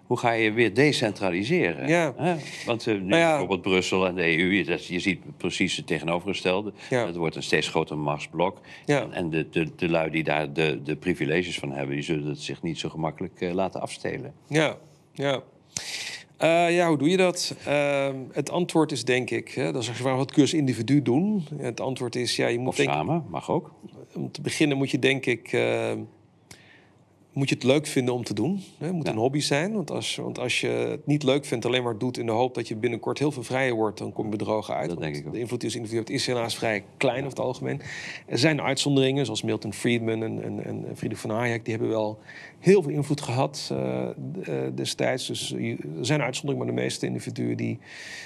Hoe 0.06 0.18
ga 0.20 0.30
je 0.30 0.52
weer 0.52 0.74
decentraliseren? 0.74 1.88
Ja. 1.88 2.14
Want 2.66 2.86
uh, 2.86 2.94
nu 2.94 3.00
nou 3.00 3.20
ja. 3.20 3.28
bijvoorbeeld 3.28 3.62
Brussel 3.62 4.06
en 4.06 4.14
de 4.14 4.38
EU, 4.38 4.64
dat, 4.64 4.86
je 4.86 4.98
ziet 4.98 5.36
precies 5.36 5.76
het 5.76 5.86
tegenovergestelde. 5.86 6.72
Ja. 6.90 7.06
Het 7.06 7.16
wordt 7.16 7.36
een 7.36 7.42
steeds 7.42 7.68
groter 7.68 7.98
machtsblok. 7.98 8.60
Ja. 8.84 9.08
En 9.10 9.30
de, 9.30 9.48
de, 9.48 9.74
de 9.76 9.88
lui 9.88 10.10
die 10.10 10.24
daar 10.24 10.52
de, 10.52 10.80
de 10.84 10.96
privileges 10.96 11.58
van 11.58 11.72
hebben, 11.72 11.94
die 11.94 12.04
zullen 12.04 12.28
het 12.28 12.40
zich 12.40 12.62
niet 12.62 12.78
zo 12.78 12.88
gemakkelijk 12.88 13.40
uh, 13.40 13.52
laten 13.52 13.80
afstelen. 13.80 14.34
Ja, 14.46 14.76
ja. 15.12 15.42
Uh, 16.43 16.74
ja, 16.74 16.88
hoe 16.88 16.99
doe 16.99 17.09
je 17.09 17.16
dat? 17.16 17.55
Uh, 17.68 18.09
het 18.32 18.51
antwoord 18.51 18.93
is 18.93 19.05
denk 19.05 19.30
ik, 19.30 19.49
hè, 19.49 19.72
dat 19.72 19.82
is 19.82 20.01
waar 20.01 20.16
wat 20.16 20.32
cursus 20.32 20.59
individu 20.59 21.03
doen. 21.03 21.45
Het 21.57 21.80
antwoord 21.80 22.16
is, 22.16 22.36
ja, 22.36 22.47
je 22.47 22.59
moet... 22.59 22.68
Of 22.68 22.76
denk, 22.76 22.88
samen, 22.88 23.24
mag 23.28 23.51
ook. 23.51 23.72
Om 24.14 24.30
te 24.30 24.40
beginnen 24.40 24.76
moet 24.76 24.90
je 24.90 24.99
denk 24.99 25.26
ik... 25.26 25.53
Uh, 25.53 25.93
moet 27.32 27.49
je 27.49 27.55
het 27.55 27.64
leuk 27.64 27.86
vinden 27.86 28.14
om 28.14 28.24
te 28.24 28.34
doen. 28.34 28.61
Het 28.78 28.93
moet 28.93 29.09
een 29.09 29.16
hobby 29.16 29.40
zijn. 29.40 29.72
Want 29.72 29.90
als, 29.90 30.16
want 30.16 30.38
als 30.38 30.61
je 30.61 30.66
het 30.68 31.07
niet 31.07 31.22
leuk 31.22 31.45
vindt, 31.45 31.66
alleen 31.66 31.82
maar 31.82 31.99
doet 31.99 32.18
in 32.18 32.26
de 32.26 32.32
hoop 32.32 32.55
dat 32.55 32.68
je 32.68 32.76
binnenkort 32.76 33.18
heel 33.18 33.32
veel 33.32 33.43
vrijer 33.43 33.74
wordt, 33.74 33.99
dan 33.99 34.12
kom 34.12 34.24
je 34.24 34.30
bedrogen 34.30 34.74
uit. 34.74 34.88
Dat 34.88 34.99
denk 34.99 35.16
ik 35.16 35.26
ook. 35.26 35.32
De 35.32 35.38
invloed 35.38 35.61
die 35.61 35.74
individu 35.74 36.12
is 36.12 36.26
helaas 36.26 36.57
vrij 36.57 36.84
klein 36.97 37.18
over 37.18 37.28
het 37.28 37.38
algemeen. 37.38 37.80
Er 38.26 38.38
zijn 38.38 38.61
uitzonderingen, 38.61 39.24
zoals 39.24 39.43
Milton 39.43 39.72
Friedman 39.72 40.22
en, 40.22 40.43
en, 40.43 40.64
en 40.64 40.97
Friedrich 40.97 41.20
van 41.20 41.30
Hayek, 41.30 41.64
die 41.64 41.74
hebben 41.74 41.93
wel 41.93 42.18
heel 42.62 42.82
veel 42.82 42.92
invloed 42.92 43.20
gehad 43.20 43.70
uh, 43.72 44.08
destijds. 44.74 45.26
Dus 45.26 45.52
er 45.52 45.76
zijn 46.00 46.22
uitzonderingen, 46.22 46.56
maar 46.56 46.74
de 46.74 46.82
meeste 46.82 47.06
individuen 47.06 47.56
die 47.56 47.78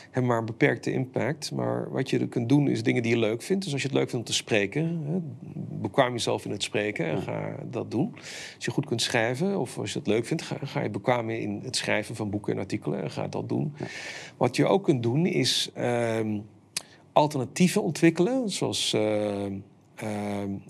hebben 0.04 0.26
maar 0.26 0.38
een 0.38 0.46
beperkte 0.46 0.92
impact. 0.92 1.52
Maar 1.52 1.90
wat 1.90 2.10
je 2.10 2.28
kunt 2.28 2.48
doen 2.48 2.68
is 2.68 2.82
dingen 2.82 3.02
die 3.02 3.12
je 3.12 3.18
leuk 3.18 3.42
vindt. 3.42 3.64
Dus 3.64 3.72
als 3.72 3.82
je 3.82 3.88
het 3.88 3.96
leuk 3.96 4.10
vindt 4.10 4.26
om 4.26 4.32
te 4.32 4.38
spreken, 4.38 5.02
hè, 5.06 5.18
bekwaam 5.80 6.12
jezelf 6.12 6.44
in 6.44 6.50
het 6.50 6.62
spreken 6.62 7.06
en 7.06 7.22
ga 7.22 7.56
dat 7.70 7.90
doen. 7.90 8.12
Als 8.54 8.64
je 8.64 8.70
goed 8.70 8.86
kunt 8.86 9.02
schrijven 9.02 9.60
of 9.60 9.78
als 9.78 9.92
je 9.92 9.98
het 9.98 10.08
leuk 10.08 10.26
vindt, 10.26 10.42
ga, 10.42 10.56
ga 10.62 10.82
je 10.82 10.90
bekwamen 10.90 11.40
in 11.40 11.60
het 11.64 11.76
schrijven 11.76 12.14
van 12.14 12.30
boeken 12.30 12.52
en 12.52 12.58
artikelen 12.58 13.02
en 13.02 13.10
ga 13.10 13.28
dat 13.28 13.48
doen. 13.48 13.74
Wat 14.36 14.56
je 14.56 14.66
ook 14.66 14.84
kunt 14.84 15.02
doen 15.02 15.26
is 15.26 15.70
uh, 15.78 16.20
alternatieven 17.12 17.82
ontwikkelen, 17.82 18.50
zoals 18.50 18.94
uh, 18.94 19.44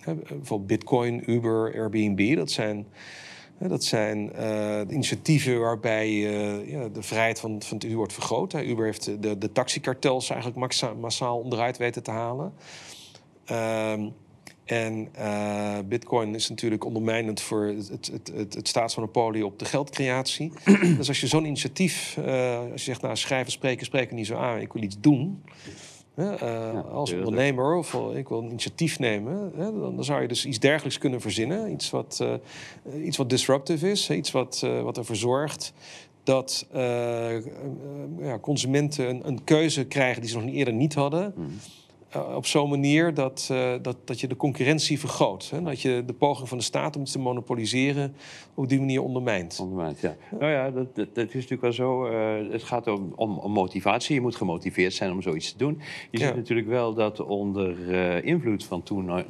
bijvoorbeeld 0.04 0.66
Bitcoin, 0.66 1.30
Uber, 1.30 1.74
Airbnb. 1.74 2.36
Dat 2.36 2.50
zijn 2.50 2.86
dat 3.58 3.84
zijn 3.84 4.32
uh, 4.38 4.80
initiatieven 4.88 5.60
waarbij 5.60 6.08
uh, 6.08 6.70
ja, 6.70 6.88
de 6.88 7.02
vrijheid 7.02 7.40
van, 7.40 7.62
van 7.62 7.78
het 7.78 7.92
wordt 7.92 8.12
vergroot. 8.12 8.54
Uber 8.54 8.84
heeft 8.84 9.22
de, 9.22 9.38
de 9.38 9.52
taxikartels 9.52 10.30
eigenlijk 10.30 10.76
massaal 11.00 11.38
onderuit 11.38 11.76
weten 11.76 12.02
te 12.02 12.10
halen. 12.10 12.52
Uh, 13.50 13.92
en 14.64 15.08
uh, 15.18 15.78
bitcoin 15.84 16.34
is 16.34 16.48
natuurlijk 16.48 16.84
ondermijnend 16.84 17.40
voor 17.40 17.64
het, 17.64 17.88
het, 17.88 18.30
het, 18.34 18.54
het, 18.54 18.68
staatsmonopolie 18.68 19.46
op 19.46 19.58
de 19.58 19.64
geldcreatie. 19.64 20.52
dus 20.96 21.08
als 21.08 21.20
je 21.20 21.26
zo'n 21.26 21.44
initiatief, 21.44 22.18
als 22.72 22.84
je 22.84 22.90
zegt, 22.90 23.02
nou 23.02 23.16
schrijven, 23.16 23.52
spreken, 23.52 23.86
spreken 23.86 24.16
niet 24.16 24.26
zo 24.26 24.36
aan, 24.36 24.60
ik 24.60 24.72
wil 24.72 24.82
iets 24.82 25.00
doen. 25.00 25.42
Uh, 26.16 26.92
als 26.92 27.12
ondernemer 27.12 27.74
of 27.74 27.94
ik 28.14 28.28
wil 28.28 28.38
een 28.38 28.48
initiatief 28.48 28.98
nemen, 28.98 29.52
hè, 29.56 29.80
dan, 29.80 30.04
zou 30.04 30.22
je 30.22 30.28
dus 30.28 30.46
iets 30.46 30.58
dergelijks 30.58 30.98
kunnen 30.98 31.20
verzinnen. 31.20 31.70
Iets 31.70 31.90
wat, 31.90 32.18
uh, 32.22 33.04
iets 33.06 33.16
wat 33.16 33.30
disruptive 33.30 33.90
is, 33.90 34.10
iets 34.10 34.30
wat, 34.30 34.62
uh, 34.64 34.82
wat 34.82 34.98
ervoor 34.98 35.16
zorgt 35.16 35.72
dat 36.22 36.66
ja, 36.72 37.40
ja, 38.18 38.38
consumenten 38.38 39.08
een, 39.08 39.26
een, 39.26 39.44
keuze 39.44 39.84
krijgen 39.84 40.20
die 40.20 40.30
ze 40.30 40.36
nog 40.36 40.44
niet 40.44 40.54
eerder 40.54 40.74
niet 40.74 40.94
hadden. 40.94 41.32
Mhm. 41.36 41.48
Eh, 42.16 42.36
op 42.36 42.46
zo'n 42.46 42.70
manier 42.70 43.14
dat, 43.14 43.48
uh, 43.52 43.74
dat, 43.82 43.96
dat 44.04 44.20
je 44.20 44.26
de 44.26 44.36
concurrentie 44.36 44.98
vergroot. 44.98 45.50
Hè? 45.50 45.62
Dat 45.62 45.80
je 45.80 46.02
de 46.06 46.12
poging 46.12 46.48
van 46.48 46.58
de 46.58 46.64
staat 46.64 46.96
om 46.96 47.02
het 47.02 47.12
te 47.12 47.18
monopoliseren 47.18 48.14
op 48.54 48.68
die 48.68 48.78
manier 48.78 49.02
ondermijnt. 49.02 49.58
Ondermijnt, 49.60 50.00
ja. 50.00 50.16
Nou 50.30 50.52
ja, 50.52 50.70
dat, 50.70 50.94
dat, 50.94 51.14
dat 51.14 51.28
is 51.28 51.34
natuurlijk 51.34 51.60
wel 51.60 51.72
zo. 51.72 52.10
Uh, 52.10 52.52
het 52.52 52.62
gaat 52.62 52.86
om, 52.86 53.12
om, 53.16 53.38
om, 53.38 53.52
motivatie. 53.52 54.14
Je 54.14 54.20
moet 54.20 54.36
gemotiveerd 54.36 54.94
zijn 54.94 55.12
om 55.12 55.22
zoiets 55.22 55.52
te 55.52 55.58
doen. 55.58 55.80
Je 56.10 56.18
ziet 56.18 56.36
natuurlijk 56.36 56.68
wel 56.68 56.94
dat 56.94 57.20
onder 57.20 57.94
invloed 58.24 58.64
van 58.64 58.82
toen, 58.82 59.24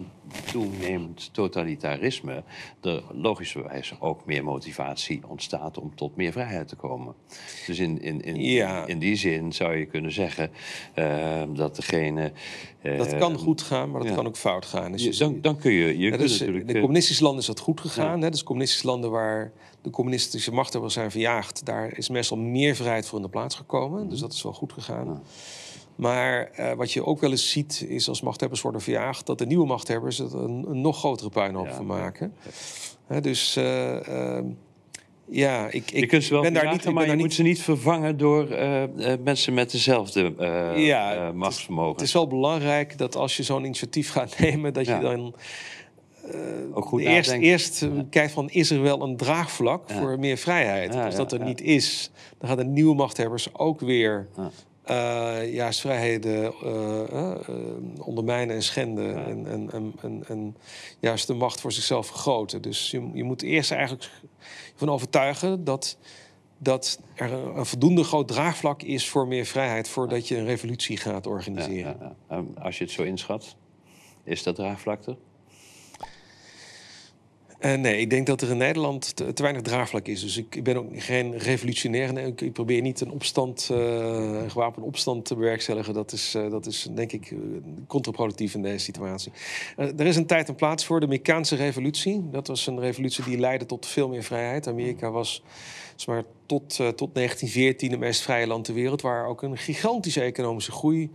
toenemend 0.52 1.34
totalitarisme... 1.34 2.42
er 2.82 3.02
logischerwijs 3.12 3.94
ook 4.00 4.26
meer 4.26 4.44
motivatie 4.44 5.20
ontstaat 5.26 5.78
om 5.78 5.92
tot 5.94 6.16
meer 6.16 6.32
vrijheid 6.32 6.68
te 6.68 6.76
komen. 6.76 7.14
Dus 7.66 7.78
in, 7.78 8.02
in, 8.02 8.20
in, 8.20 8.36
in 8.86 8.98
die 8.98 9.16
zin 9.16 9.52
zou 9.52 9.76
je 9.76 9.86
kunnen 9.86 10.12
zeggen 10.12 10.50
dat 11.54 11.76
degene 11.76 12.32
dat 12.96 13.16
kan 13.16 13.38
goed 13.38 13.62
gaan, 13.62 13.90
maar 13.90 14.02
dat 14.02 14.14
kan 14.14 14.26
ook 14.26 14.36
fout 14.36 14.66
gaan. 14.66 14.92
Dus 14.92 15.18
dan, 15.18 15.40
dan 15.40 15.56
kun 15.56 15.72
je... 15.72 15.98
je 15.98 16.18
dus, 16.18 16.40
in 16.40 16.66
de 16.66 16.72
communistische 16.72 17.22
landen 17.22 17.40
is 17.40 17.46
dat 17.46 17.60
goed 17.60 17.80
gegaan. 17.80 18.20
Hè? 18.20 18.30
Dus 18.30 18.42
communistische 18.42 18.86
landen 18.86 19.10
waar 19.10 19.52
de 19.82 19.90
communistische 19.90 20.52
machthebbers 20.52 20.94
zijn 20.94 21.10
verjaagd... 21.10 21.64
daar 21.64 21.96
is 21.96 22.08
meestal 22.08 22.36
meer 22.36 22.76
vrijheid 22.76 23.06
voor 23.06 23.18
in 23.18 23.24
de 23.24 23.30
plaats 23.30 23.54
gekomen. 23.54 24.00
Mhm. 24.00 24.08
Dus 24.08 24.20
dat 24.20 24.32
is 24.32 24.42
wel 24.42 24.52
goed 24.52 24.72
gegaan. 24.72 25.22
Maar 25.94 26.50
uh, 26.60 26.72
wat 26.72 26.92
je 26.92 27.04
ook 27.04 27.20
wel 27.20 27.30
eens 27.30 27.50
ziet, 27.50 27.84
is 27.88 28.08
als 28.08 28.20
machthebbers 28.20 28.60
worden 28.60 28.80
verjaagd... 28.80 29.26
dat 29.26 29.38
de 29.38 29.46
nieuwe 29.46 29.66
machthebbers 29.66 30.18
er 30.18 30.34
een, 30.34 30.64
een 30.68 30.80
nog 30.80 30.98
grotere 30.98 31.30
puinhoop 31.30 31.68
van 31.68 31.86
maken. 31.86 32.34
dus... 33.20 33.56
Uh, 33.56 34.38
ja, 35.28 35.66
ik, 35.66 35.90
ik 35.90 35.90
je 35.90 36.06
kunt 36.06 36.24
ze 36.24 36.32
wel 36.32 36.42
ben 36.42 36.52
daar 36.52 36.72
niet, 36.72 36.90
maar 36.90 37.04
je 37.04 37.10
niet... 37.10 37.20
moet 37.20 37.34
ze 37.34 37.42
niet 37.42 37.62
vervangen 37.62 38.16
door 38.16 38.50
uh, 38.50 38.82
uh, 38.82 39.12
mensen 39.24 39.54
met 39.54 39.70
dezelfde 39.70 40.34
uh, 40.38 40.86
ja, 40.86 41.32
machtsvermogen. 41.34 41.92
Het 41.92 42.00
is, 42.00 42.12
wel 42.12 42.26
belangrijk 42.26 42.98
dat 42.98 43.16
als 43.16 43.36
je 43.36 43.42
zo'n 43.42 43.64
initiatief 43.64 44.10
gaat 44.10 44.38
nemen, 44.40 44.72
dat 44.72 44.86
je 44.86 44.98
dan 44.98 45.34
ook 46.72 46.84
goed 46.84 47.00
eerst, 47.00 47.30
eerst 47.30 47.80
ja. 47.80 47.88
kijkt 48.10 48.32
van 48.32 48.50
is 48.50 48.70
er 48.70 48.82
wel 48.82 49.02
een 49.02 49.16
draagvlak 49.16 49.90
voor 49.90 50.18
meer 50.18 50.36
vrijheid. 50.36 50.94
Als 50.94 51.14
dat 51.16 51.32
er 51.32 51.44
niet 51.44 51.60
is, 51.60 52.10
dan 52.38 52.48
gaan 52.48 52.58
de 52.58 52.64
nieuwe 52.64 52.94
machthebbers 52.94 53.54
ook 53.54 53.80
weer 53.80 54.28
juist 55.50 55.80
vrijheden 55.80 56.54
ondermijnen 58.04 58.54
en 58.54 58.62
schenden. 58.62 59.26
En, 59.26 59.70
en, 59.72 59.92
en, 60.02 60.24
en, 60.28 60.56
juist 61.00 61.26
de 61.26 61.34
macht 61.34 61.60
voor 61.60 61.72
zichzelf 61.72 62.06
vergroten. 62.06 62.62
Dus 62.62 62.90
je, 62.90 63.10
je 63.14 63.24
moet 63.24 63.42
eerst 63.42 63.70
eigenlijk 63.70 64.10
van 64.76 64.90
overtuigen 64.90 65.64
dat, 65.64 65.98
dat 66.58 67.00
er 67.14 67.32
een 67.32 67.66
voldoende 67.66 68.04
groot 68.04 68.28
draagvlak 68.28 68.82
is 68.82 69.08
voor 69.08 69.26
meer 69.26 69.46
vrijheid 69.46 69.88
voordat 69.88 70.28
je 70.28 70.36
een 70.36 70.44
revolutie 70.44 70.96
gaat 70.96 71.26
organiseren. 71.26 72.16
Ja, 72.28 72.44
Als 72.58 72.78
je 72.78 72.84
het 72.84 72.92
zo 72.92 73.02
inschat, 73.02 73.56
is 74.24 74.42
dat 74.42 74.54
draagvlak 74.54 75.06
er? 75.06 75.16
Uh, 77.60 77.74
nee, 77.74 78.00
ik 78.00 78.10
denk 78.10 78.26
dat 78.26 78.40
er 78.40 78.50
in 78.50 78.56
Nederland 78.56 79.16
te, 79.16 79.32
weinig 79.34 79.62
draagvlak 79.62 80.06
is. 80.06 80.20
Dus 80.20 80.36
ik, 80.36 80.62
ben 80.62 80.76
ook 80.76 80.88
geen 80.92 81.38
revolutionair. 81.38 82.12
Nee, 82.12 82.34
ik, 82.36 82.52
probeer 82.52 82.82
niet 82.82 83.00
een 83.00 83.10
opstand, 83.10 83.68
een 83.68 84.50
gewapende 84.50 84.86
opstand 84.86 85.24
te 85.24 85.34
bewerkstelligen. 85.34 85.94
Dat 85.94 86.12
is, 86.12 86.34
uh, 86.34 86.50
dat 86.50 86.66
is 86.66 86.88
denk 86.94 87.12
ik 87.12 87.34
contraproductief 87.86 88.54
in 88.54 88.62
deze 88.62 88.84
situatie. 88.84 89.32
er 89.76 90.06
is 90.06 90.16
een 90.16 90.26
tijd 90.26 90.48
en 90.48 90.54
plaats 90.54 90.84
voor 90.84 91.00
de 91.00 91.06
Amerikaanse 91.06 91.56
revolutie. 91.56 92.28
Dat 92.30 92.46
was 92.46 92.66
een 92.66 92.80
revolutie 92.80 93.24
die 93.24 93.38
leidde 93.38 93.66
tot 93.66 93.86
veel 93.86 94.08
meer 94.08 94.22
vrijheid. 94.22 94.66
Amerika 94.66 95.10
was 95.10 95.42
maar, 96.06 96.24
tot, 96.46 96.68
tot 96.76 97.14
1914 97.14 97.90
het 97.90 98.00
meest 98.00 98.20
vrije 98.20 98.46
land 98.46 98.64
ter 98.64 98.74
wereld... 98.74 99.02
waar 99.02 99.26
ook 99.26 99.42
een 99.42 99.56
gigantische 99.56 100.20
economische 100.20 100.72
groei 100.72 101.10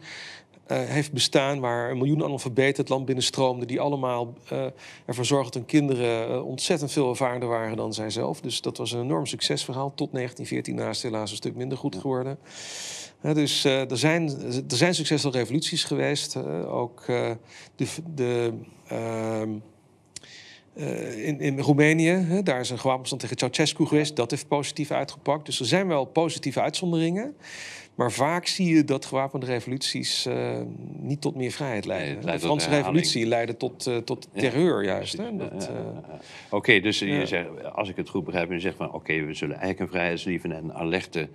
heeft 0.78 1.12
bestaan 1.12 1.60
waar 1.60 1.92
een 1.92 1.98
miljoen 1.98 2.24
analfabeten 2.24 2.82
het 2.82 2.90
land 2.90 3.06
binnenstroomden, 3.06 3.68
die 3.68 3.80
allemaal 3.80 4.34
uh, 4.54 4.66
ervoor 5.06 5.26
zorgden 5.26 5.52
dat 5.52 5.54
hun 5.54 5.66
kinderen 5.66 6.30
uh, 6.30 6.46
ontzettend 6.46 6.92
veel 6.92 7.10
ervarender 7.10 7.50
waren 7.50 7.78
dan 7.78 7.94
zijzelf. 7.94 8.42
Dus 8.42 8.62
dat 8.62 8.78
was 8.78 8.92
een 8.92 9.02
enorm 9.02 9.26
succesverhaal. 9.26 9.94
Tot 9.96 10.14
1914 10.14 10.76
naast 10.76 11.02
helaas 11.02 11.32
een 11.32 11.38
stuk 11.38 11.56
minder 11.56 11.78
goed 11.78 11.96
geworden. 11.96 12.38
dus 13.22 13.64
er, 13.64 13.98
zijn, 13.98 14.30
er 14.70 14.78
zijn 14.78 14.96
succesvolle 14.96 15.38
revoluties 15.38 15.84
geweest. 15.84 16.36
ook 16.68 17.06
de. 17.76 17.88
de 18.16 18.54
ehm, 20.76 21.20
in, 21.20 21.40
in 21.40 21.60
Roemenië, 21.60 22.10
hè, 22.10 22.44
daar 22.44 22.60
is 22.60 22.70
een 22.70 22.80
gewapenstand 22.80 23.22
tegen 23.22 23.38
Ceausescu 23.38 23.86
geweest. 23.86 24.16
Dat 24.16 24.32
heeft 24.32 24.48
positief 24.48 24.92
uitgepakt. 24.92 25.46
Dus 25.46 25.60
er 25.60 25.66
zijn 25.66 25.88
wel 25.88 26.06
positieve 26.06 26.62
uitzonderingen. 26.62 27.36
Maar 27.96 28.12
vaak 28.12 28.48
zie 28.48 28.76
je 28.76 28.84
dat 28.84 29.06
gewapende 29.06 29.46
revoluties 29.46 30.26
uh, 30.28 30.58
niet 31.00 31.22
tot 31.22 31.36
meer 31.36 31.52
vrijheid 31.52 31.86
leiden. 31.86 32.26
de 32.26 32.40
Franse 32.40 32.70
revolutie 32.70 33.26
leidde 33.26 33.58
tot, 33.58 33.88
uh, 33.88 33.98
tot 33.98 34.28
terreur 34.34 34.84
juist. 34.84 35.20
Uh, 35.20 35.28
oké, 36.50 36.80
dus 36.80 37.00
je 37.00 37.26
zegt, 37.26 37.74
als 37.74 37.90
ik 37.90 37.96
het 37.96 38.10
goed 38.10 38.24
begrijp, 38.24 38.52
je 38.52 38.60
zegt 38.60 38.76
van 38.76 38.92
oké, 38.92 39.26
we 39.26 39.34
zullen 39.34 39.56
eigenlijk 39.56 39.80
een 39.80 39.98
vrijheidslievende 39.98 40.56
en 40.56 40.74
alerte 40.74 41.30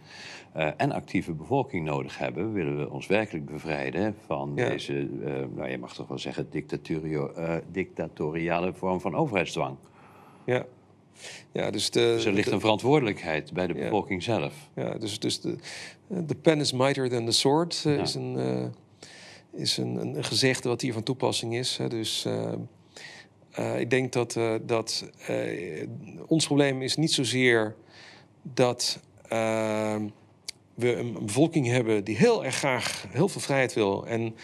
en 0.76 0.92
actieve 0.92 1.32
bevolking 1.32 1.84
nodig 1.84 2.18
hebben. 2.18 2.52
Willen 2.52 2.78
we 2.78 2.90
ons 2.90 3.07
werkelijk 3.07 3.46
bevrijden 3.46 4.14
van 4.26 4.54
deze, 4.54 5.09
nou 5.54 5.68
je 5.68 5.78
mag 5.78 5.94
toch 5.94 6.09
wel 6.09 6.18
zeggen, 6.18 6.48
dictatoriale 7.72 8.72
vorm 8.72 9.00
van 9.00 9.14
overheidsdwang. 9.14 9.76
Ja. 10.44 10.66
Ja, 11.52 11.70
dus, 11.70 11.90
de, 11.90 12.00
dus 12.00 12.24
er 12.24 12.32
ligt 12.32 12.50
een 12.50 12.61
verantwoordelijkheid 12.61 13.52
bij 13.52 13.66
de 13.66 13.74
bevolking 13.74 14.22
zelf. 14.22 14.54
Ja, 14.74 14.98
dus, 14.98 15.18
dus 15.18 15.40
de, 15.40 15.57
de 16.07 16.34
pen 16.34 16.61
is 16.61 16.72
mightier 16.72 17.09
than 17.09 17.24
the 17.24 17.32
sword 17.32 17.84
uh, 17.86 17.98
is, 17.98 18.14
een, 18.14 18.38
uh, 18.38 19.61
is 19.61 19.76
een, 19.76 19.96
een, 19.96 20.24
gezegde 20.24 20.68
wat 20.68 20.80
hier 20.80 20.92
van 20.92 21.02
toepassing 21.02 21.54
is. 21.54 21.76
Hè. 21.76 21.88
Dus 21.88 22.26
uh, 23.59 23.80
ik 23.80 23.90
denk 23.90 24.12
dat, 24.12 24.38
dat 24.62 25.11
ons 26.26 26.46
probleem 26.46 26.82
is 26.82 26.96
niet 26.96 27.12
zozeer 27.12 27.74
dat 28.42 29.00
we 30.77 30.97
een 30.97 31.16
bevolking 31.20 31.66
hebben 31.66 32.05
die 32.05 32.16
heel 32.16 32.45
erg 32.45 32.55
graag 32.55 33.07
heel 33.11 33.29
veel 33.29 33.41
vrijheid 33.41 33.74
wil 33.74 34.07
en 34.07 34.35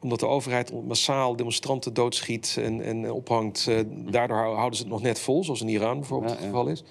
omdat 0.00 0.20
de 0.20 0.26
overheid 0.26 0.72
massaal 0.86 1.36
demonstranten 1.36 1.94
doodschiet 1.94 2.56
en, 2.60 2.82
en 2.82 3.12
ophangt. 3.12 3.66
Uh, 3.68 3.80
daardoor 3.86 4.36
houden 4.36 4.76
ze 4.76 4.82
het 4.82 4.92
nog 4.92 5.02
net 5.02 5.18
vol, 5.18 5.44
zoals 5.44 5.60
in 5.60 5.68
Iran 5.68 5.98
bijvoorbeeld 5.98 6.32
het 6.32 6.44
geval 6.44 6.66
is. 6.66 6.84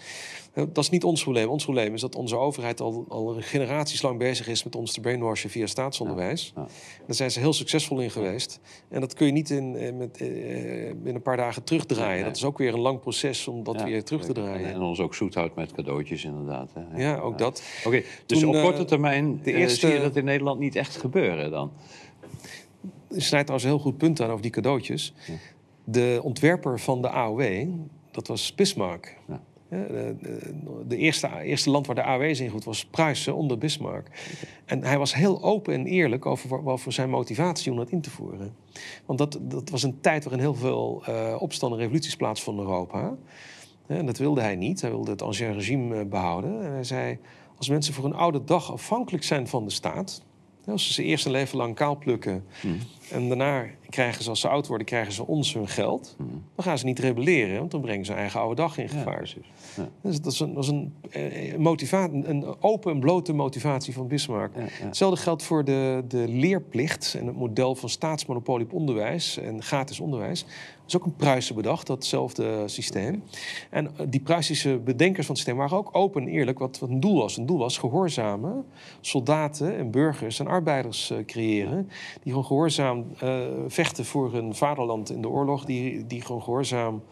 Dat 0.54 0.78
is 0.78 0.90
niet 0.90 1.04
ons 1.04 1.22
probleem. 1.22 1.50
Ons 1.50 1.64
probleem 1.64 1.94
is 1.94 2.02
dat 2.02 2.16
onze 2.16 2.38
overheid 2.38 2.82
al, 2.82 3.06
al 3.10 3.36
generaties 3.40 4.02
lang 4.02 4.18
bezig 4.18 4.48
is 4.48 4.64
met 4.64 4.76
ons 4.76 4.94
te 4.94 5.00
brainwashen 5.00 5.50
via 5.50 5.66
staatsonderwijs. 5.66 6.52
Ja. 6.56 6.68
Daar 7.06 7.16
zijn 7.16 7.32
ze 7.32 7.40
heel 7.40 7.54
succesvol 7.54 8.00
in 8.00 8.12
geweest. 8.12 8.60
En 8.90 9.02
dat 9.02 9.14
kun 9.14 9.26
je 9.26 9.32
niet 9.32 9.50
in, 9.50 9.76
eh, 9.76 9.94
met, 9.94 10.20
in 10.20 11.16
een 11.16 11.22
paar 11.22 11.38
dagen 11.38 11.64
terugdraaien. 11.64 12.26
Dat 12.26 12.36
is 12.36 12.44
ook 12.44 12.58
weer 12.58 12.74
een 12.74 12.80
lang 12.80 13.00
proces 13.00 13.48
om 13.48 13.64
dat 13.64 13.84
weer 13.84 14.04
terug 14.04 14.26
te 14.26 14.34
draaien. 14.34 14.74
En 14.74 14.82
ons 14.82 15.00
ook 15.00 15.16
zoet 15.16 15.34
houdt 15.34 15.56
met 15.56 15.72
cadeautjes, 15.72 16.24
inderdaad. 16.24 16.72
Hè. 16.74 17.04
Ja, 17.04 17.18
ook 17.18 17.38
dat. 17.38 17.64
Oké, 17.86 18.02
dus 18.26 18.44
op 18.44 18.54
korte 18.54 18.86
termijn 18.86 19.40
de 19.44 19.54
eerste... 19.54 19.88
zie 19.88 19.96
je 19.96 20.02
dat 20.02 20.16
in 20.16 20.26
Nederland 20.26 20.60
niet 20.60 20.76
echt 20.76 20.98
gebeuren 20.98 21.52
dan? 21.52 21.72
je 23.14 23.22
snijdt 23.22 23.46
trouwens 23.46 23.64
een 23.64 23.70
heel 23.70 23.92
goed 23.92 23.98
punt 23.98 24.22
aan 24.22 24.30
over 24.30 24.42
die 24.42 24.52
cadeautjes. 24.52 25.14
De 25.84 26.20
ontwerper 26.24 26.80
van 26.80 27.02
de 27.02 27.10
AOW, 27.10 27.68
dat 28.12 28.28
was 28.28 28.56
Bismarck. 28.56 29.18
Ja. 29.28 29.42
De, 29.70 30.98
eerste, 30.98 31.30
eerste 31.42 31.70
land 31.70 31.86
waar 31.86 31.96
de 31.96 32.04
AOW 32.04 32.22
is 32.22 32.40
ingevoerd 32.40 32.64
was 32.64 32.86
Pruisen 32.86 33.36
onder 33.36 33.58
Bismarck. 33.58 34.08
En 34.66 34.84
hij 34.84 34.98
was 34.98 35.16
heel 35.16 35.44
open 35.44 35.74
en 35.74 35.86
eerlijk 35.86 36.26
over, 36.26 36.66
over 36.66 36.92
zijn 36.92 37.10
motivatie 37.10 37.72
om 37.72 37.78
dat 37.78 37.90
in 37.90 38.02
te 38.02 38.10
voeren. 38.10 38.56
Want 39.06 39.20
dat, 39.20 39.40
dat 39.42 39.70
was 39.70 39.84
een 39.84 40.00
tijd 40.02 40.24
waarin 40.24 40.42
heel 40.42 40.56
veel 40.56 41.04
uh, 41.10 41.36
opstanden 41.40 41.78
en 41.78 41.84
revoluties 41.84 42.16
plaatsvonden 42.16 42.66
in 42.66 42.72
Europa. 42.72 43.16
En 43.88 44.06
dat 44.06 44.18
wilde 44.18 44.42
hij 44.42 44.56
niet. 44.56 44.82
Hij 44.82 44.90
wilde 44.90 45.12
het 45.12 45.22
ancien 45.22 45.54
regime 45.54 46.00
eh, 46.00 46.06
behouden. 46.06 46.64
En 46.64 46.72
hij 46.72 46.84
zei, 46.84 47.20
als 47.58 47.70
mensen 47.70 47.94
voor 47.94 48.06
een 48.06 48.16
oude 48.16 48.44
dag 48.44 48.72
afhankelijk 48.72 49.24
zijn 49.24 49.48
van 49.48 49.64
de 49.64 49.72
staat... 49.72 50.24
Als 50.66 50.88
ze 50.88 50.94
ze 50.94 51.04
eerst 51.04 51.26
een 51.26 51.32
leven 51.32 51.58
lang 51.58 51.76
kaal 51.76 51.98
plukken 51.98 52.46
mm. 52.62 52.78
en 53.12 53.28
daarna 53.28 53.66
krijgen 53.94 54.24
ze, 54.24 54.30
als 54.30 54.40
ze 54.40 54.48
oud 54.48 54.68
worden, 54.68 54.88
krijgen 54.88 55.14
ze 55.14 55.28
ons 55.28 55.54
hun 55.54 55.68
geld, 55.68 56.16
mm. 56.18 56.44
dan 56.56 56.66
gaan 56.66 56.78
ze 56.78 56.86
niet 56.86 57.00
rebelleren, 57.00 57.58
want 57.60 57.72
dan 57.72 57.82
brengen 57.82 58.06
ze 58.06 58.12
hun 58.12 58.20
eigen 58.20 58.40
oude 58.40 58.56
dag 58.56 58.78
in 58.78 58.90
gevaar. 58.90 59.34
Ja, 59.76 59.90
Dus 60.02 60.22
dat 60.22 60.34
is 60.34 60.40
een, 60.40 60.54
dat 60.54 60.64
is 60.64 60.70
een, 60.70 60.94
eh, 61.10 61.58
motivatie, 61.58 62.28
een 62.28 62.62
open 62.62 62.92
en 62.92 63.00
blote 63.00 63.34
motivatie 63.34 63.94
van 63.94 64.08
Bismarck. 64.08 64.54
Hetzelfde 64.56 65.22
geldt 65.22 65.44
voor 65.44 65.64
de, 65.64 66.04
de 66.08 66.28
leerplicht 66.28 67.16
en 67.20 67.28
het 67.28 67.36
model 67.36 67.76
van 67.76 67.90
staatsmonopolie 67.90 68.66
op 68.66 68.74
onderwijs 68.74 69.38
en 69.38 69.64
gratis 69.64 70.00
onderwijs 70.00 70.46
is 70.88 70.96
ook 70.96 71.06
een 71.06 71.16
Pruisen 71.16 71.56
bedacht, 71.56 71.88
datzelfde 71.88 72.64
systeem. 72.66 73.24
En 73.70 73.88
eh, 73.98 74.06
die 74.10 74.20
Pruisische 74.20 74.78
bedenkers 74.78 75.26
van 75.26 75.36
het 75.36 75.44
systeem 75.44 75.58
waren 75.58 75.78
ook 75.78 75.90
open 75.92 76.22
en 76.22 76.28
eerlijk 76.28 76.60
wat, 76.60 76.80
wat 76.80 76.90
een 76.90 77.00
doel 77.00 77.18
was. 77.18 77.38
Een 77.38 77.46
doel 77.46 77.58
was 77.58 77.78
gehoorzamen 77.78 78.66
soldaten 79.02 79.78
en 79.78 79.92
burgers 79.92 80.40
en 80.40 80.48
arbeiders 80.48 81.12
uh, 81.12 81.18
creëren. 81.26 81.90
Die 82.14 82.32
gewoon 82.32 82.46
gehoorzaam 82.46 83.06
uh, 83.24 83.40
vechten 83.68 83.83
voor 83.92 84.34
hun 84.34 84.56
vaderland 84.56 85.12
in 85.12 85.22
de 85.22 85.30
oorlog. 85.30 85.66
Die, 85.66 86.08
die 86.08 86.22
gewoon 86.22 86.44
gehoorzaam 86.44 87.04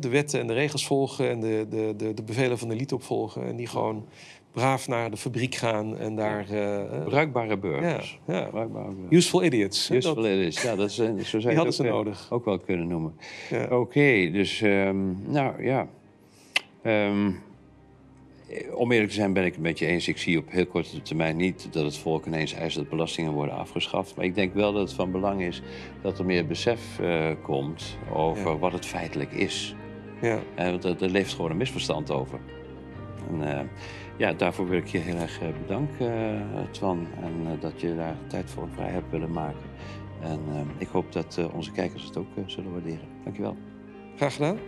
de 0.00 0.08
wetten 0.08 0.40
en 0.40 0.46
de 0.46 0.52
regels 0.52 0.86
volgen 0.86 1.30
en 1.30 1.40
de, 1.40 1.66
de, 1.70 1.94
de, 1.96 2.14
de 2.14 2.22
bevelen 2.22 2.58
van 2.58 2.68
de 2.68 2.74
elite 2.74 2.94
opvolgen. 2.94 3.46
En 3.46 3.56
die 3.56 3.66
gewoon 3.66 4.06
braaf 4.52 4.88
naar 4.88 5.10
de 5.10 5.16
fabriek 5.16 5.54
gaan 5.54 5.98
en 5.98 6.16
daar... 6.16 6.46
Uh, 6.52 7.04
Bruikbare 7.04 7.58
burgers. 7.58 8.20
Ja, 8.26 8.48
ja. 8.52 8.68
Useful 9.10 9.42
idiots. 9.42 9.90
Useful 9.90 10.26
idiots, 10.28 10.62
ja, 10.62 10.76
dat 10.76 10.88
is, 10.88 10.94
zo 10.94 11.10
zou 11.22 11.50
je 11.50 11.54
hadden 11.54 11.74
ze 11.74 11.82
nodig. 11.82 12.26
ook 12.30 12.44
wel 12.44 12.58
kunnen 12.58 12.86
noemen. 12.86 13.14
Ja. 13.50 13.78
Oké, 13.78 14.30
dus 14.30 14.60
um, 14.60 15.22
nou 15.26 15.64
ja... 15.64 15.88
Um, 16.82 17.42
om 18.74 18.92
eerlijk 18.92 19.10
te 19.10 19.16
zijn 19.16 19.32
ben 19.32 19.44
ik 19.44 19.52
het 19.52 19.62
met 19.62 19.78
je 19.78 19.86
eens. 19.86 20.08
Ik 20.08 20.18
zie 20.18 20.38
op 20.38 20.50
heel 20.50 20.66
korte 20.66 21.02
termijn 21.02 21.36
niet 21.36 21.68
dat 21.70 21.84
het 21.84 21.96
volk 21.96 22.26
ineens 22.26 22.52
eist 22.52 22.76
dat 22.76 22.88
belastingen 22.88 23.32
worden 23.32 23.54
afgeschaft. 23.54 24.16
Maar 24.16 24.24
ik 24.24 24.34
denk 24.34 24.54
wel 24.54 24.72
dat 24.72 24.82
het 24.82 24.92
van 24.92 25.10
belang 25.10 25.42
is 25.42 25.62
dat 26.02 26.18
er 26.18 26.24
meer 26.24 26.46
besef 26.46 26.98
uh, 27.00 27.30
komt 27.42 27.98
over 28.12 28.50
ja. 28.50 28.58
wat 28.58 28.72
het 28.72 28.86
feitelijk 28.86 29.32
is. 29.32 29.74
Ja. 30.20 30.38
Want 30.56 30.84
er, 30.84 31.02
er, 31.02 31.10
leeft 31.10 31.34
gewoon 31.34 31.50
een 31.50 31.56
misverstand 31.56 32.10
over. 32.10 32.38
En, 33.28 33.40
uh, 33.40 33.60
ja, 34.16 34.32
daarvoor 34.32 34.68
wil 34.68 34.78
ik 34.78 34.86
je 34.86 34.98
heel 34.98 35.16
erg 35.16 35.40
bedanken, 35.60 36.42
Twan. 36.70 37.06
En 37.22 37.58
dat 37.60 37.80
je 37.80 37.94
daar 37.94 38.16
tijd 38.26 38.50
voor 38.50 38.68
vrij 38.74 38.90
hebt 38.90 39.10
willen 39.10 39.30
maken. 39.30 39.70
En 40.20 40.40
ik 40.78 40.88
hoop 40.88 41.12
dat 41.12 41.40
onze 41.52 41.72
kijkers 41.72 42.04
het 42.04 42.16
ook 42.16 42.26
zullen 42.46 42.72
waarderen. 42.72 43.08
Dankjewel. 43.24 43.56
Graag 44.16 44.34
gedaan. 44.34 44.58